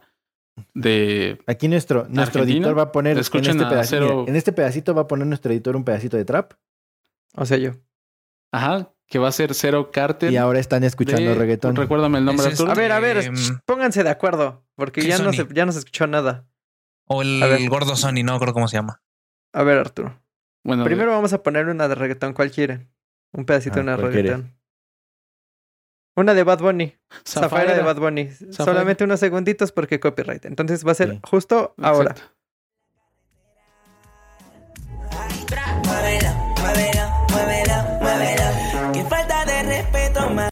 de 0.73 1.39
Aquí 1.47 1.69
nuestro, 1.69 2.07
nuestro 2.09 2.41
Argentina, 2.43 2.67
editor 2.69 2.79
va 2.79 2.83
a 2.85 2.93
poner 2.93 3.13
en 3.15 3.19
escuchen 3.19 3.53
este, 3.57 3.65
a 3.65 3.69
pedacito, 3.69 3.97
Cero- 3.97 4.17
mira, 4.21 4.31
en 4.31 4.37
este 4.37 4.53
pedacito 4.53 4.95
va 4.95 5.03
a 5.03 5.07
poner 5.09 5.27
nuestro 5.27 5.53
editor 5.53 5.75
un 5.77 5.85
pedacito 5.85 6.17
de 6.17 6.25
trap 6.25 6.53
O 7.35 7.45
sea, 7.45 7.59
yo. 7.59 7.73
ajá, 8.53 8.93
que 9.09 9.19
va 9.19 9.29
a 9.29 9.33
ser 9.33 9.53
Cero 9.55 9.91
Cártel. 9.93 10.33
y 10.33 10.37
ahora 10.37 10.61
están 10.61 10.85
escuchando 10.85 11.31
de- 11.31 11.35
reggaetón. 11.35 11.77
Recuérdame 11.77 12.19
el 12.19 12.25
nombre 12.25 12.47
Arturo. 12.47 12.71
A 12.71 12.75
ver, 12.75 12.93
a 12.93 13.01
ver, 13.01 13.19
Em, 13.19 13.35
pónganse 13.67 14.03
de 14.05 14.11
acuerdo. 14.11 14.65
Porque 14.77 15.01
¿qué 15.03 15.09
ya 15.09 15.19
no, 15.19 15.33
se, 15.33 15.47
ya 15.53 15.67
no 15.67 15.73
se 15.73 15.81
escuchó 15.81 16.07
nada. 16.07 16.47
O 17.09 17.23
el, 17.23 17.69
gordo 17.69 17.95
Sony, 17.97 18.23
no 18.25 18.39
creo 18.41 18.53
cómo 18.53 18.69
se 18.69 18.77
llama. 18.77 19.03
A 19.53 19.63
ver, 19.63 19.79
Arturo. 19.79 20.21
Bueno, 20.67 20.85
Primero 20.85 21.12
vamos 21.12 21.33
a 21.33 21.43
poner 21.43 21.69
una 21.69 21.87
de 21.87 21.95
reggaetón. 21.95 22.33
¿Cuál 22.33 22.51
quieren? 22.51 22.89
Un 23.33 23.45
pedacito 23.45 23.75
Ah, 23.75 23.77
de 23.77 23.83
una 23.83 23.97
¿cuál 23.97 24.11
quiere? 24.12 24.29
reggaetón. 24.31 24.57
Una 26.17 26.35
de 26.35 26.43
Bad 26.45 26.59
Bunny. 26.61 26.97
Zafaira 27.27 27.75
de 27.75 27.83
Bad 27.83 27.99
Bunny. 27.99 28.31
Solamente 28.51 29.05
unos 29.05 29.21
segunditos 29.21 29.71
porque 29.71 30.01
copyright. 30.01 30.45
Entonces 30.47 30.85
va 30.87 30.93
a 30.93 30.95
ser 30.95 31.11
Sí. 31.12 31.21
justo 31.29 31.75
ahora. 31.81 32.12
Exacto. 32.12 32.33
Muévelo, 35.85 36.31
muévelo, 36.61 37.27
muévelo, 37.31 37.83
muévelo. 38.01 38.93
Qué 38.93 39.05
falta 39.05 39.45
de 39.45 39.62
respeto, 39.62 40.31
ma- 40.31 40.49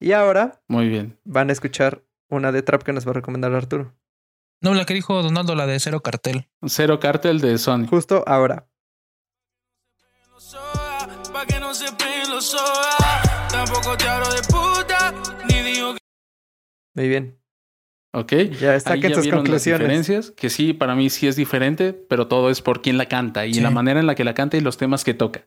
Y 0.00 0.12
ahora 0.12 0.62
Muy 0.68 0.88
bien. 0.88 1.18
van 1.24 1.50
a 1.50 1.52
escuchar 1.52 2.02
una 2.30 2.52
de 2.52 2.62
trap 2.62 2.82
que 2.82 2.92
nos 2.92 3.06
va 3.06 3.10
a 3.10 3.14
recomendar 3.14 3.52
Arturo. 3.54 3.92
No, 4.62 4.72
la 4.74 4.84
que 4.86 4.94
dijo 4.94 5.22
Donaldo, 5.22 5.54
la 5.54 5.66
de 5.66 5.78
Cero 5.80 6.00
Cartel. 6.00 6.48
Cero 6.66 6.98
Cártel 7.00 7.40
de 7.40 7.58
Sony. 7.58 7.86
Justo 7.88 8.24
ahora. 8.26 8.66
Soda. 12.46 13.48
Tampoco 13.50 13.96
te 13.96 14.06
hablo 14.08 14.28
de 14.32 14.40
puta, 14.42 15.12
ni 15.48 15.62
digo 15.72 15.94
que 15.94 15.98
Muy 16.94 17.08
bien. 17.08 17.38
¿Ok? 18.14 18.32
Ya 18.60 18.72
Ahí 18.72 18.80
saquen 18.80 19.12
las 19.12 19.26
conclusiones. 19.28 19.64
diferencias, 19.64 20.30
que 20.30 20.48
sí, 20.48 20.72
para 20.72 20.94
mí 20.94 21.10
sí 21.10 21.26
es 21.26 21.36
diferente, 21.36 21.92
pero 21.92 22.28
todo 22.28 22.48
es 22.50 22.62
por 22.62 22.80
quién 22.80 22.96
la 22.98 23.06
canta 23.06 23.44
y 23.46 23.54
Sí. 23.54 23.60
la 23.60 23.70
manera 23.70 24.00
en 24.00 24.06
la 24.06 24.14
que 24.14 24.24
la 24.24 24.32
canta 24.32 24.56
y 24.56 24.60
los 24.60 24.76
temas 24.78 25.04
que 25.04 25.12
toca. 25.12 25.46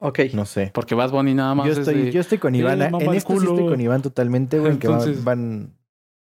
Ok. 0.00 0.20
No 0.34 0.44
sé. 0.44 0.70
Porque 0.74 0.94
Bad 0.94 1.10
Bunny 1.10 1.34
nada 1.34 1.54
más 1.54 1.66
Yo 1.66 1.72
es 1.72 1.78
estoy, 1.78 1.94
de- 2.02 2.12
yo 2.12 2.20
estoy 2.20 2.38
con 2.38 2.54
Iván. 2.54 2.82
"Eh, 2.82 2.84
En 2.86 2.94
esto 2.94 3.10
sí 3.10 3.16
estoy 3.16 3.36
culo". 3.56 3.66
con 3.70 3.80
Iván 3.80 4.02
totalmente, 4.02 4.58
güey. 4.58 4.78
que 4.78 4.86
van- 4.88 5.74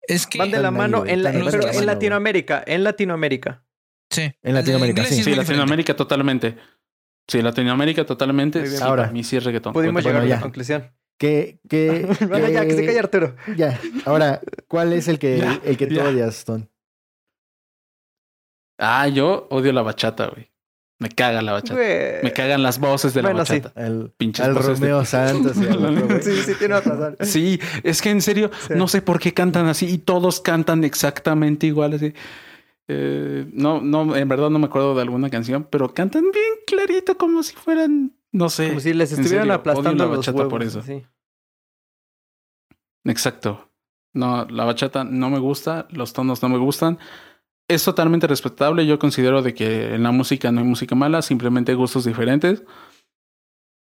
Es 0.02 0.26
que 0.26 0.38
Van 0.40 0.52
de 0.52 0.60
la 0.60 0.70
ahí, 0.70 0.74
mano 0.74 1.06
en, 1.06 1.22
la- 1.22 1.32
pero 1.32 1.68
en 1.70 1.86
Latinoamérica. 1.86 2.64
En 2.66 2.84
Latinoamérica. 2.84 3.64
sí. 4.10 4.32
En 4.42 4.54
Latinoamérica, 4.56 5.04
sí. 5.04 5.10
es 5.10 5.16
Sí, 5.16 5.18
diferente. 5.18 5.44
Latinoamérica 5.52 5.96
totalmente. 5.96 6.58
Sí, 7.28 7.42
Latinoamérica 7.42 8.06
totalmente. 8.06 8.66
Sí, 8.68 8.82
Ahora, 8.82 9.04
para 9.04 9.14
mí 9.14 9.24
sí 9.24 9.36
es 9.38 9.44
reggaetón. 9.44 9.74
Pudimos 9.74 10.02
llegar 10.04 10.22
bueno, 10.22 10.26
a 10.26 10.30
ya. 10.30 10.36
la 10.36 10.42
conclusión. 10.42 10.92
que, 11.18 11.60
que, 11.70 12.08
bueno, 12.28 12.48
ya, 12.50 12.66
que 12.66 12.74
se 12.76 12.86
calle 12.86 13.00
Arturo. 13.00 13.36
Ya. 13.58 13.80
Ahora, 14.06 14.40
¿cuál 14.68 14.94
es 14.94 15.08
el 15.08 15.20
que, 15.20 15.38
Ya, 15.40 15.60
el 15.66 15.76
que 15.78 15.88
tú 15.88 15.96
ya. 15.96 16.06
odias, 16.06 16.38
Stone? 16.40 16.68
Ah, 18.80 19.08
yo 19.08 19.48
odio 19.50 19.74
la 19.74 19.82
bachata, 19.82 20.28
güey. 20.28 20.52
Me 21.00 21.10
caga 21.10 21.42
la 21.42 21.52
bachata. 21.54 21.74
Güey. 21.76 22.24
Me 22.24 22.34
cagan 22.34 22.64
las 22.64 22.80
voces 22.80 23.14
de 23.14 23.22
la 23.22 23.30
Bueno, 23.30 23.46
sí. 23.46 23.60
bachata. 23.60 23.86
El, 23.86 24.12
Pinches 24.18 24.46
al 24.46 24.54
voces 24.54 24.80
de- 24.80 24.88
Romeo 24.88 25.06
Santos. 25.06 25.58
y 25.58 25.68
al 25.68 25.86
otro. 26.04 26.22
Sí, 26.22 26.36
sí, 26.44 26.54
tienes 26.58 26.84
razón. 26.86 27.18
Sí, 27.22 27.60
es 27.84 28.02
que 28.02 28.10
en 28.10 28.22
serio, 28.22 28.50
Sí. 28.68 28.74
no 28.76 28.88
sé 28.88 29.02
por 29.02 29.20
qué 29.20 29.34
cantan 29.34 29.68
así 29.68 29.86
y 29.88 29.98
todos 30.00 30.40
cantan 30.42 30.84
exactamente 30.84 31.68
igual. 31.68 31.94
Así. 31.94 32.14
Eh, 32.90 33.46
no, 33.52 33.82
no, 33.82 34.16
en 34.16 34.28
verdad 34.30 34.50
no 34.50 34.60
me 34.60 34.68
acuerdo 34.68 34.96
de 34.96 35.02
alguna 35.02 35.30
canción, 35.30 35.68
pero 35.70 35.94
cantan 35.94 36.24
bien 36.32 36.54
clarito, 36.66 37.18
como 37.18 37.44
si 37.44 37.56
fueran, 37.56 38.18
no 38.32 38.50
sé. 38.50 38.70
Como 38.70 38.80
si 38.80 38.94
les 38.94 39.12
estuvieran 39.12 39.44
serio, 39.44 39.54
aplastando 39.54 40.06
la 40.06 40.10
los 40.10 40.20
bachata 40.20 40.38
huevos. 40.38 40.52
por 40.52 40.64
eso. 40.64 40.82
sí. 40.82 41.04
Exacto. 43.06 43.72
No, 44.14 44.46
la 44.46 44.66
bachata 44.66 45.04
no 45.04 45.30
me 45.30 45.40
gusta, 45.40 45.88
los 45.92 46.14
tonos 46.14 46.42
no 46.42 46.50
me 46.50 46.58
gustan. 46.58 46.98
Es 47.70 47.84
totalmente 47.84 48.28
respetable. 48.28 48.86
Yo 48.86 49.00
considero 49.00 49.42
de 49.42 49.54
que 49.54 49.96
en 49.96 50.04
la 50.04 50.12
música 50.12 50.52
no 50.52 50.62
hay 50.62 50.66
música 50.66 50.96
mala, 50.96 51.22
simplemente 51.22 51.74
gustos 51.74 52.06
diferentes. 52.06 52.64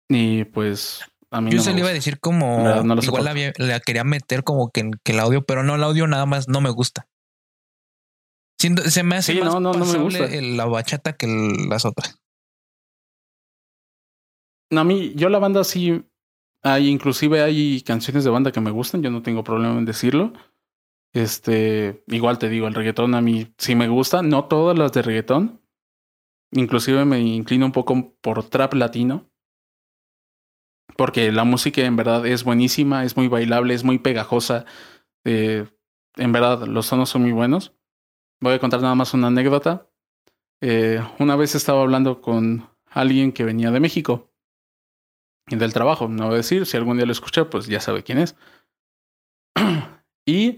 Y 0.10 0.45
pues 0.45 1.01
a 1.32 1.41
mí 1.41 1.51
Yo 1.51 1.58
no 1.58 1.64
se 1.64 1.74
le 1.74 1.80
iba 1.80 1.89
a 1.89 1.93
decir 1.93 2.20
como 2.20 2.64
No, 2.64 2.84
no 2.84 2.95
lo 2.95 3.03
igual 3.03 3.53
la 3.58 3.80
quería 3.80 4.03
meter 4.03 4.43
como 4.43 4.70
que, 4.72 4.91
que 5.03 5.12
el 5.14 5.20
audio, 5.20 5.43
pero 5.43 5.64
no 5.64 5.76
el 5.76 5.84
audio 5.84 6.08
nada 6.08 6.26
más 6.26 6.47
no 6.47 6.62
me 6.62 6.70
gusta. 6.70 7.08
Siento- 8.60 8.84
se 8.84 9.03
me 9.03 9.16
hace 9.18 9.34
Sí, 9.34 9.39
más 9.39 9.53
no, 9.53 9.60
no, 9.60 9.74
no 9.74 9.80
me 9.80 9.86
pasable 9.86 10.03
gusta. 10.03 10.26
el- 10.26 10.58
la 10.58 10.66
bachata 10.66 11.14
que 11.14 11.26
el- 11.26 11.70
las 11.70 11.86
otras. 11.86 12.20
No, 14.72 14.82
a 14.82 14.84
mí, 14.84 15.14
yo 15.16 15.30
la 15.30 15.39
banda 15.39 15.64
sí. 15.64 16.03
Hay, 16.64 16.88
inclusive 16.89 17.41
hay 17.43 17.82
canciones 17.82 18.24
de 18.24 18.32
banda 18.32 18.51
que 18.51 18.60
me 18.62 18.72
gustan, 18.72 19.03
yo 19.03 19.12
no 19.12 19.22
tengo 19.22 19.43
problema 19.43 19.78
en 19.78 19.86
decirlo. 19.86 20.34
Este, 21.14 22.03
igual 22.08 22.39
te 22.39 22.49
digo, 22.49 22.68
el 22.68 22.74
reggaetón 22.74 23.14
a 23.14 23.22
mí 23.22 23.53
sí 23.58 23.76
me 23.76 23.88
gusta, 23.88 24.22
no 24.24 24.45
todas 24.45 24.78
las 24.78 24.91
de 24.91 25.01
reggaetón. 25.03 25.62
Inclusive 26.51 27.06
me 27.06 27.20
inclino 27.20 27.66
un 27.68 27.72
poco 27.72 28.16
por 28.22 28.43
trap 28.49 28.74
latino. 28.74 29.30
Porque 30.97 31.32
la 31.32 31.43
música 31.43 31.82
en 31.82 31.95
verdad 31.97 32.26
es 32.26 32.43
buenísima, 32.43 33.03
es 33.03 33.16
muy 33.16 33.28
bailable, 33.28 33.74
es 33.74 33.84
muy 33.84 33.99
pegajosa. 33.99 34.66
Eh, 35.26 35.68
en 36.16 36.32
verdad, 36.32 36.64
los 36.68 36.89
tonos 36.89 37.10
son 37.10 37.24
muy 37.24 37.32
buenos. 37.32 37.74
Voy 38.41 38.53
a 38.53 38.59
contar 38.59 38.81
nada 38.81 38.95
más 38.95 39.13
una 39.13 39.27
anécdota. 39.27 39.88
Eh, 40.61 41.01
una 41.19 41.36
vez 41.36 41.55
estaba 41.55 41.81
hablando 41.81 42.21
con 42.21 42.69
alguien 42.89 43.31
que 43.31 43.43
venía 43.43 43.71
de 43.71 43.79
México 43.79 44.31
y 45.47 45.55
del 45.55 45.73
trabajo. 45.73 46.07
No 46.07 46.25
voy 46.25 46.33
a 46.36 46.38
decir, 46.38 46.65
si 46.65 46.77
algún 46.77 46.97
día 46.97 47.05
lo 47.05 47.11
escuché, 47.11 47.45
pues 47.45 47.67
ya 47.67 47.79
sabe 47.79 48.03
quién 48.03 48.17
es. 48.19 48.36
y 50.25 50.57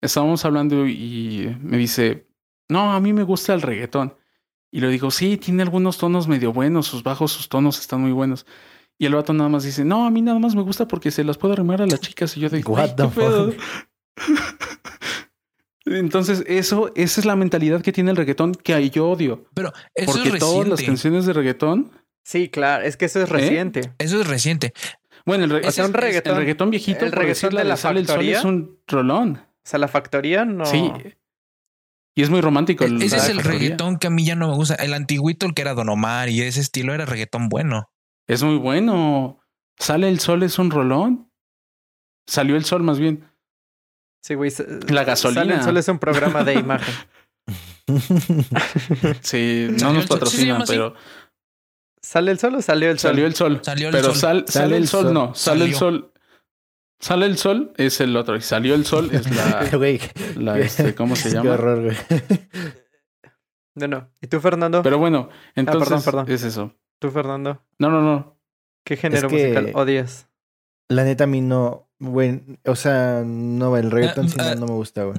estábamos 0.00 0.44
hablando 0.44 0.86
y 0.86 1.56
me 1.60 1.76
dice, 1.78 2.26
no, 2.68 2.92
a 2.92 3.00
mí 3.00 3.12
me 3.12 3.22
gusta 3.24 3.54
el 3.54 3.62
reggaetón. 3.62 4.16
Y 4.70 4.80
le 4.80 4.88
digo, 4.88 5.10
sí, 5.10 5.38
tiene 5.38 5.62
algunos 5.62 5.96
tonos 5.98 6.28
medio 6.28 6.52
buenos, 6.52 6.86
sus 6.86 7.02
bajos, 7.02 7.32
sus 7.32 7.48
tonos 7.48 7.78
están 7.80 8.02
muy 8.02 8.12
buenos. 8.12 8.44
Y 8.98 9.06
el 9.06 9.14
vato 9.14 9.32
nada 9.32 9.48
más 9.48 9.62
dice, 9.64 9.84
no, 9.84 10.04
a 10.06 10.10
mí 10.10 10.20
nada 10.20 10.38
más 10.38 10.54
me 10.54 10.62
gusta 10.62 10.86
porque 10.88 11.10
se 11.10 11.24
las 11.24 11.38
puedo 11.38 11.54
arrimar 11.54 11.80
a 11.80 11.86
las 11.86 12.00
chicas. 12.00 12.36
Y 12.36 12.40
yo 12.40 12.48
digo, 12.50 12.74
What 12.74 12.80
"Ay, 12.82 12.94
the 12.96 13.02
¿qué 13.04 13.08
pedo?". 13.08 13.52
fuck? 13.52 13.60
Entonces, 15.96 16.44
eso, 16.46 16.92
esa 16.94 17.20
es 17.20 17.24
la 17.26 17.36
mentalidad 17.36 17.82
que 17.82 17.92
tiene 17.92 18.10
el 18.10 18.16
reggaetón 18.16 18.54
que 18.54 18.90
yo 18.90 19.08
odio. 19.10 19.44
Pero 19.54 19.72
eso 19.94 20.12
Porque 20.12 20.28
es 20.30 20.38
todas 20.38 20.68
las 20.68 20.82
canciones 20.82 21.26
de 21.26 21.32
reggaetón. 21.32 21.90
Sí, 22.24 22.48
claro, 22.48 22.84
es 22.84 22.96
que 22.96 23.06
eso 23.06 23.22
es 23.22 23.28
reciente. 23.28 23.92
Eso 23.98 24.20
es 24.20 24.26
reciente. 24.26 24.72
Bueno, 25.24 25.44
el, 25.44 25.50
re- 25.50 25.66
O 25.66 25.70
sea, 25.70 25.86
un 25.86 25.92
reggaetón- 25.94 26.30
el 26.32 26.36
reggaetón 26.36 26.70
viejito, 26.70 27.04
el 27.04 27.12
reggaetón 27.12 27.54
de 27.54 27.64
la 27.64 27.76
Sale 27.76 28.00
el 28.00 28.06
Sol 28.06 28.14
factoría. 28.16 28.38
es 28.38 28.44
un 28.44 28.78
rolón. 28.86 29.36
O 29.36 29.60
sea, 29.64 29.78
la 29.78 29.88
factoría 29.88 30.44
no. 30.44 30.64
Sí. 30.66 30.90
Y 32.14 32.22
es 32.22 32.30
muy 32.30 32.40
romántico. 32.40 32.84
E- 32.84 32.96
Ese 32.96 33.16
es 33.16 33.28
el 33.28 33.36
factoría. 33.36 33.58
reggaetón 33.60 33.98
que 33.98 34.06
a 34.08 34.10
mí 34.10 34.24
ya 34.24 34.34
no 34.34 34.48
me 34.48 34.54
gusta. 34.54 34.74
El 34.74 34.92
antiguito, 34.94 35.46
el 35.46 35.54
que 35.54 35.62
era 35.62 35.74
Don 35.74 35.88
Omar 35.88 36.28
y 36.28 36.42
ese 36.42 36.60
estilo 36.60 36.92
era 36.94 37.04
reggaetón 37.06 37.48
bueno. 37.48 37.90
Es 38.26 38.42
muy 38.42 38.56
bueno. 38.56 39.40
Sale 39.78 40.08
el 40.08 40.18
sol 40.18 40.42
es 40.42 40.58
un 40.58 40.70
rolón. 40.70 41.30
Salió 42.26 42.56
el 42.56 42.64
sol 42.64 42.82
más 42.82 42.98
bien. 42.98 43.24
Sí, 44.22 44.34
güey. 44.34 44.48
s- 44.48 44.66
La 44.88 45.04
gasolina. 45.04 45.42
Sale 45.42 45.54
el 45.56 45.62
Sol 45.62 45.76
es 45.76 45.88
un 45.88 45.98
programa 45.98 46.44
de 46.44 46.54
imagen. 46.54 46.94
Sí, 49.22 49.68
no 49.80 49.92
nos 49.92 50.06
patrocinan, 50.06 50.62
pero 50.66 50.94
¿Sale 52.00 52.30
el 52.30 52.38
sol 52.38 52.54
o 52.54 52.62
salió 52.62 52.90
el 52.90 52.98
sol? 52.98 53.10
salió 53.10 53.26
el 53.26 53.34
sol. 53.34 53.60
Salió 53.62 53.88
el 53.88 53.92
pero 53.92 54.04
sol. 54.08 54.14
sal- 54.16 54.44
sale 54.48 54.64
Sale 54.66 54.76
el 54.76 54.88
sol, 54.88 55.04
sol. 55.04 55.14
no. 55.14 55.34
Sale 55.34 55.64
el 55.64 55.74
sol. 55.74 56.12
Sale 57.00 57.26
el 57.26 57.38
sol 57.38 57.72
es 57.76 58.00
el 58.00 58.16
otro. 58.16 58.36
Y 58.36 58.40
salió 58.40 58.74
el 58.74 58.84
sol 58.86 59.10
es 59.12 59.30
la, 59.34 59.68
Güey, 59.76 60.00
la 60.36 60.58
este, 60.58 60.94
¿cómo 60.94 61.16
se 61.16 61.28
qué 61.28 61.34
llama? 61.36 61.52
horror, 61.52 61.82
güey. 61.84 61.96
No, 63.74 63.88
no. 63.88 64.10
¿Y 64.20 64.26
tú, 64.26 64.40
Fernando? 64.40 64.82
Pero 64.82 64.98
bueno, 64.98 65.28
entonces 65.54 65.88
perdón, 65.88 66.04
perdón. 66.04 66.26
es 66.30 66.42
eso. 66.42 66.74
¿Tú, 66.98 67.10
Fernando? 67.10 67.64
No, 67.78 67.90
no, 67.90 68.00
no. 68.02 68.38
¿Qué 68.84 68.96
género 68.96 69.28
que- 69.28 69.34
musical 69.36 69.70
odias? 69.74 70.28
La 70.88 71.04
neta, 71.04 71.24
a 71.24 71.26
mí 71.28 71.40
no, 71.40 71.87
güey. 72.00 72.42
O 72.64 72.76
sea, 72.76 73.22
no, 73.26 73.76
el 73.76 73.90
reggaetón 73.90 74.26
Ah, 74.26 74.28
sí 74.28 74.36
no, 74.38 74.44
ah. 74.44 74.54
no 74.54 74.66
me 74.66 74.72
gusta, 74.72 75.04
güey. 75.04 75.18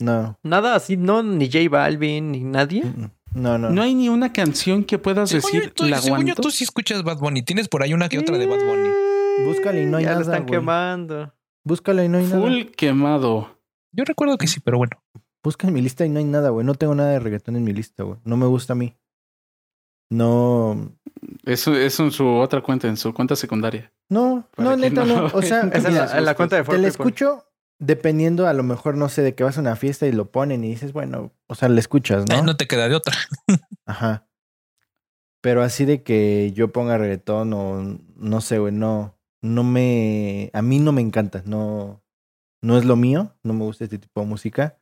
No. 0.00 0.36
Nada 0.42 0.74
así, 0.74 0.96
no, 0.96 1.22
ni 1.22 1.46
J 1.50 1.68
Balvin, 1.70 2.32
ni 2.32 2.40
nadie. 2.40 2.84
mm, 2.84 3.10
No, 3.34 3.56
no. 3.58 3.70
No 3.70 3.82
hay 3.82 3.94
ni 3.94 4.08
una 4.08 4.32
canción 4.32 4.84
que 4.84 4.98
puedas 4.98 5.30
Según 5.30 5.42
decir 5.52 5.62
yo, 5.68 5.72
tú, 5.72 5.84
la 5.84 5.98
según 6.02 6.26
yo, 6.26 6.34
tú 6.34 6.50
sí 6.50 6.64
escuchas 6.64 7.02
Bad 7.04 7.18
Bunny. 7.18 7.42
Tienes 7.42 7.68
por 7.68 7.82
ahí 7.82 7.94
una 7.94 8.08
que 8.08 8.18
otra 8.18 8.36
de 8.36 8.46
Bad 8.46 8.58
Bunny. 8.66 9.46
Búscale 9.46 9.82
y 9.82 9.86
no 9.86 9.96
hay 9.98 10.04
ya 10.04 10.10
nada, 10.10 10.20
lo 10.24 10.26
están 10.32 10.46
quemando. 10.46 11.32
Búscale 11.64 12.04
y 12.04 12.08
no 12.08 12.18
hay 12.18 12.24
nada. 12.26 12.40
Full 12.40 12.62
quemado. 12.76 13.58
Yo 13.92 14.04
recuerdo 14.04 14.36
que 14.38 14.46
sí, 14.48 14.58
pero 14.60 14.78
bueno. 14.78 14.92
Busca 15.44 15.66
en 15.68 15.74
mi 15.74 15.82
lista 15.82 16.04
y 16.04 16.08
no 16.08 16.18
hay 16.18 16.24
nada, 16.24 16.50
güey. 16.50 16.64
No 16.66 16.74
tengo 16.74 16.94
nada 16.94 17.10
de 17.10 17.20
reggaetón 17.20 17.56
en 17.56 17.64
mi 17.64 17.72
lista, 17.72 18.02
güey. 18.04 18.18
No 18.24 18.36
me 18.36 18.46
gusta 18.46 18.72
a 18.74 18.76
mí. 18.76 18.94
No. 20.10 20.92
Eso 21.44 21.74
es 21.74 21.98
en 22.00 22.10
su 22.12 22.26
otra 22.26 22.60
cuenta, 22.60 22.86
en 22.88 22.96
su 22.96 23.12
cuenta 23.12 23.34
secundaria. 23.36 23.92
No, 24.08 24.48
no, 24.56 24.76
neta, 24.76 25.04
no- 25.04 25.22
no. 25.28 25.30
O 25.34 25.42
sea, 25.42 25.62
Es 25.72 25.82
la, 25.84 26.16
en 26.18 26.24
la 26.24 26.34
cuenta 26.34 26.56
de 26.56 26.62
te 26.62 26.66
la 26.68 26.72
People. 26.72 26.88
escucho 26.88 27.46
dependiendo, 27.80 28.46
a 28.46 28.52
lo 28.52 28.62
mejor, 28.62 28.96
no 28.96 29.08
sé, 29.08 29.22
de 29.22 29.34
que 29.34 29.42
vas 29.42 29.58
a 29.58 29.60
una 29.60 29.74
fiesta 29.74 30.06
y 30.06 30.12
lo 30.12 30.30
ponen 30.30 30.62
y 30.62 30.68
dices, 30.70 30.92
bueno, 30.92 31.32
o 31.48 31.54
sea, 31.56 31.68
le 31.68 31.80
escuchas, 31.80 32.22
Eh, 32.22 32.26
¿no? 32.36 32.42
no 32.44 32.56
te 32.56 32.68
queda 32.68 32.88
de 32.88 32.94
otra. 32.94 33.16
Ajá. 33.86 34.28
Pero 35.40 35.62
así 35.62 35.84
de 35.84 36.04
que 36.04 36.52
yo 36.54 36.70
ponga 36.72 36.96
reggaetón 36.98 37.52
o 37.52 37.98
no 38.14 38.40
sé, 38.40 38.58
güey, 38.60 38.72
no, 38.72 39.18
no 39.42 39.64
me, 39.64 40.50
a 40.52 40.62
mí 40.62 40.78
no 40.78 40.92
me 40.92 41.00
encanta, 41.00 41.42
no, 41.44 42.00
no 42.62 42.78
es 42.78 42.84
lo 42.84 42.94
mío, 42.94 43.34
no 43.42 43.52
me 43.52 43.64
gusta 43.64 43.82
este 43.82 43.98
tipo 43.98 44.20
de 44.20 44.26
música. 44.28 44.78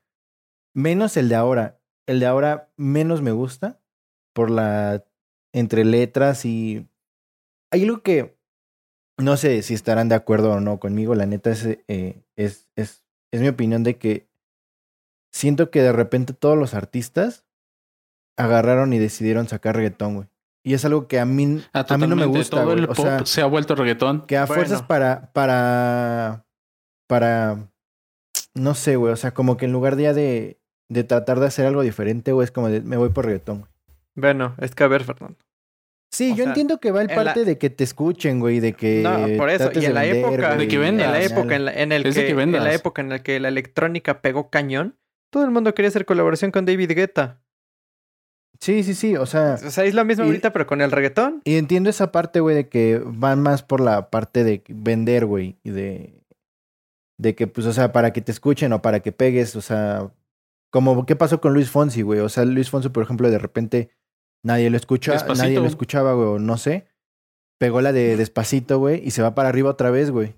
Menos 0.75 1.17
el 1.17 1.31
de 1.31 1.37
ahora. 1.37 1.81
El 2.07 2.21
de 2.21 2.27
ahora 2.27 2.71
menos 2.77 3.23
me 3.23 3.33
gusta 3.33 3.81
por 4.35 4.51
la, 4.51 5.03
entre 5.53 5.85
letras 5.85 6.45
y... 6.45 6.87
Hay 7.73 7.85
algo 7.85 8.03
que, 8.03 8.37
no 9.19 9.37
sé 9.37 9.63
si 9.63 9.75
estarán 9.75 10.09
de 10.09 10.15
acuerdo 10.17 10.53
o 10.53 10.61
no 10.61 10.81
conmigo, 10.81 11.15
la 11.15 11.27
neta 11.27 11.51
es, 11.51 11.65
eh, 11.67 12.23
es, 12.37 12.69
es, 12.77 13.05
es 13.33 13.41
mi 13.41 13.49
opinión 13.49 13.85
de 13.85 13.97
que 13.97 14.29
siento 15.33 15.71
que 15.71 15.81
de 15.83 15.93
repente 15.93 16.33
todos 16.33 16.59
los 16.59 16.75
artistas 16.75 17.47
agarraron 18.37 18.93
y 18.93 18.99
decidieron 18.99 19.47
sacar 19.49 19.77
reggaetón, 19.77 20.15
güey. 20.17 20.29
Y 20.65 20.75
es 20.75 20.85
algo 20.85 21.07
que 21.09 21.19
a 21.21 21.25
mí, 21.25 21.63
Ah, 21.73 21.87
a 21.89 21.97
mí 21.97 22.07
no 22.07 22.17
me 22.17 22.27
gusta, 22.27 22.57
Todo 22.57 22.65
güey. 22.67 22.79
el 22.79 22.85
O 22.85 22.89
pop 22.89 23.07
sea, 23.07 23.25
se 23.25 23.41
ha 23.41 23.47
vuelto 23.47 23.75
reggaetón. 23.75 24.27
que 24.27 24.37
a 24.37 24.45
Bueno. 24.47 24.55
fuerzas 24.57 24.83
para, 24.83 25.33
para, 25.33 26.45
para, 27.09 27.71
no 28.55 28.75
sé, 28.75 28.97
güey. 28.97 29.13
O 29.13 29.17
sea, 29.17 29.33
como 29.33 29.57
que 29.57 29.67
en 29.67 29.73
lugar 29.73 29.97
de, 29.97 30.03
ya 30.03 30.13
de, 30.13 30.61
de 30.91 31.05
tratar 31.05 31.41
de 31.41 31.47
hacer 31.47 31.67
algo 31.67 31.83
diferente, 31.83 32.33
güey, 32.33 32.45
es 32.45 32.51
como 32.51 32.69
de, 32.69 32.81
me 32.83 32.97
voy 32.97 33.09
por 33.11 33.25
reggaetón, 33.27 33.61
güey. 33.61 33.73
Bueno, 34.21 34.55
es 34.59 34.75
que 34.75 34.85
a 34.85 34.89
ver, 34.89 35.05
Fernando. 35.05 35.37
Sí, 36.13 36.33
O 36.33 36.35
yo 36.35 36.43
sea, 36.45 36.51
entiendo 36.53 36.79
que 36.81 36.91
va 36.91 37.03
el 37.03 37.11
en 37.11 37.17
la- 37.17 37.23
parte 37.25 37.45
de 37.45 37.57
que 37.57 37.71
te 37.71 37.85
escuchen, 37.85 38.41
güey, 38.41 38.59
de 38.61 38.73
que 38.73 39.01
No, 39.03 39.37
por 39.39 39.49
eso. 39.49 39.71
Y 39.73 39.85
en 39.85 39.95
la 39.95 40.03
vender, 40.03 40.17
época. 40.25 40.47
güey, 40.55 40.59
De 40.59 40.69
que 40.69 40.79
vendas. 40.79 41.07
En 41.07 41.13
la 41.13 41.23
época 41.23 41.55
en, 41.57 41.65
la, 41.67 41.73
en 41.73 41.93
el 41.93 42.03
que, 42.03 42.11
que 42.13 42.31
en 42.31 42.53
la 42.53 42.75
época 42.75 43.01
en 43.03 43.09
la 43.11 43.23
que 43.23 43.39
la 43.39 43.49
electrónica 43.49 44.21
pegó 44.21 44.51
cañón, 44.51 44.97
todo 45.33 45.45
el 45.45 45.51
mundo 45.53 45.73
quería 45.73 45.89
hacer 45.89 46.05
colaboración 46.05 46.51
con 46.51 46.65
David 46.67 46.91
Guetta. 46.97 47.41
Sí, 48.59 48.83
sí, 48.83 48.95
sí, 48.95 49.17
o 49.17 49.25
sea, 49.25 49.55
O 49.65 49.71
sea, 49.71 49.85
es 49.85 49.95
lo 49.95 50.05
mismo 50.05 50.25
Y- 50.25 50.27
ahorita, 50.29 50.53
pero 50.53 50.67
con 50.67 50.81
el 50.83 50.91
reggaetón. 50.91 51.41
y 51.45 51.55
entiendo 51.57 51.89
esa 51.89 52.13
parte, 52.13 52.41
güey, 52.41 52.55
de 52.57 52.69
que 52.69 53.01
van 53.05 53.41
más 53.41 53.63
por 53.63 53.81
la 53.81 54.11
parte 54.11 54.45
de 54.45 54.63
vender, 54.69 55.25
güey, 55.25 55.57
y 55.63 55.71
de, 55.71 56.21
de 57.19 57.35
que, 57.35 57.47
pues, 57.47 57.67
o 57.67 57.73
sea, 57.73 57.93
para 57.93 58.13
que 58.13 58.21
te 58.21 58.33
escuchen 58.33 58.73
o 58.75 58.83
para 58.83 59.01
que 59.01 59.13
pegues, 59.13 59.57
o 59.57 59.63
sea, 59.63 60.13
como, 60.71 61.07
¿qué 61.07 61.17
pasó 61.17 61.41
con 61.41 61.55
Luis 61.55 61.71
Fonsi, 61.71 62.03
güey? 62.03 62.21
O 62.21 62.29
sea, 62.29 62.45
Luis 62.45 62.69
Fonsi, 62.69 62.91
por 62.91 63.03
ejemplo, 63.03 63.31
de 63.31 63.39
repente 63.39 63.91
nadie 64.43 64.71
lo 64.71 64.77
escucha, 64.77 65.13
Despacito. 65.13 65.45
nadie 65.45 65.61
lo 65.61 65.67
escuchaba, 65.67 66.15
güey, 66.15 66.29
o 66.29 66.39
no 66.39 66.57
sé, 66.59 66.87
pegó 67.59 67.81
la 67.81 67.93
de 67.93 68.17
Despacito, 68.17 68.79
güey, 68.79 69.03
y 69.07 69.11
se 69.11 69.23
va 69.23 69.35
para 69.35 69.49
arriba 69.49 69.71
otra 69.71 69.91
vez, 69.91 70.11
güey. 70.11 70.35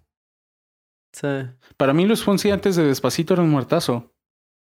Sí. 1.13 1.29
Para 1.77 1.93
mí 1.93 2.07
Luis 2.07 2.23
Fonsi 2.25 2.51
antes 2.51 2.77
de 2.77 2.85
Despacito 2.85 3.35
era 3.35 3.43
un 3.43 3.51
muertazo. 3.51 4.13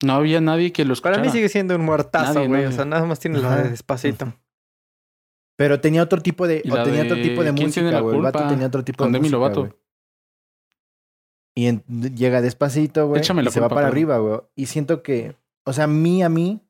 No 0.03 0.13
había 0.13 0.41
nadie 0.41 0.73
que 0.73 0.83
lo 0.83 0.93
escuchara. 0.93 1.15
Para 1.17 1.25
mí 1.27 1.31
sigue 1.31 1.47
siendo 1.47 1.75
un 1.75 1.85
muertazo, 1.85 2.33
Nadie, 2.33 2.47
güey. 2.47 2.65
O 2.65 2.71
sea, 2.71 2.85
nada 2.85 3.05
más 3.05 3.19
tiene 3.19 3.39
la 3.39 3.55
de 3.61 3.69
despacito. 3.69 4.33
Pero 5.55 5.79
tenía 5.79 6.01
otro 6.01 6.21
tipo 6.21 6.47
de, 6.47 6.63
o 6.69 6.83
tenía 6.83 7.03
de 7.03 7.11
otro 7.11 7.21
tipo 7.21 7.43
de 7.43 7.53
¿Quién 7.53 7.71
tiene 7.71 7.89
música, 7.89 7.99
güey. 8.01 8.15
El 8.15 8.21
vato 8.23 8.47
tenía 8.47 8.67
otro 8.67 8.83
tipo 8.83 8.97
Con 9.03 9.11
de 9.11 9.17
Demi 9.19 9.25
música, 9.29 9.37
Lovato. 9.37 9.59
güey. 9.61 9.73
Y 11.55 11.67
en- 11.67 11.83
llega 12.15 12.41
despacito, 12.41 13.07
güey. 13.07 13.19
Échame 13.21 13.41
Y 13.43 13.45
la 13.45 13.51
se 13.51 13.59
va 13.59 13.69
para 13.69 13.81
pero- 13.81 13.87
arriba, 13.91 14.17
güey. 14.17 14.39
Y 14.55 14.65
siento 14.65 15.03
que, 15.03 15.35
o 15.65 15.73
sea, 15.73 15.83
a 15.83 15.87
mí, 15.87 16.23
a 16.23 16.29
mí, 16.29 16.61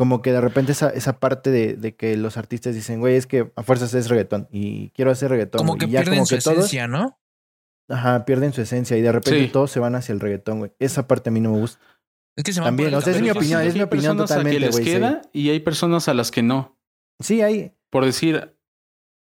como 0.00 0.22
que 0.22 0.32
de 0.32 0.40
repente 0.40 0.72
esa, 0.72 0.88
esa 0.88 1.20
parte 1.20 1.50
de, 1.50 1.74
de 1.74 1.94
que 1.94 2.16
los 2.16 2.38
artistas 2.38 2.74
dicen, 2.74 3.00
güey, 3.00 3.16
es 3.16 3.26
que 3.26 3.52
a 3.54 3.62
fuerzas 3.62 3.92
es 3.92 4.08
reggaetón. 4.08 4.48
Y 4.50 4.88
quiero 4.94 5.10
hacer 5.10 5.28
reggaetón. 5.30 5.58
Como 5.58 5.76
que 5.76 5.84
y 5.84 5.90
ya 5.90 5.98
pierden 6.00 6.14
como 6.20 6.26
su 6.26 6.36
que 6.36 6.40
todos, 6.40 6.56
esencia, 6.56 6.88
¿no? 6.88 7.20
ajá, 7.86 8.24
pierden 8.24 8.54
su 8.54 8.62
esencia. 8.62 8.96
Y 8.96 9.02
de 9.02 9.12
repente 9.12 9.44
Sí. 9.44 9.52
todos 9.52 9.70
se 9.70 9.78
van 9.78 9.94
hacia 9.96 10.14
el 10.14 10.20
reggaetón, 10.20 10.60
güey. 10.60 10.72
Esa 10.78 11.06
parte 11.06 11.28
a 11.28 11.32
mí 11.34 11.40
no 11.42 11.50
me 11.52 11.58
gusta. 11.58 11.78
Es 12.34 12.44
que 12.44 12.54
se 12.54 12.60
van 12.60 12.68
También, 12.68 12.94
o 12.94 13.00
sea, 13.02 13.12
es 13.12 13.20
mi 13.20 13.28
opinión, 13.28 13.60
es 13.60 13.74
que 13.74 13.78
mi 13.78 13.82
opinión 13.82 14.16
a 14.18 14.22
totalmente, 14.24 14.56
que 14.56 14.60
les 14.60 14.70
güey, 14.70 14.84
sí. 14.86 14.90
queda 14.92 15.20
y 15.34 15.50
hay 15.50 15.60
personas 15.60 16.08
a 16.08 16.14
las 16.14 16.30
que 16.30 16.42
no. 16.42 16.78
Sí, 17.18 17.42
hay. 17.42 17.74
Por 17.90 18.06
decir, 18.06 18.56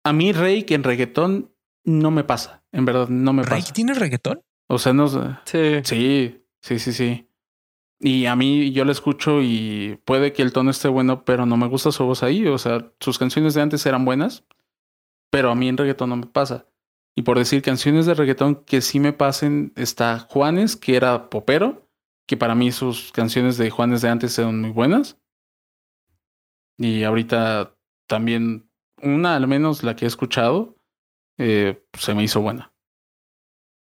a 0.03 0.11
mí 0.11 0.31
Rey 0.33 0.63
que 0.63 0.73
en 0.73 0.83
reggaetón 0.83 1.53
no 1.85 2.09
me 2.09 2.23
pasa. 2.23 2.63
En 2.71 2.85
verdad, 2.85 3.09
no 3.09 3.31
me 3.31 3.43
¿Rey 3.43 3.61
pasa. 3.61 3.73
tiene 3.73 3.93
reggaetón? 3.93 4.41
O 4.67 4.79
sea, 4.79 4.93
no 4.93 5.07
sé. 5.07 5.19
Sí. 5.45 5.81
Sí, 5.83 6.43
sí, 6.61 6.79
sí, 6.79 6.93
sí. 6.93 7.29
Y 8.05 8.25
a 8.25 8.35
mí 8.35 8.73
yo 8.73 8.83
lo 8.83 8.91
escucho 8.91 9.41
y 9.41 9.97
puede 10.03 10.33
que 10.33 10.41
el 10.41 10.51
tono 10.51 10.71
esté 10.71 10.89
bueno, 10.89 11.23
pero 11.23 11.45
no 11.45 11.55
me 11.55 11.67
gusta 11.67 11.89
su 11.93 12.03
voz 12.03 12.21
ahí. 12.21 12.45
O 12.47 12.57
sea, 12.57 12.91
sus 12.99 13.17
canciones 13.17 13.53
de 13.53 13.61
antes 13.61 13.85
eran 13.85 14.03
buenas, 14.03 14.43
pero 15.31 15.49
a 15.49 15.55
mí 15.55 15.69
en 15.69 15.77
reggaetón 15.77 16.09
no 16.09 16.17
me 16.17 16.25
pasa. 16.25 16.67
Y 17.15 17.21
por 17.21 17.37
decir 17.37 17.61
canciones 17.61 18.05
de 18.05 18.13
reggaetón 18.13 18.55
que 18.65 18.81
sí 18.81 18.99
me 18.99 19.13
pasen, 19.13 19.71
está 19.77 20.19
Juanes, 20.19 20.75
que 20.75 20.97
era 20.97 21.29
popero, 21.29 21.87
que 22.27 22.35
para 22.35 22.55
mí 22.55 22.73
sus 22.73 23.13
canciones 23.13 23.57
de 23.57 23.69
Juanes 23.69 24.01
de 24.01 24.09
antes 24.09 24.37
eran 24.37 24.59
muy 24.59 24.71
buenas. 24.71 25.17
Y 26.77 27.03
ahorita 27.03 27.73
también, 28.07 28.69
una 29.01 29.37
al 29.37 29.47
menos 29.47 29.81
la 29.81 29.95
que 29.95 30.03
he 30.03 30.09
escuchado, 30.09 30.75
eh, 31.37 31.81
se 31.97 32.13
me 32.13 32.23
hizo 32.23 32.41
buena. 32.41 32.73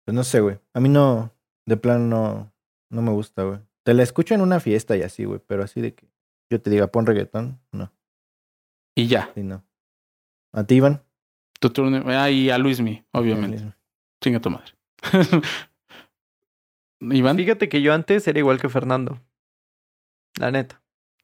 Pues 0.06 0.14
no 0.14 0.24
sé, 0.24 0.40
güey. 0.40 0.60
A 0.76 0.80
mí 0.80 0.90
no, 0.90 1.34
de 1.66 1.78
plano 1.78 2.06
no, 2.06 2.54
no 2.92 3.02
me 3.02 3.12
gusta, 3.12 3.42
güey. 3.42 3.60
Te 3.84 3.94
la 3.94 4.04
escucho 4.04 4.34
en 4.34 4.42
una 4.42 4.60
fiesta 4.60 4.96
y 4.98 5.02
así, 5.02 5.26
güey. 5.26 5.40
Pero 5.46 5.64
así 5.64 5.82
de 5.82 5.94
que 5.94 6.08
yo 6.50 6.62
te 6.62 6.70
diga, 6.70 6.88
pon 6.88 7.06
reggaetón, 7.06 7.60
no. 7.72 7.92
Y 8.96 9.08
ya, 9.08 9.32
Sí, 9.36 9.44
no. 9.44 9.64
¿A 10.54 10.64
ti, 10.66 10.76
Iván? 10.76 11.02
tu 11.60 11.70
turno. 11.70 12.04
Ah, 12.08 12.30
y 12.30 12.50
a 12.50 12.58
Luismi, 12.58 13.04
obviamente. 13.12 13.74
Chinga 14.22 14.40
tu 14.42 14.50
madre. 14.50 14.74
Iván, 17.02 17.38
Fíjate 17.38 17.70
que 17.70 17.82
yo 17.82 17.94
antes 17.94 18.28
era 18.28 18.40
igual 18.40 18.60
que 18.60 18.70
Fernando. 18.70 19.20
La 20.40 20.52
neta. 20.52 20.82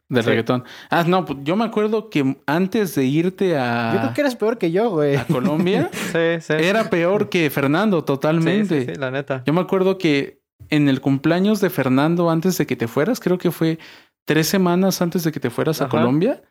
del 0.10 0.24
sí. 0.24 0.30
reggaetón. 0.30 0.64
Ah, 0.90 1.04
no, 1.08 1.26
pues 1.26 1.40
yo 1.44 1.56
me 1.56 1.66
acuerdo 1.66 2.10
que 2.10 2.38
antes 2.46 2.96
de 2.96 3.06
irte 3.06 3.58
a, 3.58 3.94
Yo 3.94 4.00
creo 4.02 4.14
que 4.14 4.22
eres 4.22 4.36
peor 4.36 4.58
que 4.58 4.72
yo, 4.72 4.90
güey. 4.90 5.16
a 5.16 5.26
Colombia, 5.26 5.90
Sí, 5.94 6.42
sí. 6.42 6.54
era 6.54 6.90
peor 6.90 7.30
que 7.30 7.50
Fernando, 7.50 8.00
Sí, 8.00 8.06
totalmente. 8.06 8.86
sí, 8.86 8.94
sí, 8.94 9.00
la 9.00 9.12
neta. 9.12 9.44
Yo 9.46 9.54
me 9.54 9.62
acuerdo 9.62 9.98
que 9.98 10.39
en 10.70 10.90
el 10.90 11.02
cumpleaños 11.02 11.62
de 11.62 11.70
Fernando, 11.70 12.30
antes 12.30 12.58
de 12.58 12.68
que 12.68 12.76
te 12.76 12.88
fueras, 12.88 13.20
creo 13.20 13.38
que 13.38 13.52
fue 13.52 13.80
tres 14.26 14.48
semanas 14.48 15.02
antes 15.02 15.24
de 15.24 15.32
que 15.32 15.40
te 15.40 15.50
fueras 15.50 15.82
a. 15.82 15.90
Colombia, 15.90 16.44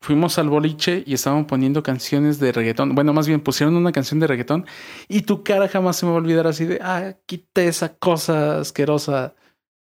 fuimos 0.00 0.38
al 0.38 0.48
boliche 0.48 1.04
y 1.06 1.14
estaban 1.14 1.46
poniendo 1.46 1.82
canciones 1.82 2.38
de 2.40 2.52
reggaetón. 2.52 2.94
Bueno, 2.94 3.12
más 3.12 3.28
bien 3.28 3.40
pusieron 3.40 3.76
una 3.76 3.92
canción 3.92 4.18
de 4.20 4.26
reggaetón 4.26 4.66
y 5.08 5.22
tu 5.22 5.44
cara 5.44 5.68
jamás 5.68 5.96
se 5.96 6.06
me 6.06 6.12
va 6.12 6.18
a 6.18 6.20
olvidar 6.20 6.46
así 6.46 6.64
de, 6.64 6.78
ah, 6.82 7.14
quita 7.26 7.62
esa 7.62 7.96
cosa 7.96 8.60
asquerosa. 8.60 9.34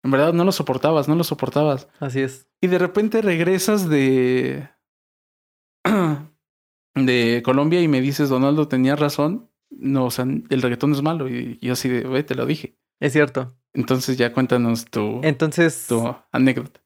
En 0.02 0.10
verdad 0.10 0.32
no 0.32 0.44
lo 0.44 0.52
soportabas, 0.52 1.08
no 1.08 1.14
lo 1.14 1.24
soportabas. 1.24 1.88
Así 2.00 2.20
es. 2.20 2.48
Y 2.60 2.68
de 2.68 2.78
repente 2.78 3.22
regresas 3.22 3.88
de. 3.88 4.68
de 6.94 7.42
Colombia 7.44 7.80
y 7.82 7.88
me 7.88 8.00
dices, 8.00 8.28
Donaldo 8.28 8.68
tenía 8.68 8.96
razón. 8.96 9.50
No, 9.70 10.06
o 10.06 10.10
sea, 10.10 10.24
el 10.24 10.62
reggaetón 10.62 10.92
es 10.92 11.02
malo. 11.02 11.28
Y 11.28 11.58
yo 11.60 11.74
así 11.74 11.88
de, 11.88 12.02
"Ve, 12.02 12.22
te 12.22 12.34
lo 12.34 12.46
dije. 12.46 12.76
Es 13.00 13.12
cierto. 13.12 13.52
Entonces 13.74 14.16
ya 14.16 14.32
cuéntanos 14.32 14.86
tu, 14.86 15.20
Entonces, 15.22 15.86
tu 15.86 16.14
anécdota. 16.32 16.80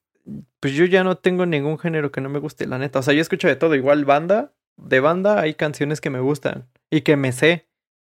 pues 0.59 0.75
yo 0.75 0.85
ya 0.87 1.05
no 1.05 1.17
tengo 1.17 1.47
ningún 1.47 1.79
género 1.79 2.11
que 2.11 2.21
no 2.21 2.29
me 2.29 2.39
guste, 2.41 2.67
la 2.67 2.79
neta. 2.79 2.99
O 2.99 3.03
sea, 3.03 3.15
yo 3.15 3.21
escucho 3.21 3.47
de 3.49 3.57
todo. 3.57 3.75
Igual 3.75 4.05
banda. 4.05 4.53
De 4.77 4.99
banda 5.01 5.41
hay 5.41 5.55
canciones 5.55 6.01
que 6.01 6.11
me 6.11 6.21
gustan 6.21 6.69
y 6.91 7.03
que 7.03 7.17
me 7.17 7.33
sé. 7.33 7.69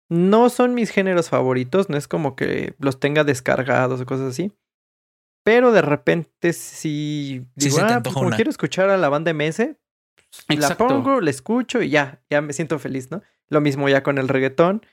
No 0.09 0.49
son 0.49 0.73
mis 0.73 0.89
géneros 0.91 1.29
favoritos, 1.29 1.89
no 1.89 1.97
es 1.97 2.07
como 2.07 2.35
que 2.35 2.75
los 2.79 2.99
tenga 2.99 3.23
descargados 3.23 3.99
o 4.01 4.05
cosas 4.05 4.29
así. 4.31 4.53
Pero 5.43 5.71
de 5.71 5.81
repente 5.81 6.53
si 6.53 7.45
digo, 7.55 7.77
ah, 7.81 7.99
pues 8.01 8.13
como 8.13 8.27
una". 8.27 8.35
quiero 8.37 8.49
escuchar 8.49 8.89
a 8.89 8.97
la 8.97 9.09
banda 9.09 9.31
MS, 9.33 9.59
la 9.59 10.55
Exacto. 10.55 10.87
pongo, 10.87 11.19
la 11.19 11.29
escucho 11.29 11.81
y 11.81 11.89
ya, 11.89 12.21
ya 12.29 12.41
me 12.41 12.53
siento 12.53 12.79
feliz, 12.79 13.11
¿no? 13.11 13.21
Lo 13.49 13.59
mismo 13.59 13.89
ya 13.89 14.03
con 14.03 14.17
el 14.17 14.29
reggaetón. 14.29 14.85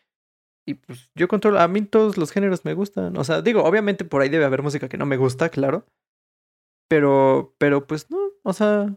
Y 0.67 0.75
pues 0.75 1.11
yo 1.15 1.27
controlo, 1.27 1.59
a 1.61 1.69
mí 1.69 1.83
todos 1.83 2.17
los 2.17 2.31
géneros 2.31 2.65
me 2.65 2.75
gustan. 2.75 3.17
O 3.17 3.25
sea, 3.25 3.43
digo, 3.43 3.65
obviamente 3.65 4.05
por 4.05 4.23
ahí 4.23 4.29
debe 4.29 4.45
haber 4.45 4.63
música 4.63 4.89
que 4.89 4.99
no 4.99 5.07
me 5.07 5.17
gusta, 5.17 5.49
claro. 5.49 5.87
Pero, 6.89 7.55
pero 7.59 7.87
pues 7.87 8.11
no, 8.11 8.19
o 8.43 8.53
sea, 8.53 8.97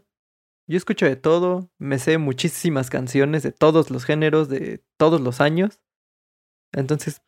yo 0.66 0.76
escucho 0.76 1.06
de 1.06 1.16
todo, 1.16 1.70
me 1.78 1.98
sé 1.98 2.18
muchísimas 2.18 2.90
canciones 2.90 3.42
de 3.42 3.52
todos 3.52 3.90
los 3.90 4.04
géneros, 4.04 4.48
de 4.48 4.82
todos 4.96 5.20
los 5.20 5.40
años. 5.40 5.80
Entonces, 6.72 7.22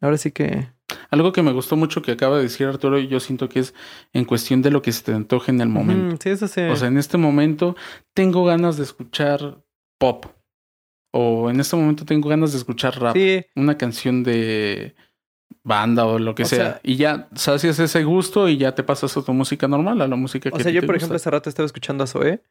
ahora 0.00 0.16
sí 0.16 0.30
que... 0.30 0.68
Algo 1.10 1.32
que 1.32 1.42
me 1.42 1.52
gustó 1.52 1.76
mucho 1.76 2.02
que 2.02 2.12
acaba 2.12 2.36
de 2.36 2.44
decir 2.44 2.66
Arturo, 2.66 2.98
y 2.98 3.08
yo 3.08 3.18
siento 3.20 3.48
que 3.48 3.60
es 3.60 3.74
en 4.12 4.24
cuestión 4.24 4.62
de 4.62 4.70
lo 4.70 4.82
que 4.82 4.92
se 4.92 5.02
te 5.02 5.12
antoje 5.12 5.50
en 5.50 5.60
el 5.60 5.68
momento. 5.68 6.16
Sí, 6.22 6.30
eso 6.30 6.46
sí. 6.46 6.62
O 6.62 6.76
sea, 6.76 6.88
en 6.88 6.98
este 6.98 7.18
momento 7.18 7.76
tengo 8.14 8.44
ganas 8.44 8.76
de 8.76 8.84
escuchar 8.84 9.64
pop. 9.98 10.26
O 11.12 11.50
en 11.50 11.58
este 11.60 11.76
momento 11.76 12.04
tengo 12.04 12.28
ganas 12.28 12.52
de 12.52 12.58
escuchar 12.58 12.98
rap. 13.00 13.16
sí, 13.16 13.44
Una 13.56 13.76
canción 13.76 14.22
de 14.22 14.94
banda 15.64 16.06
o 16.06 16.18
lo 16.18 16.34
que 16.34 16.44
O 16.44 16.46
sea. 16.46 16.58
sea- 16.58 16.80
Y 16.84 16.96
ya 16.96 17.28
sacias 17.34 17.78
ese 17.78 18.04
gusto 18.04 18.48
y 18.48 18.56
ya 18.56 18.74
te 18.74 18.82
pasas 18.84 19.16
a 19.16 19.22
tu 19.22 19.32
música 19.32 19.66
normal, 19.68 20.00
a 20.00 20.06
la 20.08 20.16
música 20.16 20.50
que 20.50 20.56
O 20.56 20.60
sea, 20.60 20.70
yo 20.70 20.80
te 20.80 20.86
por 20.86 20.94
gusta. 20.94 21.04
ejemplo 21.06 21.16
hace 21.16 21.30
rato 21.30 21.48
estaba 21.48 21.66
escuchando 21.66 22.04
a 22.04 22.06
Zoé 22.06 22.42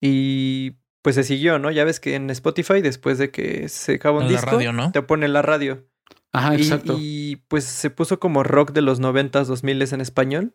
y 0.00 0.72
pues 1.02 1.14
se 1.14 1.24
siguió, 1.24 1.58
¿no? 1.58 1.70
Ya 1.70 1.84
ves 1.84 2.00
que 2.00 2.14
en 2.14 2.28
Spotify 2.30 2.80
después 2.82 3.16
de 3.18 3.30
que 3.30 3.68
se 3.68 3.94
acaba 3.94 4.18
un 4.18 4.24
En 4.24 4.30
disco, 4.30 4.50
radio, 4.50 4.72
¿no? 4.72 4.92
te 4.92 5.02
pone 5.02 5.28
la 5.28 5.42
radio. 5.42 5.86
Ajá, 6.32 6.54
Y- 6.56 6.62
exacto. 6.62 6.96
Y, 7.00 7.36
pues 7.48 7.64
se 7.64 7.90
puso 7.90 8.20
como 8.20 8.42
rock 8.42 8.72
de 8.72 8.82
los 8.82 9.00
90s, 9.00 9.48
2000s 9.48 9.92
en 9.92 10.00
español. 10.00 10.54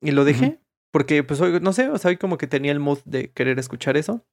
Y 0.00 0.10
lo 0.12 0.24
dejé. 0.24 0.60
Porque 0.92 1.22
pues 1.24 1.40
hoy, 1.40 1.58
no 1.60 1.72
sé, 1.72 1.88
o 1.88 1.96
sea, 1.98 2.10
hoy 2.10 2.16
como 2.18 2.36
que 2.38 2.46
tenía 2.46 2.70
el 2.72 2.78
mood 2.80 2.98
de 3.04 3.30
querer 3.32 3.58
escuchar 3.58 3.96
eso. 3.96 4.24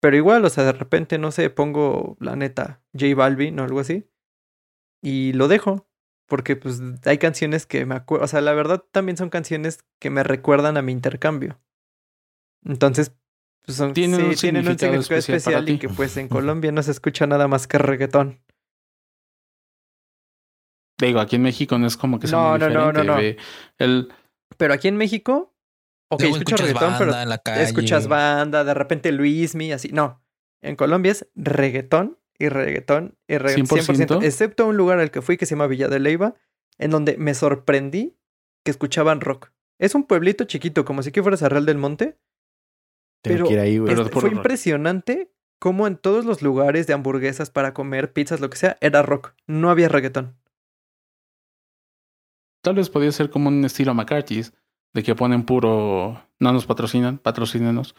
Pero 0.00 0.16
igual, 0.16 0.44
o 0.44 0.50
sea, 0.50 0.64
de 0.64 0.72
repente, 0.72 1.18
no 1.18 1.30
sé, 1.30 1.50
pongo 1.50 2.16
la 2.20 2.36
neta 2.36 2.82
J 2.92 3.14
Balvin 3.14 3.58
o 3.60 3.64
algo 3.64 3.80
así. 3.80 4.08
Y 5.02 5.32
lo 5.32 5.48
dejo. 5.48 5.88
Porque 6.28 6.56
pues 6.56 6.80
hay 7.04 7.18
canciones 7.18 7.66
que 7.66 7.86
me 7.86 7.94
acuerdo. 7.94 8.24
O 8.24 8.28
sea, 8.28 8.40
la 8.40 8.52
verdad 8.52 8.84
también 8.90 9.16
son 9.16 9.30
canciones 9.30 9.84
que 10.00 10.10
me 10.10 10.24
recuerdan 10.24 10.76
a 10.76 10.82
mi 10.82 10.90
intercambio. 10.90 11.60
Entonces, 12.64 13.14
pues 13.64 13.76
son, 13.78 13.92
Tienen 13.94 14.20
un 14.24 14.34
sí, 14.34 14.40
tienen 14.40 14.66
un 14.66 14.76
significado 14.76 15.02
significado 15.02 15.18
especial 15.18 15.36
especial, 15.36 15.64
para 15.64 15.70
y 15.72 15.78
que 15.78 15.88
pues 15.88 16.16
en 16.16 16.28
Colombia 16.28 16.72
no 16.72 16.82
se 16.82 16.90
escucha 16.90 17.26
nada 17.28 17.46
más 17.46 17.68
que 17.68 17.78
reggaetón. 17.78 18.40
Digo, 20.98 21.20
aquí 21.20 21.36
en 21.36 21.42
México 21.42 21.78
no 21.78 21.86
es 21.86 21.96
como 21.96 22.18
que 22.18 22.26
sea 22.26 22.38
No, 22.38 22.50
muy 22.52 22.58
no, 22.58 22.70
no, 22.70 22.92
no, 22.92 23.04
no. 23.04 23.16
ve, 23.16 23.36
El, 23.78 24.12
Pero 24.56 24.74
aquí 24.74 24.88
en 24.88 24.96
México, 24.96 25.54
ok, 26.08 26.20
Luego 26.20 26.36
escucho 26.36 26.54
escuchas 26.54 26.60
reggaetón, 26.68 26.90
banda 26.92 26.98
pero 26.98 27.22
en 27.22 27.28
la 27.28 27.38
calle. 27.38 27.62
escuchas 27.62 28.08
banda, 28.08 28.64
de 28.64 28.74
repente 28.74 29.12
Luismi, 29.12 29.72
así. 29.72 29.88
No, 29.92 30.22
en 30.62 30.76
Colombia 30.76 31.12
es 31.12 31.26
reggaetón 31.34 32.18
y 32.38 32.48
reggaetón 32.48 33.16
y 33.26 33.38
reggaetón 33.38 33.78
100%. 33.78 34.06
100%. 34.20 34.24
excepto 34.24 34.66
un 34.66 34.76
lugar 34.76 34.98
al 35.00 35.10
que 35.10 35.22
fui 35.22 35.36
que 35.36 35.46
se 35.46 35.54
llama 35.54 35.66
Villa 35.66 35.88
de 35.88 36.00
Leyva, 36.00 36.34
en 36.78 36.90
donde 36.90 37.16
me 37.16 37.34
sorprendí 37.34 38.16
que 38.64 38.70
escuchaban 38.70 39.20
rock. 39.20 39.50
Es 39.78 39.94
un 39.94 40.04
pueblito 40.04 40.44
chiquito, 40.44 40.84
como 40.84 41.02
si 41.02 41.12
que 41.12 41.22
fueras 41.22 41.42
a 41.42 41.48
Real 41.48 41.66
del 41.66 41.78
Monte. 41.78 42.18
Tengo 43.22 43.36
pero- 43.38 43.46
que 43.48 43.52
ir 43.54 43.60
ahí, 43.60 43.78
güey. 43.78 43.90
Pero 43.94 44.06
Este, 44.06 44.20
fue 44.20 44.30
impresionante 44.30 45.32
cómo 45.58 45.86
en 45.86 45.96
todos 45.96 46.24
los 46.24 46.42
lugares 46.42 46.86
de 46.86 46.92
hamburguesas 46.94 47.50
para 47.50 47.72
comer, 47.74 48.12
pizzas, 48.12 48.40
lo 48.40 48.50
que 48.50 48.56
sea, 48.58 48.76
era 48.80 49.02
rock. 49.02 49.34
No 49.46 49.70
había 49.70 49.88
reggaetón. 49.88 50.36
tal 52.62 52.74
vez 52.74 52.90
podría 52.90 53.12
ser 53.12 53.30
como 53.30 53.48
un 53.48 53.64
estilo 53.64 53.94
McCarthy's, 53.94 54.52
de 54.96 55.02
que 55.02 55.14
ponen 55.14 55.44
puro. 55.44 56.22
No 56.40 56.52
nos 56.52 56.64
patrocinan, 56.66 57.18
patrocínenos. 57.18 57.94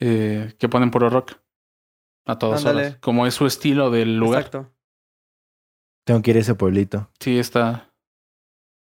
eh, 0.00 0.54
que 0.58 0.68
ponen 0.70 0.90
puro 0.90 1.10
rock. 1.10 1.32
A 2.26 2.38
todas 2.38 2.60
Ándale. 2.64 2.86
horas. 2.88 2.98
Como 3.00 3.26
es 3.26 3.34
su 3.34 3.44
estilo 3.46 3.90
del 3.90 4.16
lugar. 4.16 4.44
Exacto. 4.44 4.72
Tengo 6.06 6.22
que 6.22 6.30
ir 6.30 6.38
a 6.38 6.40
ese 6.40 6.54
pueblito. 6.54 7.10
Sí, 7.20 7.38
está. 7.38 7.92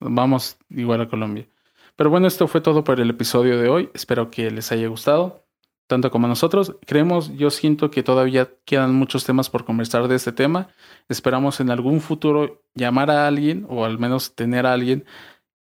Vamos 0.00 0.58
igual 0.68 1.00
a 1.00 1.08
Colombia. 1.08 1.48
Pero 1.96 2.10
bueno, 2.10 2.26
esto 2.26 2.46
fue 2.46 2.60
todo 2.60 2.84
por 2.84 3.00
el 3.00 3.08
episodio 3.10 3.58
de 3.58 3.68
hoy. 3.70 3.90
Espero 3.94 4.30
que 4.30 4.50
les 4.50 4.70
haya 4.72 4.88
gustado, 4.88 5.46
tanto 5.86 6.10
como 6.10 6.26
a 6.26 6.28
nosotros. 6.28 6.76
Creemos, 6.86 7.34
yo 7.36 7.48
siento 7.50 7.90
que 7.90 8.02
todavía 8.02 8.50
quedan 8.66 8.94
muchos 8.94 9.24
temas 9.24 9.48
por 9.48 9.64
conversar 9.64 10.08
de 10.08 10.16
este 10.16 10.32
tema. 10.32 10.68
Esperamos 11.08 11.60
en 11.60 11.70
algún 11.70 12.00
futuro 12.02 12.62
llamar 12.74 13.10
a 13.10 13.26
alguien 13.26 13.66
o 13.70 13.84
al 13.86 13.98
menos 13.98 14.34
tener 14.34 14.66
a 14.66 14.72
alguien 14.74 15.04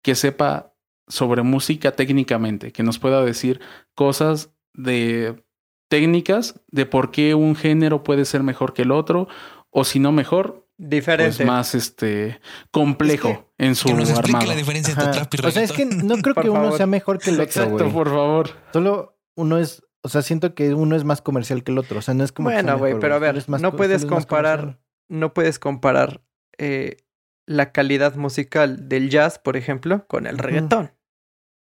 que 0.02 0.14
sepa 0.14 0.73
sobre 1.09 1.42
música 1.42 1.92
técnicamente, 1.92 2.72
que 2.72 2.82
nos 2.82 2.98
pueda 2.98 3.22
decir 3.24 3.61
cosas 3.94 4.50
de 4.74 5.42
técnicas 5.88 6.61
de 6.70 6.86
por 6.86 7.11
qué 7.11 7.34
un 7.34 7.55
género 7.57 8.02
puede 8.02 8.24
ser 8.24 8.42
mejor 8.42 8.72
que 8.74 8.82
el 8.82 8.90
otro 8.90 9.28
o 9.70 9.84
si 9.84 9.98
no 10.00 10.12
mejor, 10.12 10.66
Diferente. 10.76 11.36
pues 11.36 11.46
más 11.46 11.74
este 11.74 12.40
complejo 12.70 13.52
Es 13.59 13.66
en 13.68 13.74
su 13.76 13.88
Que 13.88 13.94
nos 13.94 14.11
explique 14.11 14.36
armado. 14.36 14.50
la 14.52 14.57
diferencia 14.57 14.92
entre 14.92 15.05
Ajá. 15.11 15.12
trap 15.28 15.34
y 15.34 15.46
O 15.46 15.50
sea, 15.50 15.62
es 15.62 15.72
que 15.72 15.84
no 15.84 16.16
creo 16.16 16.34
que 16.34 16.48
uno 16.50 16.62
favor. 16.62 16.76
sea 16.76 16.86
mejor 16.86 17.18
que 17.18 17.30
el 17.30 17.36
otro, 17.36 17.44
Exacto, 17.44 17.90
por 17.92 18.09
favor. 18.09 18.50
Solo 18.72 19.18
uno 19.36 19.59
es, 19.59 19.84
o 20.02 20.09
sea, 20.09 20.22
siento 20.22 20.55
que 20.55 20.74
uno 20.74 20.96
es 20.96 21.05
más 21.05 21.22
comercial 21.22 21.62
que 21.62 21.70
el 21.72 21.78
otro. 21.78 21.98
O 21.98 22.02
sea, 22.02 22.14
no 22.14 22.24
es 22.24 22.32
como 22.32 22.50
Bueno, 22.50 22.76
güey, 22.78 22.98
pero 22.98 23.14
a 23.14 23.18
ver, 23.18 23.36
es 23.36 23.48
más 23.48 23.61
no 23.62 23.76
puedes 23.76 24.05
comparar 24.07 24.80
no 25.09 25.34
puedes 25.34 25.59
comparar 25.59 26.22
eh, 26.59 26.96
la 27.47 27.72
calidad 27.72 28.16
musical 28.16 28.88
del 28.88 29.11
jazz, 29.11 29.38
por 29.38 29.57
ejemplo, 29.57 30.07
con 30.07 30.26
el 30.26 30.38
reggaetón. 30.38 30.92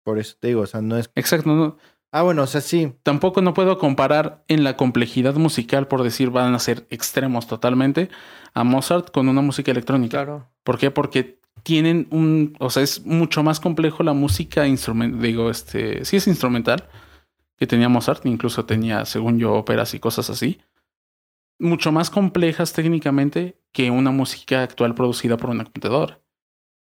Por 0.04 0.18
eso 0.18 0.36
te 0.40 0.48
digo, 0.48 0.62
o 0.62 0.66
sea, 0.66 0.80
no 0.80 0.96
es. 0.96 1.10
Exacto, 1.14 1.50
no, 1.50 1.76
Ah, 2.12 2.22
bueno, 2.22 2.42
o 2.42 2.46
sea, 2.46 2.60
sí. 2.60 2.92
tampoco 3.04 3.40
no 3.40 3.54
puedo 3.54 3.78
comparar 3.78 4.44
en 4.48 4.64
la 4.64 4.76
complejidad 4.76 5.34
musical, 5.34 5.86
por 5.86 6.02
decir, 6.02 6.30
van 6.30 6.54
a 6.54 6.58
ser 6.58 6.86
extremos 6.90 7.46
totalmente, 7.46 8.08
a 8.52 8.64
Mozart 8.64 9.12
con 9.12 9.28
una 9.28 9.42
música 9.42 9.70
electrónica. 9.70 10.18
Claro. 10.18 10.48
¿Por 10.64 10.76
qué? 10.78 10.90
Porque 10.90 11.38
tienen 11.62 12.08
un, 12.10 12.56
o 12.58 12.68
sea, 12.70 12.82
es 12.82 13.06
mucho 13.06 13.44
más 13.44 13.60
complejo 13.60 14.02
la 14.02 14.12
música 14.12 14.66
instrumental, 14.66 15.22
digo, 15.22 15.50
este, 15.50 16.04
sí 16.04 16.16
es 16.16 16.26
instrumental, 16.26 16.88
que 17.56 17.68
tenía 17.68 17.88
Mozart, 17.88 18.26
incluso 18.26 18.64
tenía, 18.64 19.04
según 19.04 19.38
yo, 19.38 19.52
óperas 19.52 19.94
y 19.94 20.00
cosas 20.00 20.30
así, 20.30 20.60
mucho 21.60 21.92
más 21.92 22.10
complejas 22.10 22.72
técnicamente 22.72 23.60
que 23.72 23.90
una 23.90 24.10
música 24.10 24.62
actual 24.62 24.94
producida 24.94 25.36
por 25.36 25.50
una 25.50 25.64
computadora. 25.64 26.20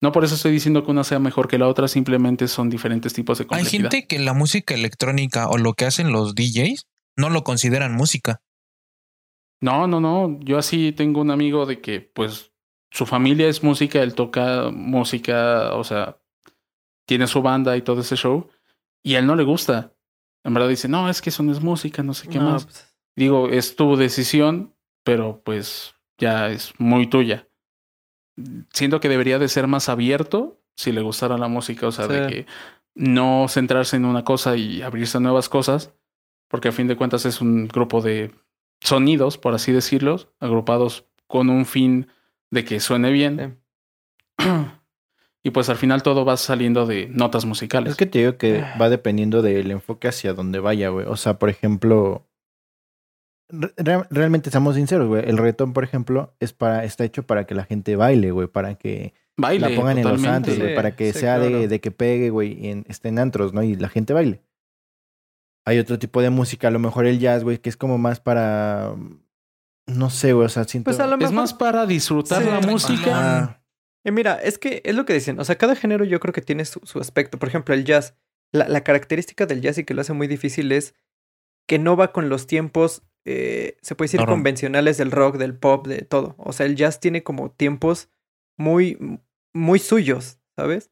No 0.02 0.12
por 0.12 0.24
eso 0.24 0.34
estoy 0.34 0.52
diciendo 0.52 0.84
que 0.84 0.90
una 0.90 1.04
sea 1.04 1.18
mejor 1.18 1.48
que 1.48 1.58
la 1.58 1.68
otra, 1.68 1.88
simplemente 1.88 2.46
son 2.48 2.68
diferentes 2.68 3.14
tipos 3.14 3.38
de 3.38 3.44
Hay 3.44 3.48
complejidad. 3.48 3.90
gente 3.90 4.06
que 4.06 4.18
la 4.18 4.34
música 4.34 4.74
electrónica 4.74 5.48
o 5.48 5.56
lo 5.56 5.72
que 5.72 5.86
hacen 5.86 6.12
los 6.12 6.34
DJs 6.34 6.86
no 7.16 7.30
lo 7.30 7.42
consideran 7.44 7.94
música. 7.94 8.42
No, 9.60 9.86
no, 9.86 10.00
no. 10.00 10.38
Yo 10.40 10.58
así 10.58 10.92
tengo 10.92 11.20
un 11.22 11.30
amigo 11.30 11.64
de 11.64 11.80
que, 11.80 12.00
pues, 12.00 12.52
su 12.90 13.06
familia 13.06 13.48
es 13.48 13.62
música, 13.62 14.02
él 14.02 14.14
toca 14.14 14.70
música, 14.70 15.74
o 15.74 15.84
sea, 15.84 16.18
tiene 17.06 17.26
su 17.26 17.40
banda 17.40 17.76
y 17.76 17.82
todo 17.82 18.00
ese 18.02 18.16
show, 18.16 18.50
y 19.02 19.14
a 19.14 19.20
él 19.20 19.26
no 19.26 19.36
le 19.36 19.44
gusta. 19.44 19.94
En 20.44 20.52
verdad 20.52 20.68
dice, 20.68 20.88
no, 20.88 21.08
es 21.08 21.22
que 21.22 21.30
eso 21.30 21.42
no 21.42 21.52
es 21.52 21.60
música, 21.62 22.02
no 22.02 22.12
sé 22.12 22.28
qué 22.28 22.38
No, 22.38 22.50
más. 22.50 22.64
pues, 22.66 22.93
Digo, 23.16 23.48
es 23.48 23.76
tu 23.76 23.96
decisión, 23.96 24.74
pero 25.04 25.40
pues 25.44 25.94
ya 26.18 26.48
es 26.50 26.72
muy 26.78 27.06
tuya. 27.08 27.48
Siento 28.72 29.00
que 29.00 29.08
debería 29.08 29.38
de 29.38 29.48
ser 29.48 29.66
más 29.68 29.88
abierto 29.88 30.60
si 30.76 30.90
le 30.90 31.02
gustara 31.02 31.38
la 31.38 31.46
música, 31.48 31.86
o 31.86 31.92
sea, 31.92 32.08
de 32.08 32.26
que 32.26 32.46
no 32.96 33.46
centrarse 33.48 33.96
en 33.96 34.04
una 34.04 34.24
cosa 34.24 34.56
y 34.56 34.82
abrirse 34.82 35.18
a 35.18 35.20
nuevas 35.20 35.48
cosas, 35.48 35.92
porque 36.48 36.68
a 36.68 36.72
fin 36.72 36.88
de 36.88 36.96
cuentas 36.96 37.26
es 37.26 37.40
un 37.40 37.68
grupo 37.68 38.00
de 38.00 38.32
sonidos, 38.80 39.38
por 39.38 39.54
así 39.54 39.70
decirlos, 39.72 40.28
agrupados 40.40 41.06
con 41.28 41.48
un 41.48 41.64
fin 41.66 42.08
de 42.50 42.64
que 42.64 42.80
suene 42.80 43.10
bien. 43.12 43.60
y 45.42 45.50
pues 45.50 45.68
al 45.68 45.76
final 45.76 46.02
todo 46.02 46.24
va 46.24 46.36
saliendo 46.36 46.86
de 46.86 47.08
notas 47.08 47.44
musicales. 47.44 47.92
Es 47.92 47.96
que 47.96 48.06
te 48.06 48.18
digo 48.20 48.36
que 48.36 48.60
Ah. 48.60 48.76
va 48.80 48.88
dependiendo 48.88 49.42
del 49.42 49.70
enfoque 49.70 50.08
hacia 50.08 50.32
donde 50.34 50.58
vaya, 50.58 50.88
güey. 50.88 51.06
O 51.06 51.16
sea, 51.16 51.38
por 51.38 51.50
ejemplo, 51.50 52.26
re- 53.48 53.72
re- 53.76 54.06
realmente 54.10 54.50
seamos 54.50 54.76
sinceros, 54.76 55.08
güey. 55.08 55.28
El 55.28 55.36
reggaetón, 55.38 55.72
por 55.72 55.84
ejemplo, 55.84 56.34
es 56.40 56.52
para, 56.52 56.84
está 56.84 57.04
hecho 57.04 57.22
para 57.24 57.46
que 57.46 57.54
la 57.54 57.64
gente 57.64 57.96
baile, 57.96 58.30
güey. 58.30 58.46
Para 58.48 58.74
que 58.76 59.14
Baile, 59.36 59.68
la 59.70 59.76
pongan 59.76 59.98
en 59.98 60.08
los 60.08 60.24
antros, 60.24 60.58
güey, 60.58 60.74
para 60.74 60.94
que 60.96 61.12
sí, 61.12 61.18
sea 61.20 61.38
de, 61.38 61.48
claro. 61.48 61.68
de 61.68 61.80
que 61.80 61.90
pegue, 61.90 62.30
güey, 62.30 62.52
y 62.64 62.68
en, 62.70 62.84
esté 62.88 63.08
en 63.08 63.18
antros, 63.18 63.52
¿no? 63.52 63.62
Y 63.62 63.74
la 63.76 63.88
gente 63.88 64.12
baile. 64.12 64.40
Hay 65.66 65.78
otro 65.78 65.98
tipo 65.98 66.20
de 66.20 66.30
música, 66.30 66.68
a 66.68 66.70
lo 66.70 66.78
mejor 66.78 67.06
el 67.06 67.18
jazz, 67.18 67.42
güey, 67.42 67.58
que 67.58 67.68
es 67.70 67.76
como 67.76 67.96
más 67.98 68.20
para... 68.20 68.94
No 69.86 70.10
sé, 70.10 70.32
güey, 70.32 70.46
o 70.46 70.48
sea, 70.48 70.64
siento... 70.64 70.84
Pues 70.90 71.00
a 71.00 71.06
lo 71.06 71.14
Es 71.14 71.18
mejor. 71.20 71.34
más 71.34 71.54
para 71.54 71.86
disfrutar 71.86 72.42
Sí, 72.42 72.48
la 72.48 72.60
música. 72.60 73.62
Eh, 74.04 74.12
mira, 74.12 74.34
es 74.34 74.58
que 74.58 74.82
es 74.84 74.94
lo 74.94 75.04
que 75.06 75.14
dicen. 75.14 75.40
O 75.40 75.44
sea, 75.44 75.56
cada 75.56 75.74
género 75.74 76.04
yo 76.04 76.20
creo 76.20 76.32
que 76.32 76.42
tiene 76.42 76.64
su, 76.64 76.80
su 76.84 77.00
aspecto. 77.00 77.38
Por 77.38 77.48
ejemplo, 77.48 77.74
el 77.74 77.84
jazz. 77.84 78.14
La, 78.52 78.68
la 78.68 78.82
característica 78.84 79.46
del 79.46 79.60
jazz 79.62 79.78
y 79.78 79.84
que 79.84 79.94
lo 79.94 80.02
hace 80.02 80.12
muy 80.12 80.26
difícil 80.26 80.70
es 80.72 80.94
que 81.66 81.78
no 81.78 81.96
va 81.96 82.12
con 82.12 82.28
los 82.28 82.46
tiempos, 82.46 83.02
eh, 83.24 83.78
se 83.80 83.94
puede 83.94 84.08
decir, 84.10 84.26
convencionales 84.26 84.98
del 84.98 85.10
rock, 85.10 85.36
del 85.36 85.56
pop, 85.56 85.86
de 85.86 86.02
todo. 86.02 86.34
O 86.38 86.52
sea, 86.52 86.66
el 86.66 86.76
jazz 86.76 87.00
tiene 87.00 87.22
como 87.22 87.50
tiempos 87.50 88.10
muy, 88.56 89.20
muy 89.52 89.78
suyos, 89.78 90.38
¿sabes? 90.56 90.90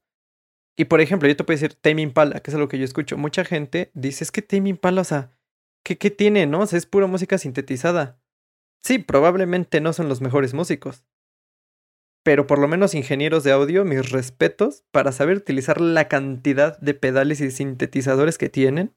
Y 0.77 0.87
por 0.87 1.01
ejemplo, 1.01 1.29
yo 1.29 1.37
te 1.37 1.45
puedo 1.45 1.57
decir 1.57 1.75
Tame 1.75 2.03
Impala, 2.03 2.41
que 2.41 2.51
es 2.51 2.55
algo 2.55 2.69
que 2.69 2.79
yo 2.79 2.85
escucho. 2.85 3.19
Mucha 3.19 3.45
gente 3.45 3.91
dice, 3.95 4.25
es 4.25 4.33
que 4.33 4.41
Tame 4.41 4.71
Impala, 4.71 5.03
o 5.03 5.05
sea, 5.05 5.37
¿qué, 5.85 5.99
qué 5.99 6.11
tiene, 6.11 6.47
no? 6.47 6.61
O 6.61 6.67
sea, 6.67 6.79
es 6.79 6.87
pura 6.87 7.07
música 7.07 7.37
sintetizada. 7.37 8.19
Sí, 8.83 8.99
probablemente 8.99 9.81
no 9.81 9.93
son 9.93 10.09
los 10.09 10.21
mejores 10.21 10.55
músicos. 10.55 11.05
Pero 12.25 12.47
por 12.47 12.59
lo 12.59 12.69
menos 12.69 12.95
ingenieros 12.95 13.45
de 13.45 13.53
audio, 13.53 13.85
mis 13.85 14.11
respetos 14.11 14.85
para 14.91 15.13
saber 15.13 15.37
utilizar 15.39 15.81
la 15.81 16.09
cantidad 16.09 16.79
de 16.79 16.95
pedales 16.95 17.41
y 17.41 17.51
sintetizadores 17.51 18.39
que 18.39 18.49
tienen 18.49 18.95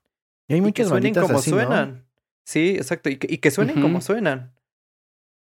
Y 0.47 0.53
hay 0.53 0.59
y 0.59 0.61
que 0.61 0.83
muchas 0.83 0.87
suenen 0.87 1.13
como 1.13 1.39
así, 1.39 1.51
¿no? 1.51 2.04
Sí, 2.45 2.75
exacto. 2.75 3.09
Y 3.09 3.17
que, 3.17 3.27
y 3.33 3.39
que 3.39 3.51
suenen 3.51 3.81
como 3.81 4.01
suenan. 4.01 4.53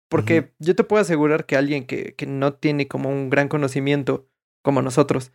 Porque 0.10 0.54
yo 0.60 0.76
te 0.76 0.84
puedo 0.84 1.02
asegurar 1.02 1.46
que 1.46 1.58
alguien 1.58 1.86
que, 1.86 2.16
que 2.16 2.26
no 2.26 2.54
tiene 2.54 2.88
como 2.88 3.10
un 3.10 3.30
gran 3.30 3.50
conocimiento, 3.50 4.30
como 4.64 4.82
nosotros, 4.82 5.32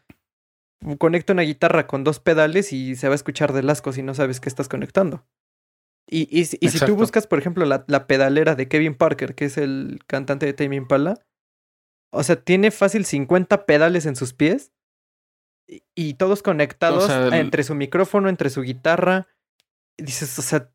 conecta 0.98 1.34
una 1.34 1.43
guitarra 1.43 1.86
con 1.86 2.05
dos 2.05 2.20
pedales 2.20 2.72
y 2.72 2.97
se 2.97 3.06
va 3.09 3.14
a 3.14 3.16
escuchar 3.16 3.52
del 3.52 3.68
asco 3.70 3.93
si 3.93 4.02
no 4.02 4.14
sabes 4.14 4.40
qué 4.40 4.48
estás 4.48 4.68
conectando. 4.68 5.26
Y, 6.09 6.26
y, 6.36 6.47
si- 6.47 6.56
y 6.60 6.66
si 6.70 6.78
tú 6.86 6.97
buscas, 6.97 7.26
por 7.26 7.39
ejemplo, 7.39 7.64
la, 7.66 7.84
la 7.86 8.06
pedalera 8.06 8.55
de 8.55 8.66
Kevin 8.68 8.94
Parker, 8.94 9.34
que 9.34 9.44
es 9.44 9.59
el 9.59 10.01
cantante 10.06 10.47
de 10.47 10.52
Tame 10.55 10.76
Impala, 10.76 11.20
o 12.12 12.22
sea, 12.22 12.36
tiene 12.36 12.70
fácil 12.70 13.05
50 13.05 13.66
pedales 13.66 14.05
en 14.06 14.16
sus 14.16 14.32
pies 14.32 14.72
y, 15.68 15.84
y 15.94 16.14
todos 16.14 16.43
conectados 16.43 17.05
sea, 17.06 17.28
el- 17.28 17.34
entre 17.34 17.62
su 17.62 17.74
micrófono, 17.74 18.28
entre 18.28 18.51
su 18.51 18.62
guitarra. 18.62 19.28
Dices, 19.98 20.36
o 20.39 20.43
sea, 20.43 20.71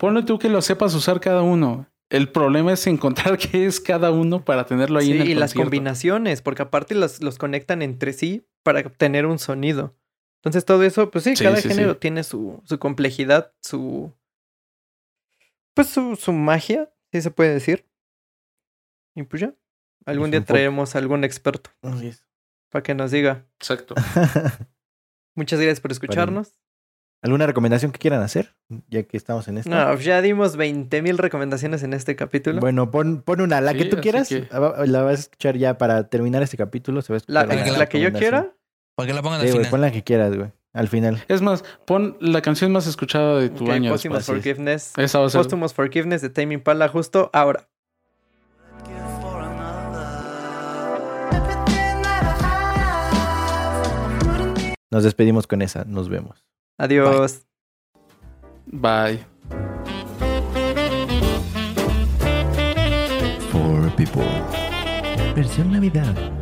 Ponle 0.00 0.22
tú 0.22 0.38
que 0.38 0.48
lo 0.48 0.62
sepas 0.62 0.94
usar 0.94 1.20
cada 1.20 1.42
uno. 1.42 1.86
El 2.08 2.32
problema 2.32 2.72
es 2.72 2.86
encontrar 2.86 3.36
qué 3.38 3.66
es 3.66 3.80
cada 3.80 4.10
uno 4.10 4.42
para 4.46 4.64
tenerlo 4.64 4.98
ahí 4.98 5.08
sí, 5.08 5.12
en 5.12 5.20
el 5.20 5.28
y 5.28 5.34
las 5.34 5.52
combinaciones, 5.52 6.40
porque 6.40 6.62
aparte 6.62 6.94
los, 6.94 7.20
los 7.22 7.36
conectan 7.36 7.82
entre 7.82 8.14
sí 8.14 8.48
para 8.62 8.80
obtener 8.80 9.26
un 9.26 9.38
sonido. 9.38 9.94
Entonces 10.38 10.64
todo 10.64 10.82
eso, 10.84 11.10
pues 11.10 11.24
sí, 11.24 11.36
Sí, 11.36 11.44
cada 11.44 11.56
sí, 11.56 11.68
género 11.68 11.92
sí. 11.92 11.98
tiene 12.00 12.24
su, 12.24 12.62
su 12.64 12.78
complejidad, 12.78 13.52
su... 13.60 14.10
Pues 15.74 15.88
su, 15.88 16.16
su 16.16 16.32
magia, 16.32 16.90
si 17.12 17.20
se 17.20 17.30
puede 17.30 17.52
decir. 17.52 17.86
Y 19.14 19.24
pues 19.24 19.42
ya, 19.42 19.54
algún 20.06 20.30
día 20.30 20.42
traeremos 20.42 20.94
a 20.94 20.98
algún 20.98 21.24
experto 21.24 21.70
Así 21.82 22.06
es. 22.06 22.24
para 22.70 22.82
que 22.82 22.94
nos 22.94 23.10
diga. 23.10 23.46
Exacto. 23.58 23.94
Muchas 25.34 25.60
gracias 25.60 25.80
por 25.80 25.92
escucharnos. 25.92 26.54
¿Alguna 27.22 27.46
recomendación 27.46 27.92
que 27.92 27.98
quieran 27.98 28.22
hacer? 28.22 28.54
Ya 28.88 29.02
que 29.02 29.16
estamos 29.16 29.46
en 29.48 29.58
esto. 29.58 29.68
No, 29.68 29.94
ya 29.96 30.22
dimos 30.22 30.56
20 30.56 31.02
mil 31.02 31.18
recomendaciones 31.18 31.82
en 31.82 31.92
este 31.92 32.16
capítulo. 32.16 32.60
Bueno, 32.60 32.90
pon, 32.90 33.20
pon 33.22 33.42
una, 33.42 33.60
la 33.60 33.74
que 33.74 33.84
tú 33.84 33.98
quieras. 33.98 34.28
que- 34.28 34.48
ah, 34.50 34.84
La 34.86 35.02
vas 35.02 35.16
a 35.16 35.20
escuchar 35.20 35.56
ya 35.58 35.76
para 35.76 36.08
terminar 36.08 36.42
este 36.42 36.56
capítulo. 36.56 37.02
Se 37.02 37.12
va 37.12 37.18
a 37.18 37.22
la, 37.26 37.40
escuchar 37.42 37.72
la- 37.72 37.78
la 37.78 37.86
que 37.90 38.00
yo 38.00 38.12
quiera. 38.12 38.54
Para 38.94 39.06
que 39.08 39.12
la 39.14 39.22
pongan 39.22 39.40
al 39.40 39.46
Sí, 39.46 39.52
final. 39.52 39.70
pon 39.70 39.80
la 39.82 39.90
que 39.92 40.02
quieras, 40.02 40.34
güey. 40.36 40.50
Al 40.72 40.88
final. 40.88 41.22
Es 41.28 41.42
más, 41.42 41.62
pon 41.84 42.16
la 42.20 42.40
canción 42.42 42.72
más 42.72 42.86
escuchada 42.86 43.38
de 43.40 43.50
tu 43.50 43.64
Ok, 43.64 43.70
año. 43.70 43.90
Posthumous. 43.92 44.24
Forgiveness. 44.24 44.92
Esa 44.96 45.18
va 45.18 45.26
a 45.26 45.30
ser. 45.30 45.40
Posthumous 45.40 45.74
Forgiveness 45.74 46.22
de 46.22 46.30
Tame 46.30 46.54
Impala 46.54 46.88
justo 46.88 47.28
ahora. 47.34 47.66
Nos 54.90 55.04
despedimos 55.04 55.46
con 55.46 55.62
esa. 55.62 55.84
Nos 55.84 56.08
vemos. 56.08 56.44
Adiós. 56.80 57.44
Bye. 58.72 59.18
For 63.52 63.94
People. 63.96 64.24
Versión 65.34 65.72
Navidad. 65.72 66.39